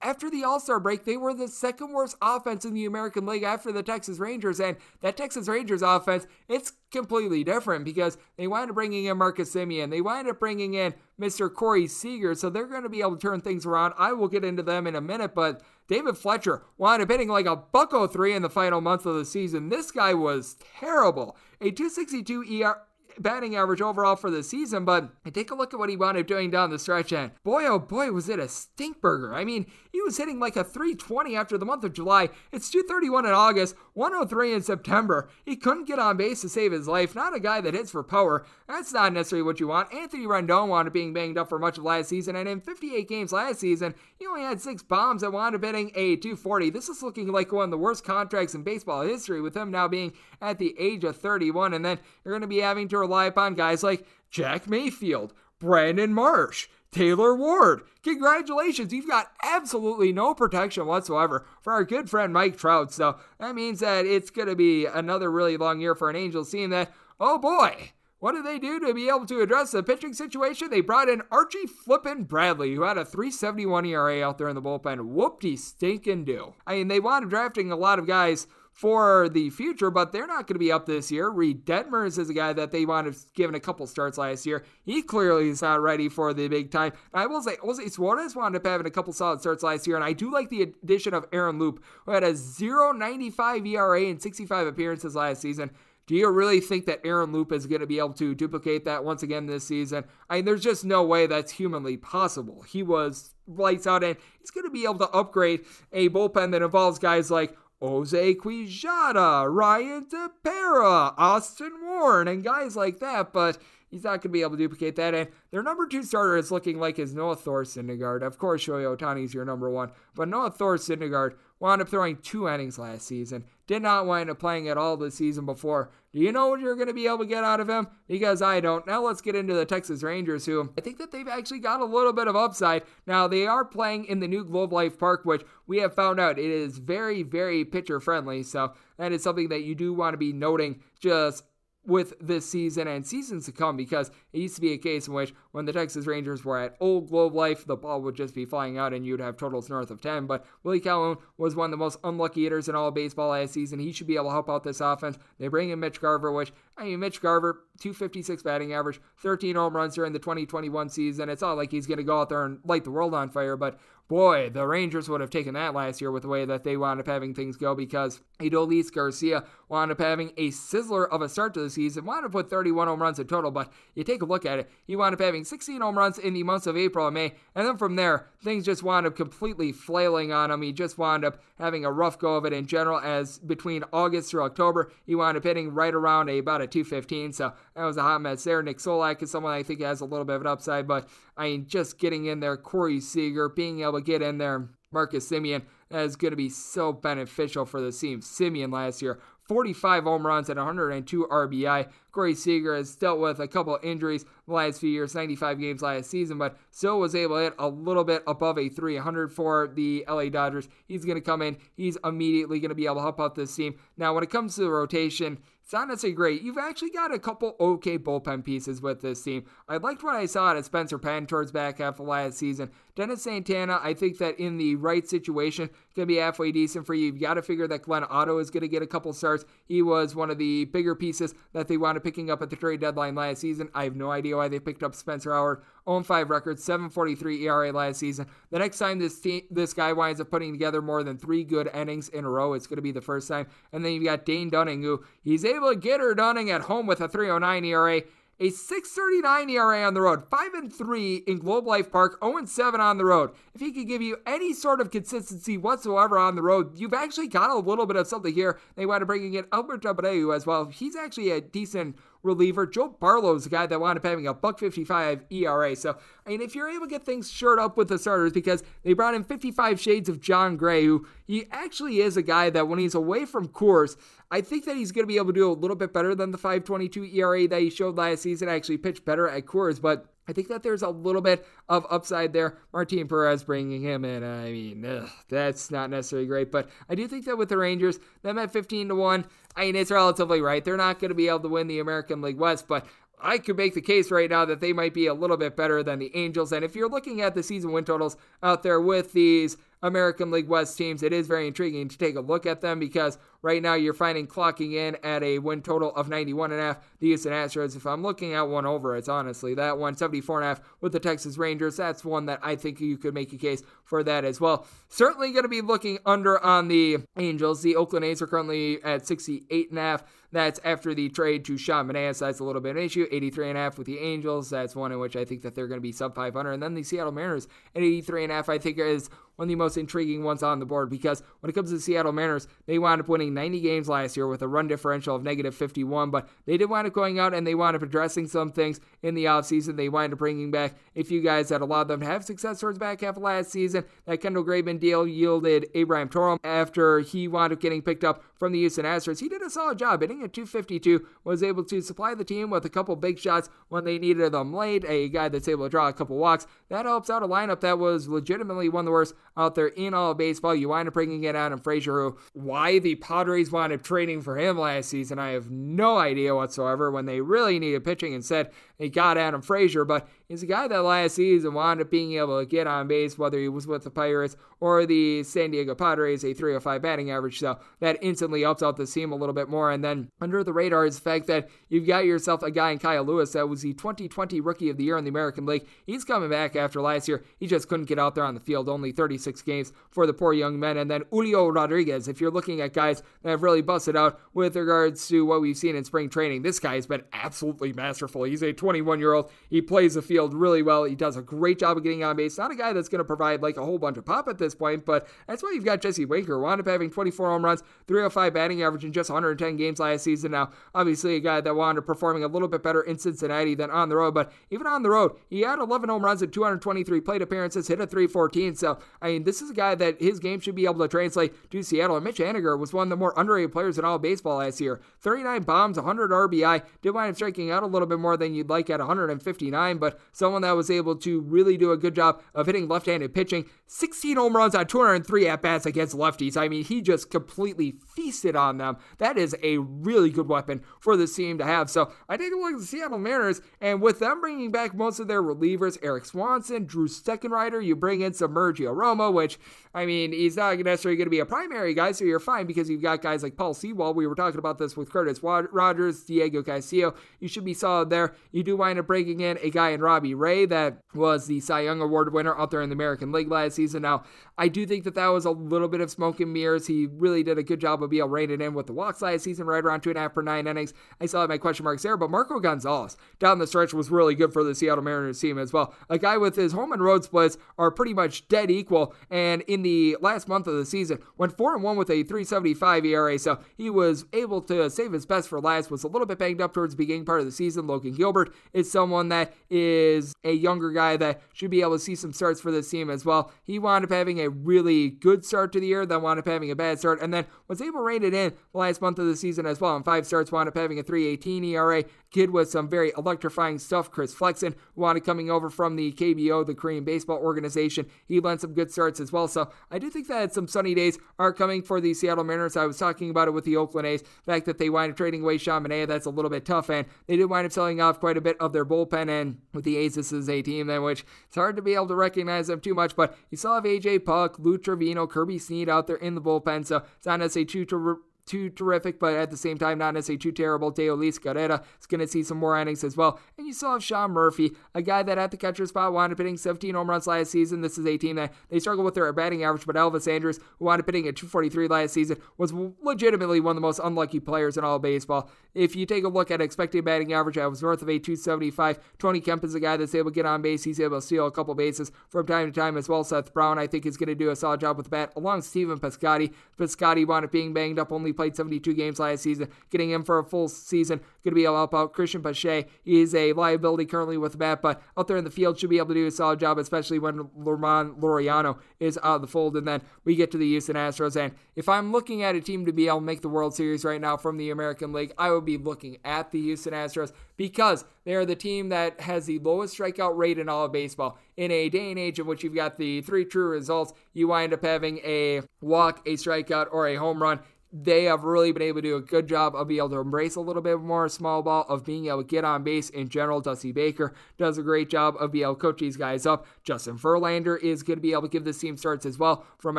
after 0.02 0.30
the 0.30 0.44
All 0.44 0.60
Star 0.60 0.80
break, 0.80 1.04
they 1.04 1.16
were 1.16 1.32
the 1.32 1.48
second 1.48 1.92
worst 1.92 2.16
offense 2.20 2.64
in 2.64 2.74
the 2.74 2.84
American 2.84 3.24
League 3.24 3.44
after 3.44 3.72
the 3.72 3.82
Texas 3.82 4.18
Rangers. 4.18 4.60
And 4.60 4.76
that 5.00 5.16
Texas 5.16 5.48
Rangers 5.48 5.82
offense, 5.82 6.26
it's 6.48 6.72
completely 6.90 7.44
different 7.44 7.84
because 7.84 8.18
they 8.36 8.46
wind 8.46 8.70
up 8.70 8.74
bringing 8.74 9.04
in 9.04 9.16
Marcus 9.16 9.54
Semien. 9.54 9.90
They 9.90 10.00
wind 10.00 10.28
up 10.28 10.38
bringing 10.38 10.74
in 10.74 10.94
Mr. 11.20 11.52
Corey 11.52 11.86
Seager. 11.86 12.34
So 12.34 12.50
they're 12.50 12.66
going 12.66 12.82
to 12.82 12.88
be 12.88 13.00
able 13.00 13.16
to 13.16 13.20
turn 13.20 13.40
things 13.40 13.64
around. 13.64 13.94
I 13.96 14.12
will 14.12 14.28
get 14.28 14.44
into 14.44 14.62
them 14.62 14.86
in 14.86 14.96
a 14.96 15.00
minute, 15.00 15.34
but 15.34 15.62
David 15.88 16.16
Fletcher 16.16 16.62
wound 16.78 17.02
up 17.02 17.10
hitting 17.10 17.28
like 17.28 17.46
a 17.46 17.56
bucko 17.56 18.06
three 18.06 18.34
in 18.34 18.42
the 18.42 18.50
final 18.50 18.80
month 18.80 19.06
of 19.06 19.14
the 19.14 19.24
season. 19.24 19.68
This 19.68 19.90
guy 19.90 20.14
was 20.14 20.56
terrible. 20.78 21.36
A 21.60 21.70
262 21.70 22.62
ER 22.62 22.82
batting 23.18 23.56
average 23.56 23.80
overall 23.80 24.16
for 24.16 24.30
the 24.30 24.42
season, 24.42 24.84
but 24.84 25.10
take 25.32 25.50
a 25.50 25.54
look 25.54 25.72
at 25.72 25.78
what 25.78 25.90
he 25.90 25.96
wound 25.96 26.18
up 26.18 26.26
doing 26.26 26.50
down 26.50 26.70
the 26.70 26.78
stretch. 26.78 27.12
And 27.12 27.32
boy, 27.44 27.64
oh 27.66 27.78
boy, 27.78 28.12
was 28.12 28.28
it 28.28 28.38
a 28.38 28.48
stink 28.48 29.00
burger. 29.00 29.34
I 29.34 29.44
mean, 29.44 29.66
he 29.92 30.00
was 30.02 30.16
hitting 30.16 30.38
like 30.38 30.56
a 30.56 30.64
320 30.64 31.36
after 31.36 31.58
the 31.58 31.66
month 31.66 31.84
of 31.84 31.92
July. 31.92 32.28
It's 32.50 32.70
231 32.70 33.26
in 33.26 33.32
August, 33.32 33.74
103 33.94 34.54
in 34.54 34.62
September. 34.62 35.28
He 35.44 35.56
couldn't 35.56 35.86
get 35.86 35.98
on 35.98 36.16
base 36.16 36.40
to 36.40 36.48
save 36.48 36.72
his 36.72 36.88
life. 36.88 37.14
Not 37.14 37.36
a 37.36 37.40
guy 37.40 37.60
that 37.60 37.74
hits 37.74 37.90
for 37.90 38.02
power. 38.02 38.44
That's 38.66 38.92
not 38.92 39.12
necessarily 39.12 39.42
what 39.42 39.60
you 39.60 39.68
want. 39.68 39.92
Anthony 39.92 40.24
Rendon 40.24 40.68
wound 40.68 40.88
up 40.88 40.94
being 40.94 41.12
banged 41.12 41.36
up 41.36 41.48
for 41.48 41.58
much 41.58 41.78
of 41.78 41.84
last 41.84 42.08
season, 42.08 42.36
and 42.36 42.48
in 42.48 42.60
58 42.60 43.08
games 43.08 43.32
last 43.32 43.60
season, 43.60 43.94
he 44.18 44.26
only 44.26 44.42
had 44.42 44.60
six 44.60 44.82
bombs 44.82 45.22
and 45.22 45.32
wound 45.32 45.54
up 45.54 45.62
hitting 45.62 45.90
a 45.94 46.16
240. 46.16 46.70
This 46.70 46.88
is 46.88 47.02
looking 47.02 47.28
like 47.28 47.52
one 47.52 47.64
of 47.64 47.70
the 47.70 47.78
worst 47.78 48.04
contracts 48.04 48.54
in 48.54 48.62
baseball 48.62 49.02
history, 49.02 49.40
with 49.40 49.56
him 49.56 49.70
now 49.70 49.88
being 49.88 50.12
at 50.40 50.58
the 50.58 50.74
age 50.78 51.04
of 51.04 51.16
31. 51.16 51.74
And 51.74 51.84
then 51.84 51.98
you're 52.24 52.32
going 52.32 52.42
to 52.42 52.46
be 52.46 52.60
having 52.60 52.88
to 52.88 52.98
rely 52.98 53.26
upon 53.26 53.54
guys 53.54 53.82
like 53.82 54.06
Jack 54.30 54.68
Mayfield, 54.68 55.34
Brandon 55.58 56.14
Marsh, 56.14 56.68
Taylor 56.92 57.34
Ward. 57.34 57.82
Congratulations, 58.02 58.92
you've 58.92 59.08
got 59.08 59.32
absolutely 59.42 60.12
no 60.12 60.34
protection 60.34 60.86
whatsoever 60.86 61.46
for 61.62 61.72
our 61.72 61.84
good 61.84 62.10
friend 62.10 62.32
Mike 62.32 62.56
Trout. 62.56 62.92
So 62.92 63.18
that 63.38 63.54
means 63.54 63.80
that 63.80 64.06
it's 64.06 64.30
going 64.30 64.48
to 64.48 64.56
be 64.56 64.86
another 64.86 65.30
really 65.30 65.56
long 65.56 65.80
year 65.80 65.94
for 65.94 66.10
an 66.10 66.16
Angels 66.16 66.50
team 66.50 66.70
that, 66.70 66.92
oh 67.18 67.38
boy, 67.38 67.92
what 68.18 68.32
did 68.32 68.46
they 68.46 68.60
do 68.60 68.78
to 68.78 68.94
be 68.94 69.08
able 69.08 69.26
to 69.26 69.40
address 69.40 69.72
the 69.72 69.82
pitching 69.82 70.14
situation? 70.14 70.70
They 70.70 70.80
brought 70.80 71.08
in 71.08 71.22
Archie 71.32 71.66
Flippin 71.66 72.22
Bradley, 72.22 72.74
who 72.74 72.82
had 72.82 72.96
a 72.96 73.04
371 73.04 73.86
ERA 73.86 74.22
out 74.22 74.38
there 74.38 74.48
in 74.48 74.54
the 74.54 74.62
bullpen. 74.62 75.06
Whoop-de 75.06 75.56
stinking 75.56 76.24
do. 76.24 76.54
I 76.64 76.74
mean, 76.74 76.88
they 76.88 77.00
wound 77.00 77.24
up 77.24 77.30
drafting 77.30 77.72
a 77.72 77.76
lot 77.76 77.98
of 77.98 78.06
guys 78.06 78.46
for 78.72 79.28
the 79.28 79.50
future, 79.50 79.90
but 79.90 80.12
they're 80.12 80.26
not 80.26 80.46
going 80.46 80.54
to 80.54 80.58
be 80.58 80.72
up 80.72 80.86
this 80.86 81.10
year. 81.10 81.28
Reid 81.28 81.64
Detmers 81.64 82.18
is 82.18 82.30
a 82.30 82.34
guy 82.34 82.52
that 82.52 82.70
they 82.70 82.86
wound 82.86 83.06
up 83.06 83.14
giving 83.34 83.54
a 83.54 83.60
couple 83.60 83.86
starts 83.86 84.18
last 84.18 84.46
year. 84.46 84.64
He 84.84 85.02
clearly 85.02 85.48
is 85.48 85.62
not 85.62 85.82
ready 85.82 86.08
for 86.08 86.32
the 86.32 86.48
big 86.48 86.70
time. 86.70 86.92
I 87.12 87.26
will 87.26 87.42
say, 87.42 87.56
Jose 87.62 87.86
Suarez 87.88 88.34
wound 88.34 88.56
up 88.56 88.66
having 88.66 88.86
a 88.86 88.90
couple 88.90 89.12
solid 89.12 89.40
starts 89.40 89.62
last 89.62 89.86
year, 89.86 89.96
and 89.96 90.04
I 90.04 90.12
do 90.14 90.32
like 90.32 90.48
the 90.48 90.62
addition 90.62 91.14
of 91.14 91.26
Aaron 91.32 91.58
Loup, 91.58 91.84
who 92.04 92.12
had 92.12 92.24
a 92.24 92.32
0.95 92.32 93.68
ERA 93.68 94.02
in 94.02 94.18
65 94.18 94.66
appearances 94.66 95.14
last 95.14 95.42
season. 95.42 95.70
Do 96.06 96.16
you 96.16 96.28
really 96.30 96.60
think 96.60 96.86
that 96.86 97.00
Aaron 97.04 97.32
Loup 97.32 97.52
is 97.52 97.66
going 97.66 97.80
to 97.80 97.86
be 97.86 97.98
able 97.98 98.14
to 98.14 98.34
duplicate 98.34 98.84
that 98.86 99.04
once 99.04 99.22
again 99.22 99.46
this 99.46 99.64
season? 99.64 100.04
I 100.28 100.36
mean, 100.36 100.44
there's 100.44 100.62
just 100.62 100.84
no 100.84 101.04
way 101.04 101.26
that's 101.26 101.52
humanly 101.52 101.96
possible. 101.96 102.62
He 102.62 102.82
was 102.82 103.34
lights 103.46 103.86
out, 103.86 104.02
and 104.02 104.16
he's 104.40 104.50
going 104.50 104.66
to 104.66 104.70
be 104.70 104.84
able 104.84 104.98
to 104.98 105.10
upgrade 105.10 105.60
a 105.92 106.08
bullpen 106.08 106.50
that 106.52 106.62
involves 106.62 106.98
guys 106.98 107.30
like 107.30 107.56
Jose 107.82 108.34
Quijada, 108.36 109.52
Ryan 109.52 110.06
Tepera, 110.06 111.14
Austin 111.18 111.72
Warren, 111.82 112.28
and 112.28 112.44
guys 112.44 112.76
like 112.76 113.00
that, 113.00 113.32
but 113.32 113.58
he's 113.90 114.04
not 114.04 114.10
going 114.10 114.20
to 114.20 114.28
be 114.28 114.42
able 114.42 114.52
to 114.52 114.56
duplicate 114.56 114.94
that. 114.94 115.14
And 115.14 115.28
their 115.50 115.64
number 115.64 115.88
two 115.88 116.04
starter 116.04 116.36
is 116.36 116.52
looking 116.52 116.78
like 116.78 116.96
his 116.96 117.12
Noah 117.12 117.34
Thor 117.34 117.64
Syndergaard. 117.64 118.22
Of 118.22 118.38
course, 118.38 118.64
Shohei 118.64 118.96
Ohtani 118.96 119.24
is 119.24 119.34
your 119.34 119.44
number 119.44 119.68
one, 119.68 119.90
but 120.14 120.28
Noah 120.28 120.52
Thor 120.52 120.76
Syndergaard 120.76 121.34
wound 121.58 121.82
up 121.82 121.88
throwing 121.88 122.18
two 122.18 122.48
innings 122.48 122.78
last 122.78 123.04
season. 123.04 123.46
Did 123.72 123.80
not 123.80 124.04
wind 124.04 124.28
up 124.28 124.38
playing 124.38 124.68
at 124.68 124.76
all 124.76 124.98
the 124.98 125.10
season 125.10 125.46
before. 125.46 125.90
Do 126.12 126.20
you 126.20 126.30
know 126.30 126.48
what 126.48 126.60
you're 126.60 126.74
going 126.74 126.88
to 126.88 126.92
be 126.92 127.06
able 127.06 127.20
to 127.20 127.24
get 127.24 127.42
out 127.42 127.58
of 127.58 127.70
him? 127.70 127.86
Because 128.06 128.42
I 128.42 128.60
don't. 128.60 128.86
Now 128.86 129.02
let's 129.02 129.22
get 129.22 129.34
into 129.34 129.54
the 129.54 129.64
Texas 129.64 130.02
Rangers, 130.02 130.44
who 130.44 130.70
I 130.76 130.82
think 130.82 130.98
that 130.98 131.10
they've 131.10 131.26
actually 131.26 131.60
got 131.60 131.80
a 131.80 131.86
little 131.86 132.12
bit 132.12 132.28
of 132.28 132.36
upside. 132.36 132.82
Now 133.06 133.28
they 133.28 133.46
are 133.46 133.64
playing 133.64 134.04
in 134.04 134.20
the 134.20 134.28
new 134.28 134.44
Globe 134.44 134.74
Life 134.74 134.98
Park, 134.98 135.24
which 135.24 135.40
we 135.66 135.78
have 135.78 135.94
found 135.94 136.20
out 136.20 136.38
it 136.38 136.50
is 136.50 136.76
very, 136.76 137.22
very 137.22 137.64
pitcher 137.64 137.98
friendly. 137.98 138.42
So 138.42 138.74
that 138.98 139.10
is 139.10 139.22
something 139.22 139.48
that 139.48 139.62
you 139.62 139.74
do 139.74 139.94
want 139.94 140.12
to 140.12 140.18
be 140.18 140.34
noting 140.34 140.82
just 141.00 141.42
with 141.84 142.14
this 142.20 142.48
season 142.48 142.86
and 142.86 143.04
seasons 143.06 143.46
to 143.46 143.52
come 143.52 143.76
because 143.76 144.10
it 144.32 144.38
used 144.38 144.54
to 144.54 144.60
be 144.60 144.72
a 144.72 144.78
case 144.78 145.08
in 145.08 145.14
which 145.14 145.34
when 145.50 145.64
the 145.64 145.72
Texas 145.72 146.06
Rangers 146.06 146.44
were 146.44 146.58
at 146.58 146.76
old 146.80 147.08
Globe 147.08 147.34
Life, 147.34 147.66
the 147.66 147.76
ball 147.76 148.00
would 148.02 148.14
just 148.14 148.34
be 148.34 148.44
flying 148.44 148.78
out 148.78 148.92
and 148.92 149.04
you'd 149.04 149.20
have 149.20 149.36
totals 149.36 149.68
north 149.68 149.90
of 149.90 150.00
10. 150.00 150.26
But 150.26 150.44
Willie 150.62 150.80
Calhoun 150.80 151.16
was 151.36 151.56
one 151.56 151.66
of 151.66 151.70
the 151.72 151.76
most 151.76 151.98
unlucky 152.04 152.44
hitters 152.44 152.68
in 152.68 152.76
all 152.76 152.88
of 152.88 152.94
baseball 152.94 153.30
last 153.30 153.52
season. 153.52 153.80
He 153.80 153.92
should 153.92 154.06
be 154.06 154.14
able 154.14 154.26
to 154.26 154.30
help 154.30 154.48
out 154.48 154.62
this 154.62 154.80
offense. 154.80 155.18
They 155.38 155.48
bring 155.48 155.70
in 155.70 155.80
Mitch 155.80 156.00
Garver, 156.00 156.30
which, 156.30 156.52
I 156.76 156.84
mean, 156.84 157.00
Mitch 157.00 157.20
Garver, 157.20 157.64
256 157.80 158.42
batting 158.42 158.72
average, 158.72 159.00
13 159.18 159.56
home 159.56 159.74
runs 159.74 159.96
during 159.96 160.12
the 160.12 160.18
2021 160.20 160.88
season. 160.88 161.28
It's 161.28 161.42
not 161.42 161.56
like 161.56 161.72
he's 161.72 161.86
going 161.86 161.98
to 161.98 162.04
go 162.04 162.20
out 162.20 162.28
there 162.28 162.44
and 162.44 162.60
light 162.64 162.84
the 162.84 162.90
world 162.90 163.14
on 163.14 163.30
fire, 163.30 163.56
but 163.56 163.78
boy, 164.12 164.50
the 164.50 164.66
Rangers 164.66 165.08
would 165.08 165.22
have 165.22 165.30
taken 165.30 165.54
that 165.54 165.74
last 165.74 166.00
year 166.00 166.10
with 166.10 166.22
the 166.22 166.28
way 166.28 166.44
that 166.44 166.64
they 166.64 166.76
wound 166.76 167.00
up 167.00 167.06
having 167.06 167.34
things 167.34 167.56
go 167.56 167.74
because 167.74 168.20
Adolis 168.40 168.92
Garcia 168.92 169.44
wound 169.72 169.90
up 169.90 169.98
having 169.98 170.30
a 170.36 170.50
sizzler 170.50 171.08
of 171.08 171.22
a 171.22 171.28
start 171.30 171.54
to 171.54 171.60
the 171.60 171.70
season, 171.70 172.04
wound 172.04 172.26
up 172.26 172.34
with 172.34 172.50
31 172.50 172.88
home 172.88 173.00
runs 173.00 173.18
in 173.18 173.26
total, 173.26 173.50
but 173.50 173.72
you 173.94 174.04
take 174.04 174.20
a 174.20 174.26
look 174.26 174.44
at 174.44 174.58
it, 174.58 174.70
he 174.86 174.94
wound 174.94 175.14
up 175.14 175.20
having 175.20 175.44
16 175.44 175.80
home 175.80 175.96
runs 175.96 176.18
in 176.18 176.34
the 176.34 176.42
months 176.42 176.66
of 176.66 176.76
April 176.76 177.06
and 177.06 177.14
May, 177.14 177.32
and 177.54 177.66
then 177.66 177.78
from 177.78 177.96
there, 177.96 178.28
things 178.44 178.66
just 178.66 178.82
wound 178.82 179.06
up 179.06 179.16
completely 179.16 179.72
flailing 179.72 180.30
on 180.30 180.50
him. 180.50 180.60
He 180.60 180.72
just 180.72 180.98
wound 180.98 181.24
up 181.24 181.40
having 181.58 181.86
a 181.86 181.90
rough 181.90 182.18
go 182.18 182.36
of 182.36 182.44
it 182.44 182.52
in 182.52 182.66
general, 182.66 183.00
as 183.00 183.38
between 183.38 183.82
August 183.94 184.30
through 184.30 184.42
October, 184.42 184.92
he 185.06 185.14
wound 185.14 185.38
up 185.38 185.44
hitting 185.44 185.72
right 185.72 185.94
around 185.94 186.28
a, 186.28 186.36
about 186.36 186.60
a 186.60 186.66
215, 186.66 187.32
so 187.32 187.54
that 187.74 187.84
was 187.84 187.96
a 187.96 188.02
hot 188.02 188.20
mess 188.20 188.44
there. 188.44 188.62
Nick 188.62 188.76
Solak 188.76 189.22
is 189.22 189.30
someone 189.30 189.54
I 189.54 189.62
think 189.62 189.80
has 189.80 190.02
a 190.02 190.04
little 190.04 190.26
bit 190.26 190.36
of 190.36 190.42
an 190.42 190.48
upside, 190.48 190.86
but 190.86 191.08
I 191.34 191.44
mean, 191.44 191.66
just 191.66 191.98
getting 191.98 192.26
in 192.26 192.40
there, 192.40 192.58
Corey 192.58 193.00
Seager, 193.00 193.48
being 193.48 193.80
able 193.80 193.94
to 193.94 194.02
get 194.02 194.20
in 194.20 194.36
there, 194.36 194.68
Marcus 194.92 195.28
Semien, 195.28 195.62
that 195.90 196.04
is 196.04 196.16
going 196.16 196.32
to 196.32 196.36
be 196.36 196.48
so 196.48 196.92
beneficial 196.92 197.64
for 197.64 197.80
the 197.80 197.92
team. 197.92 198.20
Semien 198.20 198.72
last 198.72 199.02
year, 199.02 199.18
45 199.52 200.04
home 200.04 200.26
runs 200.26 200.48
and 200.48 200.56
102 200.56 201.26
RBI. 201.30 201.86
Corey 202.10 202.34
Seager 202.34 202.74
has 202.74 202.96
dealt 202.96 203.20
with 203.20 203.38
a 203.38 203.46
couple 203.46 203.76
of 203.76 203.84
injuries 203.84 204.24
the 204.46 204.54
last 204.54 204.80
few 204.80 204.88
years, 204.88 205.14
95 205.14 205.60
games 205.60 205.82
last 205.82 206.08
season, 206.08 206.38
but 206.38 206.56
still 206.70 206.98
was 206.98 207.14
able 207.14 207.36
to 207.36 207.42
hit 207.42 207.54
a 207.58 207.68
little 207.68 208.02
bit 208.02 208.22
above 208.26 208.58
a 208.58 208.70
300 208.70 209.30
for 209.30 209.68
the 209.68 210.06
LA 210.08 210.30
Dodgers. 210.30 210.70
He's 210.86 211.04
going 211.04 211.16
to 211.16 211.20
come 211.20 211.42
in. 211.42 211.58
He's 211.74 211.98
immediately 212.02 212.60
going 212.60 212.70
to 212.70 212.74
be 212.74 212.86
able 212.86 212.96
to 212.96 213.02
help 213.02 213.20
out 213.20 213.34
this 213.34 213.54
team. 213.54 213.74
Now, 213.98 214.14
when 214.14 214.24
it 214.24 214.30
comes 214.30 214.54
to 214.54 214.62
the 214.62 214.70
rotation, 214.70 215.38
it's 215.62 215.72
not 215.74 215.88
necessarily 215.88 216.14
great. 216.14 216.42
You've 216.42 216.58
actually 216.58 216.90
got 216.90 217.14
a 217.14 217.18
couple 217.18 217.54
okay 217.60 217.98
bullpen 217.98 218.44
pieces 218.44 218.80
with 218.80 219.02
this 219.02 219.22
team. 219.22 219.44
I 219.68 219.76
liked 219.76 220.02
what 220.02 220.16
I 220.16 220.24
saw 220.26 220.48
out 220.48 220.56
of 220.56 220.64
Spencer 220.64 220.98
Penn 220.98 221.26
towards 221.26 221.52
back 221.52 221.78
half 221.78 222.00
of 222.00 222.06
last 222.06 222.38
season. 222.38 222.70
Dennis 222.94 223.22
Santana, 223.22 223.80
I 223.82 223.94
think 223.94 224.18
that 224.18 224.38
in 224.38 224.58
the 224.58 224.76
right 224.76 225.08
situation, 225.08 225.70
going 225.94 226.06
to 226.08 226.14
be 226.14 226.16
halfway 226.16 226.52
decent 226.52 226.86
for 226.86 226.94
you. 226.94 227.06
You've 227.06 227.20
got 227.20 227.34
to 227.34 227.42
figure 227.42 227.66
that 227.68 227.82
Glenn 227.82 228.04
Otto 228.08 228.38
is 228.38 228.50
going 228.50 228.62
to 228.62 228.68
get 228.68 228.82
a 228.82 228.86
couple 228.86 229.12
starts. 229.12 229.44
He 229.66 229.82
was 229.82 230.14
one 230.14 230.30
of 230.30 230.38
the 230.38 230.66
bigger 230.66 230.94
pieces 230.94 231.34
that 231.52 231.68
they 231.68 231.76
wound 231.76 231.96
up 231.96 232.04
picking 232.04 232.30
up 232.30 232.42
at 232.42 232.50
the 232.50 232.56
trade 232.56 232.80
deadline 232.80 233.14
last 233.14 233.40
season. 233.40 233.70
I 233.74 233.84
have 233.84 233.96
no 233.96 234.10
idea 234.10 234.36
why 234.36 234.48
they 234.48 234.60
picked 234.60 234.82
up 234.82 234.94
Spencer 234.94 235.32
Howard 235.32 235.62
0-5 235.86 236.28
record, 236.28 236.58
7.43 236.58 237.42
ERA 237.42 237.72
last 237.72 237.98
season. 237.98 238.26
The 238.50 238.58
next 238.58 238.78
time 238.78 238.98
this 238.98 239.20
team, 239.20 239.42
this 239.50 239.72
guy 239.72 239.92
winds 239.92 240.20
up 240.20 240.30
putting 240.30 240.52
together 240.52 240.82
more 240.82 241.02
than 241.02 241.18
three 241.18 241.44
good 241.44 241.70
innings 241.74 242.08
in 242.08 242.24
a 242.24 242.30
row, 242.30 242.52
it's 242.52 242.66
going 242.66 242.76
to 242.76 242.82
be 242.82 242.92
the 242.92 243.00
first 243.00 243.28
time. 243.28 243.46
And 243.72 243.84
then 243.84 243.92
you've 243.92 244.04
got 244.04 244.26
Dane 244.26 244.50
Dunning, 244.50 244.82
who 244.82 245.02
he's 245.22 245.44
able 245.44 245.70
to 245.70 245.76
get 245.76 246.00
her 246.00 246.14
Dunning 246.14 246.50
at 246.50 246.62
home 246.62 246.86
with 246.86 247.00
a 247.00 247.08
3.09 247.08 247.66
ERA 247.66 248.02
a 248.42 248.50
639 248.50 249.50
ERA 249.50 249.84
on 249.84 249.94
the 249.94 250.00
road, 250.00 250.28
5 250.28 250.54
and 250.54 250.74
3 250.74 251.22
in 251.28 251.38
Globe 251.38 251.64
Life 251.64 251.92
Park, 251.92 252.18
0 252.20 252.38
and 252.38 252.48
7 252.48 252.80
on 252.80 252.98
the 252.98 253.04
road. 253.04 253.30
If 253.54 253.60
he 253.60 253.70
could 253.70 253.86
give 253.86 254.02
you 254.02 254.16
any 254.26 254.52
sort 254.52 254.80
of 254.80 254.90
consistency 254.90 255.56
whatsoever 255.56 256.18
on 256.18 256.34
the 256.34 256.42
road, 256.42 256.76
you've 256.76 256.92
actually 256.92 257.28
got 257.28 257.50
a 257.50 257.58
little 257.58 257.86
bit 257.86 257.94
of 257.94 258.08
something 258.08 258.34
here. 258.34 258.58
They 258.74 258.84
want 258.84 259.02
to 259.02 259.06
bring 259.06 259.32
in 259.32 259.46
Albert 259.52 259.82
Abreu 259.82 260.34
as 260.34 260.44
well. 260.44 260.64
He's 260.64 260.96
actually 260.96 261.30
a 261.30 261.40
decent 261.40 261.96
reliever. 262.22 262.66
Joe 262.66 262.96
Barlow 263.00 263.34
is 263.34 263.46
a 263.46 263.48
guy 263.48 263.66
that 263.66 263.80
wound 263.80 263.98
up 263.98 264.04
having 264.04 264.26
a 264.26 264.34
buck 264.34 264.58
55 264.58 265.24
ERA. 265.30 265.74
So, 265.76 265.96
I 266.26 266.30
mean, 266.30 266.40
if 266.40 266.54
you're 266.54 266.68
able 266.68 266.86
to 266.86 266.90
get 266.90 267.04
things 267.04 267.30
shored 267.30 267.58
up 267.58 267.76
with 267.76 267.88
the 267.88 267.98
starters, 267.98 268.32
because 268.32 268.62
they 268.82 268.92
brought 268.92 269.14
in 269.14 269.24
55 269.24 269.80
shades 269.80 270.08
of 270.08 270.20
Jon 270.20 270.56
Gray, 270.56 270.84
who 270.84 271.06
he 271.26 271.46
actually 271.50 272.00
is 272.00 272.16
a 272.16 272.22
guy 272.22 272.50
that 272.50 272.68
when 272.68 272.78
he's 272.78 272.94
away 272.94 273.24
from 273.24 273.48
Coors, 273.48 273.96
I 274.30 274.40
think 274.40 274.64
that 274.64 274.76
he's 274.76 274.92
going 274.92 275.04
to 275.04 275.08
be 275.08 275.16
able 275.16 275.26
to 275.26 275.32
do 275.32 275.50
a 275.50 275.52
little 275.52 275.76
bit 275.76 275.92
better 275.92 276.14
than 276.14 276.30
the 276.30 276.38
522 276.38 277.04
ERA 277.04 277.48
that 277.48 277.60
he 277.60 277.70
showed 277.70 277.96
last 277.96 278.22
season. 278.22 278.48
Actually 278.48 278.78
pitched 278.78 279.04
better 279.04 279.28
at 279.28 279.46
Coors, 279.46 279.80
but 279.80 280.11
I 280.28 280.32
think 280.32 280.48
that 280.48 280.62
there's 280.62 280.82
a 280.82 280.88
little 280.88 281.20
bit 281.20 281.46
of 281.68 281.86
upside 281.90 282.32
there. 282.32 282.58
Martin 282.72 283.08
Perez 283.08 283.42
bringing 283.44 283.82
him 283.82 284.04
in. 284.04 284.22
I 284.22 284.52
mean, 284.52 284.84
ugh, 284.84 285.08
that's 285.28 285.70
not 285.70 285.90
necessarily 285.90 286.26
great, 286.26 286.52
but 286.52 286.68
I 286.88 286.94
do 286.94 287.08
think 287.08 287.24
that 287.24 287.38
with 287.38 287.48
the 287.48 287.56
Rangers, 287.56 287.98
them 288.22 288.38
at 288.38 288.52
15 288.52 288.88
to 288.88 288.94
1, 288.94 289.24
I 289.56 289.64
mean, 289.64 289.76
it's 289.76 289.90
relatively 289.90 290.40
right. 290.40 290.64
They're 290.64 290.76
not 290.76 291.00
going 291.00 291.10
to 291.10 291.14
be 291.14 291.28
able 291.28 291.40
to 291.40 291.48
win 291.48 291.66
the 291.66 291.80
American 291.80 292.22
League 292.22 292.38
West, 292.38 292.68
but 292.68 292.86
I 293.22 293.38
could 293.38 293.56
make 293.56 293.74
the 293.74 293.80
case 293.80 294.10
right 294.10 294.28
now 294.28 294.44
that 294.44 294.60
they 294.60 294.72
might 294.72 294.94
be 294.94 295.06
a 295.06 295.14
little 295.14 295.36
bit 295.36 295.56
better 295.56 295.82
than 295.82 296.00
the 296.00 296.14
Angels. 296.14 296.52
And 296.52 296.64
if 296.64 296.74
you're 296.74 296.88
looking 296.88 297.20
at 297.20 297.34
the 297.34 297.42
season 297.42 297.72
win 297.72 297.84
totals 297.84 298.16
out 298.42 298.62
there 298.62 298.80
with 298.80 299.12
these 299.12 299.56
American 299.82 300.30
League 300.30 300.48
West 300.48 300.76
teams, 300.76 301.02
it 301.02 301.12
is 301.12 301.28
very 301.28 301.46
intriguing 301.46 301.88
to 301.88 301.98
take 301.98 302.16
a 302.16 302.20
look 302.20 302.46
at 302.46 302.60
them 302.60 302.80
because 302.80 303.18
right 303.42 303.62
now 303.62 303.74
you're 303.74 303.92
finding 303.92 304.26
clocking 304.26 304.74
in 304.74 304.96
at 305.04 305.22
a 305.22 305.38
win 305.38 305.62
total 305.62 305.94
of 305.94 306.08
91 306.08 306.52
and 306.52 306.60
a 306.60 306.64
half. 306.64 306.78
The 307.00 307.08
Houston 307.08 307.32
Astros, 307.32 307.76
if 307.76 307.86
I'm 307.86 308.02
looking 308.02 308.34
at 308.34 308.48
one 308.48 308.66
over, 308.66 308.96
it's 308.96 309.08
honestly 309.08 309.54
that 309.54 309.78
one 309.78 309.96
74 309.96 310.38
and 310.38 310.44
a 310.44 310.48
half 310.48 310.60
with 310.80 310.92
the 310.92 311.00
Texas 311.00 311.36
Rangers. 311.36 311.76
That's 311.76 312.04
one 312.04 312.26
that 312.26 312.40
I 312.42 312.56
think 312.56 312.80
you 312.80 312.96
could 312.96 313.14
make 313.14 313.32
a 313.32 313.38
case 313.38 313.62
for 313.84 314.02
that 314.04 314.24
as 314.24 314.40
well. 314.40 314.66
Certainly 314.88 315.32
going 315.32 315.42
to 315.42 315.48
be 315.48 315.60
looking 315.60 315.98
under 316.06 316.42
on 316.42 316.68
the 316.68 316.98
Angels. 317.16 317.62
The 317.62 317.76
Oakland 317.76 318.04
A's 318.04 318.22
are 318.22 318.26
currently 318.26 318.82
at 318.82 319.06
68 319.06 319.70
and 319.70 319.78
a 319.78 319.82
half. 319.82 320.04
That's 320.32 320.58
after 320.64 320.94
the 320.94 321.10
trade 321.10 321.44
to 321.44 321.58
Sean 321.58 321.88
Manaea. 321.88 322.18
That's 322.18 322.40
a 322.40 322.44
little 322.44 322.62
bit 322.62 322.70
of 322.70 322.76
an 322.76 322.82
issue. 322.82 323.06
83 323.10 323.50
and 323.50 323.58
a 323.58 323.60
half 323.60 323.76
with 323.76 323.86
the 323.86 323.98
Angels. 323.98 324.48
That's 324.48 324.74
one 324.74 324.90
in 324.90 324.98
which 324.98 325.14
I 325.14 325.26
think 325.26 325.42
that 325.42 325.54
they're 325.54 325.68
going 325.68 325.78
to 325.78 325.82
be 325.82 325.92
sub 325.92 326.14
500. 326.14 326.52
And 326.52 326.62
then 326.62 326.74
the 326.74 326.82
Seattle 326.82 327.12
Mariners 327.12 327.48
at 327.76 327.82
83 327.82 328.24
and 328.24 328.32
a 328.32 328.36
half, 328.36 328.48
I 328.48 328.58
think 328.58 328.78
is 328.78 329.10
one 329.42 329.48
of 329.48 329.48
the 329.48 329.56
most 329.56 329.76
intriguing 329.76 330.22
ones 330.22 330.40
on 330.40 330.60
the 330.60 330.64
board 330.64 330.88
because 330.88 331.20
when 331.40 331.50
it 331.50 331.52
comes 331.52 331.70
to 331.70 331.74
the 331.74 331.82
Seattle 331.82 332.12
Mariners, 332.12 332.46
they 332.66 332.78
wound 332.78 333.00
up 333.00 333.08
winning 333.08 333.34
90 333.34 333.58
games 333.58 333.88
last 333.88 334.16
year 334.16 334.28
with 334.28 334.40
a 334.40 334.46
run 334.46 334.68
differential 334.68 335.16
of 335.16 335.24
negative 335.24 335.52
51, 335.52 336.12
but 336.12 336.28
they 336.46 336.56
did 336.56 336.70
wind 336.70 336.86
up 336.86 336.92
going 336.92 337.18
out 337.18 337.34
and 337.34 337.44
they 337.44 337.56
wound 337.56 337.74
up 337.74 337.82
addressing 337.82 338.28
some 338.28 338.52
things 338.52 338.78
in 339.02 339.16
the 339.16 339.24
offseason. 339.24 339.76
They 339.76 339.88
wind 339.88 340.12
up 340.12 340.20
bringing 340.20 340.52
back 340.52 340.76
a 340.94 341.02
few 341.02 341.20
guys 341.20 341.48
that 341.48 341.60
allowed 341.60 341.88
them 341.88 341.98
to 341.98 342.06
have 342.06 342.24
success 342.24 342.60
towards 342.60 342.78
back 342.78 343.00
half 343.00 343.16
of 343.16 343.22
last 343.24 343.50
season. 343.50 343.84
That 344.06 344.20
Kendall 344.20 344.44
Graveman 344.44 344.78
deal 344.78 345.08
yielded 345.08 345.66
Abraham 345.74 346.08
Toro 346.08 346.38
after 346.44 347.00
he 347.00 347.26
wound 347.26 347.52
up 347.52 347.60
getting 347.60 347.82
picked 347.82 348.04
up 348.04 348.22
from 348.42 348.50
the 348.50 348.58
Houston 348.58 348.84
Astros. 348.84 349.20
He 349.20 349.28
did 349.28 349.40
a 349.40 349.48
solid 349.48 349.78
job 349.78 350.00
hitting 350.00 350.20
at 350.24 350.32
252, 350.32 351.06
was 351.22 351.44
able 351.44 351.62
to 351.62 351.80
supply 351.80 352.12
the 352.16 352.24
team 352.24 352.50
with 352.50 352.64
a 352.64 352.68
couple 352.68 352.96
big 352.96 353.20
shots 353.20 353.48
when 353.68 353.84
they 353.84 354.00
needed 354.00 354.32
them 354.32 354.52
late, 354.52 354.84
a 354.88 355.08
guy 355.10 355.28
that's 355.28 355.46
able 355.46 355.66
to 355.66 355.70
draw 355.70 355.86
a 355.86 355.92
couple 355.92 356.16
walks. 356.16 356.48
That 356.68 356.84
helps 356.84 357.08
out 357.08 357.22
a 357.22 357.28
lineup 357.28 357.60
that 357.60 357.78
was 357.78 358.08
legitimately 358.08 358.68
one 358.68 358.80
of 358.80 358.86
the 358.86 358.90
worst 358.90 359.14
out 359.36 359.54
there 359.54 359.68
in 359.68 359.94
all 359.94 360.10
of 360.10 360.18
baseball. 360.18 360.56
You 360.56 360.70
wind 360.70 360.88
up 360.88 360.94
bringing 360.94 361.22
in 361.22 361.36
Adam 361.36 361.60
Frazier, 361.60 361.92
who 361.92 362.18
why 362.32 362.80
the 362.80 362.96
Padres 362.96 363.52
wound 363.52 363.72
up 363.72 363.84
trading 363.84 364.22
for 364.22 364.36
him 364.36 364.58
last 364.58 364.88
season, 364.88 365.20
I 365.20 365.30
have 365.30 365.48
no 365.48 365.98
idea 365.98 366.34
whatsoever. 366.34 366.90
When 366.90 367.06
they 367.06 367.20
really 367.20 367.60
needed 367.60 367.84
pitching, 367.84 368.12
instead 368.12 368.50
they 368.76 368.88
got 368.88 369.18
Adam 369.18 369.40
Frazier, 369.40 369.84
but 369.84 370.08
he's 370.28 370.42
a 370.42 370.46
guy 370.46 370.68
that 370.68 370.82
last 370.82 371.16
season 371.16 371.54
wound 371.54 371.80
up 371.80 371.90
being 371.90 372.12
able 372.14 372.38
to 372.40 372.46
get 372.46 372.66
on 372.66 372.88
base, 372.88 373.18
whether 373.18 373.38
he 373.38 373.48
was 373.48 373.66
with 373.66 373.84
the 373.84 373.90
Pirates 373.90 374.36
or 374.60 374.86
the 374.86 375.24
San 375.24 375.50
Diego 375.50 375.74
Padres, 375.74 376.24
a 376.24 376.32
305 376.32 376.80
batting 376.80 377.10
average. 377.10 377.40
So 377.40 377.58
that 377.80 377.98
instantly 378.00 378.42
helps 378.42 378.62
out 378.62 378.76
the 378.76 378.86
team 378.86 379.10
a 379.10 379.16
little 379.16 379.32
bit 379.32 379.48
more. 379.48 379.72
And 379.72 379.82
then 379.82 380.08
under 380.20 380.44
the 380.44 380.52
radar 380.52 380.86
is 380.86 380.96
the 380.96 381.02
fact 381.02 381.26
that 381.26 381.48
you've 381.68 381.86
got 381.86 382.04
yourself 382.04 382.44
a 382.44 382.50
guy 382.52 382.70
in 382.70 382.78
Kyle 382.78 383.02
Lewis 383.02 383.32
that 383.32 383.48
was 383.48 383.62
the 383.62 383.72
2020 383.74 384.40
Rookie 384.40 384.70
of 384.70 384.76
the 384.76 384.84
Year 384.84 384.96
in 384.96 385.04
the 385.04 385.10
American 385.10 385.46
League. 385.46 385.66
He's 385.84 386.04
coming 386.04 386.30
back 386.30 386.54
after 386.54 386.80
last 386.80 387.08
year. 387.08 387.24
He 387.40 387.48
just 387.48 387.68
couldn't 387.68 387.86
get 387.86 387.98
out 387.98 388.14
there 388.14 388.22
on 388.22 388.34
the 388.34 388.40
field, 388.40 388.68
only 388.68 388.92
36 388.92 389.42
games 389.42 389.72
for 389.90 390.06
the 390.06 390.14
poor 390.14 390.32
young 390.32 390.60
men. 390.60 390.76
And 390.76 390.88
then 390.88 391.02
Julio 391.10 391.48
Rodriguez, 391.48 392.06
if 392.06 392.20
you're 392.20 392.30
looking 392.30 392.60
at 392.60 392.72
guys 392.72 393.02
that 393.22 393.30
have 393.30 393.42
really 393.42 393.62
busted 393.62 393.96
out 393.96 394.20
with 394.32 394.54
regards 394.54 395.08
to 395.08 395.26
what 395.26 395.40
we've 395.40 395.56
seen 395.56 395.74
in 395.74 395.82
spring 395.82 396.08
training, 396.08 396.42
this 396.42 396.60
guy 396.60 396.76
has 396.76 396.86
been 396.86 397.02
absolutely 397.12 397.72
masterful. 397.72 398.22
He's 398.22 398.42
a 398.42 398.52
21 398.52 399.00
year 399.00 399.14
old. 399.14 399.28
He 399.50 399.60
plays 399.60 399.94
the 399.94 400.02
field 400.02 400.21
really 400.30 400.62
well. 400.62 400.84
He 400.84 400.94
does 400.94 401.16
a 401.16 401.22
great 401.22 401.58
job 401.58 401.76
of 401.76 401.82
getting 401.82 402.04
on 402.04 402.16
base. 402.16 402.38
Not 402.38 402.50
a 402.50 402.54
guy 402.54 402.72
that's 402.72 402.88
going 402.88 403.00
to 403.00 403.04
provide 403.04 403.42
like 403.42 403.56
a 403.56 403.64
whole 403.64 403.78
bunch 403.78 403.96
of 403.96 404.04
pop 404.04 404.28
at 404.28 404.38
this 404.38 404.54
point, 404.54 404.84
but 404.84 405.08
that's 405.26 405.42
why 405.42 405.52
you've 405.52 405.64
got 405.64 405.80
Jesse 405.80 406.04
Winker. 406.04 406.38
Wound 406.38 406.60
up 406.60 406.66
having 406.66 406.90
24 406.90 407.30
home 407.30 407.44
runs, 407.44 407.62
305 407.86 408.34
batting 408.34 408.62
average 408.62 408.84
in 408.84 408.92
just 408.92 409.10
110 409.10 409.56
games 409.56 409.80
last 409.80 410.04
season. 410.04 410.32
Now, 410.32 410.50
obviously, 410.74 411.16
a 411.16 411.20
guy 411.20 411.40
that 411.40 411.54
wound 411.54 411.78
up 411.78 411.86
performing 411.86 412.24
a 412.24 412.28
little 412.28 412.48
bit 412.48 412.62
better 412.62 412.82
in 412.82 412.98
Cincinnati 412.98 413.54
than 413.54 413.70
on 413.70 413.88
the 413.88 413.96
road, 413.96 414.14
but 414.14 414.32
even 414.50 414.66
on 414.66 414.82
the 414.82 414.90
road, 414.90 415.12
he 415.28 415.40
had 415.40 415.58
11 415.58 415.88
home 415.88 416.04
runs 416.04 416.22
and 416.22 416.32
223 416.32 417.00
plate 417.00 417.22
appearances, 417.22 417.68
hit 417.68 417.80
a 417.80 417.86
314. 417.86 418.54
So, 418.54 418.78
I 419.00 419.08
mean, 419.08 419.24
this 419.24 419.42
is 419.42 419.50
a 419.50 419.54
guy 419.54 419.74
that 419.74 420.00
his 420.00 420.18
game 420.18 420.40
should 420.40 420.54
be 420.54 420.64
able 420.64 420.80
to 420.80 420.88
translate 420.88 421.50
to 421.50 421.62
Seattle. 421.62 421.96
And 421.96 422.04
Mitch 422.04 422.18
Haniger 422.18 422.58
was 422.58 422.72
one 422.72 422.86
of 422.86 422.90
the 422.90 422.96
more 422.96 423.14
underrated 423.16 423.52
players 423.52 423.78
in 423.78 423.84
all 423.84 423.98
baseball 423.98 424.38
last 424.38 424.60
year. 424.60 424.80
39 425.00 425.42
bombs, 425.42 425.76
100 425.76 426.10
RBI, 426.10 426.62
did 426.82 426.90
wind 426.90 427.10
up 427.10 427.16
striking 427.16 427.50
out 427.50 427.62
a 427.62 427.66
little 427.66 427.86
bit 427.86 427.98
more 427.98 428.16
than 428.16 428.34
you'd 428.34 428.48
like 428.48 428.70
at 428.70 428.80
159, 428.80 429.78
but 429.78 430.00
someone 430.12 430.42
that 430.42 430.52
was 430.52 430.70
able 430.70 430.96
to 430.96 431.20
really 431.22 431.56
do 431.56 431.72
a 431.72 431.76
good 431.76 431.94
job 431.94 432.22
of 432.34 432.46
hitting 432.46 432.68
left 432.68 432.86
handed 432.86 433.14
pitching. 433.14 433.46
16 433.66 434.16
home 434.16 434.36
runs 434.36 434.54
on 434.54 434.66
203 434.66 435.28
at 435.28 435.42
bats 435.42 435.66
against 435.66 435.96
lefties. 435.96 436.36
I 436.36 436.48
mean, 436.48 436.64
he 436.64 436.82
just 436.82 437.10
completely 437.10 437.74
feasted 437.94 438.36
on 438.36 438.58
them. 438.58 438.76
That 438.98 439.16
is 439.16 439.34
a 439.42 439.58
really 439.58 440.10
good 440.10 440.28
weapon 440.28 440.62
for 440.80 440.96
the 440.96 441.06
team 441.06 441.38
to 441.38 441.44
have. 441.44 441.70
So 441.70 441.90
I 442.08 442.16
take 442.16 442.32
a 442.32 442.36
look 442.36 442.52
at 442.52 442.60
the 442.60 442.66
Seattle 442.66 442.98
Mariners, 442.98 443.40
and 443.60 443.80
with 443.80 443.98
them 443.98 444.20
bringing 444.20 444.50
back 444.52 444.74
most 444.74 445.00
of 445.00 445.08
their 445.08 445.22
relievers, 445.22 445.78
Erik 445.82 446.04
Swanson, 446.04 446.66
Drew 446.66 446.86
Steckenrider, 446.86 447.64
you 447.64 447.74
bring 447.74 448.02
in 448.02 448.12
some 448.12 448.34
Sergio 448.34 448.74
Romo, 448.74 449.12
which, 449.12 449.38
I 449.74 449.86
mean, 449.86 450.12
he's 450.12 450.36
not 450.36 450.58
necessarily 450.58 450.96
going 450.96 451.06
to 451.06 451.10
be 451.10 451.20
a 451.20 451.26
primary 451.26 451.74
guy, 451.74 451.92
so 451.92 452.04
you're 452.04 452.20
fine 452.20 452.46
because 452.46 452.68
you've 452.68 452.82
got 452.82 453.02
guys 453.02 453.22
like 453.22 453.36
Paul 453.36 453.54
Sewald. 453.54 453.96
We 453.96 454.06
were 454.06 454.14
talking 454.14 454.38
about 454.38 454.58
this 454.58 454.76
with 454.76 454.90
Curtis 454.90 455.22
Rogers, 455.22 456.02
Diego 456.04 456.42
Castillo. 456.42 456.94
You 457.20 457.28
should 457.28 457.44
be 457.44 457.54
solid 457.54 457.90
there. 457.90 458.14
You 458.32 458.42
do 458.42 458.56
wind 458.56 458.78
up 458.78 458.86
bringing 458.86 459.20
in 459.20 459.38
a 459.42 459.50
guy 459.50 459.70
in 459.70 459.80
Robbie 459.92 460.14
Ray 460.14 460.46
that 460.46 460.78
was 460.94 461.26
the 461.26 461.38
Cy 461.40 461.60
Young 461.60 461.82
Award 461.82 462.14
winner 462.14 462.34
out 462.38 462.50
there 462.50 462.62
in 462.62 462.70
the 462.70 462.74
American 462.74 463.12
League 463.12 463.30
last 463.30 463.56
season. 463.56 463.82
Now, 463.82 464.04
I 464.38 464.48
do 464.48 464.64
think 464.64 464.84
that 464.84 464.94
that 464.94 465.08
was 465.08 465.26
a 465.26 465.30
little 465.30 465.68
bit 465.68 465.82
of 465.82 465.90
smoke 465.90 466.18
and 466.18 466.32
mirrors. 466.32 466.66
He 466.66 466.86
really 466.86 467.22
did 467.22 467.36
a 467.36 467.42
good 467.42 467.60
job 467.60 467.82
of 467.82 467.90
being 467.90 468.08
rated 468.08 468.40
in 468.40 468.54
with 468.54 468.66
the 468.66 468.72
walks 468.72 469.02
last 469.02 469.24
season, 469.24 469.44
right 469.46 469.62
around 469.62 469.82
two 469.82 469.90
and 469.90 469.98
a 469.98 470.00
half 470.00 470.14
per 470.14 470.22
nine 470.22 470.46
innings. 470.46 470.72
I 470.98 471.04
still 471.04 471.20
have 471.20 471.28
my 471.28 471.36
question 471.36 471.64
marks 471.64 471.82
there, 471.82 471.98
but 471.98 472.08
Marco 472.08 472.40
Gonzalez 472.40 472.96
down 473.18 473.38
the 473.38 473.46
stretch 473.46 473.74
was 473.74 473.90
really 473.90 474.14
good 474.14 474.32
for 474.32 474.42
the 474.42 474.54
Seattle 474.54 474.82
Mariners 474.82 475.20
team 475.20 475.36
as 475.36 475.52
well. 475.52 475.74
A 475.90 475.98
guy 475.98 476.16
with 476.16 476.36
his 476.36 476.52
home 476.52 476.72
and 476.72 476.82
road 476.82 477.04
splits 477.04 477.36
are 477.58 477.70
pretty 477.70 477.92
much 477.92 478.26
dead 478.28 478.50
equal, 478.50 478.94
and 479.10 479.42
in 479.42 479.60
the 479.60 479.98
last 480.00 480.26
month 480.26 480.46
of 480.46 480.54
the 480.54 480.64
season, 480.64 481.00
went 481.18 481.36
four 481.36 481.54
and 481.54 481.62
one 481.62 481.76
with 481.76 481.90
a 481.90 482.02
3.75 482.02 482.86
ERA. 482.86 483.18
So 483.18 483.40
he 483.58 483.68
was 483.68 484.06
able 484.14 484.40
to 484.42 484.70
save 484.70 484.92
his 484.92 485.04
best 485.04 485.28
for 485.28 485.38
last. 485.38 485.70
Was 485.70 485.84
a 485.84 485.88
little 485.88 486.06
bit 486.06 486.18
banged 486.18 486.40
up 486.40 486.54
towards 486.54 486.72
the 486.72 486.78
beginning 486.78 487.04
part 487.04 487.20
of 487.20 487.26
the 487.26 487.32
season. 487.32 487.66
Logan 487.66 487.94
Gilbert 487.94 488.32
is 488.54 488.70
someone 488.70 489.10
that 489.10 489.34
is 489.50 489.81
a 490.24 490.32
younger 490.32 490.70
guy 490.70 490.96
that 490.96 491.20
should 491.32 491.50
be 491.50 491.60
able 491.60 491.72
to 491.72 491.78
see 491.78 491.94
some 491.94 492.12
starts 492.12 492.40
for 492.40 492.50
this 492.50 492.70
team 492.70 492.90
as 492.90 493.04
well. 493.04 493.32
He 493.42 493.58
wound 493.58 493.84
up 493.84 493.90
having 493.90 494.20
a 494.20 494.28
really 494.28 494.90
good 494.90 495.24
start 495.24 495.52
to 495.52 495.60
the 495.60 495.66
year, 495.66 495.86
then 495.86 496.02
wound 496.02 496.18
up 496.18 496.26
having 496.26 496.50
a 496.50 496.56
bad 496.56 496.78
start, 496.78 497.00
and 497.00 497.12
then 497.12 497.26
was 497.48 497.60
able 497.60 497.80
to 497.80 497.84
rein 497.84 498.02
it 498.02 498.14
in 498.14 498.32
the 498.52 498.58
last 498.58 498.80
month 498.80 498.98
of 498.98 499.06
the 499.06 499.16
season 499.16 499.46
as 499.46 499.60
well. 499.60 499.76
In 499.76 499.82
five 499.82 500.06
starts, 500.06 500.32
wound 500.32 500.48
up 500.48 500.56
having 500.56 500.78
a 500.78 500.82
3.18 500.82 501.44
ERA. 501.46 501.84
Kid 502.10 502.30
with 502.30 502.50
some 502.50 502.68
very 502.68 502.92
electrifying 502.98 503.58
stuff. 503.58 503.90
Chris 503.90 504.12
Flexen 504.12 504.54
wound 504.76 504.98
up 504.98 505.04
coming 505.04 505.30
over 505.30 505.48
from 505.48 505.76
the 505.76 505.92
KBO, 505.92 506.46
the 506.46 506.54
Korean 506.54 506.84
Baseball 506.84 507.18
Organization. 507.18 507.86
He 508.06 508.20
lent 508.20 508.42
some 508.42 508.52
good 508.52 508.70
starts 508.70 509.00
as 509.00 509.10
well. 509.10 509.28
So 509.28 509.50
I 509.70 509.78
do 509.78 509.88
think 509.88 510.08
that 510.08 510.34
some 510.34 510.46
sunny 510.46 510.74
days 510.74 510.98
are 511.18 511.32
coming 511.32 511.62
for 511.62 511.80
the 511.80 511.94
Seattle 511.94 512.24
Mariners. 512.24 512.56
I 512.56 512.66
was 512.66 512.76
talking 512.76 513.08
about 513.08 513.28
it 513.28 513.32
with 513.32 513.44
the 513.44 513.56
Oakland 513.56 513.86
A's. 513.86 514.02
The 514.02 514.32
fact 514.32 514.44
that 514.46 514.58
they 514.58 514.68
wind 514.68 514.92
up 514.92 514.96
trading 514.96 515.22
away 515.22 515.38
Sean 515.38 515.64
Manaea, 515.64 515.88
that's 515.88 516.06
a 516.06 516.10
little 516.10 516.30
bit 516.30 516.44
tough, 516.44 516.68
and 516.68 516.86
they 517.06 517.16
did 517.16 517.26
wind 517.26 517.46
up 517.46 517.52
selling 517.52 517.80
off 517.80 517.98
quite 517.98 518.18
a 518.18 518.20
bit 518.20 518.36
of 518.40 518.52
their 518.52 518.66
bullpen. 518.66 519.08
And 519.08 519.38
with 519.54 519.64
the 519.64 519.71
A's, 519.76 519.94
this 519.94 520.12
is 520.12 520.28
a 520.28 520.42
team 520.42 520.70
in 520.70 520.82
which 520.82 521.04
it's 521.26 521.36
hard 521.36 521.56
to 521.56 521.62
be 521.62 521.74
able 521.74 521.88
to 521.88 521.94
recognize 521.94 522.46
them 522.46 522.60
too 522.60 522.74
much, 522.74 522.96
but 522.96 523.16
you 523.30 523.36
still 523.36 523.54
have 523.54 523.64
AJ 523.64 524.04
Puk, 524.04 524.38
Lou 524.38 524.58
Trivino, 524.58 525.08
Kirby 525.08 525.38
Snead 525.38 525.68
out 525.68 525.86
there 525.86 525.96
in 525.96 526.14
the 526.14 526.20
bullpen, 526.20 526.66
so 526.66 526.82
it's 526.96 527.06
not 527.06 527.20
necessarily 527.20 527.46
too, 527.46 527.64
too 527.64 528.02
too 528.26 528.50
terrific, 528.50 528.98
but 529.00 529.14
at 529.14 529.30
the 529.30 529.36
same 529.36 529.58
time, 529.58 529.78
not 529.78 529.94
necessarily 529.94 530.18
too 530.18 530.32
terrible. 530.32 530.72
Deolis 530.72 531.20
Guerra 531.20 531.62
is 531.80 531.86
going 531.86 532.00
to 532.00 532.06
see 532.06 532.22
some 532.22 532.38
more 532.38 532.58
innings 532.58 532.84
as 532.84 532.96
well. 532.96 533.20
And 533.36 533.46
you 533.46 533.52
still 533.52 533.72
have 533.72 533.82
Sean 533.82 534.12
Murphy, 534.12 534.52
a 534.74 534.82
guy 534.82 535.02
that 535.02 535.18
at 535.18 535.30
the 535.30 535.36
catcher 535.36 535.66
spot 535.66 535.92
wound 535.92 536.12
up 536.12 536.18
hitting 536.18 536.36
17 536.36 536.74
home 536.74 536.88
runs 536.88 537.06
last 537.06 537.30
season. 537.30 537.60
This 537.60 537.78
is 537.78 537.86
a 537.86 537.96
team 537.98 538.16
that 538.16 538.32
they 538.48 538.60
struggle 538.60 538.84
with 538.84 538.94
their 538.94 539.12
batting 539.12 539.44
average, 539.44 539.66
but 539.66 539.76
Elvis 539.76 540.10
Andrus, 540.10 540.38
who 540.58 540.64
wound 540.66 540.80
up 540.80 540.86
hitting 540.86 541.08
at 541.08 541.16
243 541.16 541.68
last 541.68 541.94
season, 541.94 542.18
was 542.38 542.52
legitimately 542.82 543.40
one 543.40 543.52
of 543.52 543.56
the 543.56 543.60
most 543.60 543.80
unlucky 543.82 544.20
players 544.20 544.56
in 544.56 544.64
all 544.64 544.78
baseball. 544.78 545.30
If 545.54 545.76
you 545.76 545.84
take 545.84 546.04
a 546.04 546.08
look 546.08 546.30
at 546.30 546.40
expected 546.40 546.84
batting 546.84 547.12
average, 547.12 547.38
I 547.38 547.46
was 547.46 547.62
north 547.62 547.82
of 547.82 547.88
a 547.88 547.98
275. 547.98 548.78
Tony 548.98 549.20
Kemp 549.20 549.44
is 549.44 549.54
a 549.54 549.60
guy 549.60 549.76
that's 549.76 549.94
able 549.94 550.10
to 550.10 550.14
get 550.14 550.26
on 550.26 550.42
base. 550.42 550.64
He's 550.64 550.80
able 550.80 550.98
to 550.98 551.02
steal 551.02 551.26
a 551.26 551.30
couple 551.30 551.54
bases 551.54 551.92
from 552.08 552.26
time 552.26 552.50
to 552.50 552.58
time 552.58 552.76
as 552.76 552.88
well. 552.88 553.04
Seth 553.04 553.34
Brown, 553.34 553.58
I 553.58 553.66
think, 553.66 553.84
is 553.84 553.96
going 553.96 554.08
to 554.08 554.14
do 554.14 554.30
a 554.30 554.36
solid 554.36 554.60
job 554.60 554.76
with 554.76 554.86
the 554.86 554.90
bat, 554.90 555.12
along 555.16 555.36
with 555.36 555.44
Stephen 555.44 555.78
Piscotty. 555.78 556.32
Piscotty 556.58 557.06
wound 557.06 557.24
up 557.24 557.32
being 557.32 557.52
banged 557.52 557.78
up, 557.78 557.92
only 557.92 558.11
played 558.12 558.36
72 558.36 558.74
games 558.74 558.98
last 558.98 559.22
season. 559.22 559.48
Getting 559.70 559.90
him 559.90 560.04
for 560.04 560.18
a 560.18 560.24
full 560.24 560.48
season, 560.48 560.98
going 560.98 561.32
to 561.32 561.34
be 561.34 561.44
a 561.44 561.52
help 561.52 561.74
out. 561.74 561.94
Cristian 561.94 562.22
Pache 562.22 562.66
is 562.84 563.14
a 563.14 563.32
liability 563.32 563.84
currently 563.84 564.16
with 564.16 564.32
the 564.32 564.38
bat, 564.38 564.62
but 564.62 564.82
out 564.96 565.08
there 565.08 565.16
in 565.16 565.24
the 565.24 565.30
field 565.30 565.58
should 565.58 565.70
be 565.70 565.78
able 565.78 565.88
to 565.88 565.94
do 565.94 566.06
a 566.06 566.10
solid 566.10 566.40
job, 566.40 566.58
especially 566.58 566.98
when 566.98 567.28
Ramon 567.34 567.94
Laureano 567.96 568.58
is 568.80 568.98
out 568.98 569.16
of 569.16 569.20
the 569.20 569.26
fold. 569.26 569.56
And 569.56 569.66
then 569.66 569.82
we 570.04 570.16
get 570.16 570.30
to 570.32 570.38
the 570.38 570.48
Houston 570.48 570.76
Astros. 570.76 571.16
And 571.16 571.34
if 571.56 571.68
I'm 571.68 571.92
looking 571.92 572.22
at 572.22 572.34
a 572.34 572.40
team 572.40 572.66
to 572.66 572.72
be 572.72 572.88
able 572.88 572.98
to 572.98 573.04
make 573.04 573.22
the 573.22 573.28
World 573.28 573.54
Series 573.54 573.84
right 573.84 574.00
now 574.00 574.16
from 574.16 574.36
the 574.36 574.50
American 574.50 574.92
League, 574.92 575.12
I 575.18 575.30
would 575.30 575.44
be 575.44 575.58
looking 575.58 575.98
at 576.04 576.30
the 576.30 576.40
Houston 576.40 576.72
Astros 576.72 577.12
because 577.36 577.84
they 578.04 578.14
are 578.14 578.24
the 578.24 578.36
team 578.36 578.68
that 578.70 579.00
has 579.00 579.26
the 579.26 579.38
lowest 579.38 579.76
strikeout 579.76 580.16
rate 580.16 580.38
in 580.38 580.48
all 580.48 580.64
of 580.64 580.72
baseball. 580.72 581.18
In 581.36 581.50
a 581.50 581.68
day 581.68 581.90
and 581.90 581.98
age 581.98 582.18
in 582.18 582.26
which 582.26 582.42
you've 582.42 582.54
got 582.54 582.76
the 582.76 583.00
three 583.02 583.24
true 583.24 583.48
results, 583.48 583.92
you 584.12 584.28
wind 584.28 584.52
up 584.52 584.64
having 584.64 584.98
a 584.98 585.42
walk, 585.60 586.06
a 586.06 586.14
strikeout, 586.14 586.68
or 586.72 586.88
a 586.88 586.96
home 586.96 587.22
run 587.22 587.40
they 587.72 588.04
have 588.04 588.24
really 588.24 588.52
been 588.52 588.62
able 588.62 588.82
to 588.82 588.88
do 588.88 588.96
a 588.96 589.00
good 589.00 589.26
job 589.26 589.54
of 589.54 589.68
being 589.68 589.78
able 589.78 589.88
to 589.88 589.98
embrace 589.98 590.36
a 590.36 590.40
little 590.40 590.60
bit 590.60 590.78
more 590.78 591.08
small 591.08 591.42
ball, 591.42 591.64
of 591.68 591.84
being 591.84 592.06
able 592.06 592.22
to 592.22 592.28
get 592.28 592.44
on 592.44 592.62
base 592.62 592.90
in 592.90 593.08
general. 593.08 593.40
Dusty 593.40 593.72
Baker 593.72 594.12
does 594.36 594.58
a 594.58 594.62
great 594.62 594.90
job 594.90 595.16
of 595.18 595.32
being 595.32 595.44
able 595.44 595.54
to 595.54 595.60
coach 595.60 595.80
these 595.80 595.96
guys 595.96 596.26
up. 596.26 596.46
Justin 596.64 596.98
Verlander 596.98 597.58
is 597.62 597.82
going 597.82 597.96
to 597.96 598.02
be 598.02 598.12
able 598.12 598.22
to 598.22 598.28
give 598.28 598.44
this 598.44 598.58
team 598.58 598.76
starts 598.76 599.06
as 599.06 599.18
well. 599.18 599.46
From 599.56 599.78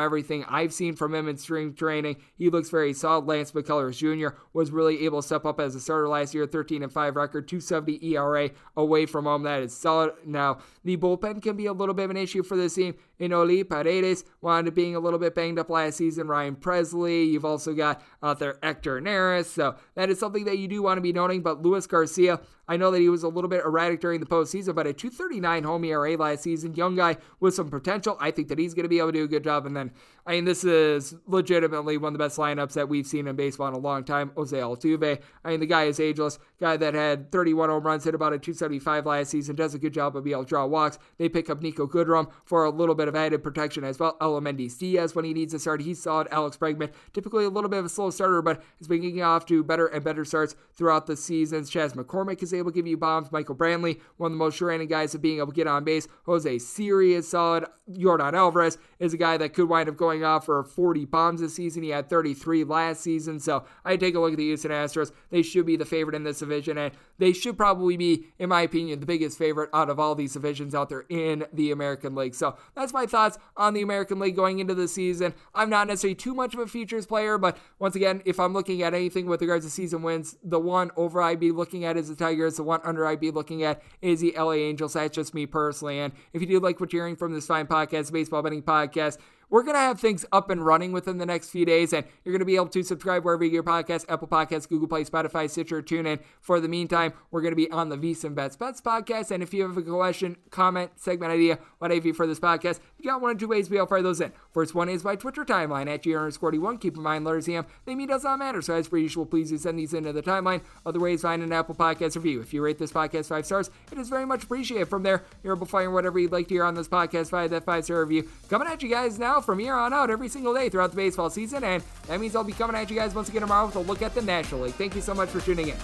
everything 0.00 0.44
I've 0.48 0.72
seen 0.72 0.96
from 0.96 1.14
him 1.14 1.28
in 1.28 1.36
spring 1.36 1.72
training, 1.74 2.16
he 2.36 2.50
looks 2.50 2.68
very 2.68 2.92
solid. 2.92 3.26
Lance 3.26 3.52
McCullers 3.52 3.96
Jr. 3.96 4.36
was 4.52 4.72
really 4.72 5.04
able 5.04 5.22
to 5.22 5.26
step 5.26 5.44
up 5.44 5.60
as 5.60 5.76
a 5.76 5.80
starter 5.80 6.08
last 6.08 6.34
year, 6.34 6.46
13 6.46 6.82
and 6.82 6.92
5 6.92 7.14
record, 7.14 7.46
270 7.46 8.04
ERA 8.14 8.50
away 8.76 9.06
from 9.06 9.26
home. 9.26 9.44
That 9.44 9.62
is 9.62 9.76
solid. 9.76 10.14
Now, 10.26 10.58
the 10.82 10.96
bullpen 10.96 11.40
can 11.42 11.56
be 11.56 11.66
a 11.66 11.72
little 11.72 11.94
bit 11.94 12.06
of 12.06 12.10
an 12.10 12.16
issue 12.16 12.42
for 12.42 12.56
this 12.56 12.74
team. 12.74 12.96
Enoli 13.20 13.68
Paredes 13.68 14.24
wound 14.40 14.66
up 14.66 14.74
being 14.74 14.96
a 14.96 15.00
little 15.00 15.20
bit 15.20 15.36
banged 15.36 15.60
up 15.60 15.70
last 15.70 15.98
season. 15.98 16.26
Ryan 16.26 16.56
Pressly, 16.56 17.30
you've 17.30 17.44
also 17.44 17.72
got 17.72 17.83
got 17.84 18.02
out 18.22 18.38
there 18.38 18.58
Hector 18.62 19.00
Neris. 19.00 19.46
So 19.46 19.76
that 19.94 20.10
is 20.10 20.18
something 20.18 20.44
that 20.44 20.58
you 20.58 20.68
do 20.68 20.82
want 20.82 20.96
to 20.98 21.02
be 21.02 21.12
noting. 21.12 21.42
But 21.42 21.62
Luis 21.62 21.86
Garcia, 21.86 22.40
I 22.66 22.76
know 22.76 22.90
that 22.90 23.00
he 23.00 23.08
was 23.08 23.22
a 23.22 23.28
little 23.28 23.50
bit 23.50 23.64
erratic 23.64 24.00
during 24.00 24.20
the 24.20 24.26
postseason, 24.26 24.74
but 24.74 24.86
a 24.86 24.92
239 24.92 25.64
home 25.64 25.84
ERA 25.84 26.16
last 26.16 26.42
season, 26.42 26.74
young 26.74 26.96
guy 26.96 27.16
with 27.40 27.54
some 27.54 27.68
potential. 27.68 28.16
I 28.20 28.30
think 28.30 28.48
that 28.48 28.58
he's 28.58 28.74
going 28.74 28.84
to 28.84 28.88
be 28.88 28.98
able 28.98 29.12
to 29.12 29.18
do 29.18 29.24
a 29.24 29.28
good 29.28 29.44
job. 29.44 29.66
And 29.66 29.76
then, 29.76 29.92
I 30.26 30.32
mean, 30.32 30.46
this 30.46 30.64
is 30.64 31.14
legitimately 31.26 31.98
one 31.98 32.14
of 32.14 32.18
the 32.18 32.24
best 32.24 32.38
lineups 32.38 32.72
that 32.72 32.88
we've 32.88 33.06
seen 33.06 33.26
in 33.26 33.36
baseball 33.36 33.68
in 33.68 33.74
a 33.74 33.78
long 33.78 34.04
time. 34.04 34.32
Jose 34.36 34.56
Altuve. 34.56 35.20
I 35.44 35.50
mean, 35.50 35.60
the 35.60 35.66
guy 35.66 35.84
is 35.84 36.00
ageless. 36.00 36.38
Guy 36.58 36.78
that 36.78 36.94
had 36.94 37.30
31 37.30 37.68
home 37.68 37.84
runs, 37.84 38.04
hit 38.04 38.14
about 38.14 38.32
a 38.32 38.38
275 38.38 39.04
last 39.04 39.30
season, 39.30 39.54
does 39.54 39.74
a 39.74 39.78
good 39.78 39.92
job 39.92 40.16
of 40.16 40.24
being 40.24 40.32
able 40.32 40.44
to 40.44 40.48
draw 40.48 40.64
walks. 40.64 40.98
They 41.18 41.28
pick 41.28 41.50
up 41.50 41.60
Niko 41.60 41.86
Goodrum 41.88 42.30
for 42.46 42.64
a 42.64 42.70
little 42.70 42.94
bit 42.94 43.08
of 43.08 43.14
added 43.14 43.42
protection 43.42 43.84
as 43.84 43.98
well. 43.98 44.16
Aledmys 44.20 44.78
Diaz 44.78 45.14
when 45.14 45.26
he 45.26 45.34
needs 45.34 45.52
to 45.52 45.58
start. 45.58 45.82
He's 45.82 46.02
solid. 46.02 46.28
Alex 46.30 46.56
Bregman, 46.56 46.90
typically 47.12 47.44
a 47.44 47.50
little 47.50 47.68
bit 47.68 47.80
of 47.80 47.84
a 47.84 47.90
slow 47.90 48.08
starter, 48.08 48.40
but 48.40 48.62
has 48.78 48.88
been 48.88 49.02
getting 49.02 49.22
off 49.22 49.44
to 49.46 49.62
better 49.62 49.88
and 49.88 50.02
better 50.02 50.24
starts 50.24 50.56
throughout 50.72 51.06
the 51.06 51.16
seasons. 51.16 51.68
Chas 51.68 51.92
McCormick 51.92 52.42
is 52.42 52.54
able 52.54 52.70
to 52.70 52.74
give 52.74 52.86
you 52.86 52.96
bombs. 52.96 53.30
Michael 53.30 53.54
Brantley, 53.54 54.00
one 54.16 54.32
of 54.32 54.38
the 54.38 54.44
most 54.44 54.56
sure-handed 54.56 54.88
guys 54.88 55.14
of 55.14 55.20
being 55.20 55.36
able 55.36 55.48
to 55.48 55.52
get 55.52 55.66
on 55.66 55.84
base. 55.84 56.08
Jose 56.24 56.58
Siri 56.60 57.12
is 57.12 57.28
solid. 57.28 57.66
Yordan 57.90 58.32
Alvarez 58.32 58.78
is 58.98 59.12
a 59.12 59.18
guy 59.18 59.36
that 59.36 59.52
could 59.52 59.68
wind 59.68 59.90
up 59.90 59.96
going 59.96 60.13
off 60.22 60.44
for 60.44 60.62
40 60.62 61.06
bombs 61.06 61.40
this 61.40 61.54
season. 61.54 61.82
He 61.82 61.88
had 61.88 62.08
33 62.08 62.64
last 62.64 63.00
season. 63.02 63.40
So 63.40 63.64
I 63.84 63.96
take 63.96 64.14
a 64.14 64.20
look 64.20 64.32
at 64.32 64.38
the 64.38 64.44
Houston 64.44 64.70
Astros. 64.70 65.12
They 65.30 65.42
should 65.42 65.66
be 65.66 65.76
the 65.76 65.84
favorite 65.84 66.14
in 66.14 66.24
this 66.24 66.40
division, 66.40 66.78
and 66.78 66.94
they 67.18 67.32
should 67.32 67.56
probably 67.56 67.96
be, 67.96 68.26
in 68.38 68.48
my 68.48 68.62
opinion, 68.62 69.00
the 69.00 69.06
biggest 69.06 69.38
favorite 69.38 69.70
out 69.72 69.90
of 69.90 69.98
all 69.98 70.14
these 70.14 70.34
divisions 70.34 70.74
out 70.74 70.88
there 70.88 71.04
in 71.08 71.46
the 71.52 71.70
American 71.70 72.14
League. 72.14 72.34
So 72.34 72.56
that's 72.74 72.92
my 72.92 73.06
thoughts 73.06 73.38
on 73.56 73.74
the 73.74 73.82
American 73.82 74.18
League 74.18 74.36
going 74.36 74.58
into 74.58 74.74
the 74.74 74.88
season. 74.88 75.34
I'm 75.54 75.70
not 75.70 75.86
necessarily 75.86 76.14
too 76.14 76.34
much 76.34 76.54
of 76.54 76.60
a 76.60 76.66
futures 76.66 77.06
player, 77.06 77.38
but 77.38 77.56
once 77.78 77.96
again, 77.96 78.22
if 78.24 78.38
I'm 78.38 78.52
looking 78.52 78.82
at 78.82 78.94
anything 78.94 79.26
with 79.26 79.40
regards 79.40 79.64
to 79.64 79.70
season 79.70 80.02
wins, 80.02 80.36
the 80.42 80.60
one 80.60 80.90
over 80.96 81.22
I'd 81.22 81.40
be 81.40 81.50
looking 81.50 81.84
at 81.84 81.96
is 81.96 82.08
the 82.08 82.16
Tigers. 82.16 82.56
The 82.56 82.62
one 82.62 82.80
under 82.84 83.06
I'd 83.06 83.20
be 83.20 83.30
looking 83.30 83.62
at 83.62 83.82
is 84.02 84.20
the 84.20 84.34
LA 84.36 84.52
Angels. 84.52 84.94
That's 84.94 85.14
just 85.14 85.34
me 85.34 85.46
personally. 85.46 86.00
And 86.00 86.12
if 86.32 86.40
you 86.40 86.46
do 86.46 86.60
like 86.60 86.80
what 86.80 86.92
you're 86.92 87.02
hearing 87.02 87.16
from 87.16 87.32
this 87.32 87.46
fine 87.46 87.66
podcast, 87.66 88.12
Baseball 88.12 88.42
Betting 88.42 88.62
Podcast, 88.62 89.18
we're 89.54 89.62
going 89.62 89.76
to 89.76 89.80
have 89.80 90.00
things 90.00 90.26
up 90.32 90.50
and 90.50 90.66
running 90.66 90.90
within 90.90 91.18
the 91.18 91.24
next 91.24 91.50
few 91.50 91.64
days, 91.64 91.92
and 91.92 92.04
you're 92.24 92.32
going 92.32 92.40
to 92.40 92.44
be 92.44 92.56
able 92.56 92.66
to 92.66 92.82
subscribe 92.82 93.24
wherever 93.24 93.44
you 93.44 93.50
get 93.50 93.54
your 93.54 93.62
podcast, 93.62 94.04
Apple 94.08 94.26
Podcasts, 94.26 94.68
Google 94.68 94.88
Play, 94.88 95.04
Spotify, 95.04 95.48
Stitcher, 95.48 95.80
TuneIn. 95.80 96.18
For 96.40 96.58
the 96.58 96.66
meantime, 96.66 97.12
we're 97.30 97.40
going 97.40 97.52
to 97.52 97.56
be 97.56 97.70
on 97.70 97.88
the 97.88 97.96
VSiN 97.96 98.34
Bets 98.34 98.56
Bets 98.56 98.80
podcast, 98.80 99.30
and 99.30 99.44
if 99.44 99.54
you 99.54 99.62
have 99.62 99.76
a 99.76 99.82
question, 99.82 100.36
comment, 100.50 100.90
segment 100.96 101.30
idea, 101.30 101.60
whatever 101.78 102.12
for 102.12 102.26
this 102.26 102.40
podcast, 102.40 102.80
you 102.98 103.04
got 103.04 103.20
one 103.20 103.36
or 103.36 103.38
two 103.38 103.46
ways 103.46 103.70
we 103.70 103.78
will 103.78 103.86
fire 103.86 104.02
those 104.02 104.20
in. 104.20 104.32
First 104.52 104.74
one 104.74 104.88
is 104.88 105.04
by 105.04 105.14
Twitter 105.14 105.44
timeline 105.44 105.86
at 105.86 106.02
GR 106.02 106.18
underscore 106.18 106.50
1 106.50 106.78
Keep 106.78 106.96
in 106.96 107.02
mind, 107.04 107.24
letters 107.24 107.48
EM, 107.48 107.64
they 107.84 107.94
mean 107.94 108.08
does 108.08 108.24
not 108.24 108.40
matter, 108.40 108.60
so 108.60 108.74
as 108.74 108.88
per 108.88 108.96
usual, 108.96 109.24
please 109.24 109.50
do 109.50 109.58
send 109.58 109.78
these 109.78 109.94
into 109.94 110.12
the 110.12 110.20
timeline. 110.20 110.62
Other 110.84 110.98
ways, 110.98 111.22
find 111.22 111.44
an 111.44 111.52
Apple 111.52 111.76
Podcast 111.76 112.16
review. 112.16 112.40
If 112.40 112.52
you 112.52 112.60
rate 112.60 112.78
this 112.78 112.90
podcast 112.90 113.28
five 113.28 113.46
stars, 113.46 113.70
it 113.92 113.98
is 113.98 114.08
very 114.08 114.26
much 114.26 114.42
appreciated. 114.42 114.86
From 114.86 115.04
there, 115.04 115.22
you're 115.44 115.54
able 115.54 115.64
to 115.64 115.70
find 115.70 115.94
whatever 115.94 116.18
you'd 116.18 116.32
like 116.32 116.48
to 116.48 116.54
hear 116.54 116.64
on 116.64 116.74
this 116.74 116.88
podcast 116.88 117.30
via 117.30 117.48
that 117.50 117.64
five 117.64 117.84
star 117.84 118.00
review. 118.04 118.28
Coming 118.48 118.66
at 118.66 118.82
you 118.82 118.88
guys 118.88 119.16
now 119.16 119.43
from 119.44 119.58
here 119.58 119.74
on 119.74 119.92
out 119.92 120.10
every 120.10 120.28
single 120.28 120.54
day 120.54 120.68
throughout 120.68 120.90
the 120.90 120.96
baseball 120.96 121.30
season, 121.30 121.64
and 121.64 121.82
that 122.08 122.20
means 122.20 122.34
I'll 122.34 122.44
be 122.44 122.52
coming 122.52 122.76
at 122.76 122.90
you 122.90 122.96
guys 122.96 123.14
once 123.14 123.28
again 123.28 123.42
tomorrow 123.42 123.66
with 123.66 123.76
a 123.76 123.80
look 123.80 124.02
at 124.02 124.14
the 124.14 124.22
National 124.22 124.62
League. 124.62 124.74
Thank 124.74 124.94
you 124.94 125.00
so 125.00 125.14
much 125.14 125.28
for 125.28 125.40
tuning 125.40 125.68
in. 125.68 125.76